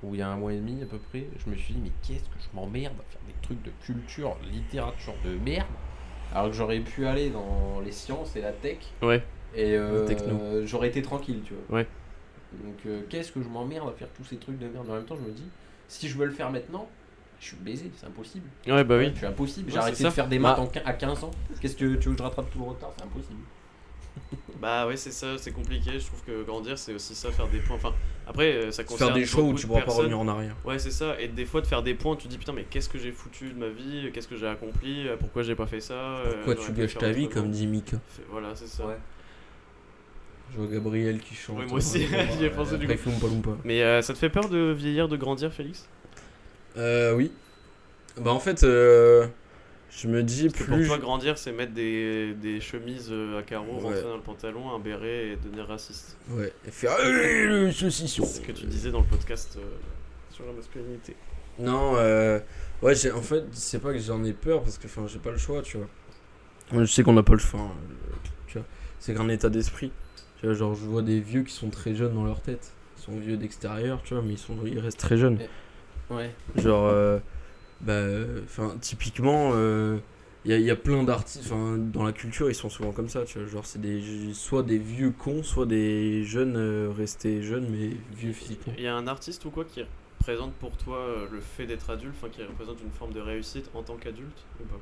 ou 0.02 0.14
il 0.14 0.18
y 0.18 0.22
a 0.22 0.28
un 0.28 0.36
mois 0.36 0.52
et 0.52 0.56
demi 0.56 0.82
à 0.82 0.86
peu 0.86 0.98
près, 0.98 1.26
je 1.44 1.50
me 1.50 1.56
suis 1.56 1.74
dit 1.74 1.80
mais 1.82 1.90
qu'est-ce 2.02 2.24
que 2.24 2.38
je 2.40 2.56
m'emmerde 2.56 2.94
à 2.98 3.02
faire 3.12 3.20
des 3.26 3.34
trucs 3.42 3.62
de 3.62 3.70
culture, 3.84 4.36
littérature 4.50 5.14
de 5.24 5.36
merde, 5.38 5.66
alors 6.34 6.46
que 6.50 6.56
j'aurais 6.56 6.80
pu 6.80 7.06
aller 7.06 7.30
dans 7.30 7.80
les 7.84 7.92
sciences 7.92 8.34
et 8.36 8.40
la 8.40 8.52
tech 8.52 8.78
Ouais. 9.02 9.22
et 9.54 9.76
euh, 9.76 10.64
j'aurais 10.66 10.88
été 10.88 11.02
tranquille, 11.02 11.42
tu 11.44 11.54
vois. 11.68 11.78
Ouais. 11.78 11.86
Donc 12.64 12.76
euh, 12.86 13.02
qu'est-ce 13.08 13.30
que 13.32 13.42
je 13.42 13.48
m'emmerde 13.48 13.88
à 13.88 13.92
faire 13.92 14.08
tous 14.16 14.24
ces 14.24 14.36
trucs 14.36 14.58
de 14.58 14.66
merde? 14.68 14.88
En 14.90 14.94
même 14.94 15.04
temps, 15.04 15.16
je 15.16 15.22
me 15.28 15.32
dis 15.32 15.48
si 15.88 16.08
je 16.08 16.16
veux 16.16 16.26
le 16.26 16.32
faire 16.32 16.50
maintenant, 16.50 16.88
je 17.40 17.46
suis 17.46 17.56
baisé, 17.56 17.90
c'est 17.96 18.06
impossible. 18.06 18.46
Ouais, 18.66 18.84
bah 18.84 18.96
oui. 18.98 19.10
Je 19.12 19.18
suis 19.18 19.26
impossible. 19.26 19.70
J'ai 19.70 19.78
arrêté 19.78 20.04
de 20.04 20.10
faire 20.10 20.28
des 20.28 20.38
Bah- 20.38 20.50
maths 20.50 20.58
en 20.58 20.66
quin- 20.66 20.82
à 20.84 20.92
15 20.92 21.24
ans. 21.24 21.30
Qu'est-ce 21.60 21.74
que 21.76 21.94
tu 21.94 22.08
veux 22.08 22.12
que 22.12 22.18
je 22.18 22.22
rattrape 22.22 22.50
tout 22.50 22.58
le 22.58 22.64
retard? 22.66 22.92
C'est 22.96 23.04
impossible. 23.04 23.40
Bah 24.60 24.86
ouais, 24.86 24.96
c'est 24.96 25.10
ça, 25.12 25.38
c'est 25.38 25.52
compliqué. 25.52 25.98
Je 25.98 26.06
trouve 26.06 26.22
que 26.26 26.42
grandir, 26.44 26.76
c'est 26.78 26.92
aussi 26.92 27.14
ça, 27.14 27.30
faire 27.30 27.48
des 27.48 27.58
points. 27.60 27.76
Enfin, 27.76 27.94
après, 28.26 28.52
euh, 28.52 28.70
ça 28.70 28.84
concerne 28.84 29.10
Faire 29.10 29.14
des 29.18 29.24
choix 29.24 29.42
où 29.42 29.54
tu 29.54 29.66
pourras 29.66 29.82
pas 29.82 29.92
revenir 29.92 30.20
en 30.20 30.28
arrière. 30.28 30.54
Ouais, 30.64 30.78
c'est 30.78 30.90
ça. 30.90 31.18
Et 31.20 31.28
des 31.28 31.46
fois, 31.46 31.60
de 31.62 31.66
faire 31.66 31.82
des 31.82 31.94
points, 31.94 32.14
tu 32.16 32.24
te 32.24 32.28
dis 32.28 32.38
putain, 32.38 32.52
mais 32.52 32.64
qu'est-ce 32.64 32.88
que 32.88 32.98
j'ai 32.98 33.12
foutu 33.12 33.50
de 33.50 33.58
ma 33.58 33.68
vie 33.68 34.10
Qu'est-ce 34.12 34.28
que 34.28 34.36
j'ai 34.36 34.46
accompli 34.46 35.08
Euh, 35.08 35.16
Pourquoi 35.18 35.42
j'ai 35.42 35.54
pas 35.54 35.66
fait 35.66 35.80
ça 35.80 35.94
Euh, 35.94 36.34
Pourquoi 36.44 36.56
tu 36.56 36.72
gâches 36.72 36.98
ta 36.98 37.10
vie 37.10 37.28
comme 37.28 37.50
dit 37.50 37.66
Mika 37.66 37.96
Voilà, 38.30 38.54
c'est 38.54 38.68
ça. 38.68 38.86
Ouais. 38.86 38.98
Je 40.52 40.58
vois 40.58 40.66
Gabriel 40.66 41.20
qui 41.20 41.34
chante. 41.34 41.56
Oui, 41.58 41.64
moi 41.66 41.78
aussi, 41.78 42.06
j'y 42.38 42.44
ai 42.44 42.50
pensé 42.50 42.76
du 42.76 42.86
coup. 42.86 42.92
Mais 43.64 43.82
euh, 43.82 44.02
ça 44.02 44.12
te 44.12 44.18
fait 44.18 44.30
peur 44.30 44.48
de 44.48 44.72
vieillir, 44.76 45.08
de 45.08 45.16
grandir, 45.16 45.52
Félix? 45.52 45.88
Euh, 46.76 47.14
oui. 47.14 47.32
Bah, 48.20 48.32
en 48.32 48.40
fait, 48.40 48.64
euh, 48.64 49.26
je 49.90 50.08
me 50.08 50.22
dis 50.22 50.44
Parce 50.48 50.54
que 50.54 50.64
pour 50.64 50.76
plus. 50.76 50.86
toi, 50.86 50.98
grandir, 50.98 51.36
c'est 51.38 51.52
mettre 51.52 51.72
des, 51.72 52.34
des 52.34 52.60
chemises 52.60 53.08
euh, 53.10 53.38
à 53.38 53.42
carreaux, 53.42 53.74
Ouais. 53.78 53.82
rentrer 53.82 54.02
dans 54.02 54.16
le 54.16 54.22
pantalon, 54.22 54.74
un 54.74 54.78
béret 54.78 55.28
et 55.28 55.36
devenir 55.36 55.66
raciste. 55.66 56.16
Ouais, 56.30 56.52
et 56.66 56.70
faire 56.70 56.92
saucisson. 57.72 58.24
C'est 58.24 58.40
ce 58.40 58.46
que 58.46 58.52
tu 58.52 58.66
disais 58.66 58.90
dans 58.90 59.00
le 59.00 59.06
podcast 59.06 59.56
euh, 59.58 59.62
sur 60.30 60.46
la 60.46 60.52
masculinité. 60.52 61.16
Non, 61.58 61.94
euh, 61.96 62.38
ouais, 62.82 62.94
en 63.12 63.20
fait, 63.22 63.44
c'est 63.52 63.80
pas 63.80 63.92
que 63.92 63.98
j'en 63.98 64.22
ai 64.24 64.32
peur 64.32 64.62
parce 64.62 64.78
que 64.78 64.86
enfin, 64.86 65.06
j'ai 65.06 65.18
pas 65.18 65.30
le 65.32 65.38
choix, 65.38 65.60
tu 65.62 65.76
vois. 65.76 65.88
Moi, 66.72 66.84
Je 66.84 66.92
sais 66.92 67.02
qu'on 67.02 67.12
n'a 67.12 67.22
pas 67.24 67.32
le 67.32 67.38
choix, 67.40 67.60
hein, 67.60 67.72
tu 68.46 68.58
vois. 68.58 68.66
C'est 69.00 69.14
qu'un 69.14 69.28
état 69.28 69.48
d'esprit. 69.48 69.90
Tu 70.38 70.46
vois, 70.46 70.54
genre, 70.54 70.74
je 70.74 70.84
vois 70.86 71.02
des 71.02 71.20
vieux 71.20 71.42
qui 71.42 71.52
sont 71.52 71.68
très 71.68 71.94
jeunes 71.94 72.14
dans 72.14 72.24
leur 72.24 72.40
tête. 72.40 72.72
Ils 72.96 73.02
sont 73.02 73.16
vieux 73.18 73.36
d'extérieur, 73.36 74.00
tu 74.04 74.14
vois, 74.14 74.22
mais 74.22 74.34
ils, 74.34 74.38
sont, 74.38 74.56
ils 74.64 74.78
restent 74.78 75.00
très 75.00 75.16
jeunes. 75.16 75.38
Ouais. 76.10 76.30
Genre, 76.56 76.86
euh, 76.86 77.18
Bah, 77.80 78.04
enfin, 78.44 78.76
typiquement, 78.80 79.54
il 80.44 80.50
y, 80.50 80.54
a- 80.54 80.58
y 80.58 80.70
a 80.70 80.76
plein 80.76 81.02
d'artistes, 81.04 81.44
enfin, 81.46 81.76
dans 81.78 82.02
la 82.02 82.12
culture, 82.12 82.50
ils 82.50 82.54
sont 82.54 82.68
souvent 82.70 82.92
comme 82.92 83.08
ça, 83.08 83.24
tu 83.24 83.38
vois. 83.38 83.46
Genre, 83.48 83.66
c'est 83.66 83.80
des, 83.80 84.32
soit 84.34 84.62
des 84.62 84.78
vieux 84.78 85.10
cons, 85.10 85.42
soit 85.42 85.66
des 85.66 86.24
jeunes 86.24 86.56
euh, 86.56 86.90
restés 86.90 87.42
jeunes, 87.42 87.68
mais 87.70 87.88
vieux 88.14 88.32
physiquement. 88.32 88.74
Il 88.76 88.82
y 88.82 88.86
a 88.88 88.96
un 88.96 89.06
artiste 89.06 89.44
ou 89.44 89.50
quoi 89.52 89.64
qui 89.64 89.80
représente 90.18 90.58
pour 90.58 90.76
toi 90.76 90.98
euh, 90.98 91.28
le 91.28 91.40
fait 91.40 91.66
d'être 91.66 91.90
adulte, 91.90 92.16
enfin 92.16 92.30
qui 92.30 92.42
représente 92.42 92.80
une 92.80 92.90
forme 92.90 93.12
de 93.12 93.20
réussite 93.20 93.70
en 93.74 93.82
tant 93.84 93.96
qu'adulte 93.96 94.48
ou 94.58 94.64
pas? 94.64 94.80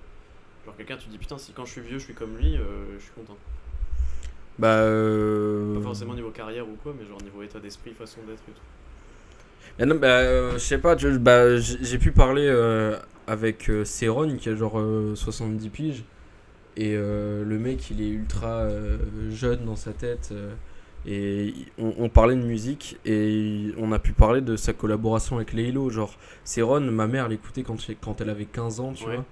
Genre 0.65 0.77
quelqu'un, 0.77 0.97
tu 0.99 1.07
te 1.07 1.11
dis 1.11 1.19
putain, 1.19 1.39
si 1.39 1.53
quand 1.55 1.65
je 1.67 1.73
suis 1.73 1.83
vieux 1.83 1.99
je 1.99 2.05
suis 2.05 2.15
comme 2.15 2.37
lui, 2.39 2.57
euh, 2.59 2.99
je 2.99 3.05
suis 3.05 3.13
content. 3.15 3.39
Bah, 4.59 4.79
euh, 4.81 5.65
Pas 5.73 5.81
forcément 5.81 6.13
niveau 6.15 6.31
carrière 6.31 6.69
ou 6.69 6.77
quoi, 6.77 6.93
mais 6.93 7.07
genre 7.07 7.23
niveau 7.23 7.43
état 7.43 7.59
d'esprit, 7.59 7.95
façon 7.95 8.23
d'être 8.25 8.51
et 8.51 8.53
tout. 8.53 8.67
Bah 9.79 9.87
non, 9.87 9.95
bah, 9.97 10.07
euh, 10.09 10.53
je 10.55 10.59
sais 10.59 10.79
pas, 10.79 10.97
bah, 10.97 11.57
j'ai 11.59 11.79
j'ai 11.85 11.99
pu 11.99 12.11
parler 12.13 12.47
euh, 12.47 12.99
avec 13.27 13.69
euh, 13.71 13.85
Céron 13.85 14.37
qui 14.37 14.49
a 14.49 14.55
genre 14.57 14.79
euh, 14.79 15.15
70 15.15 15.69
piges. 15.71 16.05
Et 16.77 16.95
euh, 16.97 17.45
le 17.45 17.59
mec, 17.59 17.91
il 17.91 18.01
est 18.03 18.09
ultra 18.11 18.49
euh, 18.63 18.99
jeune 19.31 19.65
dans 19.67 19.77
sa 19.77 19.93
tête. 19.93 20.31
euh, 20.33 20.55
et 21.07 21.47
il- 21.49 21.67
on, 21.79 21.95
on 21.99 22.09
parlait 22.11 22.37
de 22.37 22.43
musique 22.43 22.99
et 23.07 23.73
on 23.79 23.93
a 23.93 23.99
pu 24.01 24.13
parler 24.13 24.41
de 24.43 24.57
sa 24.57 24.73
collaboration 24.75 25.37
avec 25.37 25.53
Laylo. 25.53 25.91
Genre, 25.91 26.17
Céron, 26.45 26.81
ma 26.81 27.07
mère 27.09 27.29
l'écoutait 27.29 27.63
quand, 27.65 27.81
j'ai- 27.81 27.97
quand 28.01 28.21
elle 28.21 28.31
avait 28.31 28.47
15 28.47 28.81
ans, 28.81 28.93
tu 28.95 29.09
Ouais. 29.09 29.17
vois. 29.17 29.27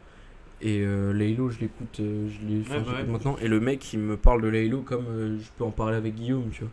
Et 0.62 0.82
euh, 0.84 1.12
Laylo, 1.12 1.50
je 1.50 1.60
l'écoute 1.60 2.00
euh, 2.00 2.28
je 2.28 2.46
l'ai- 2.48 2.60
enfin, 2.62 2.78
Ouais, 2.78 2.80
je 2.80 2.84
bah 2.86 2.92
l'écoute 2.92 3.06
ouais. 3.06 3.12
maintenant. 3.12 3.36
Et 3.42 3.48
le 3.48 3.60
mec, 3.60 3.92
il 3.92 4.00
me 4.00 4.16
parle 4.16 4.42
de 4.42 4.48
Laylo 4.48 4.82
comme 4.82 5.06
euh, 5.08 5.38
je 5.40 5.48
peux 5.58 5.64
en 5.64 5.70
parler 5.72 5.96
avec 5.96 6.14
Guillaume, 6.16 6.50
tu 6.52 6.62
vois. 6.62 6.72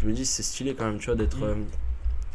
Je 0.00 0.06
me 0.06 0.12
dis, 0.12 0.26
c'est 0.26 0.42
stylé 0.42 0.74
quand 0.74 0.86
même, 0.86 0.98
tu 0.98 1.06
vois, 1.06 1.16
d'être. 1.16 1.40
Mm. 1.40 1.44
euh, 1.44 1.54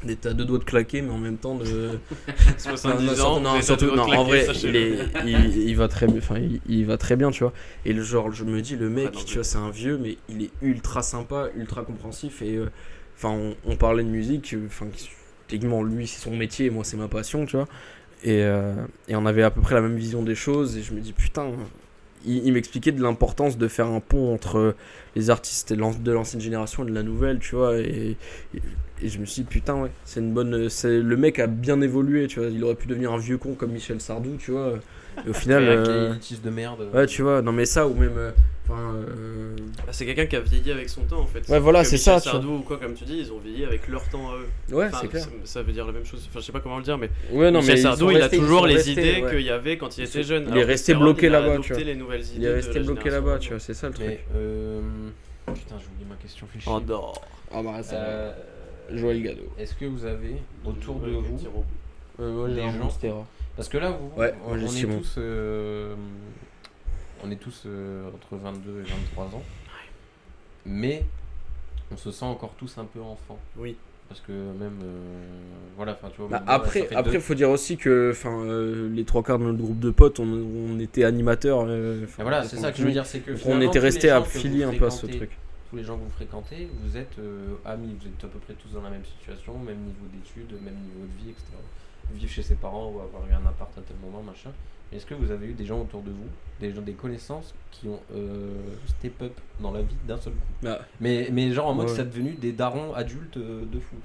d'être 0.04 0.26
à 0.28 0.34
deux 0.34 0.46
doigts 0.46 0.60
de 0.60 0.64
claquer, 0.64 1.02
mais 1.02 1.12
en 1.12 1.18
même 1.18 1.38
temps 1.38 1.56
de. 1.56 2.00
70 2.58 3.06
non, 3.20 3.26
ans, 3.26 3.40
non, 3.40 3.62
surtout- 3.62 3.88
non, 3.96 4.08
de 4.08 4.16
en 4.16 4.24
vrai, 4.24 4.46
il, 4.64 4.76
est, 4.76 5.00
il, 5.26 5.58
il 5.70 5.76
va 5.76 5.88
très 5.88 6.08
bien, 6.08 6.18
enfin, 6.18 6.38
il, 6.40 6.60
il 6.68 6.86
va 6.86 6.98
très 6.98 7.16
bien, 7.16 7.32
tu 7.32 7.44
vois. 7.44 7.54
Et 7.86 7.94
le 7.94 8.02
genre, 8.04 8.32
je 8.32 8.44
me 8.44 8.62
dis, 8.62 8.76
le 8.76 8.90
mec, 8.90 9.10
Ah 9.14 9.18
non, 9.18 9.24
tu 9.26 9.36
vois, 9.36 9.44
c'est 9.44 9.58
un 9.58 9.70
vieux, 9.72 9.98
mais 9.98 10.18
il 10.30 10.44
est 10.44 10.52
ultra 10.62 11.02
sympa, 11.02 11.50
ultra 11.56 11.84
compréhensif. 11.84 12.42
Et 12.42 12.56
euh, 12.56 12.68
enfin, 13.18 13.30
on, 13.30 13.56
on 13.66 13.76
parlait 13.76 14.04
de 14.04 14.10
musique, 14.10 14.54
euh, 14.54 14.66
enfin, 14.68 14.88
techniquement, 15.48 15.84
lui, 15.84 16.08
c'est 16.08 16.22
son 16.22 16.36
métier, 16.36 16.68
et 16.68 16.70
moi, 16.70 16.84
c'est 16.84 16.98
ma 16.98 17.08
passion, 17.08 17.46
tu 17.46 17.56
vois. 17.58 17.68
Et, 18.24 18.44
euh, 18.44 18.74
et 19.08 19.16
on 19.16 19.26
avait 19.26 19.44
à 19.44 19.52
peu 19.52 19.62
près 19.62 19.76
la 19.76 19.82
même 19.82 19.96
vision 19.96 20.24
des 20.24 20.36
choses. 20.36 20.78
Et 20.78 20.82
je 20.82 20.94
me 20.94 21.00
dis, 21.00 21.14
putain, 21.14 21.52
il, 22.26 22.46
il 22.46 22.54
m'expliquait 22.54 22.92
de 22.92 23.02
l'importance 23.02 23.58
de 23.58 23.68
faire 23.70 23.88
un 23.88 24.02
pont 24.02 24.34
entre 24.34 24.76
les 25.16 25.30
artistes 25.30 25.72
de 25.74 25.80
l'an- 25.80 25.94
de 25.98 26.12
l'ancienne 26.12 26.42
génération 26.42 26.84
et 26.86 26.90
de 26.90 26.94
la 26.96 27.04
nouvelle, 27.04 27.40
tu 27.40 27.56
vois. 27.56 27.78
Et, 27.78 28.18
et, 28.54 28.62
et 29.02 29.10
je 29.10 29.20
me 29.20 29.26
suis 29.26 29.44
dit, 29.44 29.48
putain, 29.50 29.76
ouais, 29.82 29.92
c'est 30.06 30.20
une 30.20 30.34
bonne. 30.34 30.70
c'est 30.70 31.00
Le 31.00 31.18
mec 31.18 31.40
a 31.40 31.48
bien 31.48 31.82
évolué, 31.82 32.28
tu 32.28 32.40
vois. 32.40 32.50
Il 32.50 32.64
aurait 32.64 32.76
pu 32.76 32.88
devenir 32.88 33.12
un 33.14 33.18
vieux 33.18 33.38
con 33.38 33.54
comme 33.54 33.72
Michel 33.72 34.00
Sardou, 34.02 34.36
tu 34.38 34.52
vois. 34.52 34.74
Et 35.26 35.30
au 35.30 35.34
final. 35.44 35.64
Euh, 35.68 36.14
de 36.44 36.50
merde. 36.50 36.88
ouais, 36.94 37.06
tu 37.06 37.22
vois, 37.22 37.42
non, 37.42 37.52
mais 37.52 37.66
ça, 37.66 37.88
ou 37.88 37.94
même. 37.94 38.14
euh, 38.18 38.32
Enfin. 38.72 38.94
euh, 38.94 39.56
Bah, 39.78 39.92
c'est 39.92 40.06
quelqu'un 40.06 40.28
qui 40.28 40.36
a 40.36 40.42
vieilli 40.42 40.72
avec 40.72 40.90
son 40.90 41.02
temps 41.02 41.22
en 41.22 41.26
fait. 41.26 41.48
Ouais, 41.50 41.60
voilà, 41.60 41.84
c'est 41.84 41.96
Michel 41.96 42.14
ça, 42.14 42.22
tu 42.22 42.30
Sardou 42.30 42.58
ou 42.58 42.60
quoi, 42.60 42.78
comme 42.78 42.94
tu 42.94 43.04
dis, 43.04 43.18
ils 43.18 43.32
ont 43.34 43.40
vieilli 43.40 43.66
avec 43.66 43.88
leur 43.88 44.08
temps 44.10 44.30
à 44.30 44.36
eux. 44.36 44.76
Ouais, 44.76 44.86
Enfin, 44.86 45.00
c'est 45.02 45.08
clair. 45.08 45.24
ça, 45.24 45.30
ça 45.46 45.62
veut 45.64 45.74
dire 45.74 45.88
la 45.88 45.92
même 45.92 46.06
chose. 46.06 46.24
Enfin, 46.30 46.40
je 46.40 46.46
sais 46.46 46.52
pas 46.52 46.60
comment 46.60 46.78
le 46.78 46.84
dire, 46.84 46.96
mais 47.00 47.10
Ouais, 47.32 47.50
non, 47.50 47.62
Michel 47.62 47.76
mais 47.78 47.82
Sardou, 47.82 48.12
il 48.12 48.22
a 48.22 48.30
toujours 48.30 48.68
les 48.68 48.76
restés, 48.76 48.92
idées 48.92 49.24
ouais. 49.24 49.30
qu'il 49.32 49.42
y 49.42 49.50
avait 49.50 49.78
quand 49.80 49.98
il 49.98 50.04
était 50.04 50.22
jeune. 50.22 50.46
il 50.52 50.58
est 50.58 50.64
resté 50.64 50.94
bloqué 50.94 51.30
là-bas, 51.30 51.58
tu 51.64 51.74
vois. 51.74 51.82
Il 51.82 52.46
est 52.46 52.54
resté 52.54 52.80
bloqué 52.80 53.10
là-bas, 53.10 53.40
tu 53.40 53.50
vois, 53.50 53.60
c'est 53.60 53.74
ça 53.74 53.88
le 53.88 53.94
truc. 53.96 54.20
Euh... 54.36 54.82
Putain, 55.48 55.76
j'ai 55.80 55.86
oublié 55.88 56.06
ma 56.08 56.16
question. 56.18 56.46
Chier. 56.60 56.72
En 56.72 56.80
dehors. 56.80 57.20
Ah 57.52 57.64
bah, 57.64 57.82
Euh, 57.94 58.32
Joyeux 58.94 59.24
gado. 59.24 59.44
Est-ce 59.58 59.76
que 59.76 59.86
vous 59.86 60.06
avez 60.06 60.36
autour 60.66 60.96
de 61.00 61.12
vous. 61.12 61.40
Euh, 62.20 62.48
Des 62.54 62.62
gens. 62.62 63.26
Parce 63.56 63.70
que 63.70 63.78
là, 63.78 63.92
vous, 63.92 64.12
Ouais, 64.20 64.34
on, 64.46 64.50
moi, 64.50 64.58
j'ai 64.58 64.64
on 64.64 64.68
est 64.68 64.70
Simon. 64.72 64.98
tous, 65.00 65.16
euh, 65.18 65.96
on 67.24 67.32
est 67.32 67.36
tous 67.36 67.64
euh, 67.66 68.08
entre 68.14 68.38
22 68.42 68.82
et 68.82 68.90
23 68.90 69.26
ans, 69.26 69.44
mais 70.66 71.04
on 71.92 71.98
se 71.98 72.12
sent 72.12 72.26
encore 72.26 72.54
tous 72.58 72.78
un 72.78 72.86
peu 72.86 73.02
enfants. 73.02 73.40
Oui. 73.58 73.76
Parce 74.08 74.22
que 74.22 74.32
même, 74.32 74.80
euh, 74.84 75.28
voilà, 75.78 75.92
enfin, 75.92 76.10
tu 76.12 76.22
vois. 76.22 76.30
Bah, 76.30 76.44
après, 76.48 76.82
fait 76.84 76.96
après, 76.96 77.12
deux- 77.14 77.20
faut 77.20 77.36
dire 77.36 77.52
aussi 77.52 77.78
que, 77.78 78.10
enfin, 78.12 78.40
euh, 78.44 78.90
les 78.92 79.04
trois 79.04 79.22
quarts 79.22 79.38
de 79.38 79.44
notre 79.44 79.60
groupe 79.60 79.80
de 79.80 79.92
potes, 79.92 80.20
on, 80.20 80.24
on 80.26 80.80
était 80.80 81.04
animateurs. 81.04 81.66
euh, 81.68 82.06
voilà, 82.18 82.44
c'est 82.44 82.58
on- 82.58 82.62
ça 82.62 82.72
que 82.72 82.80
je 82.80 82.84
veux 82.86 82.92
dire, 82.92 83.06
c'est 83.06 83.20
que 83.20 83.32
on 83.46 83.62
était 83.62 83.78
restés 83.80 84.10
filier 84.26 84.64
un 84.64 84.74
peu 84.74 84.86
à 84.86 84.90
ce 84.90 85.06
truc. 85.06 85.30
Tous 85.70 85.76
les 85.76 85.84
gens 85.84 85.98
que 85.98 86.04
vous 86.04 86.10
fréquentez, 86.10 86.68
vous 86.84 86.98
êtes 86.98 87.20
euh, 87.20 87.56
amis, 87.66 87.96
vous 88.02 88.08
êtes 88.08 88.24
à 88.24 88.28
peu 88.28 88.40
près 88.40 88.54
tous 88.56 88.70
dans 88.74 88.82
la 88.82 88.90
même 88.90 89.06
situation, 89.06 89.58
même 89.60 89.78
niveau 89.78 90.06
d'études, 90.12 90.52
même 90.64 90.74
niveau 90.76 91.06
de 91.06 91.24
vie, 91.24 91.30
etc. 91.30 91.46
Vivre 92.12 92.32
chez 92.32 92.42
ses 92.42 92.56
parents 92.56 92.88
ou 92.90 93.00
avoir 93.02 93.22
eu 93.30 93.34
un 93.34 93.48
appart 93.48 93.70
à 93.78 93.82
tel 93.82 93.96
moment, 94.04 94.24
machin. 94.24 94.50
Mais 94.92 94.98
Est-ce 94.98 95.06
que 95.06 95.14
vous 95.14 95.30
avez 95.30 95.46
eu 95.46 95.54
des 95.54 95.66
gens 95.68 95.80
autour 95.82 96.02
de 96.02 96.10
vous, 96.10 96.26
des 96.60 96.74
gens, 96.74 96.82
des 96.82 96.94
connaissances 96.94 97.54
qui 97.70 97.88
ont 97.88 98.00
euh, 98.16 98.56
step 98.88 99.22
up 99.22 99.34
dans 99.60 99.72
la 99.72 99.84
vie 99.84 99.96
d'un 100.08 100.18
seul 100.18 100.34
coup? 100.34 100.40
Bah, 100.64 100.80
mais, 101.00 101.30
mais 101.32 101.52
genre 101.52 101.68
en 101.68 101.76
mode 101.76 101.90
Ouais. 101.90 101.96
c'est 101.96 102.10
devenu 102.10 102.32
des 102.32 102.52
darons 102.52 102.96
adultes 102.96 103.38
euh, 103.38 103.64
de 103.72 103.80
fou. 103.80 103.96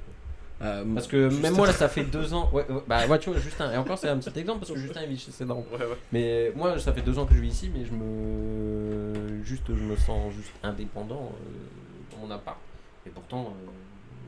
quoi. 0.61 0.67
euh, 0.67 0.85
Parce 0.93 1.07
que 1.07 1.31
Justin. 1.31 1.43
même 1.49 1.57
moi 1.57 1.67
là 1.67 1.73
ça 1.73 1.89
fait 1.89 2.05
deux 2.05 2.35
ans. 2.35 2.51
Ouais, 2.53 2.71
ouais, 2.71 2.83
bah 2.87 3.07
ouais, 3.07 3.19
tu 3.19 3.31
vois, 3.31 3.39
Justin. 3.39 3.73
Et 3.73 3.79
encore 3.79 3.97
c'est 3.97 4.11
un 4.11 4.19
petit 4.19 4.39
exemple 4.39 4.59
parce 4.59 4.73
que 4.73 4.79
Justin 4.79 5.01
il 5.05 5.09
vit 5.09 5.19
chez 5.19 5.31
ses 5.33 5.47
darons. 5.47 5.65
Ouais, 5.73 5.79
ouais. 5.79 5.97
Mais 6.13 6.53
moi 6.55 6.79
ça 6.79 6.93
fait 6.93 7.01
deux 7.01 7.19
ans 7.19 7.25
que 7.25 7.35
je 7.35 7.41
vis 7.41 7.49
ici, 7.49 7.71
mais 7.75 7.87
je 7.87 7.93
me. 7.95 9.24
Juste, 9.45 9.65
je 9.69 9.73
me 9.85 9.97
sens 9.97 10.33
juste 10.35 10.53
indépendant 10.63 11.33
euh, 11.33 12.13
dans 12.13 12.27
mon 12.27 12.33
appart. 12.35 12.57
Et 13.07 13.11
pourtant, 13.11 13.41
euh, 13.67 13.71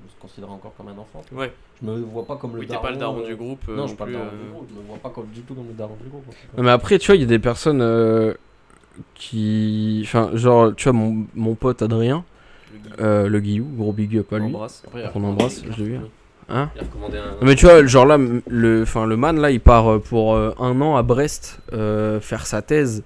je 0.09 0.15
me 0.15 0.21
considère 0.21 0.51
encore 0.51 0.75
comme 0.77 0.89
un 0.89 0.99
enfant. 0.99 1.23
Ouais. 1.33 1.53
Je 1.83 1.87
me 1.87 2.01
vois 2.01 2.27
pas 2.27 2.37
comme 2.37 2.53
le 2.55 2.61
Oui, 2.61 2.67
t'es 2.67 2.73
daron. 2.75 2.85
pas 2.85 2.91
le 2.91 2.97
daron 2.99 3.21
euh, 3.21 3.27
du 3.27 3.37
groupe. 3.37 3.61
euh, 3.69 3.77
Non, 3.77 3.83
je 3.85 3.89
suis 3.89 3.97
pas 3.97 4.07
le 4.07 4.13
daron 4.13 4.27
euh, 4.27 4.45
du 4.45 4.51
groupe. 4.53 4.69
Je 4.71 4.75
me 4.81 4.87
vois 4.87 4.99
pas 4.99 5.11
comme, 5.11 5.27
du 5.29 5.41
tout 5.41 5.55
comme 5.55 5.69
le 5.69 5.73
daron 5.75 5.97
du 6.03 6.09
groupe. 6.09 6.25
Non, 6.57 6.63
mais 6.63 6.71
après, 6.71 6.99
tu 6.99 7.07
vois, 7.07 7.15
il 7.17 7.21
y 7.23 7.25
a 7.25 7.29
des 7.29 7.39
personnes 7.39 7.81
euh, 7.81 8.35
qui. 9.15 10.03
Enfin, 10.05 10.31
genre, 10.35 10.75
tu 10.75 10.85
vois, 10.85 10.93
mon, 10.93 11.27
mon 11.35 11.55
pote 11.55 11.83
Adrien, 11.83 12.25
le 12.99 13.03
euh, 13.05 13.41
Guillou, 13.41 13.67
gros 13.77 13.93
big 13.93 14.17
up 14.19 14.33
à 14.33 14.37
On 14.37 14.39
lui. 14.49 14.55
Après, 14.87 15.07
recommandé- 15.07 15.33
embrasse, 15.43 15.63
je 15.71 15.83
l'ai 15.83 15.89
vu. 15.89 15.99
Hein 16.49 16.71
Il 16.77 16.81
a 16.81 16.85
recommandé 16.85 17.19
un. 17.19 17.31
Non, 17.33 17.37
mais 17.43 17.55
tu 17.57 17.67
vois, 17.67 17.85
genre 17.87 18.07
là, 18.07 18.19
le, 18.47 18.83
enfin, 18.83 19.07
le 19.07 19.17
man, 19.17 19.41
là, 19.41 19.51
il 19.51 19.61
part 19.61 19.91
euh, 19.91 19.99
pour 19.99 20.35
euh, 20.35 20.55
un 20.59 20.81
an 20.81 20.97
à 20.97 21.03
Brest 21.03 21.61
euh, 21.73 22.21
faire 22.21 22.47
sa 22.47 22.63
thèse. 22.63 23.03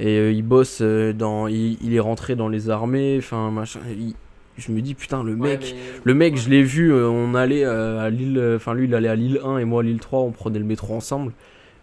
Et 0.00 0.18
euh, 0.18 0.32
il 0.32 0.42
bosse 0.42 0.78
euh, 0.80 1.12
dans. 1.12 1.46
Il, 1.46 1.76
il 1.82 1.94
est 1.94 2.00
rentré 2.00 2.34
dans 2.34 2.48
les 2.48 2.70
armées, 2.70 3.16
enfin, 3.18 3.50
machin. 3.50 3.80
il- 3.96 4.14
je 4.58 4.72
me 4.72 4.80
dis, 4.82 4.94
putain, 4.94 5.22
le 5.22 5.34
Ouais, 5.34 5.50
mec. 5.56 5.60
mais- 5.74 6.00
Le 6.04 6.14
mec, 6.14 6.34
ouais. 6.34 6.40
je 6.40 6.50
l'ai 6.50 6.62
vu, 6.62 6.92
euh, 6.92 7.08
on 7.08 7.34
allait 7.34 7.64
à 7.64 8.10
Lille, 8.10 8.42
enfin 8.56 8.74
lui 8.74 8.86
il 8.86 8.94
allait 8.94 9.08
à 9.08 9.14
Lille 9.14 9.40
1 9.42 9.56
et 9.58 9.64
moi 9.64 9.80
à 9.80 9.84
Lille 9.84 10.00
3, 10.00 10.20
on 10.20 10.32
prenait 10.32 10.58
le 10.58 10.64
métro 10.66 10.94
ensemble. 10.94 11.32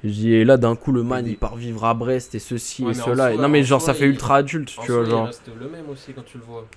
Et 0.03 0.43
là 0.45 0.57
d'un 0.57 0.75
coup 0.75 0.91
le 0.91 1.01
man 1.01 1.25
il 1.25 1.37
part 1.37 1.55
vivre 1.55 1.83
à 1.85 1.95
Brest 1.95 2.35
et 2.35 2.39
ceci 2.39 2.83
Ouais, 2.83 2.91
et 2.91 2.93
cela. 2.93 3.31
Soi- 3.33 3.41
non 3.41 3.49
mais 3.49 3.61
en 3.61 3.63
genre 3.63 3.81
soi, 3.81 3.93
ça 3.93 3.99
fait 3.99 4.05
il- 4.05 4.11
ultra 4.11 4.35
adulte, 4.37 4.75
En 4.77 4.83
tu 4.83 4.91
vois 4.91 5.01
soi, 5.01 5.09
genre. 5.09 5.23
Il 5.23 5.27
reste 5.27 5.49
le 5.59 5.69
même 5.69 5.89
aussi 5.91 6.13
quand 6.13 6.23
tu 6.23 6.37
le 6.37 6.43
vois. 6.43 6.67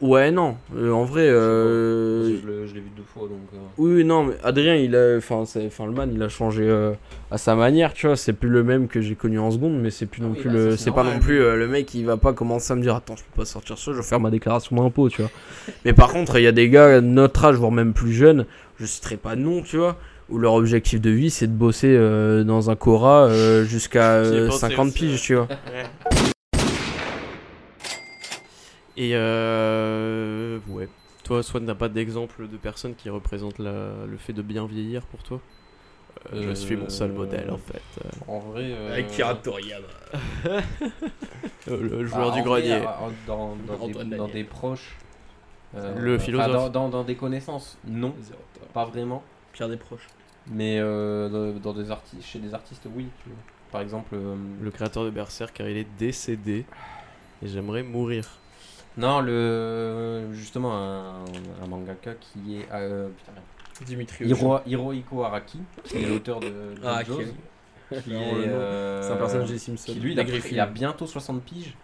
Ouais 0.00 0.30
non, 0.30 0.56
euh, 0.76 0.92
en 0.92 1.04
vrai. 1.04 1.22
euh, 1.28 2.38
Je 2.40 2.46
le- 2.46 2.66
je 2.66 2.74
l'ai 2.74 2.80
vu 2.80 2.90
deux 2.96 3.02
fois 3.02 3.22
donc. 3.26 3.40
euh, 3.52 3.56
Oui 3.78 4.04
non 4.04 4.22
mais 4.24 4.34
Adrien 4.44 4.76
il 4.76 4.94
a, 4.94 5.16
enfin 5.18 5.42
le 5.86 5.90
man 5.92 6.10
il 6.14 6.22
a 6.22 6.28
changé 6.28 6.62
euh, 6.68 6.92
à 7.32 7.38
sa 7.38 7.56
manière, 7.56 7.92
tu 7.94 8.06
vois. 8.06 8.14
C'est 8.16 8.32
plus 8.32 8.48
le 8.48 8.62
même 8.62 8.86
que 8.86 9.00
j'ai 9.00 9.16
connu 9.16 9.40
en 9.40 9.50
seconde, 9.50 9.76
mais 9.80 9.90
c'est 9.90 10.06
plus 10.06 10.20
Ah 10.22 10.26
non 10.26 10.34
oui, 10.34 10.40
plus 10.40 10.50
bah, 10.50 10.56
le, 10.56 10.76
c'est 10.76 10.92
pas 10.92 11.02
non 11.02 11.18
plus 11.18 11.38
le 11.40 11.66
mec 11.66 11.92
il 11.94 12.04
va 12.06 12.16
pas 12.16 12.32
commencer 12.32 12.72
à 12.72 12.76
me 12.76 12.82
dire 12.82 12.94
attends 12.94 13.16
je 13.16 13.24
peux 13.24 13.40
pas 13.40 13.44
sortir 13.44 13.76
ça, 13.76 13.90
je 13.90 13.96
vais 13.96 14.02
faire 14.04 14.20
ma 14.20 14.30
déclaration 14.30 14.76
d'impôt, 14.76 15.08
tu 15.08 15.20
vois. 15.22 15.32
mais 15.84 15.92
par 15.92 16.12
contre 16.12 16.38
il 16.38 16.42
y 16.44 16.46
a 16.46 16.52
des 16.52 16.68
gars 16.70 17.00
notre 17.00 17.44
âge 17.44 17.56
voire 17.56 17.72
même 17.72 17.92
plus 17.92 18.12
jeunes, 18.12 18.46
je 18.78 18.86
citerai 18.86 19.16
pas 19.16 19.34
de 19.34 19.40
nom, 19.40 19.62
tu 19.62 19.78
vois. 19.78 19.96
Où 20.30 20.38
leur 20.38 20.54
objectif 20.54 21.00
de 21.00 21.10
vie 21.10 21.30
c'est 21.30 21.48
de 21.48 21.52
bosser 21.52 21.88
euh, 21.96 22.44
dans 22.44 22.70
un 22.70 22.76
Cora 22.76 23.24
euh, 23.24 23.64
jusqu'à 23.64 24.22
J'y 24.30 24.34
ai 24.36 24.38
euh, 24.40 24.46
pensé 24.46 24.60
50 24.60 24.86
aussi, 24.88 24.94
piges, 24.94 25.22
tu 25.22 25.34
vois. 25.34 25.48
Et 28.98 29.12
euh, 29.14 30.58
ouais. 30.68 30.88
Toi, 31.22 31.42
Swan, 31.44 31.64
t'as 31.64 31.76
pas 31.76 31.88
d'exemple 31.88 32.48
de 32.48 32.56
personnes 32.56 32.96
qui 32.96 33.08
représentent 33.08 33.60
la- 33.60 34.04
le 34.06 34.16
fait 34.16 34.32
de 34.32 34.42
bien 34.42 34.66
vieillir 34.66 35.02
pour 35.06 35.22
toi? 35.22 35.40
Euh, 36.32 36.42
Je 36.42 36.52
suis 36.52 36.76
mon 36.76 36.88
seul 36.88 37.12
modèle 37.12 37.48
en 37.50 37.58
fait. 37.58 37.80
En 38.26 38.40
vrai. 38.40 38.64
euh, 38.64 39.34
Toriyama. 39.42 39.86
Euh, 41.68 41.82
le 41.82 42.02
bah, 42.02 42.06
joueur 42.06 42.32
du 42.32 42.40
en 42.40 42.44
vrai, 42.44 42.62
grenier. 42.62 42.82
euh, 42.82 43.10
dans, 43.26 43.54
dans, 43.66 43.86
des, 43.86 44.16
dans 44.16 44.48
proches. 44.48 44.96
euh, 45.76 45.94
Le 45.98 46.18
philosophe. 46.18 46.50
dans, 46.50 46.70
dans, 46.70 46.88
dans 46.88 47.04
des 47.04 47.14
connaissances, 47.14 47.76
non, 47.86 48.14
pas 48.72 48.86
vraiment. 48.86 49.22
Pierre 49.52 49.68
des 49.68 49.76
proches. 49.76 50.08
Mais 50.50 50.78
euh, 50.80 51.28
dans, 51.28 51.60
dans 51.60 51.78
des 51.78 51.90
artistes, 51.90 52.24
chez 52.24 52.38
des 52.38 52.54
artistes, 52.54 52.88
oui. 52.96 53.06
tu 53.22 53.28
vois. 53.28 53.38
Par 53.70 53.82
exemple. 53.82 54.14
euh, 54.14 54.34
Le 54.62 54.70
créateur 54.70 55.04
de 55.04 55.10
Berserk, 55.10 55.52
car 55.54 55.68
il 55.68 55.76
est 55.76 55.86
décédé. 55.98 56.64
Et 57.42 57.48
j'aimerais 57.48 57.82
mourir. 57.82 58.30
Non, 58.98 59.20
le 59.20 60.26
justement 60.32 60.74
un, 60.76 61.24
un 61.62 61.66
mangaka 61.68 62.14
qui 62.14 62.56
est 62.56 62.66
euh. 62.72 63.08
Dimitri 63.86 64.26
Hiro, 64.26 64.58
Hirohiko 64.66 65.22
Araki, 65.22 65.60
qui 65.84 65.98
est 65.98 66.08
l'auteur 66.08 66.40
de, 66.40 66.46
de 66.48 66.80
Ah, 66.84 67.04
qui- 67.04 67.12
est, 67.12 68.08
euh, 68.12 69.00
C'est 69.02 69.12
un 69.12 69.16
personnage 69.16 69.48
des 69.50 69.58
Simpsons. 69.58 69.92
qui 69.92 70.00
lui 70.00 70.12
il 70.12 70.20
a, 70.20 70.24
il 70.24 70.60
a 70.60 70.66
bientôt 70.66 71.06
60 71.06 71.42
piges, 71.44 71.74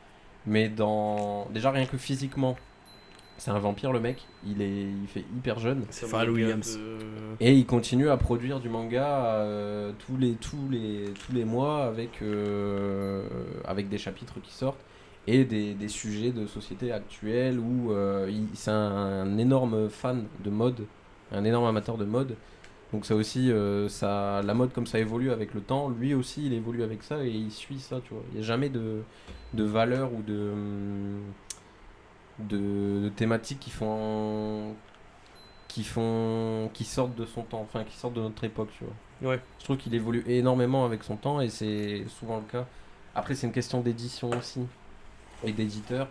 mais 0.44 0.68
dans 0.68 1.46
déjà 1.54 1.70
rien 1.70 1.86
que 1.86 1.96
physiquement, 1.96 2.56
C'est 3.36 3.50
un 3.52 3.58
vampire 3.60 3.92
le 3.92 4.00
mec, 4.00 4.26
il, 4.46 4.60
est, 4.60 4.82
il 4.82 5.06
fait 5.08 5.24
hyper 5.36 5.58
jeune. 5.60 5.84
C'est 5.90 6.06
Pharrell 6.06 6.30
Williams. 6.30 6.76
de- 6.76 6.98
Et 7.40 7.52
il 7.54 7.64
continue 7.66 8.08
à 8.10 8.16
produire 8.16 8.58
du 8.60 8.68
manga 8.68 9.36
euh, 9.36 9.92
tous, 10.06 10.16
les, 10.16 10.32
tous, 10.34 10.68
les, 10.70 11.12
tous 11.26 11.32
les 11.32 11.44
mois 11.44 11.84
avec, 11.84 12.22
euh, 12.22 13.22
avec 13.64 13.88
des 13.88 13.98
chapitres 13.98 14.40
qui 14.42 14.52
sortent 14.52 14.80
et 15.26 15.44
des, 15.44 15.74
des 15.74 15.88
sujets 15.88 16.32
de 16.32 16.46
société 16.46 16.92
actuelle 16.92 17.58
où 17.58 17.92
euh, 17.92 18.30
c'est 18.54 18.70
un, 18.70 18.74
un 18.74 19.38
énorme 19.38 19.88
fan 19.88 20.26
de 20.44 20.50
mode, 20.50 20.86
un 21.32 21.44
énorme 21.44 21.66
amateur 21.66 21.96
de 21.98 22.04
mode. 22.04 22.36
Donc 22.92 23.06
ça 23.06 23.16
aussi, 23.16 23.50
euh, 23.50 23.88
ça, 23.88 24.42
la 24.44 24.54
mode 24.54 24.72
comme 24.72 24.86
ça 24.86 24.98
évolue 25.00 25.30
avec 25.32 25.54
le 25.54 25.60
temps, 25.60 25.88
lui 25.88 26.14
aussi 26.14 26.46
il 26.46 26.52
évolue 26.52 26.82
avec 26.82 27.02
ça 27.02 27.24
et 27.24 27.30
il 27.30 27.50
suit 27.50 27.80
ça, 27.80 28.00
tu 28.04 28.14
vois. 28.14 28.22
Il 28.32 28.34
n'y 28.36 28.40
a 28.40 28.46
jamais 28.46 28.68
de, 28.68 29.02
de 29.54 29.64
valeur 29.64 30.12
ou 30.12 30.22
de, 30.22 30.52
de, 32.38 33.00
de 33.04 33.08
thématiques 33.10 33.60
qui 33.60 33.70
font 33.70 34.74
qui 35.68 35.84
font 35.84 36.70
qui 36.74 36.84
sortent 36.84 37.14
de 37.16 37.26
son 37.26 37.42
temps 37.42 37.60
enfin 37.62 37.84
qui 37.84 37.96
sortent 37.96 38.14
de 38.14 38.20
notre 38.20 38.44
époque 38.44 38.70
tu 38.78 38.84
vois 38.84 38.94
Ouais. 39.22 39.40
je 39.58 39.64
trouve 39.64 39.76
qu'il 39.78 39.94
évolue 39.94 40.24
énormément 40.26 40.84
avec 40.84 41.04
son 41.04 41.16
temps 41.16 41.40
et 41.40 41.48
c'est 41.48 42.04
souvent 42.08 42.36
le 42.38 42.42
cas 42.44 42.66
après 43.14 43.34
c'est 43.34 43.46
une 43.46 43.52
question 43.52 43.80
d'édition 43.80 44.30
aussi 44.30 44.60
et 45.42 45.52
d'éditeurs 45.52 46.08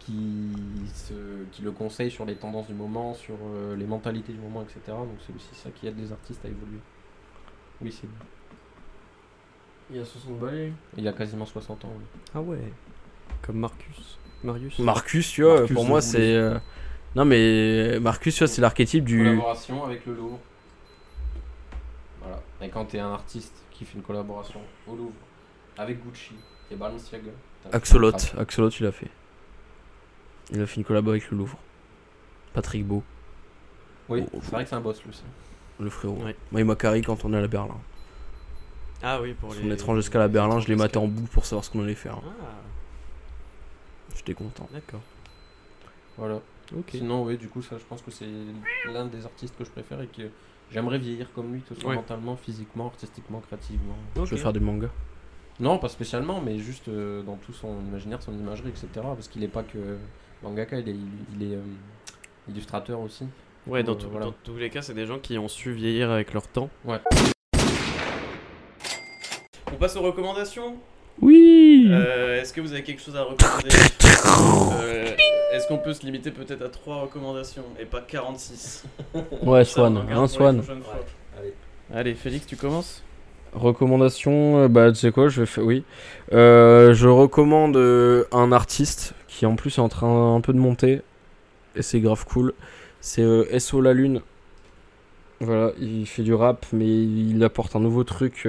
qui 0.00 0.52
se, 0.94 1.14
qui 1.52 1.62
le 1.62 1.70
conseillent 1.70 2.10
sur 2.10 2.24
les 2.26 2.34
tendances 2.36 2.66
du 2.66 2.74
moment 2.74 3.14
sur 3.14 3.36
euh, 3.42 3.74
les 3.76 3.86
mentalités 3.86 4.32
du 4.32 4.38
moment 4.38 4.62
etc 4.62 4.80
donc 4.88 5.16
c'est 5.26 5.34
aussi 5.34 5.54
ça 5.54 5.70
qui 5.70 5.86
aide 5.86 5.98
les 5.98 6.12
artistes 6.12 6.44
à 6.44 6.48
évoluer 6.48 6.80
oui 7.80 7.90
c'est 7.92 8.06
Il 9.90 9.96
y 9.96 10.00
a 10.00 10.04
60 10.04 10.38
balais. 10.38 10.72
il 10.96 11.06
a 11.08 11.12
quasiment 11.12 11.46
60 11.46 11.84
ans 11.84 11.92
oui. 11.98 12.04
Ah 12.34 12.40
ouais. 12.40 12.72
Comme 13.42 13.58
Marcus. 13.58 14.18
Marius. 14.42 14.78
Marcus, 14.78 15.30
tu 15.30 15.42
vois, 15.42 15.58
Marcus 15.60 15.74
pour 15.74 15.84
moi, 15.86 16.00
c'est. 16.02 16.34
euh, 16.34 16.58
Non, 17.14 17.24
mais 17.26 17.98
Marcus, 18.00 18.34
tu 18.34 18.38
vois, 18.40 18.48
c'est 18.48 18.60
l'archétype 18.62 19.04
du. 19.04 19.18
collaboration 19.24 19.84
avec 19.84 20.04
le 20.06 20.14
Louvre 20.14 20.38
voilà 22.22 22.40
et 22.62 22.68
quand 22.68 22.84
t'es 22.86 22.98
un 22.98 23.12
artiste 23.12 23.54
qui 23.70 23.84
fait 23.84 23.96
une 23.96 24.02
collaboration 24.02 24.60
au 24.86 24.96
Louvre 24.96 25.12
avec 25.76 26.02
Gucci 26.04 26.34
et 26.70 26.76
Balenciaga 26.76 27.30
Axolot. 27.72 28.12
Axolot, 28.38 28.68
il 28.70 28.86
a 28.86 28.92
fait. 28.92 29.10
Il 30.52 30.60
a 30.60 30.66
fait 30.66 30.76
une 30.76 30.84
collab 30.84 31.08
avec 31.08 31.30
le 31.30 31.36
Louvre. 31.38 31.58
Patrick 32.52 32.86
Beau, 32.86 33.02
Oui, 34.08 34.24
Oh, 34.32 34.38
c'est 34.42 34.50
vrai 34.52 34.62
que 34.64 34.70
c'est 34.70 34.76
un 34.76 34.80
boss, 34.80 35.02
lui. 35.04 35.12
ça. 35.14 35.22
le 35.80 35.90
frérot. 35.90 36.22
Ouais. 36.22 36.36
Moi, 36.52 36.60
il 36.60 36.64
m'a 36.64 36.76
carré 36.76 37.00
quand 37.02 37.24
on 37.24 37.32
est 37.32 37.36
à 37.36 37.40
la 37.40 37.48
Berlin. 37.48 37.76
Ah 39.02 39.20
oui, 39.20 39.34
pour 39.34 39.52
Son 39.52 39.60
les. 39.62 39.72
étrange 39.74 39.96
jusqu'à 39.96 40.18
la 40.20 40.28
Berlin, 40.28 40.60
je 40.60 40.68
l'ai 40.68 40.76
maté 40.76 40.98
en 40.98 41.08
bout. 41.08 41.26
pour 41.26 41.44
savoir 41.46 41.64
ce 41.64 41.70
qu'on 41.70 41.82
allait 41.82 41.94
faire. 41.96 42.18
Ah, 42.24 42.46
J'étais 44.16 44.34
content. 44.34 44.68
d'accord. 44.72 45.00
Voilà. 46.16 46.36
Ok. 46.76 46.90
Sinon, 46.92 47.24
oui, 47.24 47.36
du 47.36 47.48
coup, 47.48 47.60
ça, 47.60 47.76
je 47.76 47.84
pense 47.84 48.02
que 48.02 48.10
c'est 48.12 48.28
l'un 48.92 49.06
des 49.06 49.24
artistes 49.24 49.56
que 49.58 49.64
je 49.64 49.70
préfère 49.70 50.00
et 50.00 50.06
que 50.06 50.22
j'aimerais 50.70 50.98
vieillir 50.98 51.26
comme 51.34 51.52
lui, 51.52 51.60
que 51.62 51.74
ce 51.74 51.80
soit 51.80 51.90
Ouais. 51.90 51.96
mentalement, 51.96 52.36
physiquement, 52.36 52.86
artistiquement, 52.86 53.40
créativement. 53.40 53.96
Je 54.14 54.20
veux 54.22 54.36
faire 54.36 54.52
des 54.52 54.60
mangas. 54.60 54.90
Non, 55.60 55.78
pas 55.78 55.88
spécialement, 55.88 56.40
mais 56.40 56.58
juste 56.58 56.88
euh, 56.88 57.22
dans 57.22 57.36
tout 57.36 57.52
son 57.52 57.78
imaginaire, 57.88 58.20
son 58.22 58.32
imagerie, 58.32 58.70
etc. 58.70 58.88
Parce 58.94 59.28
qu'il 59.28 59.44
est 59.44 59.48
pas 59.48 59.62
que 59.62 59.96
mangaka, 60.42 60.78
il 60.80 60.88
est, 60.88 60.96
il 61.36 61.42
est 61.52 61.54
euh, 61.54 61.60
illustrateur 62.48 63.00
aussi. 63.00 63.24
Ouais, 63.66 63.82
dans, 63.82 63.92
Euh, 63.92 63.94
tout- 63.94 64.10
voilà. 64.10 64.26
dans 64.26 64.34
tous 64.42 64.56
les 64.56 64.68
cas, 64.68 64.82
c'est 64.82 64.94
des 64.94 65.06
gens 65.06 65.18
qui 65.18 65.38
ont 65.38 65.48
su 65.48 65.72
vieillir 65.72 66.10
avec 66.10 66.32
leur 66.34 66.48
temps. 66.48 66.68
Ouais. 66.84 66.98
On 69.72 69.76
passe 69.76 69.96
aux 69.96 70.02
recommandations? 70.02 70.76
Oui 71.20 71.86
Euh, 71.90 72.40
Est-ce 72.40 72.52
que 72.52 72.60
vous 72.60 72.72
avez 72.72 72.82
quelque 72.82 73.00
chose 73.00 73.16
à 73.16 73.22
recommander? 73.22 73.68
Euh, 74.80 75.14
Est-ce 75.52 75.68
qu'on 75.68 75.78
peut 75.78 75.94
se 75.94 76.04
limiter 76.04 76.32
peut-être 76.32 76.62
à 76.62 76.68
3 76.68 77.02
recommandations 77.02 77.64
et 77.78 77.84
pas 77.84 78.00
46 78.00 78.84
Ouais, 79.42 79.64
Ça, 79.64 79.82
on 79.82 79.84
Swan. 79.84 79.96
en 79.98 80.04
garde 80.04 80.10
Un 80.10 80.14
pour 80.14 80.20
la 80.22 80.28
Swan. 80.28 80.56
prochaine 80.62 80.82
fois. 80.82 80.94
Allez. 81.38 81.54
Allez, 81.94 82.14
Félix, 82.14 82.44
tu 82.46 82.56
commences? 82.56 83.02
Recommandation, 83.54 84.58
euh, 84.58 84.68
bah 84.68 84.90
tu 84.90 84.98
sais 84.98 85.12
quoi, 85.12 85.28
je 85.28 85.40
vais 85.40 85.46
faire, 85.46 85.64
oui. 85.64 85.84
Euh, 86.32 86.92
je 86.92 87.08
recommande 87.08 87.76
euh, 87.76 88.24
un 88.32 88.50
artiste 88.50 89.14
qui 89.28 89.46
en 89.46 89.54
plus 89.54 89.78
est 89.78 89.80
en 89.80 89.88
train 89.88 90.34
un 90.34 90.40
peu 90.40 90.52
de 90.52 90.58
monter 90.58 91.02
et 91.76 91.82
c'est 91.82 92.00
grave 92.00 92.24
cool. 92.26 92.52
C'est 93.00 93.58
SO 93.60 93.80
La 93.80 93.92
Lune. 93.92 94.22
Voilà, 95.40 95.72
il 95.80 96.06
fait 96.06 96.22
du 96.22 96.34
rap 96.34 96.66
mais 96.72 96.86
il 96.86 97.42
apporte 97.44 97.76
un 97.76 97.80
nouveau 97.80 98.02
truc. 98.04 98.48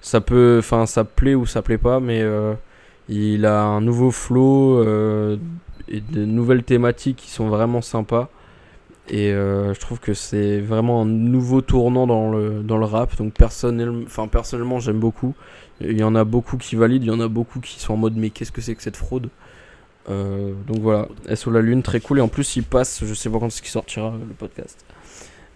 ça 0.00 0.20
peut, 0.20 0.56
enfin 0.58 0.86
ça 0.86 1.04
plaît 1.04 1.34
ou 1.34 1.46
ça 1.46 1.62
plaît 1.62 1.78
pas, 1.78 2.00
mais 2.00 2.22
il 3.08 3.46
a 3.46 3.62
un 3.62 3.80
nouveau 3.80 4.10
flow 4.10 4.82
et 5.88 6.00
de 6.00 6.24
nouvelles 6.24 6.64
thématiques 6.64 7.16
qui 7.16 7.30
sont 7.30 7.48
vraiment 7.48 7.80
sympas. 7.80 8.28
Et 9.08 9.30
euh, 9.32 9.72
je 9.72 9.78
trouve 9.80 10.00
que 10.00 10.14
c'est 10.14 10.60
vraiment 10.60 11.02
un 11.02 11.06
nouveau 11.06 11.60
tournant 11.60 12.06
dans 12.08 12.30
le, 12.30 12.62
dans 12.62 12.76
le 12.78 12.86
rap. 12.86 13.16
Donc 13.16 13.34
personnellement, 13.34 14.02
enfin, 14.06 14.26
personnellement 14.28 14.80
j'aime 14.80 14.98
beaucoup. 14.98 15.34
Il 15.80 15.96
y 15.98 16.02
en 16.02 16.14
a 16.14 16.24
beaucoup 16.24 16.56
qui 16.56 16.74
valident, 16.74 17.04
il 17.04 17.08
y 17.08 17.10
en 17.12 17.20
a 17.20 17.28
beaucoup 17.28 17.60
qui 17.60 17.78
sont 17.78 17.94
en 17.94 17.96
mode 17.98 18.16
mais 18.16 18.30
qu'est-ce 18.30 18.50
que 18.52 18.60
c'est 18.60 18.74
que 18.74 18.82
cette 18.82 18.96
fraude? 18.96 19.28
Euh, 20.08 20.52
Donc 20.66 20.78
voilà, 20.80 21.08
SO 21.34 21.50
la 21.50 21.60
Lune, 21.60 21.82
très 21.82 22.00
cool. 22.00 22.18
Et 22.18 22.22
en 22.22 22.28
plus 22.28 22.56
il 22.56 22.64
passe, 22.64 23.04
je 23.04 23.14
sais 23.14 23.30
pas 23.30 23.38
quand 23.38 23.46
est-ce 23.46 23.62
qu'il 23.62 23.70
sortira 23.70 24.12
le 24.18 24.34
podcast. 24.34 24.84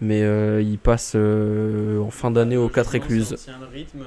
Mais 0.00 0.22
euh, 0.22 0.62
il 0.62 0.78
passe 0.78 1.14
en 1.16 2.10
fin 2.10 2.30
d'année 2.30 2.56
aux 2.56 2.68
4 2.68 2.94
écluses. 2.94 3.34
Si 3.36 3.50
le 3.50 3.66
rythme, 3.66 4.04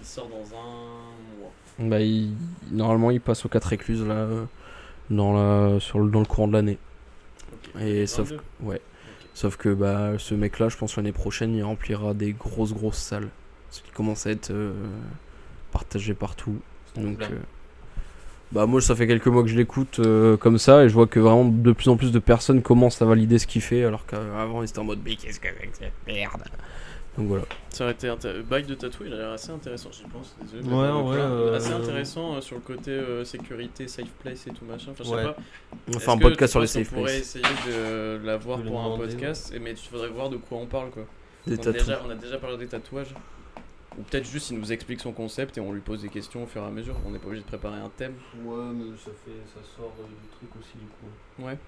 il 0.00 0.04
sort 0.04 0.28
dans 0.28 0.56
un 0.56 1.38
mois. 1.40 1.88
Bah, 1.90 2.00
il- 2.00 2.34
normalement 2.72 3.10
il 3.12 3.20
passe 3.20 3.44
aux 3.46 3.48
4 3.48 3.72
écluses 3.72 4.04
là, 4.04 4.26
dans, 5.10 5.32
la, 5.32 5.78
sur 5.80 6.00
le, 6.00 6.10
dans 6.10 6.20
le 6.20 6.26
courant 6.26 6.48
de 6.48 6.52
l'année. 6.54 6.78
Et 7.80 8.06
sauf, 8.06 8.30
22. 8.30 8.42
ouais. 8.62 8.80
Sauf 9.34 9.56
que 9.56 9.70
bah, 9.70 10.12
ce 10.18 10.34
mec-là, 10.34 10.68
je 10.68 10.76
pense 10.76 10.96
l'année 10.96 11.12
prochaine, 11.12 11.54
il 11.54 11.62
remplira 11.62 12.14
des 12.14 12.32
grosses 12.32 12.74
grosses 12.74 12.98
salles. 12.98 13.28
Parce 13.68 13.80
qu'il 13.80 13.92
commence 13.92 14.26
à 14.26 14.30
être 14.30 14.50
euh, 14.50 14.72
partagé 15.70 16.12
partout. 16.12 16.58
Donc, 16.94 17.22
euh, 17.22 17.38
bah 18.52 18.66
moi, 18.66 18.82
ça 18.82 18.94
fait 18.94 19.06
quelques 19.06 19.28
mois 19.28 19.42
que 19.42 19.48
je 19.48 19.56
l'écoute 19.56 19.98
euh, 20.00 20.36
comme 20.36 20.58
ça 20.58 20.84
et 20.84 20.88
je 20.90 20.94
vois 20.94 21.06
que 21.06 21.18
vraiment 21.18 21.46
de 21.46 21.72
plus 21.72 21.88
en 21.88 21.96
plus 21.96 22.12
de 22.12 22.18
personnes 22.18 22.60
commencent 22.60 23.00
à 23.00 23.06
valider 23.06 23.38
ce 23.38 23.46
qu'il 23.46 23.62
fait, 23.62 23.84
alors 23.84 24.04
qu'avant, 24.04 24.62
ils 24.62 24.68
étaient 24.68 24.78
en 24.78 24.84
mode 24.84 25.00
mais 25.02 25.16
qu'est-ce 25.16 25.40
que 25.40 25.48
c'est 25.58 25.66
que 25.68 25.76
cette 25.78 25.92
merde? 26.06 26.42
Donc 27.18 27.28
voilà. 27.28 27.44
Ça 27.68 27.84
aurait 27.84 27.92
été 27.92 28.08
intér- 28.08 28.42
Bail 28.42 28.64
de 28.64 28.74
tatou, 28.74 29.04
il 29.04 29.12
a 29.12 29.16
l'air 29.16 29.30
assez 29.32 29.50
intéressant, 29.50 29.90
j'y 29.92 30.04
pense. 30.04 30.34
Désolé, 30.40 30.62
Ouais, 30.62 30.88
vrai, 31.02 31.18
euh, 31.20 31.54
Assez 31.56 31.72
intéressant 31.72 32.36
euh, 32.36 32.40
sur 32.40 32.56
le 32.56 32.62
côté 32.62 32.90
euh, 32.90 33.22
sécurité, 33.24 33.86
safe 33.86 34.08
place 34.20 34.46
et 34.46 34.50
tout 34.50 34.64
machin. 34.64 34.92
Enfin, 34.92 35.04
je 35.04 35.08
sais 35.10 35.14
Ouais. 35.16 35.24
pas. 35.24 35.36
On 35.88 35.98
faire 35.98 36.14
un 36.14 36.18
que 36.18 36.22
podcast 36.22 36.50
tu 36.50 36.52
sur 36.52 36.60
les 36.60 36.66
penses 36.66 36.72
qu'on 36.72 36.78
safe 36.84 36.94
pourrait 36.94 37.18
essayer 37.18 37.44
de 37.66 38.20
l'avoir 38.24 38.62
pour 38.62 38.80
un 38.80 38.84
demander, 38.84 39.08
podcast, 39.08 39.52
et- 39.54 39.58
mais 39.58 39.72
il 39.72 39.76
faudrait 39.76 40.08
voir 40.08 40.30
de 40.30 40.38
quoi 40.38 40.56
on 40.58 40.66
parle 40.66 40.90
quoi. 40.90 41.04
Des 41.46 41.58
on, 41.58 41.62
a 41.68 41.72
déjà, 41.72 42.02
on 42.06 42.10
a 42.10 42.14
déjà 42.14 42.38
parlé 42.38 42.56
des 42.56 42.66
tatouages. 42.68 43.14
Ou 43.98 44.02
peut-être 44.04 44.24
juste 44.26 44.48
il 44.50 44.58
nous 44.58 44.72
explique 44.72 45.00
son 45.00 45.12
concept 45.12 45.58
et 45.58 45.60
on 45.60 45.70
lui 45.70 45.82
pose 45.82 46.00
des 46.00 46.08
questions 46.08 46.44
au 46.44 46.46
fur 46.46 46.62
et 46.62 46.66
à 46.66 46.70
mesure. 46.70 46.96
On 47.06 47.10
n'est 47.10 47.18
pas 47.18 47.26
obligé 47.26 47.42
de 47.42 47.46
préparer 47.48 47.76
un 47.78 47.90
thème. 47.94 48.14
Ouais, 48.42 48.56
mais 48.72 48.96
ça, 48.96 49.10
fait, 49.22 49.32
ça 49.54 49.60
sort 49.76 49.92
euh, 50.00 50.04
du 50.06 50.28
truc 50.38 50.48
aussi, 50.58 50.78
du 50.78 50.86
coup. 50.86 51.46
Ouais. 51.46 51.58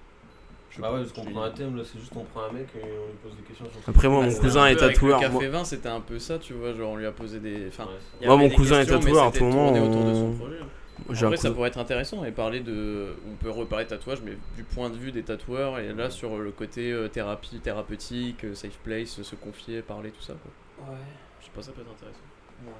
Bah 0.79 0.91
ouais, 0.91 0.99
parce 0.99 1.11
qu'on 1.13 1.25
prend 1.25 1.43
un 1.43 1.51
thème, 1.51 1.75
là, 1.77 1.83
c'est 1.85 1.99
juste 1.99 2.11
on 2.15 2.23
prend 2.23 2.43
un 2.43 2.51
mec 2.51 2.67
et 2.75 2.81
on 2.83 3.07
lui 3.07 3.17
pose 3.23 3.35
des 3.35 3.43
questions 3.43 3.65
sur 3.65 3.89
Après, 3.89 4.07
moi, 4.09 4.23
mon 4.23 4.29
c'était 4.29 4.41
cousin 4.41 4.65
est 4.67 4.81
avec 4.81 4.95
tatoueur. 4.95 5.21
Le 5.21 5.27
café 5.27 5.47
20, 5.47 5.63
c'était 5.65 5.89
un 5.89 6.01
peu 6.01 6.19
ça, 6.19 6.37
tu 6.39 6.53
vois. 6.53 6.73
Genre, 6.73 6.91
on 6.91 6.95
lui 6.97 7.05
a 7.05 7.11
posé 7.11 7.39
des. 7.39 7.67
Enfin, 7.67 7.85
Ouais, 7.85 8.25
Moi, 8.27 8.35
avait 8.35 8.49
mon 8.49 8.55
cousin 8.55 8.75
est 8.81 8.85
mais 8.91 8.99
tatoueur, 8.99 9.25
à 9.25 9.31
tout 9.31 9.43
moment, 9.45 9.71
autour 9.71 10.03
de 10.05 10.13
son 10.13 10.25
on- 10.25 10.33
projet. 10.33 11.25
Après, 11.25 11.37
ça 11.37 11.51
pourrait 11.51 11.67
être 11.69 11.77
intéressant 11.79 12.23
et 12.25 12.31
parler 12.31 12.61
de. 12.61 13.15
On 13.31 13.35
peut 13.35 13.49
reparler 13.49 13.85
de 13.85 13.89
tatouage, 13.89 14.21
mais 14.23 14.37
du 14.55 14.63
point 14.63 14.89
de 14.89 14.95
vue 14.95 15.11
des 15.11 15.23
tatoueurs 15.23 15.79
et 15.79 15.93
là 15.93 16.09
sur 16.09 16.37
le 16.37 16.51
côté 16.51 16.91
euh, 16.91 17.07
thérapie, 17.09 17.59
thérapeutique, 17.59 18.45
euh, 18.45 18.55
safe 18.55 18.77
place, 18.83 19.21
se 19.21 19.35
confier, 19.35 19.81
parler, 19.81 20.11
tout 20.11 20.21
ça. 20.21 20.33
Quoi. 20.33 20.93
Ouais. 20.93 20.99
Je 21.41 21.45
sais 21.45 21.51
pas, 21.53 21.61
ça 21.61 21.71
peut 21.73 21.81
être 21.81 21.91
intéressant. 21.91 22.19
Bah, 22.65 22.71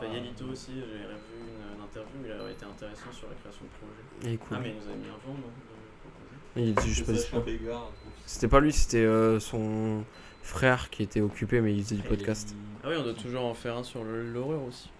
Fayelito 0.00 0.44
aussi, 0.50 0.72
j'ai 0.76 1.04
revu 1.04 1.36
une, 1.42 1.76
une 1.76 1.82
interview, 1.84 2.16
il 2.24 2.30
a 2.32 2.50
été 2.50 2.64
intéressant 2.64 3.12
sur 3.12 3.28
la 3.28 3.34
création 3.34 3.64
de 3.66 3.72
projet. 3.76 4.36
Cool. 4.38 4.56
Ah, 4.56 4.60
mais 4.62 4.70
il 4.70 4.76
nous 4.76 4.86
avait 4.88 4.96
mis 5.02 5.10
un 5.10 5.20
vent, 5.26 5.34
non? 5.36 5.52
De 6.56 6.62
proposer 6.62 6.66
Il 6.66 6.70
était 6.70 6.88
juste 6.88 7.06
pas 7.06 7.12
dispo. 7.12 7.42
C'était 8.26 8.48
pas 8.48 8.60
lui, 8.60 8.72
c'était 8.72 8.98
euh, 9.04 9.38
son 9.40 10.02
frère 10.42 10.90
qui 10.90 11.02
était 11.02 11.20
occupé, 11.20 11.60
mais 11.60 11.74
il 11.74 11.82
faisait 11.82 11.96
du 11.96 12.02
podcast. 12.02 12.54
Ah, 12.84 12.88
oui, 12.90 12.94
on 12.98 13.02
doit 13.02 13.14
toujours 13.14 13.44
en 13.44 13.54
faire 13.54 13.76
un 13.76 13.82
sur 13.84 14.02
l'horreur 14.04 14.60
aussi. 14.68 14.90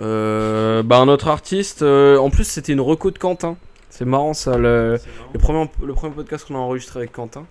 Euh, 0.00 0.82
bah, 0.82 0.98
un 0.98 1.08
autre 1.08 1.28
artiste, 1.28 1.82
euh, 1.82 2.16
en 2.18 2.30
plus, 2.30 2.44
c'était 2.44 2.72
une 2.72 2.80
reco 2.80 3.10
de 3.10 3.18
Quentin. 3.18 3.56
C'est 3.90 4.04
marrant 4.04 4.34
ça, 4.34 4.56
le, 4.56 4.98
marrant. 5.18 5.30
le, 5.32 5.38
premier, 5.38 5.70
le 5.84 5.94
premier 5.94 6.14
podcast 6.14 6.46
qu'on 6.46 6.54
a 6.54 6.58
enregistré 6.58 7.00
avec 7.00 7.12
Quentin. 7.12 7.46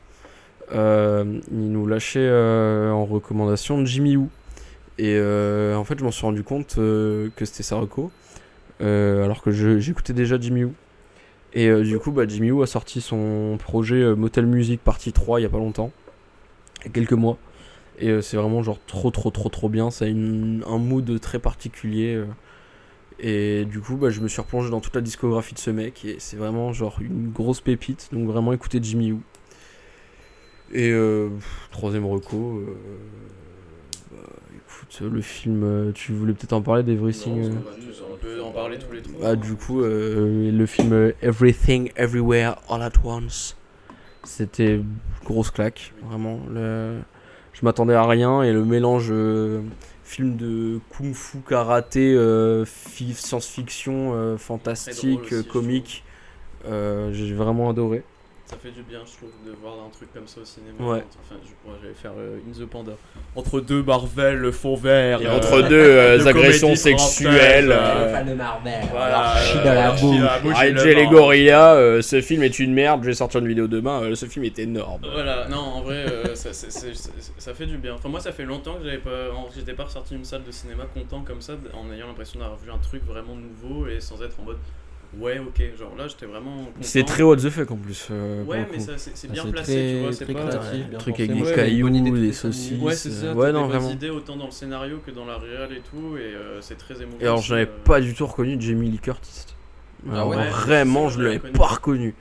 euh, 0.74 1.40
il 1.52 1.72
nous 1.72 1.88
lâchait 1.88 2.20
euh, 2.22 2.92
en 2.92 3.06
recommandation 3.06 3.84
Jimmy 3.86 4.16
Woo. 4.18 4.30
Et 4.98 5.16
euh, 5.18 5.76
en 5.76 5.84
fait, 5.84 6.00
je 6.00 6.04
m'en 6.04 6.12
suis 6.12 6.26
rendu 6.26 6.44
compte 6.44 6.76
euh, 6.78 7.30
que 7.36 7.46
c'était 7.46 7.64
sa 7.64 7.76
reco. 7.78 8.12
euh, 8.82 9.24
alors 9.26 9.42
que 9.42 9.52
j'écoutais 9.80 10.14
déjà 10.14 10.40
Jimmy 10.40 10.64
Woo. 10.66 10.74
Et 11.54 11.68
euh, 11.68 11.84
du 11.84 11.98
coup, 12.00 12.12
bah, 12.12 12.28
Jimmy 12.28 12.52
Woo 12.52 12.62
a 12.62 12.68
sorti 12.68 13.02
son 13.02 13.58
projet 13.60 13.96
euh, 13.96 14.16
Motel 14.16 14.46
Music 14.46 14.82
partie 14.82 15.14
3 15.14 15.40
il 15.40 15.44
y 15.44 15.46
a 15.46 15.50
pas 15.50 15.58
longtemps. 15.58 15.92
Il 16.84 16.90
a 16.90 16.92
quelques 16.92 17.14
mois. 17.14 17.38
Et 18.00 18.10
euh, 18.10 18.22
c'est 18.22 18.38
vraiment 18.38 18.62
genre 18.62 18.80
trop 18.86 19.12
trop 19.12 19.32
trop 19.32 19.50
trop 19.50 19.70
bien. 19.70 19.90
Ça 19.90 20.06
a 20.06 20.08
un 20.10 20.78
mood 20.78 21.20
très 21.20 21.40
particulier. 21.40 22.24
Et 23.20 23.66
du 23.66 23.80
coup, 23.80 23.96
bah, 23.96 24.10
je 24.10 24.22
me 24.22 24.28
suis 24.28 24.42
replongé 24.42 24.70
dans 24.70 24.82
toute 24.82 24.96
la 24.96 25.02
discographie 25.02 25.56
de 25.56 25.60
ce 25.60 25.72
mec 25.72 26.06
et 26.06 26.18
c'est 26.20 26.38
vraiment 26.38 26.74
genre 26.74 26.98
une 27.02 27.32
grosse 27.32 27.62
pépite. 27.62 28.10
Donc 28.12 28.28
vraiment 28.28 28.54
écouter 28.54 28.80
Jimmy 28.82 29.14
Woo. 29.14 29.22
Et 30.74 30.94
troisième 31.72 32.06
reco. 32.06 32.62
bah, 34.12 34.18
écoute, 34.90 35.02
le 35.12 35.22
film, 35.22 35.64
euh, 35.64 35.92
tu 35.94 36.12
voulais 36.12 36.34
peut-être 36.34 36.54
en 36.54 36.62
parler 36.62 36.84
d'Everything 36.84 37.40
euh, 37.40 37.50
on 38.12 38.16
peut 38.18 38.42
en 38.42 38.52
parler 38.52 38.78
tous 38.78 38.94
les 38.94 39.02
trois. 39.02 39.20
Bah, 39.22 39.36
du 39.36 39.56
coup, 39.56 39.82
euh, 39.82 40.52
le 40.52 40.66
film 40.66 40.94
euh, 40.94 41.12
Everything 41.22 41.92
Everywhere 41.96 42.56
All 42.70 42.82
at 42.82 42.92
Once, 43.04 43.56
c'était 44.24 44.80
grosse 45.26 45.52
claque, 45.52 45.94
vraiment. 46.08 46.40
Le... 46.54 46.98
Je 47.54 47.66
m'attendais 47.66 47.96
à 47.96 48.06
rien 48.06 48.44
et 48.44 48.54
le 48.54 48.64
mélange 48.64 49.08
euh, 49.10 49.62
film 50.04 50.36
de 50.38 50.80
kung-fu, 50.96 51.40
karaté, 51.48 52.16
fi- 52.66 53.16
science-fiction, 53.16 54.38
fantastique, 54.38 55.32
aussi, 55.32 55.48
comique, 55.48 56.04
j'ai 56.66 57.34
vraiment 57.34 57.70
adoré. 57.70 58.04
Ça 58.50 58.56
fait 58.56 58.72
du 58.72 58.82
bien, 58.82 59.00
je 59.06 59.12
trouve, 59.18 59.30
de 59.46 59.52
voir 59.62 59.74
un 59.86 59.90
truc 59.90 60.08
comme 60.14 60.26
ça 60.26 60.40
au 60.40 60.46
cinéma. 60.46 60.76
Ouais. 60.80 61.04
Enfin, 61.22 61.36
je 61.44 61.52
pourrais 61.62 61.78
j'allais 61.82 61.94
faire 61.94 62.14
euh, 62.18 62.38
In 62.48 62.58
the 62.58 62.66
Panda. 62.66 62.94
Entre 63.36 63.60
deux 63.60 63.84
Marvel, 63.84 64.38
le 64.38 64.54
fond 64.54 64.76
vert. 64.78 65.22
Et 65.22 65.28
euh, 65.28 65.36
entre 65.36 65.62
deux 65.68 65.76
euh, 65.76 66.18
de 66.18 66.26
agressions 66.28 66.74
sexuelles. 66.78 67.70
française, 67.72 68.16
euh, 68.16 68.24
de 68.24 68.34
Marvel. 68.36 68.82
Voilà. 68.90 69.34
Dans 69.66 69.74
la 69.74 69.92
bouche. 69.92 70.56
les 70.96 71.06
euh, 71.76 72.02
ce 72.02 72.22
film 72.22 72.42
est 72.44 72.58
une 72.60 72.74
merde, 72.74 73.02
je 73.04 73.08
vais 73.08 73.16
sortir 73.16 73.42
une 73.42 73.50
vidéo 73.50 73.68
demain, 73.68 74.02
euh, 74.04 74.16
ce 74.16 74.26
film 74.28 74.46
est 74.46 74.58
énorme. 74.60 75.02
Voilà, 75.12 75.50
non, 75.50 75.58
en 75.58 75.82
vrai, 75.82 76.06
euh, 76.10 76.24
ça, 76.36 76.54
c'est- 76.54 76.72
c'est- 76.72 76.94
c'est- 76.96 77.12
ça 77.38 77.54
fait 77.54 77.66
du 77.66 77.78
bien. 77.78 77.96
Enfin, 77.96 78.08
moi, 78.08 78.22
ça 78.22 78.32
fait 78.32 78.46
longtemps 78.46 78.76
que 78.76 78.86
j'avais 78.86 78.98
pas, 78.98 79.30
en- 79.36 79.50
j'étais 79.54 79.74
pas 79.74 79.84
ressorti 79.84 80.14
d'une 80.16 80.24
salle 80.24 80.44
de 80.46 80.52
cinéma 80.52 80.86
content 80.94 81.22
comme 81.22 81.42
ça, 81.42 81.54
en 81.74 81.92
ayant 81.94 82.08
l'impression 82.08 82.40
d'avoir 82.40 82.58
vu 82.58 82.72
un 82.72 82.78
truc 82.78 83.04
vraiment 83.06 83.36
nouveau 83.36 83.88
et 83.88 84.00
sans 84.00 84.22
être 84.24 84.40
en 84.40 84.44
mode 84.44 84.58
ouais, 85.20 85.40
ok. 85.40 85.62
Genre 85.78 85.96
là, 85.98 86.08
j'étais 86.08 86.26
vraiment. 86.26 86.70
C'est 86.82 87.04
très 87.06 87.24
what 87.24 87.38
the 87.38 87.50
fuck 87.50 87.72
en 87.72 87.76
plus. 87.78 88.08
euh, 88.12 88.44
Ouais, 88.44 88.66
mais 88.72 88.80
c'est 88.80 88.92
Ah, 89.30 89.34
bien 89.34 89.46
placé, 89.48 89.72
très- 89.74 89.94
tu 89.94 90.00
vois. 90.02 90.14
C'est 90.14 90.24
très 90.26 90.34
pas. 90.34 90.48
créatif, 90.48 90.88
bien 90.90 91.00
truc 91.00 91.16
pensé. 91.16 91.24
avec 91.24 91.36
Ouais, 91.36 91.42
des 91.44 91.50
ouais, 91.50 91.56
cailloux, 91.56 91.88
idée 91.96 92.12
de 92.12 92.18
des 92.18 92.34
saucisses. 92.34 92.82
Ouais, 92.82 92.96
c'est 92.96 93.12
ça. 93.12 93.34
Ouais, 93.34 93.48
t'as 93.48 93.52
non, 93.54 93.68
des 93.68 93.74
vraiment. 93.74 93.90
idées 93.92 94.10
autant 94.10 94.36
dans 94.36 94.46
le 94.46 94.52
scénario 94.52 95.00
que 95.06 95.12
dans 95.12 95.26
la 95.26 95.38
réal 95.38 95.72
et 95.74 95.82
tout, 95.82 96.18
et 96.18 96.22
euh, 96.22 96.62
c'est 96.62 96.78
très 96.78 97.02
émouvant. 97.02 97.18
Et 97.20 97.24
alors, 97.24 97.42
n'avais 97.50 97.64
euh. 97.64 97.84
pas 97.84 98.02
du 98.02 98.14
tout 98.14 98.26
reconnu 98.26 98.58
Jamie 98.60 98.90
Lee 98.90 99.00
Curtis. 99.00 99.46
Ah 100.10 100.14
Alors, 100.14 100.28
ouais 100.30 100.50
Vraiment, 100.50 101.10
je 101.10 101.22
l'avais 101.22 101.40
pas 101.40 101.66
reconnu. 101.68 102.14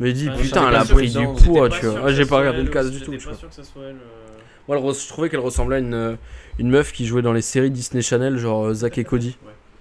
Mais 0.00 0.12
dit, 0.14 0.28
Enfin, 0.28 0.38
je 0.38 0.42
putain, 0.44 0.68
elle 0.68 0.76
a 0.76 0.84
pris 0.84 1.10
du 1.10 1.26
poids, 1.44 1.68
tu 1.68 1.84
vois. 1.86 2.00
Ah, 2.06 2.12
j'ai 2.12 2.24
pas 2.24 2.38
regardé 2.38 2.58
le 2.62 2.64
elle 2.68 2.70
cas 2.72 2.82
aussi, 2.82 2.92
du 2.98 3.00
tout, 3.02 3.12
pas 3.12 3.34
sûr 3.34 3.48
que 3.48 3.54
ça 3.54 3.62
soit 3.64 3.82
elle. 3.84 3.96
euh. 3.96 4.38
Moi, 4.66 4.78
res- 4.78 5.02
je 5.02 5.08
trouvais 5.08 5.28
qu'elle 5.28 5.40
ressemblait 5.40 5.76
à 5.76 5.78
une, 5.80 5.94
euh, 5.94 6.14
une 6.58 6.70
meuf 6.70 6.92
qui 6.92 7.04
jouait 7.04 7.22
dans 7.22 7.32
les 7.32 7.42
séries 7.42 7.70
Disney 7.70 8.02
Channel, 8.02 8.38
genre 8.38 8.66
euh, 8.66 8.74
Zack 8.74 8.96
et 8.98 9.04
Cody. 9.04 9.36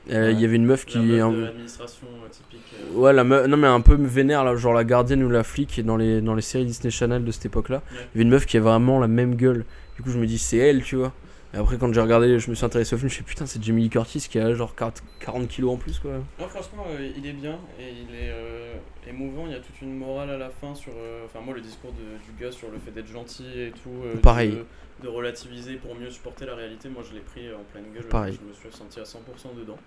Ouais. 0.09 0.15
Euh, 0.15 0.31
Il 0.31 0.39
y 0.41 0.45
avait 0.45 0.55
une 0.55 0.65
meuf 0.65 0.85
La 0.87 0.91
qui. 0.91 0.99
meuf 0.99 1.21
un- 1.21 1.31
de 1.31 1.41
l'administration 1.45 2.07
euh, 2.23 2.29
typique. 2.29 2.61
euh. 2.93 2.97
Ouais, 2.97 3.13
la 3.13 3.23
meuf, 3.23 3.47
non 3.47 3.57
mais 3.57 3.67
un 3.67 3.81
peu 3.81 3.95
vénère, 3.95 4.43
là, 4.43 4.55
genre 4.55 4.73
la 4.73 4.83
gardienne 4.83 5.23
ou 5.23 5.29
la 5.29 5.43
flic 5.43 5.83
dans 5.85 5.97
les, 5.97 6.21
dans 6.21 6.35
les 6.35 6.41
séries 6.41 6.65
Disney 6.65 6.91
Channel 6.91 7.23
de 7.23 7.31
cette 7.31 7.45
époque-là. 7.45 7.77
Ouais. 7.91 7.97
Il 7.97 7.97
y 7.97 8.17
avait 8.17 8.23
une 8.23 8.29
meuf 8.29 8.45
qui 8.45 8.57
a 8.57 8.61
vraiment 8.61 8.99
la 8.99 9.07
même 9.07 9.35
gueule. 9.35 9.65
Du 9.95 10.03
coup, 10.03 10.09
je 10.11 10.17
me 10.17 10.25
dis, 10.25 10.37
c'est 10.37 10.57
elle, 10.57 10.83
tu 10.83 10.95
vois. 10.95 11.13
Et 11.53 11.57
après, 11.57 11.77
quand 11.77 11.91
j'ai 11.91 11.99
regardé, 12.01 12.37
je 12.37 12.49
me 12.51 12.55
suis 12.55 12.63
intéressé 12.63 12.93
au 12.93 12.99
film, 12.99 13.09
je 13.09 13.13
me 13.13 13.15
suis 13.15 13.23
dit, 13.23 13.27
putain, 13.29 13.45
c'est 13.47 13.61
Jamie 13.63 13.81
Lee 13.81 13.89
Curtis 13.89 14.27
qui 14.29 14.37
a 14.37 14.53
genre 14.53 14.75
40 14.75 15.01
40 15.19 15.47
kilos 15.47 15.73
en 15.73 15.77
plus, 15.77 15.97
quoi. 15.97 16.11
Non, 16.39 16.47
franchement, 16.47 16.85
euh, 16.91 17.09
il 17.17 17.25
est 17.25 17.33
bien 17.33 17.57
et 17.79 17.89
il 17.89 18.15
est 18.15 18.29
euh, 18.29 18.73
émouvant. 19.09 19.45
Il 19.47 19.53
y 19.53 19.55
a 19.55 19.59
toute 19.59 19.81
une 19.81 19.97
morale 19.97 20.29
à 20.29 20.37
la 20.37 20.49
fin 20.51 20.75
sur. 20.75 20.91
euh, 20.95 21.25
Enfin, 21.25 21.39
moi, 21.43 21.55
le 21.55 21.61
discours 21.61 21.91
de- 21.91 22.23
du 22.23 22.39
gars 22.39 22.51
sur 22.51 22.69
le 22.71 22.77
fait 22.77 22.91
d'être 22.91 23.11
gentil 23.11 23.45
et 23.55 23.71
tout. 23.71 24.19
Pareil. 24.21 24.51
De, 24.51 24.65
de 25.01 25.07
relativiser 25.07 25.75
pour 25.77 25.95
mieux 25.95 26.11
supporter 26.11 26.45
la 26.45 26.53
réalité. 26.53 26.87
Moi, 26.87 27.01
je 27.09 27.15
l'ai 27.15 27.21
pris 27.21 27.51
en 27.51 27.63
pleine 27.73 27.85
gueule. 27.95 28.05
Pareil. 28.05 28.37
Je 28.39 28.47
me 28.47 28.53
suis 28.53 28.77
senti 28.77 28.99
à 28.99 29.03
100% 29.03 29.55
dedans. 29.59 29.77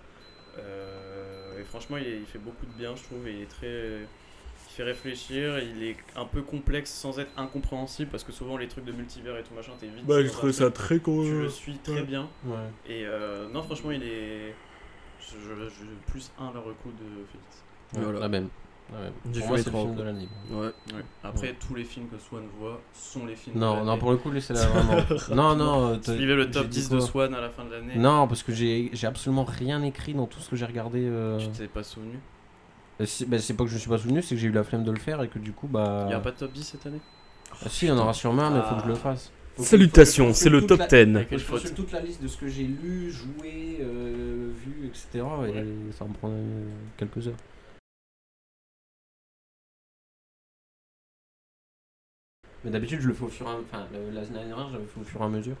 Euh, 0.59 1.59
et 1.59 1.63
franchement, 1.63 1.97
il, 1.97 2.07
est- 2.07 2.19
il 2.19 2.25
fait 2.25 2.39
beaucoup 2.39 2.65
de 2.65 2.71
bien, 2.71 2.95
je 2.95 3.03
trouve. 3.03 3.27
Et 3.27 3.33
il 3.33 3.41
est 3.41 3.45
très. 3.49 3.99
Il 4.69 4.75
fait 4.75 4.83
réfléchir. 4.83 5.59
Il 5.59 5.83
est 5.83 5.97
un 6.15 6.25
peu 6.25 6.41
complexe 6.41 6.91
sans 6.91 7.19
être 7.19 7.31
incompréhensible 7.37 8.09
parce 8.09 8.23
que 8.23 8.31
souvent, 8.31 8.57
les 8.57 8.67
trucs 8.67 8.85
de 8.85 8.91
multivers 8.91 9.37
et 9.37 9.43
tout 9.43 9.53
machin, 9.53 9.71
t'es 9.79 9.87
vite. 9.87 10.05
dans 10.05 10.13
un 10.15 10.17
truc, 10.69 10.73
très 10.73 10.99
con. 10.99 11.23
Tu 11.23 11.31
le 11.41 11.49
suis 11.49 11.77
très 11.77 12.03
bien. 12.03 12.29
Ouais. 12.45 12.55
Et 12.87 13.05
euh, 13.05 13.47
non, 13.49 13.61
franchement, 13.63 13.91
il 13.91 14.03
est. 14.03 14.55
Je, 15.19 15.37
je- 15.39 15.69
je- 15.69 16.11
plus 16.11 16.31
un 16.39 16.51
la 16.53 16.59
recoup 16.59 16.89
de 16.91 17.25
Félix. 17.31 17.63
Voilà. 17.93 18.19
La 18.19 18.27
même. 18.29 18.49
Fait 18.91 18.95
moi, 19.47 19.57
les 19.57 19.63
c'est 19.63 19.69
le 19.69 19.71
trois 19.71 19.81
film 19.85 19.95
de 19.95 20.03
l'année. 20.03 20.27
Ouais. 20.51 20.69
Après, 21.23 21.55
tous 21.59 21.73
les 21.73 21.83
films 21.83 22.07
que 22.09 22.17
Swan 22.19 22.43
voit 22.59 22.79
sont 22.93 23.25
les 23.25 23.35
films 23.35 23.55
de 23.55 23.59
Non, 23.61 23.75
l'année. 23.75 23.85
non, 23.87 23.97
pour 23.97 24.11
le 24.11 24.17
coup, 24.17 24.29
laissez-la 24.31 24.65
vraiment. 24.67 25.01
non, 25.35 25.55
non. 25.55 25.87
euh, 25.93 25.97
Suivez 26.01 26.35
le 26.35 26.51
top 26.51 26.63
j'ai 26.63 26.69
dit 26.69 26.79
10 26.81 26.89
de 26.89 26.99
Swan 26.99 27.33
à 27.33 27.41
la 27.41 27.49
fin 27.49 27.65
de 27.65 27.71
l'année. 27.71 27.95
Non, 27.95 28.27
parce 28.27 28.43
que 28.43 28.53
j'ai 28.53 28.89
j'ai 28.93 29.07
absolument 29.07 29.45
rien 29.45 29.81
écrit 29.83 30.13
dans 30.13 30.27
tout 30.27 30.39
ce 30.39 30.49
que 30.49 30.55
j'ai 30.55 30.65
regardé. 30.65 30.99
euh. 31.03 31.37
Tu 31.39 31.47
t'es 31.49 31.67
pas 31.67 31.83
souvenu 31.83 32.19
Euh, 33.01 33.05
si- 33.05 33.25
bah, 33.25 33.39
c'est 33.39 33.55
pas 33.55 33.63
que 33.63 33.69
je 33.69 33.75
me 33.75 33.79
suis 33.79 33.89
pas 33.89 33.97
souvenu, 33.97 34.21
c'est 34.21 34.35
que 34.35 34.41
j'ai 34.41 34.47
eu 34.47 34.51
la 34.51 34.63
flemme 34.63 34.83
de 34.83 34.91
le 34.91 34.99
faire 34.99 35.21
et 35.23 35.27
que 35.27 35.39
du 35.39 35.51
coup, 35.53 35.67
bah. 35.67 36.03
Il 36.07 36.11
y 36.11 36.15
a 36.15 36.19
pas 36.19 36.31
de 36.31 36.37
top 36.37 36.51
10 36.51 36.63
cette 36.63 36.85
année 36.85 37.01
Ah, 37.65 37.69
si, 37.69 37.85
il 37.85 37.89
y 37.89 37.91
en 37.91 37.97
aura 37.97 38.13
sûrement 38.13 38.43
un, 38.43 38.49
mais 38.51 38.59
il 38.59 38.63
faut 38.69 38.75
que 38.75 38.83
je 38.83 38.87
le 38.87 38.95
fasse. 38.95 39.31
Faut 39.55 39.63
que- 39.63 39.67
Salutations, 39.69 40.33
c'est 40.33 40.49
le 40.49 40.65
top 40.65 40.79
la- 40.79 40.87
10. 40.87 41.13
faut 41.13 41.19
que 41.23 41.29
Quelle 41.29 41.39
je 41.39 41.47
consulte 41.51 41.75
toute 41.75 41.91
la 41.91 41.99
liste 42.01 42.21
de 42.21 42.27
ce 42.27 42.37
que 42.37 42.47
j'ai 42.47 42.63
lu, 42.63 43.11
joué, 43.11 43.79
euh, 43.81 44.51
vu, 44.55 44.87
etc. 44.87 45.23
Et 45.47 45.91
ça 45.93 46.05
me 46.05 46.13
prend 46.13 46.29
euh, 46.29 46.65
quelques 46.97 47.27
heures. 47.27 47.33
Mais 52.63 52.71
d'habitude, 52.71 53.01
je 53.01 53.07
le 53.07 53.13
fais 53.13 53.23
au 53.25 53.29
fur 53.29 53.45
et 53.45 53.49
à 53.49 53.53
Enfin, 53.53 53.85
le- 53.93 54.13
la 54.15 54.23
semaine 54.25 54.47
dernière, 54.47 54.69
j'avais 54.71 54.85
fait 54.85 54.99
au 55.01 55.03
fur 55.03 55.21
et 55.21 55.23
à 55.23 55.27
mesure. 55.29 55.55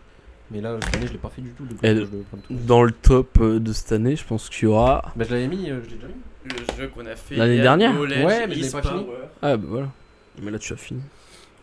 Mais 0.51 0.61
là, 0.61 0.77
cette 0.83 0.95
année, 0.95 1.07
je 1.07 1.13
l'ai 1.13 1.17
pas 1.17 1.29
fait 1.29 1.41
du 1.41 1.51
tout. 1.51 1.65
Du 1.65 1.75
coup, 1.75 1.85
Et 1.85 1.95
je 1.95 2.01
le 2.01 2.07
prends 2.29 2.37
tout. 2.37 2.53
Dans 2.53 2.83
le 2.83 2.91
top 2.91 3.39
euh, 3.41 3.59
de 3.59 3.73
cette 3.73 3.91
année, 3.91 4.15
je 4.15 4.25
pense 4.25 4.49
qu'il 4.49 4.63
y 4.63 4.65
aura. 4.67 5.11
Bah, 5.15 5.25
je 5.27 5.31
l'avais 5.33 5.47
mis, 5.47 5.69
euh, 5.69 5.81
je 5.83 5.89
l'ai 5.89 5.95
déjà 5.95 6.07
mis. 6.07 6.13
Le 6.45 6.75
jeu 6.75 6.87
qu'on 6.89 7.05
a 7.05 7.15
fait 7.15 7.35
L'année 7.37 7.61
dernière 7.61 7.93
Knowledge 7.93 8.25
Ouais, 8.25 8.47
mais 8.47 8.55
je 8.55 8.63
l'ai 8.63 8.69
pas 8.71 8.81
fini. 8.81 9.05
Ah, 9.41 9.57
bah 9.57 9.65
voilà. 9.67 9.91
Mais 10.41 10.51
là, 10.51 10.59
tu 10.59 10.73
as 10.73 10.77
fini. 10.77 11.01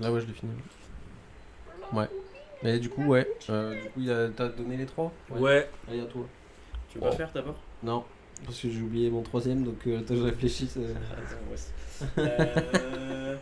Ah 0.03 0.11
ouais, 0.11 0.21
je 0.21 0.27
l'ai 0.27 0.33
fini. 0.33 0.53
Ouais. 1.93 2.09
Mais 2.63 2.79
du 2.79 2.89
coup, 2.89 3.05
ouais. 3.05 3.29
Euh, 3.51 3.75
du 3.75 3.89
coup, 3.91 4.01
t'as 4.37 4.49
donné 4.49 4.77
les 4.77 4.87
trois? 4.87 5.13
Allez, 5.89 6.01
à 6.01 6.05
toi. 6.07 6.27
Tu 6.89 6.99
veux 6.99 7.05
pas 7.05 7.13
faire 7.13 7.31
d'abord? 7.35 7.57
Non, 7.83 8.05
parce 8.45 8.59
que 8.61 8.71
j'ai 8.71 8.81
oublié 8.81 9.11
mon 9.11 9.23
troisième, 9.23 9.63
donc 9.65 9.77
euh, 9.87 10.01
attends, 10.01 10.17
je 10.17 10.23
réfléchis. 10.23 10.69
Attends, 10.77 11.51
ouais. 11.51 11.57
Euh, 12.19 13.37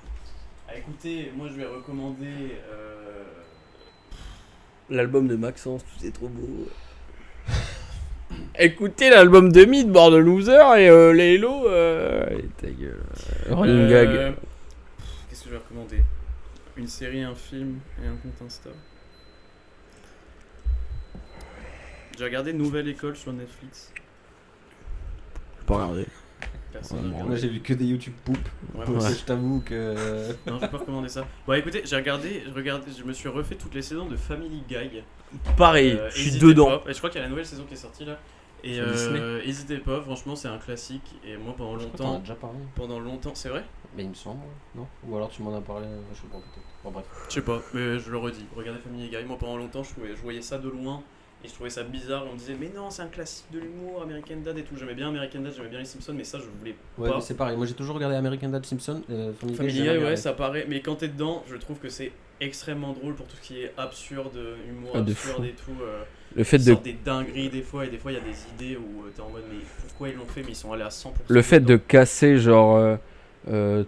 ah, 0.69 0.77
écoutez, 0.77 1.33
moi 1.37 1.49
je 1.49 1.55
vais 1.55 1.67
recommander. 1.67 2.57
euh, 2.71 3.25
L'album 4.91 5.29
de 5.29 5.37
Maxence, 5.37 5.85
tout 5.85 5.91
c'est 5.99 6.13
trop 6.13 6.29
beau. 6.29 6.69
Écoutez 8.59 9.11
l'album 9.11 9.53
de 9.53 9.65
Mid, 9.65 9.91
bordel 9.91 10.23
loser, 10.23 10.53
et 10.79 10.89
euh, 10.89 11.13
les 11.13 11.35
Hello, 11.35 11.69
euh... 11.69 12.27
allez, 12.27 12.49
ta 12.57 12.69
gueule. 12.69 13.03
Running 13.51 13.91
euh, 13.93 14.27
gag. 14.31 14.35
Qu'est-ce 15.29 15.45
que 15.45 15.47
je 15.51 15.55
vais 15.55 15.59
recommander? 15.61 16.03
Une 16.77 16.87
série, 16.87 17.23
un 17.23 17.35
film 17.35 17.81
et 18.03 18.07
un 18.07 18.17
compte 18.17 18.41
Insta. 18.47 18.71
J'ai 22.17 22.25
regardé 22.25 22.53
Nouvelle 22.53 22.89
École 22.89 23.17
sur 23.17 23.33
Netflix. 23.33 23.93
J'ai 25.59 25.67
pas 25.67 25.75
regardé. 25.75 26.07
Personne 26.79 27.13
Ouais. 27.13 27.23
Moi, 27.23 27.37
j'ai 27.37 27.49
vu 27.49 27.61
que 27.61 27.73
des 27.75 27.85
YouTube 27.87 28.15
poop. 28.25 28.39
Ouais, 28.75 28.87
Donc. 28.87 29.01
Je 29.01 29.25
t'avoue 29.25 29.61
que. 29.65 29.95
Non, 30.47 30.57
je 30.57 30.61
vais 30.61 30.69
pas 30.69 30.79
recommander 30.79 31.09
ça. 31.09 31.27
Bon, 31.47 31.53
écoutez, 31.55 31.83
j'ai 31.85 31.97
regardé, 31.97 32.43
je 32.47 32.53
regardais, 32.53 32.91
je 32.97 33.05
me 33.05 33.13
suis 33.13 33.29
refait 33.29 33.55
toutes 33.57 33.75
les 33.75 33.83
saisons 33.83 34.07
de 34.07 34.17
Family 34.17 34.63
Guy. 34.69 35.03
Pareil, 35.57 35.93
Euh, 35.93 36.09
je 36.11 36.21
suis 36.31 36.39
dedans. 36.39 36.79
pas. 36.79 36.91
Et 36.91 36.93
je 36.95 36.99
crois 36.99 37.11
qu'il 37.11 37.19
y 37.19 37.23
a 37.23 37.25
la 37.25 37.31
nouvelle 37.31 37.47
saison 37.47 37.65
qui 37.67 37.75
est 37.75 37.79
sortie 37.79 38.05
là. 38.05 38.19
Et 38.65 38.81
euh, 38.81 39.41
hésitez 39.45 39.79
pas, 39.79 40.01
franchement, 40.01 40.35
c'est 40.35 40.49
un 40.49 40.59
classique. 40.59 41.15
Et 41.25 41.37
moi, 41.37 41.55
pendant 41.57 41.79
Je 41.79 41.85
crois 41.87 41.93
que 41.93 41.97
t'en 41.99 42.05
as 42.05 42.07
longtemps, 42.09 42.21
déjà 42.21 42.35
parlé. 42.35 42.59
pendant 42.75 42.99
longtemps, 42.99 43.35
c'est 43.35 43.51
vrai? 43.51 43.65
Mais 43.97 44.03
il 44.03 44.09
me 44.11 44.15
semble, 44.15 44.41
non? 44.75 44.87
Ou 45.07 45.17
alors 45.17 45.29
tu 45.31 45.43
m'en 45.43 45.57
as 45.57 45.61
parlé, 45.61 45.87
euh, 45.87 46.01
je 46.13 46.17
sais 46.17 46.27
pas, 46.27 46.39
peut-être. 46.39 46.67
Bon, 46.85 46.91
bref. 46.91 47.05
Je 47.29 47.35
sais 47.35 47.43
pas, 47.43 47.61
mais 47.73 47.99
je 48.01 48.11
le 48.11 48.17
redis. 48.19 48.45
Regardez 48.57 48.81
Family 48.81 49.09
Guy. 49.09 49.25
Moi, 49.27 49.37
pendant 49.39 49.57
longtemps, 49.59 49.83
je, 49.85 49.91
trouvais, 49.93 50.09
je 50.17 50.21
voyais 50.23 50.43
ça 50.43 50.59
de 50.59 50.69
loin. 50.69 51.03
Et 51.45 51.49
je 51.49 51.55
trouvais 51.55 51.71
ça 51.71 51.85
bizarre. 51.85 52.25
On 52.29 52.33
me 52.35 52.39
disait, 52.39 52.57
mais 52.59 52.69
non, 52.75 52.91
c'est 52.91 53.03
un 53.03 53.07
classique 53.09 53.47
de 53.53 53.61
l'humour, 53.61 54.03
American 54.03 54.37
Dad 54.45 54.59
et 54.59 54.63
tout. 54.63 54.77
J'aimais 54.77 54.95
bien 54.95 55.09
American 55.09 55.41
Dad, 55.41 55.53
j'aimais 55.57 55.69
bien 55.69 55.79
les 55.79 55.85
Simpsons, 55.85 56.13
mais 56.15 56.25
ça, 56.25 56.39
je 56.39 56.45
voulais 56.59 56.75
Ouais, 56.99 57.09
pas. 57.11 57.17
mais 57.17 57.21
c'est 57.23 57.37
pareil. 57.37 57.57
Moi, 57.57 57.67
j'ai 57.67 57.75
toujours 57.75 57.95
regardé 57.95 58.17
American 58.17 58.49
Dad 58.49 58.67
Simpson. 58.67 59.03
Euh, 59.09 59.33
Family, 59.35 59.57
Family 59.57 59.83
Guy, 59.83 59.89
ouais, 60.05 60.17
ça 60.17 60.33
paraît. 60.33 60.67
Mais 60.69 60.81
quand 60.81 60.97
t'es 60.97 61.07
dedans, 61.09 61.45
je 61.49 61.55
trouve 61.57 61.79
que 61.79 61.89
c'est 61.89 62.11
extrêmement 62.41 62.93
drôle 62.93 63.15
pour 63.15 63.27
tout 63.27 63.37
ce 63.37 63.47
qui 63.47 63.61
est 63.63 63.73
absurde, 63.77 64.37
humour 64.69 64.91
Ah, 64.95 65.01
de 65.01 65.13
absurde 65.13 65.45
et 65.45 65.53
tout. 65.55 65.71
euh, 65.81 66.03
Le 66.35 66.43
fait 66.45 66.59
de 66.59 66.75
des 66.75 66.93
dingueries 67.05 67.51
des 67.51 67.63
fois, 67.63 67.87
et 67.87 67.89
des 67.89 67.99
fois, 67.99 68.11
il 68.11 68.15
y 68.17 68.21
a 68.21 68.25
des 68.25 68.37
idées 68.67 68.77
où 68.77 69.05
euh, 69.05 69.11
t'es 69.15 69.21
en 69.23 69.31
mode, 69.31 69.45
mais 69.49 69.59
pourquoi 69.87 70.09
ils 70.09 70.17
l'ont 70.17 70.27
fait, 70.27 70.43
mais 70.43 70.51
ils 70.51 70.57
sont 70.57 70.73
allés 70.73 70.83
à 70.83 70.89
100%. 70.89 71.11
le 71.29 71.43
fait 71.43 71.61
de 71.61 71.77
casser 71.77 72.39
genre 72.39 72.77
euh, 72.77 72.97
euh, 73.49 73.85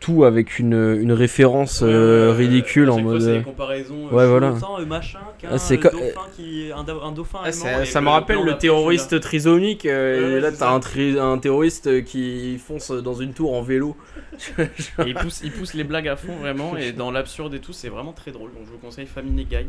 tout 0.00 0.24
avec 0.24 0.58
une, 0.58 0.96
une 1.00 1.12
référence 1.12 1.80
Ouais, 1.80 1.88
euh, 1.90 2.26
ouais, 2.26 2.30
ouais, 2.30 2.36
ridicule 2.36 2.88
en 2.90 2.94
fois, 2.94 3.02
mode. 3.02 3.20
c'est 3.20 3.28
euh, 3.28 3.38
des 3.38 3.42
comparaisons. 3.44 4.08
ouais, 4.10 4.22
euh, 4.22 4.28
voilà. 4.28 4.52
autant, 4.52 4.78
machin 4.86 5.18
qu'un 5.38 5.48
Ah, 5.52 5.58
c'est 5.58 5.84
euh, 5.84 5.90
dauphin 5.90 6.20
qui 6.36 6.66
est 6.68 6.72
un, 6.72 6.84
da- 6.84 6.94
un 7.02 7.12
dauphin 7.12 7.40
Ah, 7.42 7.48
allemand. 7.48 7.84
ça, 7.84 8.00
me 8.00 8.08
rappelle 8.08 8.42
le 8.44 8.56
terroriste 8.56 9.18
trisomique 9.20 9.86
euh, 9.86 10.16
Ouais, 10.16 10.30
et 10.30 10.34
ouais, 10.34 10.40
là 10.40 10.52
t'as 10.52 10.70
un, 10.72 10.80
tri- 10.80 11.18
un 11.18 11.38
terroriste 11.38 12.04
qui 12.04 12.58
fonce 12.58 12.90
dans 12.92 13.14
une 13.14 13.32
tour 13.34 13.54
en 13.54 13.62
vélo. 13.62 13.96
Et 14.58 14.68
il 15.06 15.14
pousse, 15.14 15.40
il 15.42 15.50
pousse 15.52 15.74
les 15.74 15.84
blagues 15.84 16.08
à 16.08 16.16
fond 16.16 16.36
vraiment 16.36 16.76
et 16.76 16.92
dans 16.92 17.10
l'absurde 17.10 17.54
et 17.54 17.58
tout 17.60 17.72
c'est 17.72 17.88
vraiment 17.88 18.12
très 18.12 18.30
drôle 18.30 18.52
donc 18.52 18.62
je 18.66 18.70
vous 18.70 18.78
conseille 18.78 19.06
Family 19.06 19.44
Guy. 19.44 19.66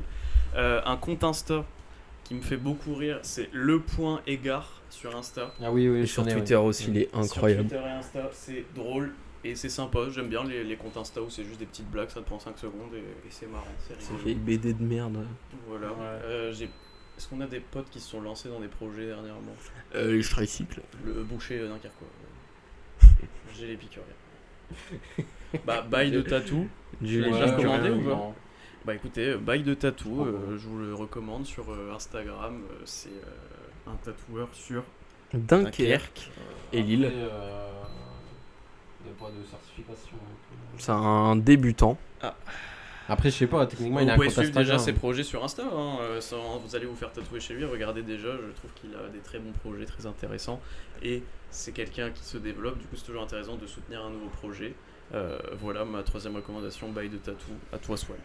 Euh, 0.55 0.80
un 0.86 0.95
compte 0.97 1.23
Insta 1.23 1.63
qui 2.23 2.36
me 2.36 2.41
fait 2.41 2.57
beaucoup 2.57 2.93
rire, 2.93 3.17
c'est 3.23 3.49
le 3.51 3.80
point 3.80 4.21
égard 4.27 4.82
sur 4.91 5.15
Insta. 5.15 5.51
Ah 5.63 5.71
oui, 5.71 5.89
oui, 5.89 6.01
Et 6.01 6.05
sur 6.05 6.23
Twitter 6.27 6.55
oui. 6.55 6.67
aussi, 6.67 6.86
il 6.91 6.97
est 6.99 7.09
incroyable. 7.15 7.67
Sur 7.67 7.77
Twitter 7.80 7.89
et 7.89 7.97
Insta, 7.97 8.30
c'est 8.32 8.65
drôle 8.75 9.11
et 9.44 9.56
c'est 9.56 9.70
sympa. 9.70 10.10
J'aime 10.10 10.28
bien 10.30 10.44
les, 10.44 10.64
les 10.64 10.76
comptes 10.76 10.98
Insta 10.98 11.22
où 11.22 11.30
c'est 11.30 11.44
juste 11.44 11.60
des 11.60 11.66
petites 11.66 11.90
blagues, 11.90 12.10
ça 12.10 12.22
te 12.22 12.26
prend 12.26 12.40
5 12.40 12.58
secondes 12.58 12.94
et, 12.94 12.98
et 13.00 13.32
c'est 13.32 13.48
marrant. 13.48 13.66
C'est 14.00 14.16
vieille 14.24 14.36
BD 14.36 14.74
de 14.74 14.84
merde. 14.84 15.26
Voilà. 15.68 15.88
Euh, 16.24 16.52
Est-ce 16.52 17.28
qu'on 17.28 17.42
a 17.42 17.48
des 17.48 17.60
potes 17.60 17.90
qui 17.90 18.00
se 18.00 18.10
sont 18.10 18.22
lancés 18.22 18.50
dans 18.50 18.60
des 18.60 18.68
projets 18.68 19.08
dernièrement? 19.08 19.56
Euh, 19.96 20.14
les 20.14 20.24
tricycles. 20.24 20.82
Le 21.06 21.24
boucher 21.24 21.60
euh, 21.60 21.68
Dunkerquois. 21.68 22.08
J'ai 23.58 23.68
les 23.68 23.78
piqûres. 23.78 24.04
bah, 25.66 25.82
bail 25.82 26.12
de 26.12 26.22
tatou. 26.22 26.68
J'ai 27.02 27.22
l'ai 27.22 27.26
les 27.28 27.32
déjà 27.32 27.52
commandé 27.52 27.90
ou 27.90 28.02
pas? 28.04 28.34
Bah 28.86 28.96
écoutez, 28.96 29.32
euh, 29.32 29.38
bail 29.38 29.64
de 29.64 29.74
tatou, 29.74 30.24
euh, 30.24 30.58
je 30.58 30.68
vous 30.68 30.80
le 30.80 30.94
recommande 30.96 31.46
sur 31.46 31.70
euh, 31.70 31.92
Instagram. 31.94 32.62
euh, 32.72 32.76
c'est 32.86 33.10
euh, 33.10 33.92
un 33.92 33.96
tatoueur 33.96 34.48
sur 34.54 34.84
Dunkerque 35.34 36.30
et 36.72 36.82
Lille. 36.82 37.06
Après, 37.06 37.18
euh, 37.18 37.72
Il 39.02 39.12
n'y 39.12 39.18
a 39.18 39.20
pas 39.20 39.30
de 39.32 39.43
certification. 39.45 40.18
C'est 40.78 40.91
un 40.91 41.36
débutant. 41.36 41.97
Après, 43.12 43.32
je 43.32 43.36
sais 43.38 43.47
pas, 43.47 43.66
techniquement, 43.66 44.02
il 44.02 44.10
a 44.10 44.14
un 44.14 44.16
pouvez 44.16 44.30
suivre 44.30 44.54
déjà 44.60 44.78
ses 44.78 44.93
projets 44.93 45.24
sur 45.24 45.43
Insta. 45.43 45.64
hein, 45.64 45.97
euh, 46.02 46.22
sans- 46.22 46.60
vous 46.60 46.76
allez 46.76 46.86
vous 46.86 46.95
faire 46.95 47.12
tatouer 47.12 47.39
chez 47.39 47.56
lui. 47.56 47.66
Regardez 47.66 48.04
déjà, 48.04 48.28
je 48.36 48.52
trouve 48.56 48.72
qu'il 48.76 48.93
a 48.93 49.10
des 49.10 49.18
très 49.20 49.39
bons 49.39 49.52
projets, 49.52 49.86
très 49.86 50.06
intéressants. 50.06 50.62
Et 51.02 51.24
c'est 51.50 51.72
quelqu'un 51.72 52.12
qui 52.12 52.24
se 52.24 52.38
développe. 52.38 52.78
Du 52.78 52.86
coup, 52.86 52.95
c'est 52.95 53.06
toujours 53.06 53.24
intéressant 53.24 53.56
de 53.56 53.66
soutenir 53.66 54.06
un 54.06 54.12
nouveau 54.12 54.28
projet. 54.28 54.76
Euh, 55.16 55.39
voilà 55.60 55.86
ma 55.86 56.04
troisième 56.04 56.36
recommandation, 56.36 56.89
bail 56.91 57.10
de 57.10 57.18
tatou. 57.18 57.50
À 57.74 57.80
toi, 57.80 57.97
Swell. 57.97 58.20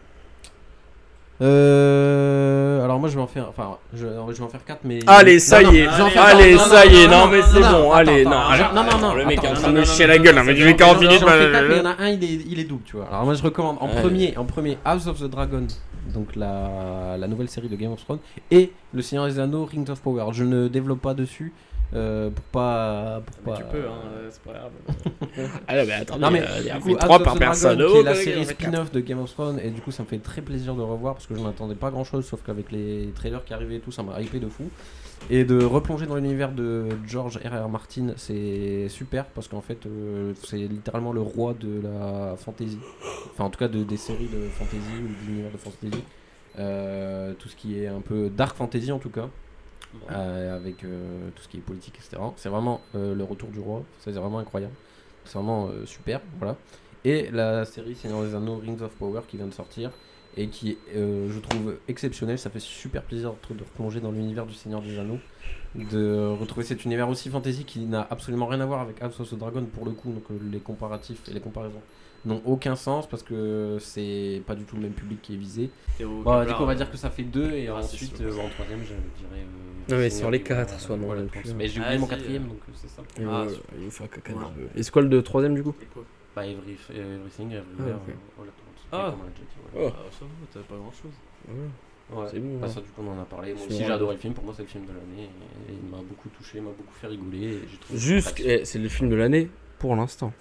Euh, 1.41 2.83
alors 2.83 2.99
moi 2.99 3.09
je 3.09 3.15
vais 3.15 3.21
en 3.21 3.27
faire, 3.27 3.47
enfin 3.49 3.77
je, 3.93 4.05
je 4.07 4.33
vais 4.37 4.43
en 4.43 4.47
faire 4.47 4.63
4 4.63 4.79
mais. 4.85 4.99
Allez, 5.07 5.39
ça 5.39 5.61
Non, 5.61 5.71
y 5.71 5.77
est, 5.79 5.85
non, 5.85 6.05
allez, 6.15 6.57
ça 6.57 6.85
y 6.85 6.95
est, 7.03 7.07
non, 7.07 7.27
mais 7.27 7.41
c'est 7.41 7.59
bon, 7.59 7.91
allez, 7.91 8.23
non, 8.23 8.31
non, 8.73 8.83
non, 8.83 8.97
non, 9.01 9.13
le 9.15 9.25
mec 9.25 9.43
est 9.43 9.47
en 9.49 9.53
train 9.53 9.71
de 9.73 9.83
chier 9.83 10.07
la 10.07 10.17
gueule, 10.17 10.35
mais 10.45 10.53
bon, 10.53 10.75
40 10.77 10.95
j'en- 10.95 11.01
minutes, 11.07 11.21
bah, 11.25 11.31
mais 11.37 11.75
il 11.75 11.77
y 11.77 11.81
en 11.81 11.85
a 11.85 11.95
un, 11.99 12.09
il 12.09 12.23
est, 12.23 12.27
il 12.49 12.59
est 12.59 12.63
double, 12.63 12.83
tu 12.85 12.95
vois. 12.95 13.07
Alors 13.11 13.25
moi 13.25 13.33
je 13.33 13.43
recommande 13.43 13.77
en 13.81 13.87
premier, 13.87 14.37
en 14.37 14.45
premier 14.45 14.77
House 14.85 15.07
of 15.07 15.19
the 15.19 15.29
Dragon, 15.29 15.67
donc 16.13 16.35
la, 16.35 17.17
la 17.17 17.27
nouvelle 17.27 17.49
série 17.49 17.67
de 17.67 17.75
Game 17.75 17.91
of 17.91 18.03
Thrones, 18.03 18.19
et 18.51 18.71
Le 18.93 19.01
Seigneur 19.01 19.25
des 19.25 19.39
Anneaux, 19.39 19.65
Rings 19.65 19.89
of 19.89 19.99
Power. 20.01 20.25
Je 20.31 20.43
ne 20.45 20.67
développe 20.69 21.01
pas 21.01 21.13
dessus 21.13 21.51
euh, 21.93 22.29
pour 22.29 22.43
pas, 22.45 23.21
pour 23.25 23.35
Mais 23.45 23.51
pas. 23.51 23.57
tu 23.57 23.63
peux, 23.65 23.85
hein, 23.87 24.01
euh, 24.17 24.29
c'est 24.31 24.41
pas 24.41 24.53
grave. 24.53 24.71
Ah 25.67 25.73
mais 25.85 25.91
attends, 25.93 26.17
Non 26.17 26.31
mais 26.31 26.43
il 26.59 26.65
y 26.65 26.69
a 26.69 26.75
du 26.75 26.81
coup, 26.81 26.89
fait 26.89 26.95
House 26.95 26.99
3 27.05 27.15
of 27.17 27.23
par 27.23 27.37
personne. 27.37 27.77
Dragon, 27.77 27.93
qui 27.93 27.97
est 27.99 28.03
la 28.03 28.15
série 28.15 28.45
spin-off 28.45 28.91
de 28.91 28.99
Game 29.01 29.19
of 29.19 29.31
Thrones 29.33 29.59
et 29.63 29.69
du 29.69 29.81
coup 29.81 29.91
ça 29.91 30.03
me 30.03 30.07
fait 30.07 30.17
très 30.19 30.41
plaisir 30.41 30.75
de 30.75 30.81
revoir 30.81 31.13
parce 31.15 31.27
que 31.27 31.35
je 31.35 31.39
m'attendais 31.41 31.75
pas 31.75 31.91
grand 31.91 32.03
chose 32.03 32.25
sauf 32.25 32.41
qu'avec 32.43 32.71
les 32.71 33.11
trailers 33.15 33.43
qui 33.45 33.53
arrivaient 33.53 33.75
et 33.75 33.79
tout 33.79 33.91
ça 33.91 34.03
m'a 34.03 34.19
hypé 34.21 34.39
de 34.39 34.47
fou 34.49 34.69
et 35.29 35.45
de 35.45 35.63
replonger 35.63 36.05
dans 36.05 36.15
l'univers 36.15 36.51
de 36.51 36.89
George 37.07 37.39
R.R. 37.43 37.69
Martin 37.69 38.13
c'est 38.17 38.87
super 38.89 39.25
parce 39.25 39.47
qu'en 39.47 39.61
fait 39.61 39.85
euh, 39.85 40.33
c'est 40.43 40.57
littéralement 40.57 41.13
le 41.13 41.21
roi 41.21 41.53
de 41.59 41.81
la 41.81 42.35
fantasy 42.37 42.79
enfin 43.33 43.45
en 43.45 43.49
tout 43.49 43.59
cas 43.59 43.67
de, 43.69 43.83
des 43.83 43.97
séries 43.97 44.27
de 44.27 44.49
fantasy 44.49 44.79
ou 45.03 45.07
de 45.07 45.27
l'univers 45.29 45.51
de 45.51 45.57
fantasy 45.57 46.03
Euh, 46.57 47.33
tout 47.37 47.49
ce 47.49 47.55
qui 47.57 47.77
est 47.77 47.87
un 47.87 47.99
peu 47.99 48.29
dark 48.29 48.55
fantasy 48.55 48.89
en 48.93 48.99
tout 48.99 49.09
cas 49.09 49.27
euh, 50.11 50.55
avec 50.55 50.83
euh, 50.83 51.29
tout 51.35 51.43
ce 51.43 51.47
qui 51.47 51.57
est 51.57 51.61
politique, 51.61 51.95
etc. 51.95 52.21
C'est 52.35 52.49
vraiment 52.49 52.81
euh, 52.95 53.15
le 53.15 53.23
retour 53.23 53.49
du 53.49 53.59
roi, 53.59 53.83
ça 53.99 54.11
c'est 54.11 54.19
vraiment 54.19 54.39
incroyable. 54.39 54.73
C'est 55.25 55.37
vraiment 55.37 55.69
super, 55.85 56.21
voilà. 56.37 56.55
Et 57.03 57.31
la 57.31 57.65
série 57.65 57.95
Seigneur 57.95 58.21
des 58.23 58.35
Anneaux 58.35 58.57
Rings 58.57 58.81
of 58.81 58.91
Power 58.95 59.21
qui 59.27 59.37
vient 59.37 59.47
de 59.47 59.53
sortir 59.53 59.91
et 60.37 60.49
qui 60.49 60.77
je 60.93 61.39
trouve, 61.39 61.77
exceptionnelle. 61.87 62.37
Ça 62.37 62.51
fait 62.51 62.59
super 62.59 63.01
plaisir 63.01 63.33
de 63.49 63.63
replonger 63.63 64.01
dans 64.01 64.11
l'univers 64.11 64.45
du 64.45 64.53
Seigneur 64.53 64.83
des 64.83 64.99
Anneaux, 64.99 65.17
de 65.73 66.27
retrouver 66.39 66.63
cet 66.63 66.85
univers 66.85 67.09
aussi 67.09 67.29
fantasy 67.29 67.63
qui 67.63 67.79
n'a 67.79 68.05
absolument 68.11 68.45
rien 68.45 68.61
à 68.61 68.67
voir 68.67 68.81
avec 68.81 69.01
House 69.01 69.19
of 69.19 69.31
the 69.31 69.35
Dragon 69.35 69.65
pour 69.65 69.83
le 69.83 69.93
coup. 69.93 70.11
Donc 70.11 70.25
les 70.51 70.59
comparatifs 70.59 71.27
et 71.27 71.33
les 71.33 71.39
comparaisons 71.39 71.81
n'ont 72.25 72.41
aucun 72.45 72.75
sens 72.75 73.07
parce 73.07 73.23
que 73.23 73.77
c'est 73.79 74.41
pas 74.45 74.55
du 74.55 74.63
tout 74.63 74.75
le 74.75 74.83
même 74.83 74.93
public 74.93 75.21
qui 75.21 75.33
est 75.33 75.37
visé. 75.37 75.69
Bon, 75.99 76.43
du 76.43 76.53
coup, 76.53 76.63
on 76.63 76.65
va 76.65 76.71
euh, 76.73 76.75
dire 76.75 76.89
que 76.91 76.97
ça 76.97 77.09
fait 77.09 77.23
deux 77.23 77.51
et 77.51 77.67
Ah, 77.67 77.75
ensuite 77.75 78.19
euh, 78.21 78.31
en 78.37 78.49
troisième, 78.49 78.79
je 78.81 78.87
dirais. 78.87 79.41
euh, 79.41 79.91
Non, 79.91 79.97
mais 79.97 80.09
Seigneur 80.09 80.11
sur 80.11 80.31
les 80.31 80.41
quatre, 80.41 80.79
soit 80.79 80.97
non, 80.97 81.05
voilà, 81.05 81.21
non 81.21 81.27
je 81.29 81.33
pense. 81.33 81.43
plus. 81.43 81.53
Mais 81.53 81.67
j'ai 81.67 81.79
oublié 81.79 81.97
mon 81.97 82.07
quatrième 82.07 82.43
euh. 82.45 82.47
donc 82.49 82.57
euh, 82.67 82.71
c'est 82.73 82.89
ça. 82.89 83.01
Et 83.19 83.23
Ah, 83.29 83.43
ouais, 83.45 83.53
il 83.77 83.83
vous 83.85 83.91
fait 83.91 84.03
un 84.03 84.07
caca 84.07 84.33
Voilà. 84.33 84.47
nerveux. 84.49 84.69
Et 84.75 84.83
c'est 84.83 84.91
quoi 84.91 85.01
le 85.01 85.09
de 85.09 85.21
troisième 85.21 85.55
du 85.55 85.63
coup 85.63 85.75
Bah, 86.35 86.45
every, 86.45 86.77
everything, 86.89 87.51
everywhere. 87.51 87.99
Ah, 88.91 89.07
euh. 89.07 89.11
Ah. 89.11 89.15
Oh. 89.77 89.87
Ah, 89.87 89.91
ça 90.11 90.25
va, 90.25 90.31
t'as 90.53 90.59
pas 90.61 90.75
grand 90.75 90.91
chose. 90.91 91.11
Ouais. 91.47 92.27
C'est 92.31 92.39
bon. 92.39 92.59
Bah, 92.59 92.67
hein. 92.67 92.69
ça, 92.69 92.81
du 92.81 92.87
coup, 92.89 93.01
on 93.03 93.17
en 93.17 93.21
a 93.21 93.25
parlé. 93.25 93.53
Moi 93.53 93.65
aussi, 93.67 93.77
j'ai 93.77 93.85
adoré 93.91 94.15
le 94.15 94.19
film. 94.19 94.33
Pour 94.33 94.43
moi, 94.43 94.53
c'est 94.55 94.61
le 94.63 94.67
film 94.67 94.83
de 94.85 94.89
l'année. 94.91 95.29
Et 95.69 95.73
il 95.73 95.89
m'a 95.89 95.97
beaucoup 95.97 96.29
touché, 96.29 96.57
il 96.59 96.63
m'a 96.63 96.69
beaucoup 96.69 96.93
fait 96.93 97.07
rigoler. 97.07 97.37
et 97.55 97.59
j'ai 97.69 97.77
trouvé 97.77 97.99
Juste, 97.99 98.39
eh, 98.43 98.63
c'est 98.65 98.79
le 98.79 98.89
film 98.89 99.09
de 99.09 99.15
l'année 99.15 99.49
pour 99.79 99.95
l'instant. 99.95 100.31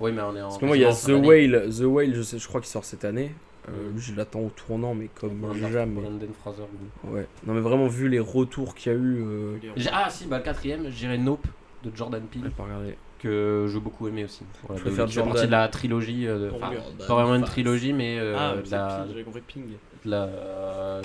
Oui, 0.00 0.12
mais 0.12 0.22
on 0.22 0.34
est 0.36 0.40
en. 0.42 0.48
Parce 0.48 0.58
que 0.58 0.64
moi, 0.66 0.76
il 0.76 0.80
y 0.80 0.84
a 0.84 0.92
The. 0.92 1.08
Whale, 1.10 1.68
The 1.70 1.82
Whale, 1.84 2.14
je 2.14 2.22
sais, 2.22 2.38
je 2.38 2.48
crois 2.48 2.60
qu'il 2.60 2.70
sort 2.70 2.84
cette 2.84 3.04
année. 3.04 3.32
Euh, 3.68 3.72
Mhm. 3.88 3.94
lui, 3.94 4.00
je 4.00 4.14
l'attends 4.14 4.40
au 4.40 4.48
tournant, 4.50 4.94
mais 4.94 5.08
comme 5.14 5.52
jamais. 5.70 6.00
Brandon 6.00 6.26
Fraser. 6.40 6.62
oui. 7.04 7.10
Ouais. 7.12 7.26
Non, 7.46 7.52
mais 7.54 7.60
vraiment, 7.60 7.86
vu 7.86 8.08
les 8.08 8.18
retours 8.18 8.74
qu'il 8.74 8.90
y 8.92 8.94
a 8.94 8.98
eu, 8.98 9.22
euh, 9.22 9.56
Ah, 9.92 10.08
si, 10.08 10.26
bah, 10.26 10.38
le 10.38 10.42
quatrième, 10.44 10.84
je 10.84 10.96
dirais 10.96 11.18
Nope 11.18 11.46
de 11.84 11.94
Jordan 11.94 12.22
Peele. 12.22 12.50
pas 12.56 12.64
regardé. 12.64 12.96
Que 13.18 13.66
j'ai 13.70 13.78
beaucoup 13.80 14.08
aimé 14.08 14.24
aussi. 14.24 14.44
Voilà, 14.66 14.78
Je 14.78 14.82
préfère 14.86 15.06
fait 15.06 15.14
partie 15.20 15.30
Jordan. 15.32 15.46
de 15.46 15.50
la 15.50 15.68
trilogie. 15.68 16.26
euh, 16.26 16.48
de- 16.50 16.54
enfin, 16.56 16.68
regarde. 16.70 17.06
pas 17.06 17.14
vraiment 17.14 17.34
une 17.34 17.44
trilogie, 17.44 17.92
mais 17.92 18.18
euh, 18.18 18.34
Ah, 18.38 18.56
de 18.56 18.64
c'est 18.64 18.70
la, 18.74 18.86
Ping, 19.02 19.08
j'avais 19.10 19.22
compris 19.24 19.40
Ping. 19.46 19.64
de 20.06 20.10
la- 20.10 21.02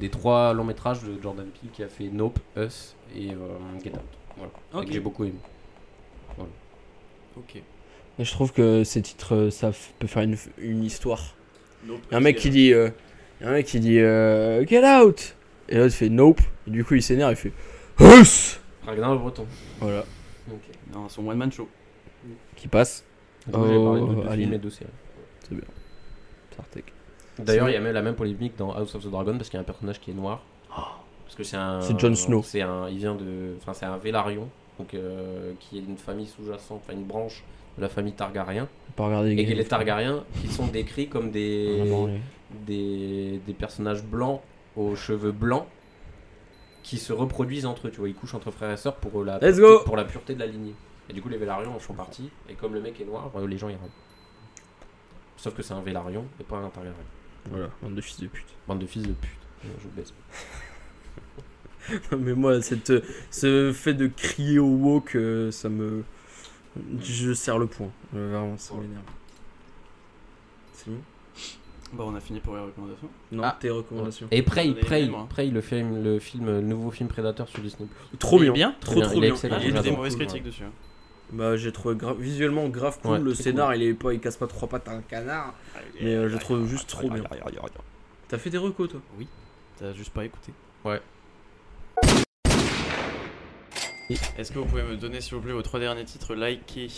des 0.00 0.08
trois 0.08 0.54
longs 0.54 0.64
métrages 0.64 1.02
de 1.04 1.20
Jordan 1.22 1.44
Peele 1.46 1.70
qui 1.70 1.82
a 1.82 1.88
fait 1.88 2.08
Nope, 2.08 2.38
Us 2.56 2.96
et 3.14 3.32
euh, 3.32 3.34
Get 3.84 3.90
Out. 3.90 4.00
Voilà. 4.38 4.52
Et 4.72 4.76
Ok. 4.78 4.86
que 4.86 4.92
j'ai 4.94 5.00
beaucoup 5.00 5.24
aimé. 5.24 5.34
Ok. 7.36 7.62
Et 8.18 8.24
je 8.24 8.32
trouve 8.32 8.52
que 8.52 8.82
ces 8.84 9.00
titres, 9.02 9.34
euh, 9.34 9.50
ça 9.50 9.70
peut 9.98 10.06
faire 10.08 10.22
une, 10.24 10.36
une 10.58 10.82
histoire. 10.84 11.34
Nope, 11.86 12.00
Il 12.08 12.12
y 12.12 12.14
a 12.14 12.18
un 12.18 12.20
mec 12.20 12.36
qui 12.36 12.50
dit, 12.50 12.72
euh, 12.72 12.90
y 13.40 13.44
a 13.44 13.48
un 13.48 13.52
mec 13.52 13.66
qui 13.66 13.78
dit, 13.80 14.00
euh, 14.00 14.66
Get 14.66 14.84
out 14.84 15.36
Et 15.68 15.76
l'autre 15.76 15.94
fait 15.94 16.08
Nope. 16.08 16.40
Et 16.66 16.70
du 16.70 16.84
coup, 16.84 16.94
il 16.94 17.02
s'énerve, 17.02 17.32
il 17.32 17.36
fait 17.36 17.52
Huss 18.00 18.60
Ragnar 18.84 19.12
le 19.12 19.18
Breton. 19.18 19.46
Voilà. 19.80 20.04
Ok. 20.50 20.60
Non, 20.92 21.08
son 21.08 21.26
one 21.28 21.36
man 21.38 21.52
show. 21.52 21.68
Qui 22.56 22.66
passe. 22.68 23.04
Donc, 23.46 23.66
j'ai 23.66 23.74
parlé 23.74 24.00
de 24.00 24.06
Oh, 24.06 24.14
deux 24.22 24.28
allez. 24.28 24.42
films 24.42 24.54
et 24.54 24.58
deux 24.58 24.70
séries. 24.70 24.90
Sartek. 26.56 26.92
D'ailleurs, 27.38 27.68
il 27.68 27.72
y 27.74 27.76
a 27.76 27.80
même 27.80 27.94
la 27.94 28.02
même 28.02 28.14
polémique 28.16 28.56
dans 28.56 28.72
House 28.72 28.94
of 28.94 29.04
the 29.04 29.10
Dragon 29.10 29.36
parce 29.36 29.48
qu'il 29.48 29.56
y 29.56 29.58
a 29.58 29.60
un 29.60 29.64
personnage 29.64 30.00
qui 30.00 30.10
est 30.10 30.14
noir. 30.14 30.42
Parce 31.24 31.36
que 31.36 31.44
c'est 31.44 31.56
un. 31.56 31.80
C'est 31.82 31.98
Jon 31.98 32.14
Snow. 32.14 32.42
C'est 32.42 32.62
un. 32.62 32.88
Il 32.88 32.98
vient 32.98 33.14
de. 33.14 33.54
Enfin, 33.58 33.74
c'est 33.74 33.86
un 33.86 33.96
Velaryon, 33.98 34.48
donc 34.78 34.94
euh, 34.94 35.52
qui 35.60 35.78
est 35.78 35.82
une 35.82 35.98
famille 35.98 36.26
sous-jacente, 36.26 36.80
enfin 36.82 36.94
une 36.94 37.04
branche 37.04 37.44
de 37.44 37.57
la 37.78 37.88
famille 37.88 38.12
Targaryen. 38.12 38.68
Faut 38.86 38.92
Pas 38.96 39.06
regarder 39.06 39.32
Et 39.32 39.54
les 39.54 39.64
Targaryens, 39.64 40.24
qui 40.40 40.48
sont 40.48 40.66
décrits 40.66 41.08
comme 41.08 41.30
des 41.30 41.82
des, 42.66 43.40
des 43.46 43.52
personnages 43.52 44.02
blancs 44.02 44.40
aux 44.76 44.96
cheveux 44.96 45.32
blancs 45.32 45.66
qui 46.82 46.96
se 46.96 47.12
reproduisent 47.12 47.66
entre 47.66 47.88
eux, 47.88 47.90
tu 47.90 47.98
vois, 47.98 48.08
ils 48.08 48.14
couchent 48.14 48.34
entre 48.34 48.50
frères 48.50 48.70
et 48.70 48.76
sœurs 48.76 48.96
pour 48.96 49.22
la, 49.22 49.38
pureté, 49.38 49.84
pour 49.84 49.96
la 49.96 50.04
pureté 50.04 50.34
de 50.34 50.38
la 50.38 50.46
lignée. 50.46 50.74
Et 51.10 51.12
du 51.12 51.20
coup, 51.20 51.28
les 51.28 51.36
Vélarions 51.36 51.74
en 51.74 51.78
font 51.78 51.94
partie, 51.94 52.30
et 52.48 52.54
comme 52.54 52.72
le 52.72 52.80
mec 52.80 52.98
est 53.00 53.04
noir, 53.04 53.30
euh, 53.36 53.46
les 53.46 53.58
gens 53.58 53.68
y 53.68 53.74
râlent. 53.74 53.90
Sauf 55.36 55.54
que 55.54 55.62
c'est 55.62 55.74
un 55.74 55.82
Vélarion 55.82 56.24
et 56.40 56.44
pas 56.44 56.56
un 56.56 56.70
Targaryen. 56.70 56.96
Voilà, 57.50 57.68
bande 57.82 57.94
de 57.94 58.00
fils 58.00 58.18
de 58.20 58.26
pute. 58.26 58.46
Bande 58.66 58.78
de 58.78 58.86
fils 58.86 59.02
de 59.02 59.12
pute. 59.12 59.30
Euh, 59.64 59.68
Je 59.82 59.88
baisse. 59.88 60.14
Mais 62.18 62.34
moi, 62.34 62.60
cette, 62.62 62.92
ce 63.30 63.72
fait 63.72 63.94
de 63.94 64.06
crier 64.06 64.58
au 64.58 64.66
woke, 64.66 65.14
euh, 65.16 65.50
ça 65.50 65.68
me. 65.68 66.04
Je 67.02 67.32
serre 67.32 67.58
le 67.58 67.66
point. 67.66 67.90
Euh, 68.14 68.30
Vraiment, 68.30 68.56
ça 68.56 68.74
m'énerve. 68.74 69.02
C'est 70.72 70.90
bon 70.90 70.98
Bah, 71.92 72.04
on 72.06 72.14
a 72.14 72.20
fini 72.20 72.40
pour 72.40 72.54
les 72.56 72.62
recommandations. 72.62 73.08
Non, 73.32 73.42
Ah. 73.44 73.56
tes 73.58 73.70
recommandations. 73.70 74.28
Et 74.30 74.42
Prey, 74.42 74.72
Prey, 74.74 75.08
moi. 75.08 75.26
Prey, 75.30 75.46
le 75.48 75.60
film, 75.60 76.02
le 76.02 76.18
film, 76.18 76.46
le 76.46 76.60
nouveau 76.60 76.90
film 76.90 77.08
Predator 77.08 77.48
sur 77.48 77.60
Disney. 77.60 77.88
Trop 78.18 78.38
bien. 78.38 78.52
bien 78.52 78.74
Trop, 78.80 78.94
bien, 78.96 79.08
trop 79.08 79.20
bien. 79.20 79.30
excellent. 79.32 79.58
Il 79.60 79.74
y 79.74 79.76
a 79.78 79.82
des 79.82 79.90
mauvaises 79.90 80.14
Cool, 80.16 80.26
critiques 80.26 80.44
dessus. 80.44 80.64
hein. 80.64 80.72
Bah, 81.32 81.56
j'ai 81.56 81.72
trouvé 81.72 81.94
gra- 81.94 82.16
visuellement 82.16 82.68
grave 82.68 82.98
cool. 83.02 83.10
Ouais, 83.12 83.18
le 83.18 83.34
scénar, 83.34 83.74
il 83.74 83.82
est 83.82 83.92
pas, 83.94 84.14
il 84.14 84.20
casse 84.20 84.36
pas 84.38 84.46
trois 84.46 84.68
pattes 84.68 84.88
à 84.88 84.92
un 84.92 85.02
canard. 85.02 85.54
Mais 86.00 86.14
euh, 86.14 86.28
je 86.28 86.34
le 86.34 86.38
trouve 86.40 86.66
juste 86.66 86.88
trop 86.88 87.10
bien. 87.10 87.22
T'as 88.28 88.38
fait 88.38 88.50
des 88.50 88.58
recos, 88.58 88.88
toi? 88.88 89.00
T'as 89.78 89.92
juste 89.92 90.10
pas 90.12 90.24
écouté. 90.24 90.52
Ouais. 90.84 91.00
Est-ce 94.10 94.52
que 94.52 94.58
vous 94.58 94.64
pouvez 94.64 94.82
me 94.82 94.96
donner, 94.96 95.20
s'il 95.20 95.34
vous 95.34 95.42
plaît, 95.42 95.52
vos 95.52 95.62
trois 95.62 95.80
derniers 95.80 96.04
titres 96.04 96.34
likés 96.34 96.88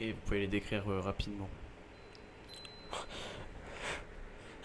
Et 0.00 0.12
vous 0.12 0.18
pouvez 0.24 0.40
les 0.40 0.46
décrire 0.48 0.82
euh, 0.90 1.00
rapidement. 1.00 1.48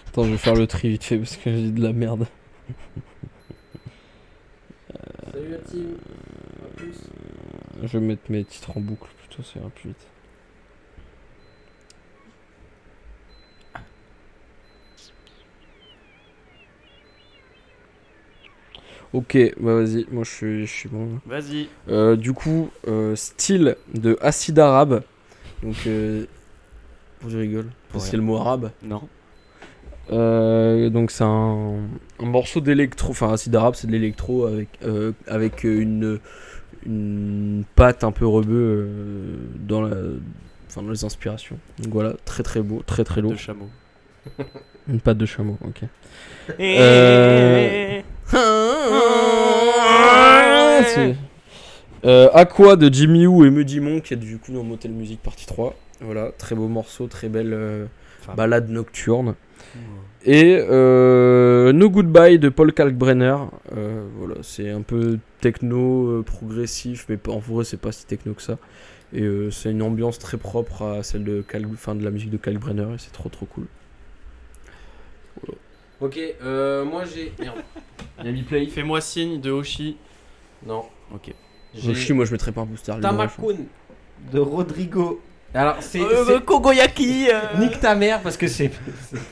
Attends, 0.07 0.25
je 0.25 0.31
vais 0.31 0.37
faire 0.37 0.55
le 0.55 0.65
tri 0.65 0.89
vite 0.89 1.03
fait 1.03 1.17
parce 1.17 1.37
que 1.37 1.51
j'ai 1.51 1.61
dit 1.61 1.71
de 1.71 1.83
la 1.83 1.93
merde. 1.93 2.27
Salut 5.31 5.51
la 5.51 5.57
team. 5.59 5.97
À 6.63 6.75
plus. 6.75 6.95
Je 7.83 7.87
vais 7.87 8.05
mettre 8.05 8.23
mes 8.29 8.43
titres 8.43 8.75
en 8.75 8.81
boucle 8.81 9.07
plutôt, 9.19 9.43
ça 9.43 9.59
ira 9.59 9.69
plus 9.69 9.89
vite. 9.89 10.07
Ok, 19.13 19.37
bah 19.59 19.75
vas-y, 19.75 20.05
moi 20.09 20.23
je 20.23 20.29
suis, 20.29 20.65
je 20.65 20.71
suis 20.71 20.89
bon. 20.89 21.19
Vas-y. 21.25 21.67
Euh, 21.89 22.15
du 22.15 22.31
coup, 22.33 22.69
euh, 22.87 23.15
style 23.15 23.75
de 23.93 24.17
acide 24.21 24.57
arabe. 24.59 25.03
Donc, 25.63 25.75
euh, 25.85 26.25
je 27.27 27.37
rigole, 27.37 27.67
parce 27.91 28.05
qu'il 28.05 28.13
y 28.13 28.15
a 28.15 28.19
le 28.19 28.25
mot 28.25 28.37
arabe. 28.37 28.71
Non. 28.83 29.01
Euh, 30.11 30.89
donc 30.89 31.11
c'est 31.11 31.23
un, 31.23 31.77
un 32.19 32.25
morceau 32.25 32.59
d'électro, 32.59 33.11
enfin 33.11 33.31
acide 33.31 33.55
arabe 33.55 33.75
c'est 33.75 33.87
de 33.87 33.91
l'électro 33.93 34.45
avec, 34.45 34.67
euh, 34.83 35.13
avec 35.27 35.63
une, 35.63 36.19
une 36.85 37.63
patte 37.75 38.03
un 38.03 38.11
peu 38.11 38.25
rebeu 38.25 38.53
euh, 38.55 39.35
dans, 39.59 39.81
la, 39.81 39.95
enfin, 40.67 40.81
dans 40.81 40.89
les 40.89 41.05
inspirations. 41.05 41.57
Donc 41.79 41.93
voilà, 41.93 42.13
très 42.25 42.43
très 42.43 42.61
beau, 42.61 42.81
très 42.85 43.03
très 43.03 43.21
lourd. 43.21 43.33
De 43.33 43.37
chameau. 43.37 43.69
Une 44.89 44.99
patte 44.99 45.17
de 45.17 45.25
chameau, 45.25 45.57
ok. 45.63 45.83
Euh... 48.33 48.39
C'est- 50.85 51.15
Euh, 52.03 52.29
Aqua 52.33 52.77
de 52.77 52.91
Jimmy 52.91 53.27
Woo 53.27 53.45
et 53.45 54.01
qui 54.01 54.15
est 54.15 54.17
du 54.17 54.39
coup 54.39 54.51
dans 54.51 54.63
Motel 54.63 54.89
Music 54.91 55.21
partie 55.21 55.45
3. 55.45 55.75
Voilà, 56.01 56.31
très 56.35 56.55
beau 56.55 56.67
morceau, 56.67 57.05
très 57.05 57.29
belle 57.29 57.53
euh, 57.53 57.85
balade 58.35 58.69
nocturne. 58.69 59.35
Et 60.25 60.57
euh, 60.59 61.71
No 61.73 61.91
Goodbye 61.91 62.39
de 62.39 62.49
Paul 62.49 62.73
Kalkbrenner. 62.73 63.35
Euh, 63.77 64.03
voilà, 64.17 64.33
c'est 64.41 64.71
un 64.71 64.81
peu 64.81 65.19
techno 65.41 66.23
progressif, 66.23 67.05
mais 67.07 67.19
en 67.27 67.37
vrai 67.37 67.65
c'est 67.65 67.79
pas 67.79 67.91
si 67.91 68.07
techno 68.07 68.33
que 68.33 68.41
ça. 68.41 68.57
Et 69.13 69.23
c'est 69.51 69.69
une 69.69 69.83
ambiance 69.83 70.17
très 70.17 70.37
propre 70.37 70.81
à 70.83 71.03
celle 71.03 71.23
de, 71.23 71.43
Kalk, 71.47 71.67
enfin, 71.73 71.93
de 71.93 72.03
la 72.03 72.09
musique 72.09 72.31
de 72.31 72.37
Kalkbrenner 72.37 72.95
et 72.95 72.97
c'est 72.97 73.11
trop 73.13 73.29
trop 73.29 73.45
cool. 73.45 73.65
Ok, 76.01 76.17
euh, 76.17 76.83
moi 76.83 77.03
j'ai. 77.05 77.31
Merde. 77.39 77.61
Play. 78.47 78.67
Fais-moi 78.67 79.01
signe 79.01 79.39
de 79.39 79.51
Hoshi. 79.51 79.97
Non. 80.65 80.83
Ok. 81.13 81.33
Je 81.73 81.93
suis, 81.93 82.13
moi 82.13 82.25
je 82.25 82.31
mettrais 82.31 82.51
pas 82.51 82.61
un 82.61 82.65
booster. 82.65 82.91
libre, 82.93 83.07
Tamakun 83.07 83.57
de 84.31 84.39
Rodrigo. 84.39 85.21
Alors 85.53 85.77
c'est. 85.81 85.99
Euh, 86.01 86.39
Kogoyaki 86.39 87.27
Nique 87.59 87.79
ta 87.81 87.93
mère 87.95 88.21
parce 88.21 88.37
que 88.37 88.47
c'est 88.47 88.71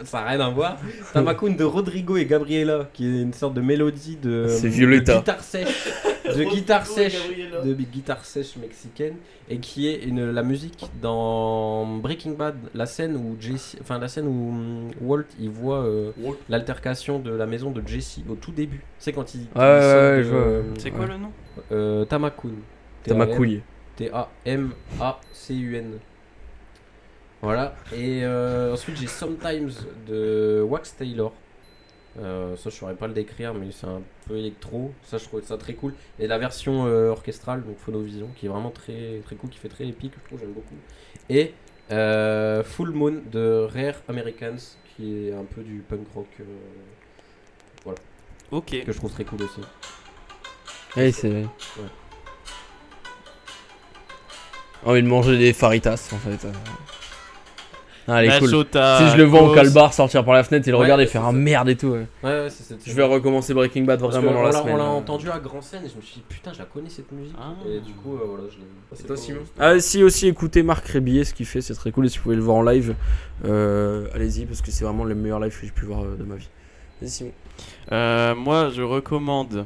ça 0.03 0.19
n'a 0.21 0.27
rien 0.27 0.39
à 0.41 0.49
voir. 0.49 0.77
Tamakun 1.13 1.51
de 1.51 1.63
Rodrigo 1.63 2.17
et 2.17 2.25
Gabriela 2.25 2.89
qui 2.93 3.05
est 3.05 3.21
une 3.21 3.31
sorte 3.33 3.53
de 3.53 3.61
mélodie 3.61 4.17
de 4.17 4.47
C'est 4.49 4.63
de 4.63 4.67
Violetta. 4.73 5.15
guitare 5.17 5.41
sèche 5.41 5.87
de 6.25 6.43
guitare 6.43 6.85
sèche 6.85 7.17
de 7.63 7.73
guitare 7.73 8.25
sèche 8.25 8.57
mexicaine 8.57 9.15
et 9.49 9.59
qui 9.59 9.87
est 9.87 10.03
une 10.03 10.29
la 10.31 10.43
musique 10.43 10.85
dans 11.01 11.85
Breaking 11.85 12.31
Bad 12.33 12.55
la 12.75 12.85
scène 12.85 13.15
où 13.15 13.37
Jesse 13.39 13.77
enfin 13.81 13.97
la 13.97 14.09
scène 14.09 14.27
où 14.27 14.49
hum, 14.51 14.89
Walt 15.01 15.23
il 15.39 15.49
voit 15.49 15.83
euh, 15.85 16.11
l'altercation 16.49 17.19
de 17.19 17.31
la 17.31 17.45
maison 17.45 17.71
de 17.71 17.81
Jesse 17.87 18.19
au 18.29 18.35
tout 18.35 18.51
début. 18.51 18.81
C'est 18.99 19.13
quand 19.13 19.33
il, 19.35 19.39
Ouais, 19.39 19.45
il 19.55 19.61
ouais, 19.61 19.69
ouais, 19.71 20.17
de- 20.17 20.23
je 20.23 20.29
vois. 20.29 20.47
C'est 20.77 20.91
quoi 20.91 21.05
le 21.05 21.15
nom? 21.17 21.31
Euh, 21.71 22.03
Tamakun. 22.05 22.49
T'as 23.03 23.15
ma 23.15 23.25
couille. 23.25 23.61
T-A-M-A-C-U-N. 23.95 25.91
Voilà. 27.41 27.75
Et 27.93 28.23
euh, 28.23 28.73
ensuite, 28.73 28.97
j'ai 28.97 29.07
Sometimes 29.07 29.71
de 30.07 30.61
Wax 30.67 30.95
Taylor. 30.97 31.33
Euh, 32.19 32.57
ça, 32.57 32.69
je 32.69 32.75
saurais 32.75 32.95
pas 32.95 33.07
le 33.07 33.13
décrire, 33.13 33.53
mais 33.53 33.67
c'est 33.71 33.87
un 33.87 34.01
peu 34.27 34.37
électro. 34.37 34.91
Ça, 35.03 35.17
je 35.17 35.25
trouve 35.25 35.41
ça 35.43 35.57
très 35.57 35.73
cool. 35.73 35.93
Et 36.19 36.27
la 36.27 36.37
version 36.37 36.85
euh, 36.85 37.09
orchestrale, 37.09 37.63
donc 37.63 37.77
Phonovision, 37.77 38.27
qui 38.35 38.47
est 38.47 38.49
vraiment 38.49 38.71
très, 38.71 39.21
très 39.23 39.35
cool, 39.35 39.49
qui 39.49 39.59
fait 39.59 39.69
très 39.69 39.85
épique, 39.85 40.13
je 40.21 40.25
trouve, 40.27 40.39
j'aime 40.39 40.51
beaucoup. 40.53 40.75
Et 41.29 41.53
euh, 41.91 42.63
Full 42.63 42.91
Moon 42.91 43.21
de 43.31 43.67
Rare 43.73 44.01
Americans, 44.09 44.57
qui 44.95 45.27
est 45.27 45.33
un 45.33 45.45
peu 45.45 45.61
du 45.61 45.83
punk 45.87 46.07
rock 46.13 46.27
euh, 46.41 47.91
Ok. 48.51 48.83
que 48.85 48.91
je 48.91 48.97
trouve 48.97 49.11
très 49.11 49.23
cool 49.23 49.43
aussi. 49.43 49.61
Ouais, 50.97 51.11
c'est. 51.11 51.45
envie 54.83 55.03
de 55.03 55.07
manger 55.07 55.37
des 55.37 55.53
faritas 55.53 56.09
en 56.11 56.17
fait. 56.17 56.47
Ah, 58.09 58.19
elle 58.23 58.25
est 58.25 58.33
La 58.33 58.39
cool. 58.39 58.49
Chota, 58.49 58.97
Si 58.99 59.09
je 59.11 59.17
le 59.17 59.23
vois 59.23 59.41
en 59.41 59.53
calbar 59.53 59.93
sortir 59.93 60.25
par 60.25 60.33
la 60.33 60.43
fenêtre 60.43 60.67
et 60.67 60.71
le 60.71 60.77
Ouais, 60.77 60.83
regarder 60.83 61.05
c'est 61.05 61.11
faire 61.13 61.25
un 61.25 61.31
merde 61.31 61.69
et 61.69 61.75
tout. 61.75 61.87
ouais. 61.89 62.07
Ouais, 62.23 62.29
ouais, 62.29 62.47
c'est 62.49 62.75
Je 62.85 62.93
vais 62.93 63.03
recommencer 63.03 63.53
Breaking 63.53 63.83
Bad 63.83 63.99
vraiment 63.99 64.31
dans 64.33 64.39
on 64.39 64.43
la 64.43 64.51
semaine. 64.51 64.73
On 64.73 64.77
l'a 64.77 64.83
entendu 64.85 65.29
à 65.29 65.39
Grand 65.39 65.61
Scène 65.61 65.81
et 65.85 65.89
je 65.89 65.95
me 65.95 66.01
suis 66.01 66.15
dit 66.15 66.23
putain, 66.27 66.51
je 66.53 66.59
la 66.59 66.65
connais 66.65 66.89
cette 66.89 67.11
musique. 67.11 67.35
Ah. 67.39 67.53
Et 67.67 67.79
du 67.79 67.93
coup, 67.93 68.15
euh, 68.15 68.25
voilà, 68.27 68.43
je 68.49 68.57
l'ai. 68.57 69.03
Et 69.03 69.07
toi, 69.07 69.15
Simon 69.17 69.39
Ah, 69.59 69.79
si 69.79 70.03
aussi 70.03 70.27
écoutez 70.27 70.63
Marc 70.63 70.87
Rébillet, 70.87 71.23
ce 71.23 71.33
qu'il 71.33 71.45
fait, 71.45 71.61
c'est 71.61 71.73
très 71.75 71.91
cool. 71.91 72.05
Et 72.07 72.09
si 72.09 72.17
vous 72.17 72.23
pouvez 72.23 72.35
le 72.35 72.41
voir 72.41 72.57
en 72.57 72.63
live, 72.63 72.95
euh, 73.45 74.07
allez-y 74.15 74.45
parce 74.45 74.61
que 74.61 74.71
c'est 74.71 74.83
vraiment 74.83 75.03
le 75.03 75.15
meilleur 75.15 75.39
live 75.39 75.57
que 75.59 75.65
j'ai 75.65 75.71
pu 75.71 75.85
voir 75.85 76.01
euh, 76.03 76.15
de 76.17 76.23
ma 76.23 76.35
vie. 76.35 76.49
Vas-y, 77.01 77.09
Simon. 77.11 77.31
Euh, 77.91 78.35
moi, 78.35 78.69
je 78.75 78.81
recommande. 78.81 79.65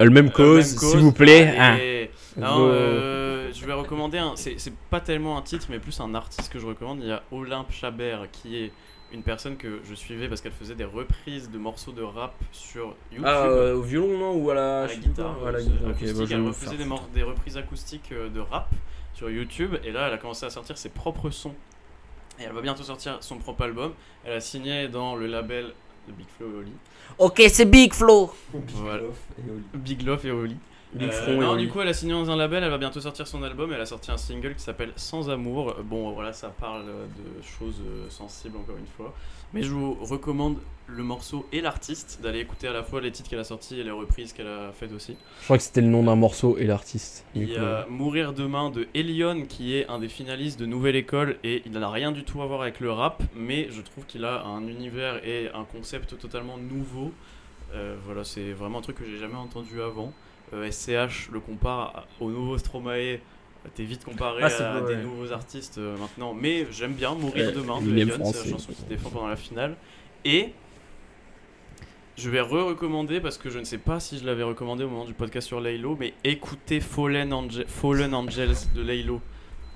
Le 0.00 0.10
même 0.10 0.30
cause, 0.30 0.76
s'il 0.78 1.00
vous 1.00 1.10
plaît. 1.12 1.52
Allez. 1.58 2.10
Ah. 2.40 2.40
Non, 2.40 2.68
euh, 2.70 3.27
vais 3.68 3.74
recommander 3.74 4.18
un. 4.18 4.34
C'est 4.36 4.74
pas 4.90 5.00
tellement 5.00 5.38
un 5.38 5.42
titre, 5.42 5.66
mais 5.70 5.78
plus 5.78 6.00
un 6.00 6.14
artiste 6.14 6.52
que 6.52 6.58
je 6.58 6.66
recommande. 6.66 7.00
Il 7.00 7.08
y 7.08 7.12
a 7.12 7.22
Olympe 7.30 7.70
Chabert, 7.70 8.30
qui 8.30 8.56
est 8.56 8.72
une 9.12 9.22
personne 9.22 9.56
que 9.56 9.80
je 9.88 9.94
suivais 9.94 10.28
parce 10.28 10.40
qu'elle 10.40 10.52
faisait 10.52 10.74
des 10.74 10.84
reprises 10.84 11.50
de 11.50 11.58
morceaux 11.58 11.92
de 11.92 12.02
rap 12.02 12.34
sur 12.52 12.94
YouTube. 13.10 13.24
Ah, 13.26 13.46
euh, 13.46 13.76
au 13.76 13.82
violon, 13.82 14.18
non 14.18 14.32
Ou 14.34 14.50
à 14.50 14.54
la, 14.54 14.82
à 14.82 14.86
je 14.86 14.94
la 14.94 14.94
sais 14.94 15.00
pas, 15.00 15.08
guitare, 15.08 15.46
à 15.46 15.52
la 15.52 15.58
euh, 15.58 15.62
guitare. 15.62 15.88
Ok, 15.90 15.96
acoustique, 15.96 16.18
bah, 16.18 16.34
elle 16.34 16.46
refaisait 16.46 16.76
des, 16.76 16.84
des 17.14 17.22
reprises 17.22 17.56
acoustiques 17.56 18.12
euh, 18.12 18.28
de 18.28 18.40
rap 18.40 18.68
sur 19.14 19.30
YouTube 19.30 19.76
et 19.82 19.90
là 19.90 20.08
elle 20.08 20.14
a 20.14 20.18
commencé 20.18 20.46
à 20.46 20.50
sortir 20.50 20.78
ses 20.78 20.90
propres 20.90 21.30
sons 21.30 21.54
et 22.38 22.44
elle 22.44 22.52
va 22.52 22.60
bientôt 22.60 22.84
sortir 22.84 23.16
son 23.20 23.38
propre 23.38 23.62
album 23.62 23.92
elle 24.24 24.34
a 24.34 24.40
signé 24.40 24.86
dans 24.86 25.16
le 25.16 25.26
label 25.26 25.72
de 26.06 26.12
Big 26.12 26.28
Flo 26.36 26.46
et 26.46 26.58
Oli 26.58 26.72
Ok, 27.18 27.42
c'est 27.48 27.64
Big 27.64 27.94
Flow. 27.94 28.32
voilà. 28.52 29.02
Big 29.74 30.02
Love 30.02 30.24
et 30.26 30.30
Oli 30.30 30.56
Big 30.94 31.08
Euh, 31.08 31.12
Front 31.12 31.40
non, 31.40 31.56
du 31.56 31.68
coup, 31.68 31.80
elle 31.80 31.88
a 31.88 31.92
signé 31.92 32.12
dans 32.12 32.30
un 32.30 32.36
label, 32.36 32.64
elle 32.64 32.70
va 32.70 32.78
bientôt 32.78 33.00
sortir 33.00 33.26
son 33.26 33.42
album. 33.42 33.72
Elle 33.72 33.80
a 33.80 33.86
sorti 33.86 34.10
un 34.10 34.16
single 34.16 34.54
qui 34.54 34.62
s'appelle 34.62 34.92
Sans 34.96 35.28
Amour. 35.30 35.70
Euh, 35.70 35.82
Bon, 35.82 36.10
voilà, 36.12 36.32
ça 36.32 36.48
parle 36.48 36.84
euh, 36.88 37.06
de 37.06 37.42
choses 37.42 37.80
euh, 37.86 38.08
sensibles, 38.08 38.56
encore 38.56 38.76
une 38.78 38.86
fois. 38.86 39.14
Mais 39.52 39.62
je 39.62 39.70
vous 39.70 39.94
recommande 40.00 40.58
le 40.86 41.02
morceau 41.02 41.46
et 41.52 41.60
l'artiste, 41.62 42.20
d'aller 42.22 42.40
écouter 42.40 42.68
à 42.68 42.72
la 42.72 42.82
fois 42.82 43.00
les 43.00 43.10
titres 43.12 43.28
qu'elle 43.30 43.38
a 43.38 43.44
sortis 43.44 43.80
et 43.80 43.84
les 43.84 43.90
reprises 43.90 44.32
qu'elle 44.34 44.46
a 44.46 44.72
faites 44.72 44.92
aussi. 44.92 45.16
Je 45.40 45.44
crois 45.44 45.56
que 45.58 45.62
c'était 45.62 45.80
le 45.80 45.86
nom 45.86 46.02
d'un 46.02 46.16
morceau 46.16 46.56
et 46.58 46.64
l'artiste. 46.64 47.24
Il 47.34 47.48
y 47.50 47.56
a 47.56 47.86
Mourir 47.88 48.32
demain 48.34 48.70
de 48.70 48.88
Elion, 48.94 49.42
qui 49.46 49.74
est 49.74 49.86
un 49.88 49.98
des 49.98 50.08
finalistes 50.08 50.58
de 50.60 50.66
Nouvelle 50.66 50.96
École, 50.96 51.36
et 51.44 51.62
il 51.64 51.72
n'a 51.72 51.90
rien 51.90 52.12
du 52.12 52.24
tout 52.24 52.42
à 52.42 52.46
voir 52.46 52.60
avec 52.62 52.80
le 52.80 52.90
rap, 52.90 53.22
mais 53.34 53.68
je 53.70 53.80
trouve 53.82 54.04
qu'il 54.06 54.24
a 54.26 54.42
un 54.44 54.66
univers 54.66 55.22
et 55.26 55.48
un 55.54 55.64
concept 55.64 56.18
totalement 56.18 56.56
nouveau. 56.58 57.12
Euh, 57.74 57.96
voilà, 58.04 58.24
c'est 58.24 58.52
vraiment 58.52 58.78
un 58.78 58.82
truc 58.82 58.96
que 58.96 59.04
j'ai 59.04 59.18
jamais 59.18 59.34
entendu 59.36 59.80
avant. 59.82 60.12
Euh, 60.52 60.70
SCH 60.70 61.30
le 61.32 61.40
compare 61.40 62.06
au 62.20 62.30
nouveau 62.30 62.56
Stromae. 62.58 63.18
T'es 63.74 63.84
vite 63.84 64.04
comparé 64.04 64.42
Ah, 64.44 64.46
à 64.76 64.80
beau, 64.80 64.86
des 64.88 64.94
ouais. 64.94 65.02
nouveaux 65.02 65.32
artistes 65.32 65.76
euh, 65.78 65.96
maintenant, 65.98 66.32
mais 66.32 66.66
j'aime 66.70 66.94
bien 66.94 67.14
Mourir 67.14 67.48
Ouais, 67.48 67.52
demain 67.52 67.82
de 67.82 67.90
Elion, 67.96 68.24
c'est 68.24 68.44
la 68.44 68.50
chanson 68.52 68.72
qui 68.72 68.82
défend 68.84 69.10
pendant 69.10 69.26
la 69.26 69.36
finale. 69.36 69.76
Et 70.24 70.52
je 72.16 72.30
vais 72.30 72.40
re-recommander 72.40 73.20
parce 73.20 73.36
que 73.36 73.50
je 73.50 73.58
ne 73.58 73.64
sais 73.64 73.78
pas 73.78 74.00
si 74.00 74.18
je 74.18 74.24
l'avais 74.24 74.42
recommandé 74.42 74.84
au 74.84 74.88
moment 74.88 75.04
du 75.04 75.12
podcast 75.12 75.46
sur 75.46 75.60
Laylo, 75.60 75.96
mais 76.00 76.14
écoutez 76.24 76.80
Fallen, 76.80 77.32
Ange- 77.32 77.66
Fallen 77.66 78.14
Angels 78.14 78.54
de 78.74 78.80
Laylo. 78.82 79.20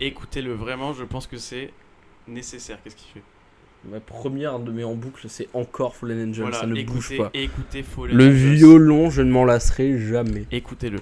Écoutez-le 0.01 0.53
vraiment, 0.55 0.95
je 0.95 1.05
pense 1.05 1.27
que 1.27 1.37
c'est 1.37 1.71
nécessaire. 2.27 2.79
Qu'est-ce 2.83 2.97
qu'il 2.97 3.13
fait? 3.13 3.23
Ma 3.91 3.99
première 4.01 4.59
de 4.61 4.71
mes 4.71 4.85
en 4.85 4.95
boucle, 4.95 5.27
c'est 5.29 5.49
encore 5.55 5.97
Fallen 5.97 6.29
Angel. 6.31 6.43
Voilà, 6.43 6.61
ça 6.61 6.67
ne 6.67 6.77
écoutez, 6.77 6.95
bouge 6.95 7.17
pas. 7.17 7.31
écoutez 7.35 7.83
Fallen 7.83 8.17
Le 8.17 8.27
Angels. 8.27 8.55
violon, 8.55 9.11
je 9.11 9.23
ne 9.23 9.31
m'en 9.33 9.45
lasserai 9.45 9.99
jamais. 9.99 10.45
Écoutez-le, 10.53 11.01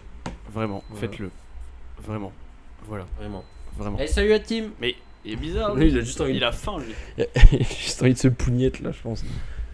vraiment, 0.52 0.82
Voilà. 0.88 1.00
faites-le, 1.08 1.30
vraiment, 2.02 2.32
voilà, 2.86 3.06
Vraiment. 3.18 3.44
vraiment. 3.76 3.98
Et 3.98 4.06
salut 4.06 4.32
à 4.32 4.38
Tim 4.40 4.70
Mais 4.80 4.94
il 5.26 5.32
est 5.34 5.36
bizarre, 5.36 5.74
lui. 5.74 5.88
il 5.90 5.98
a 5.98 6.00
juste 6.00 6.20
envie 6.22 6.32
de- 6.32 6.36
il 6.38 6.44
a 6.44 6.52
faim 6.52 6.78
lui. 6.78 7.24
J'ai 7.52 7.58
juste 7.64 8.02
envie 8.02 8.14
de 8.14 8.18
se 8.18 8.28
pougnette 8.28 8.80
là, 8.80 8.92
je 8.92 9.00
pense. 9.02 9.24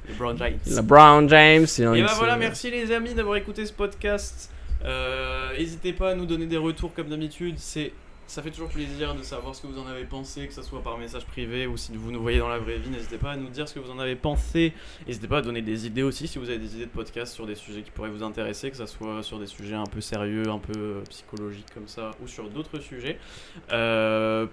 Le 0.08 0.14
Brown 0.14 0.36
Giants. 0.36 0.56
La 0.74 0.82
Brown 0.82 1.28
James, 1.28 1.66
c'est 1.66 1.84
un. 1.84 1.94
Et 1.94 2.02
bah 2.02 2.08
c'est- 2.10 2.16
voilà, 2.18 2.36
merci 2.36 2.70
les 2.72 2.90
amis 2.92 3.14
d'avoir 3.14 3.36
écouté 3.36 3.64
ce 3.66 3.72
podcast. 3.72 4.50
Euh, 4.84 5.56
N'hésitez 5.56 5.92
pas 5.92 6.10
à 6.10 6.14
nous 6.14 6.26
donner 6.26 6.46
des 6.46 6.56
retours 6.56 6.92
comme 6.92 7.08
d'habitude. 7.08 7.54
C'est 7.58 7.92
ça 8.26 8.42
fait 8.42 8.50
toujours 8.50 8.68
plaisir 8.68 9.14
de 9.14 9.22
savoir 9.22 9.54
ce 9.54 9.62
que 9.62 9.66
vous 9.66 9.78
en 9.78 9.86
avez 9.86 10.04
pensé, 10.04 10.46
que 10.46 10.52
ce 10.52 10.62
soit 10.62 10.82
par 10.82 10.98
message 10.98 11.24
privé 11.26 11.66
ou 11.66 11.76
si 11.76 11.92
vous 11.96 12.10
nous 12.10 12.20
voyez 12.20 12.38
dans 12.38 12.48
la 12.48 12.58
vraie 12.58 12.78
vie. 12.78 12.90
N'hésitez 12.90 13.18
pas 13.18 13.32
à 13.32 13.36
nous 13.36 13.48
dire 13.48 13.68
ce 13.68 13.74
que 13.74 13.78
vous 13.78 13.90
en 13.90 13.98
avez 13.98 14.16
pensé. 14.16 14.72
N'hésitez 15.06 15.28
pas 15.28 15.38
à 15.38 15.42
donner 15.42 15.62
des 15.62 15.86
idées 15.86 16.02
aussi 16.02 16.26
si 16.26 16.38
vous 16.38 16.48
avez 16.48 16.58
des 16.58 16.74
idées 16.74 16.86
de 16.86 16.90
podcast 16.90 17.32
sur 17.32 17.46
des 17.46 17.54
sujets 17.54 17.82
qui 17.82 17.90
pourraient 17.90 18.10
vous 18.10 18.24
intéresser, 18.24 18.70
que 18.70 18.76
ce 18.76 18.86
soit 18.86 19.22
sur 19.22 19.38
des 19.38 19.46
sujets 19.46 19.74
un 19.74 19.86
peu 19.86 20.00
sérieux, 20.00 20.48
un 20.48 20.58
peu 20.58 21.02
psychologiques 21.08 21.72
comme 21.72 21.88
ça, 21.88 22.10
ou 22.22 22.26
sur 22.26 22.48
d'autres 22.50 22.80
sujets. 22.80 23.18
Euh, 23.72 24.46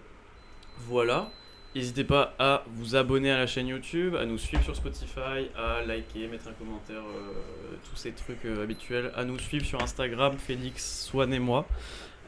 voilà. 0.80 1.32
N'hésitez 1.76 2.04
pas 2.04 2.36
à 2.38 2.64
vous 2.68 2.96
abonner 2.96 3.32
à 3.32 3.38
la 3.38 3.48
chaîne 3.48 3.68
YouTube, 3.68 4.16
à 4.16 4.26
nous 4.26 4.38
suivre 4.38 4.64
sur 4.64 4.76
Spotify, 4.76 5.50
à 5.58 5.84
liker, 5.84 6.28
mettre 6.28 6.48
un 6.48 6.54
commentaire, 6.54 7.02
euh, 7.02 7.78
tous 7.90 7.96
ces 7.96 8.12
trucs 8.12 8.46
euh, 8.46 8.62
habituels, 8.62 9.12
à 9.16 9.26
nous 9.26 9.40
suivre 9.40 9.66
sur 9.66 9.82
Instagram, 9.82 10.38
Félix, 10.38 11.08
Swan 11.08 11.34
et 11.34 11.40
moi. 11.40 11.66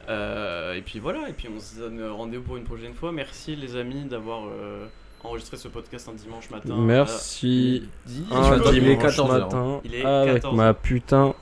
Euh, 0.09 0.73
et 0.73 0.81
puis 0.81 0.99
voilà, 0.99 1.29
et 1.29 1.33
puis 1.33 1.47
on 1.55 1.59
se 1.59 1.79
donne 1.79 2.03
rendez-vous 2.07 2.43
pour 2.43 2.57
une 2.57 2.63
prochaine 2.63 2.93
fois. 2.93 3.11
Merci 3.11 3.55
les 3.55 3.75
amis 3.75 4.03
d'avoir 4.05 4.43
euh, 4.47 4.85
enregistré 5.23 5.57
ce 5.57 5.67
podcast 5.67 6.07
un 6.09 6.13
dimanche 6.13 6.49
matin. 6.49 6.75
Merci. 6.77 7.87
Dis- 8.05 8.25
Un 8.31 8.57
Il 8.71 8.77
est 8.77 8.81
dimanche 8.95 9.01
14 9.03 9.31
heures. 9.31 9.39
matin 9.45 9.81
Il 9.83 9.95
est 9.95 10.05
avec 10.05 10.33
14 10.35 10.55
ma 10.55 10.73
putain 10.73 11.33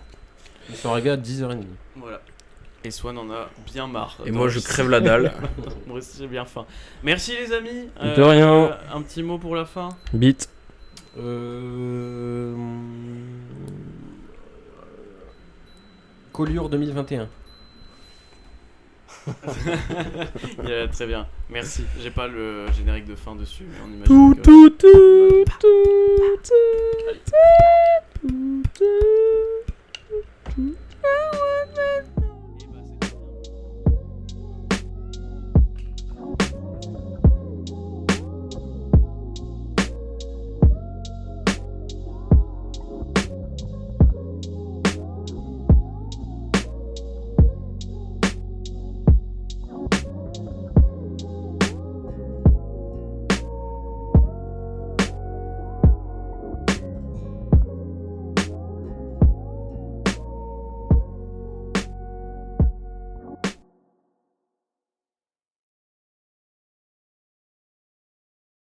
Ils 0.70 0.76
sont 0.76 0.94
à 0.94 1.00
10h30. 1.02 1.64
Voilà. 1.98 2.22
Et 2.86 2.92
Swan 2.92 3.18
en 3.18 3.30
a 3.32 3.50
bien 3.74 3.88
marre. 3.88 4.18
Et 4.26 4.32
moi, 4.32 4.50
je 4.50 4.60
crève 4.60 4.90
la 4.90 5.00
dalle. 5.00 5.32
Moi 5.88 6.00
aussi, 6.00 6.18
j'ai 6.20 6.28
bien 6.28 6.44
faim. 6.44 6.66
Merci 7.02 7.32
les 7.38 7.54
amis. 7.54 7.88
De 8.18 8.22
rien. 8.22 8.78
Un 8.94 9.02
petit 9.02 9.24
mot 9.24 9.38
pour 9.38 9.56
la 9.56 9.64
fin. 9.64 9.90
Bite. 10.12 10.50
Euh... 11.18 12.54
Collure 16.34 16.68
2021 16.70 17.30
très 20.92 21.08
bien, 21.08 21.28
merci. 21.50 21.86
J'ai 22.00 22.12
pas 22.12 22.28
le 22.28 22.66
générique 22.72 23.06
de 23.06 23.16
fin 23.16 23.36
dessus, 23.36 23.66
mais 23.70 23.78
on 23.84 23.90
imagine. 23.94 24.34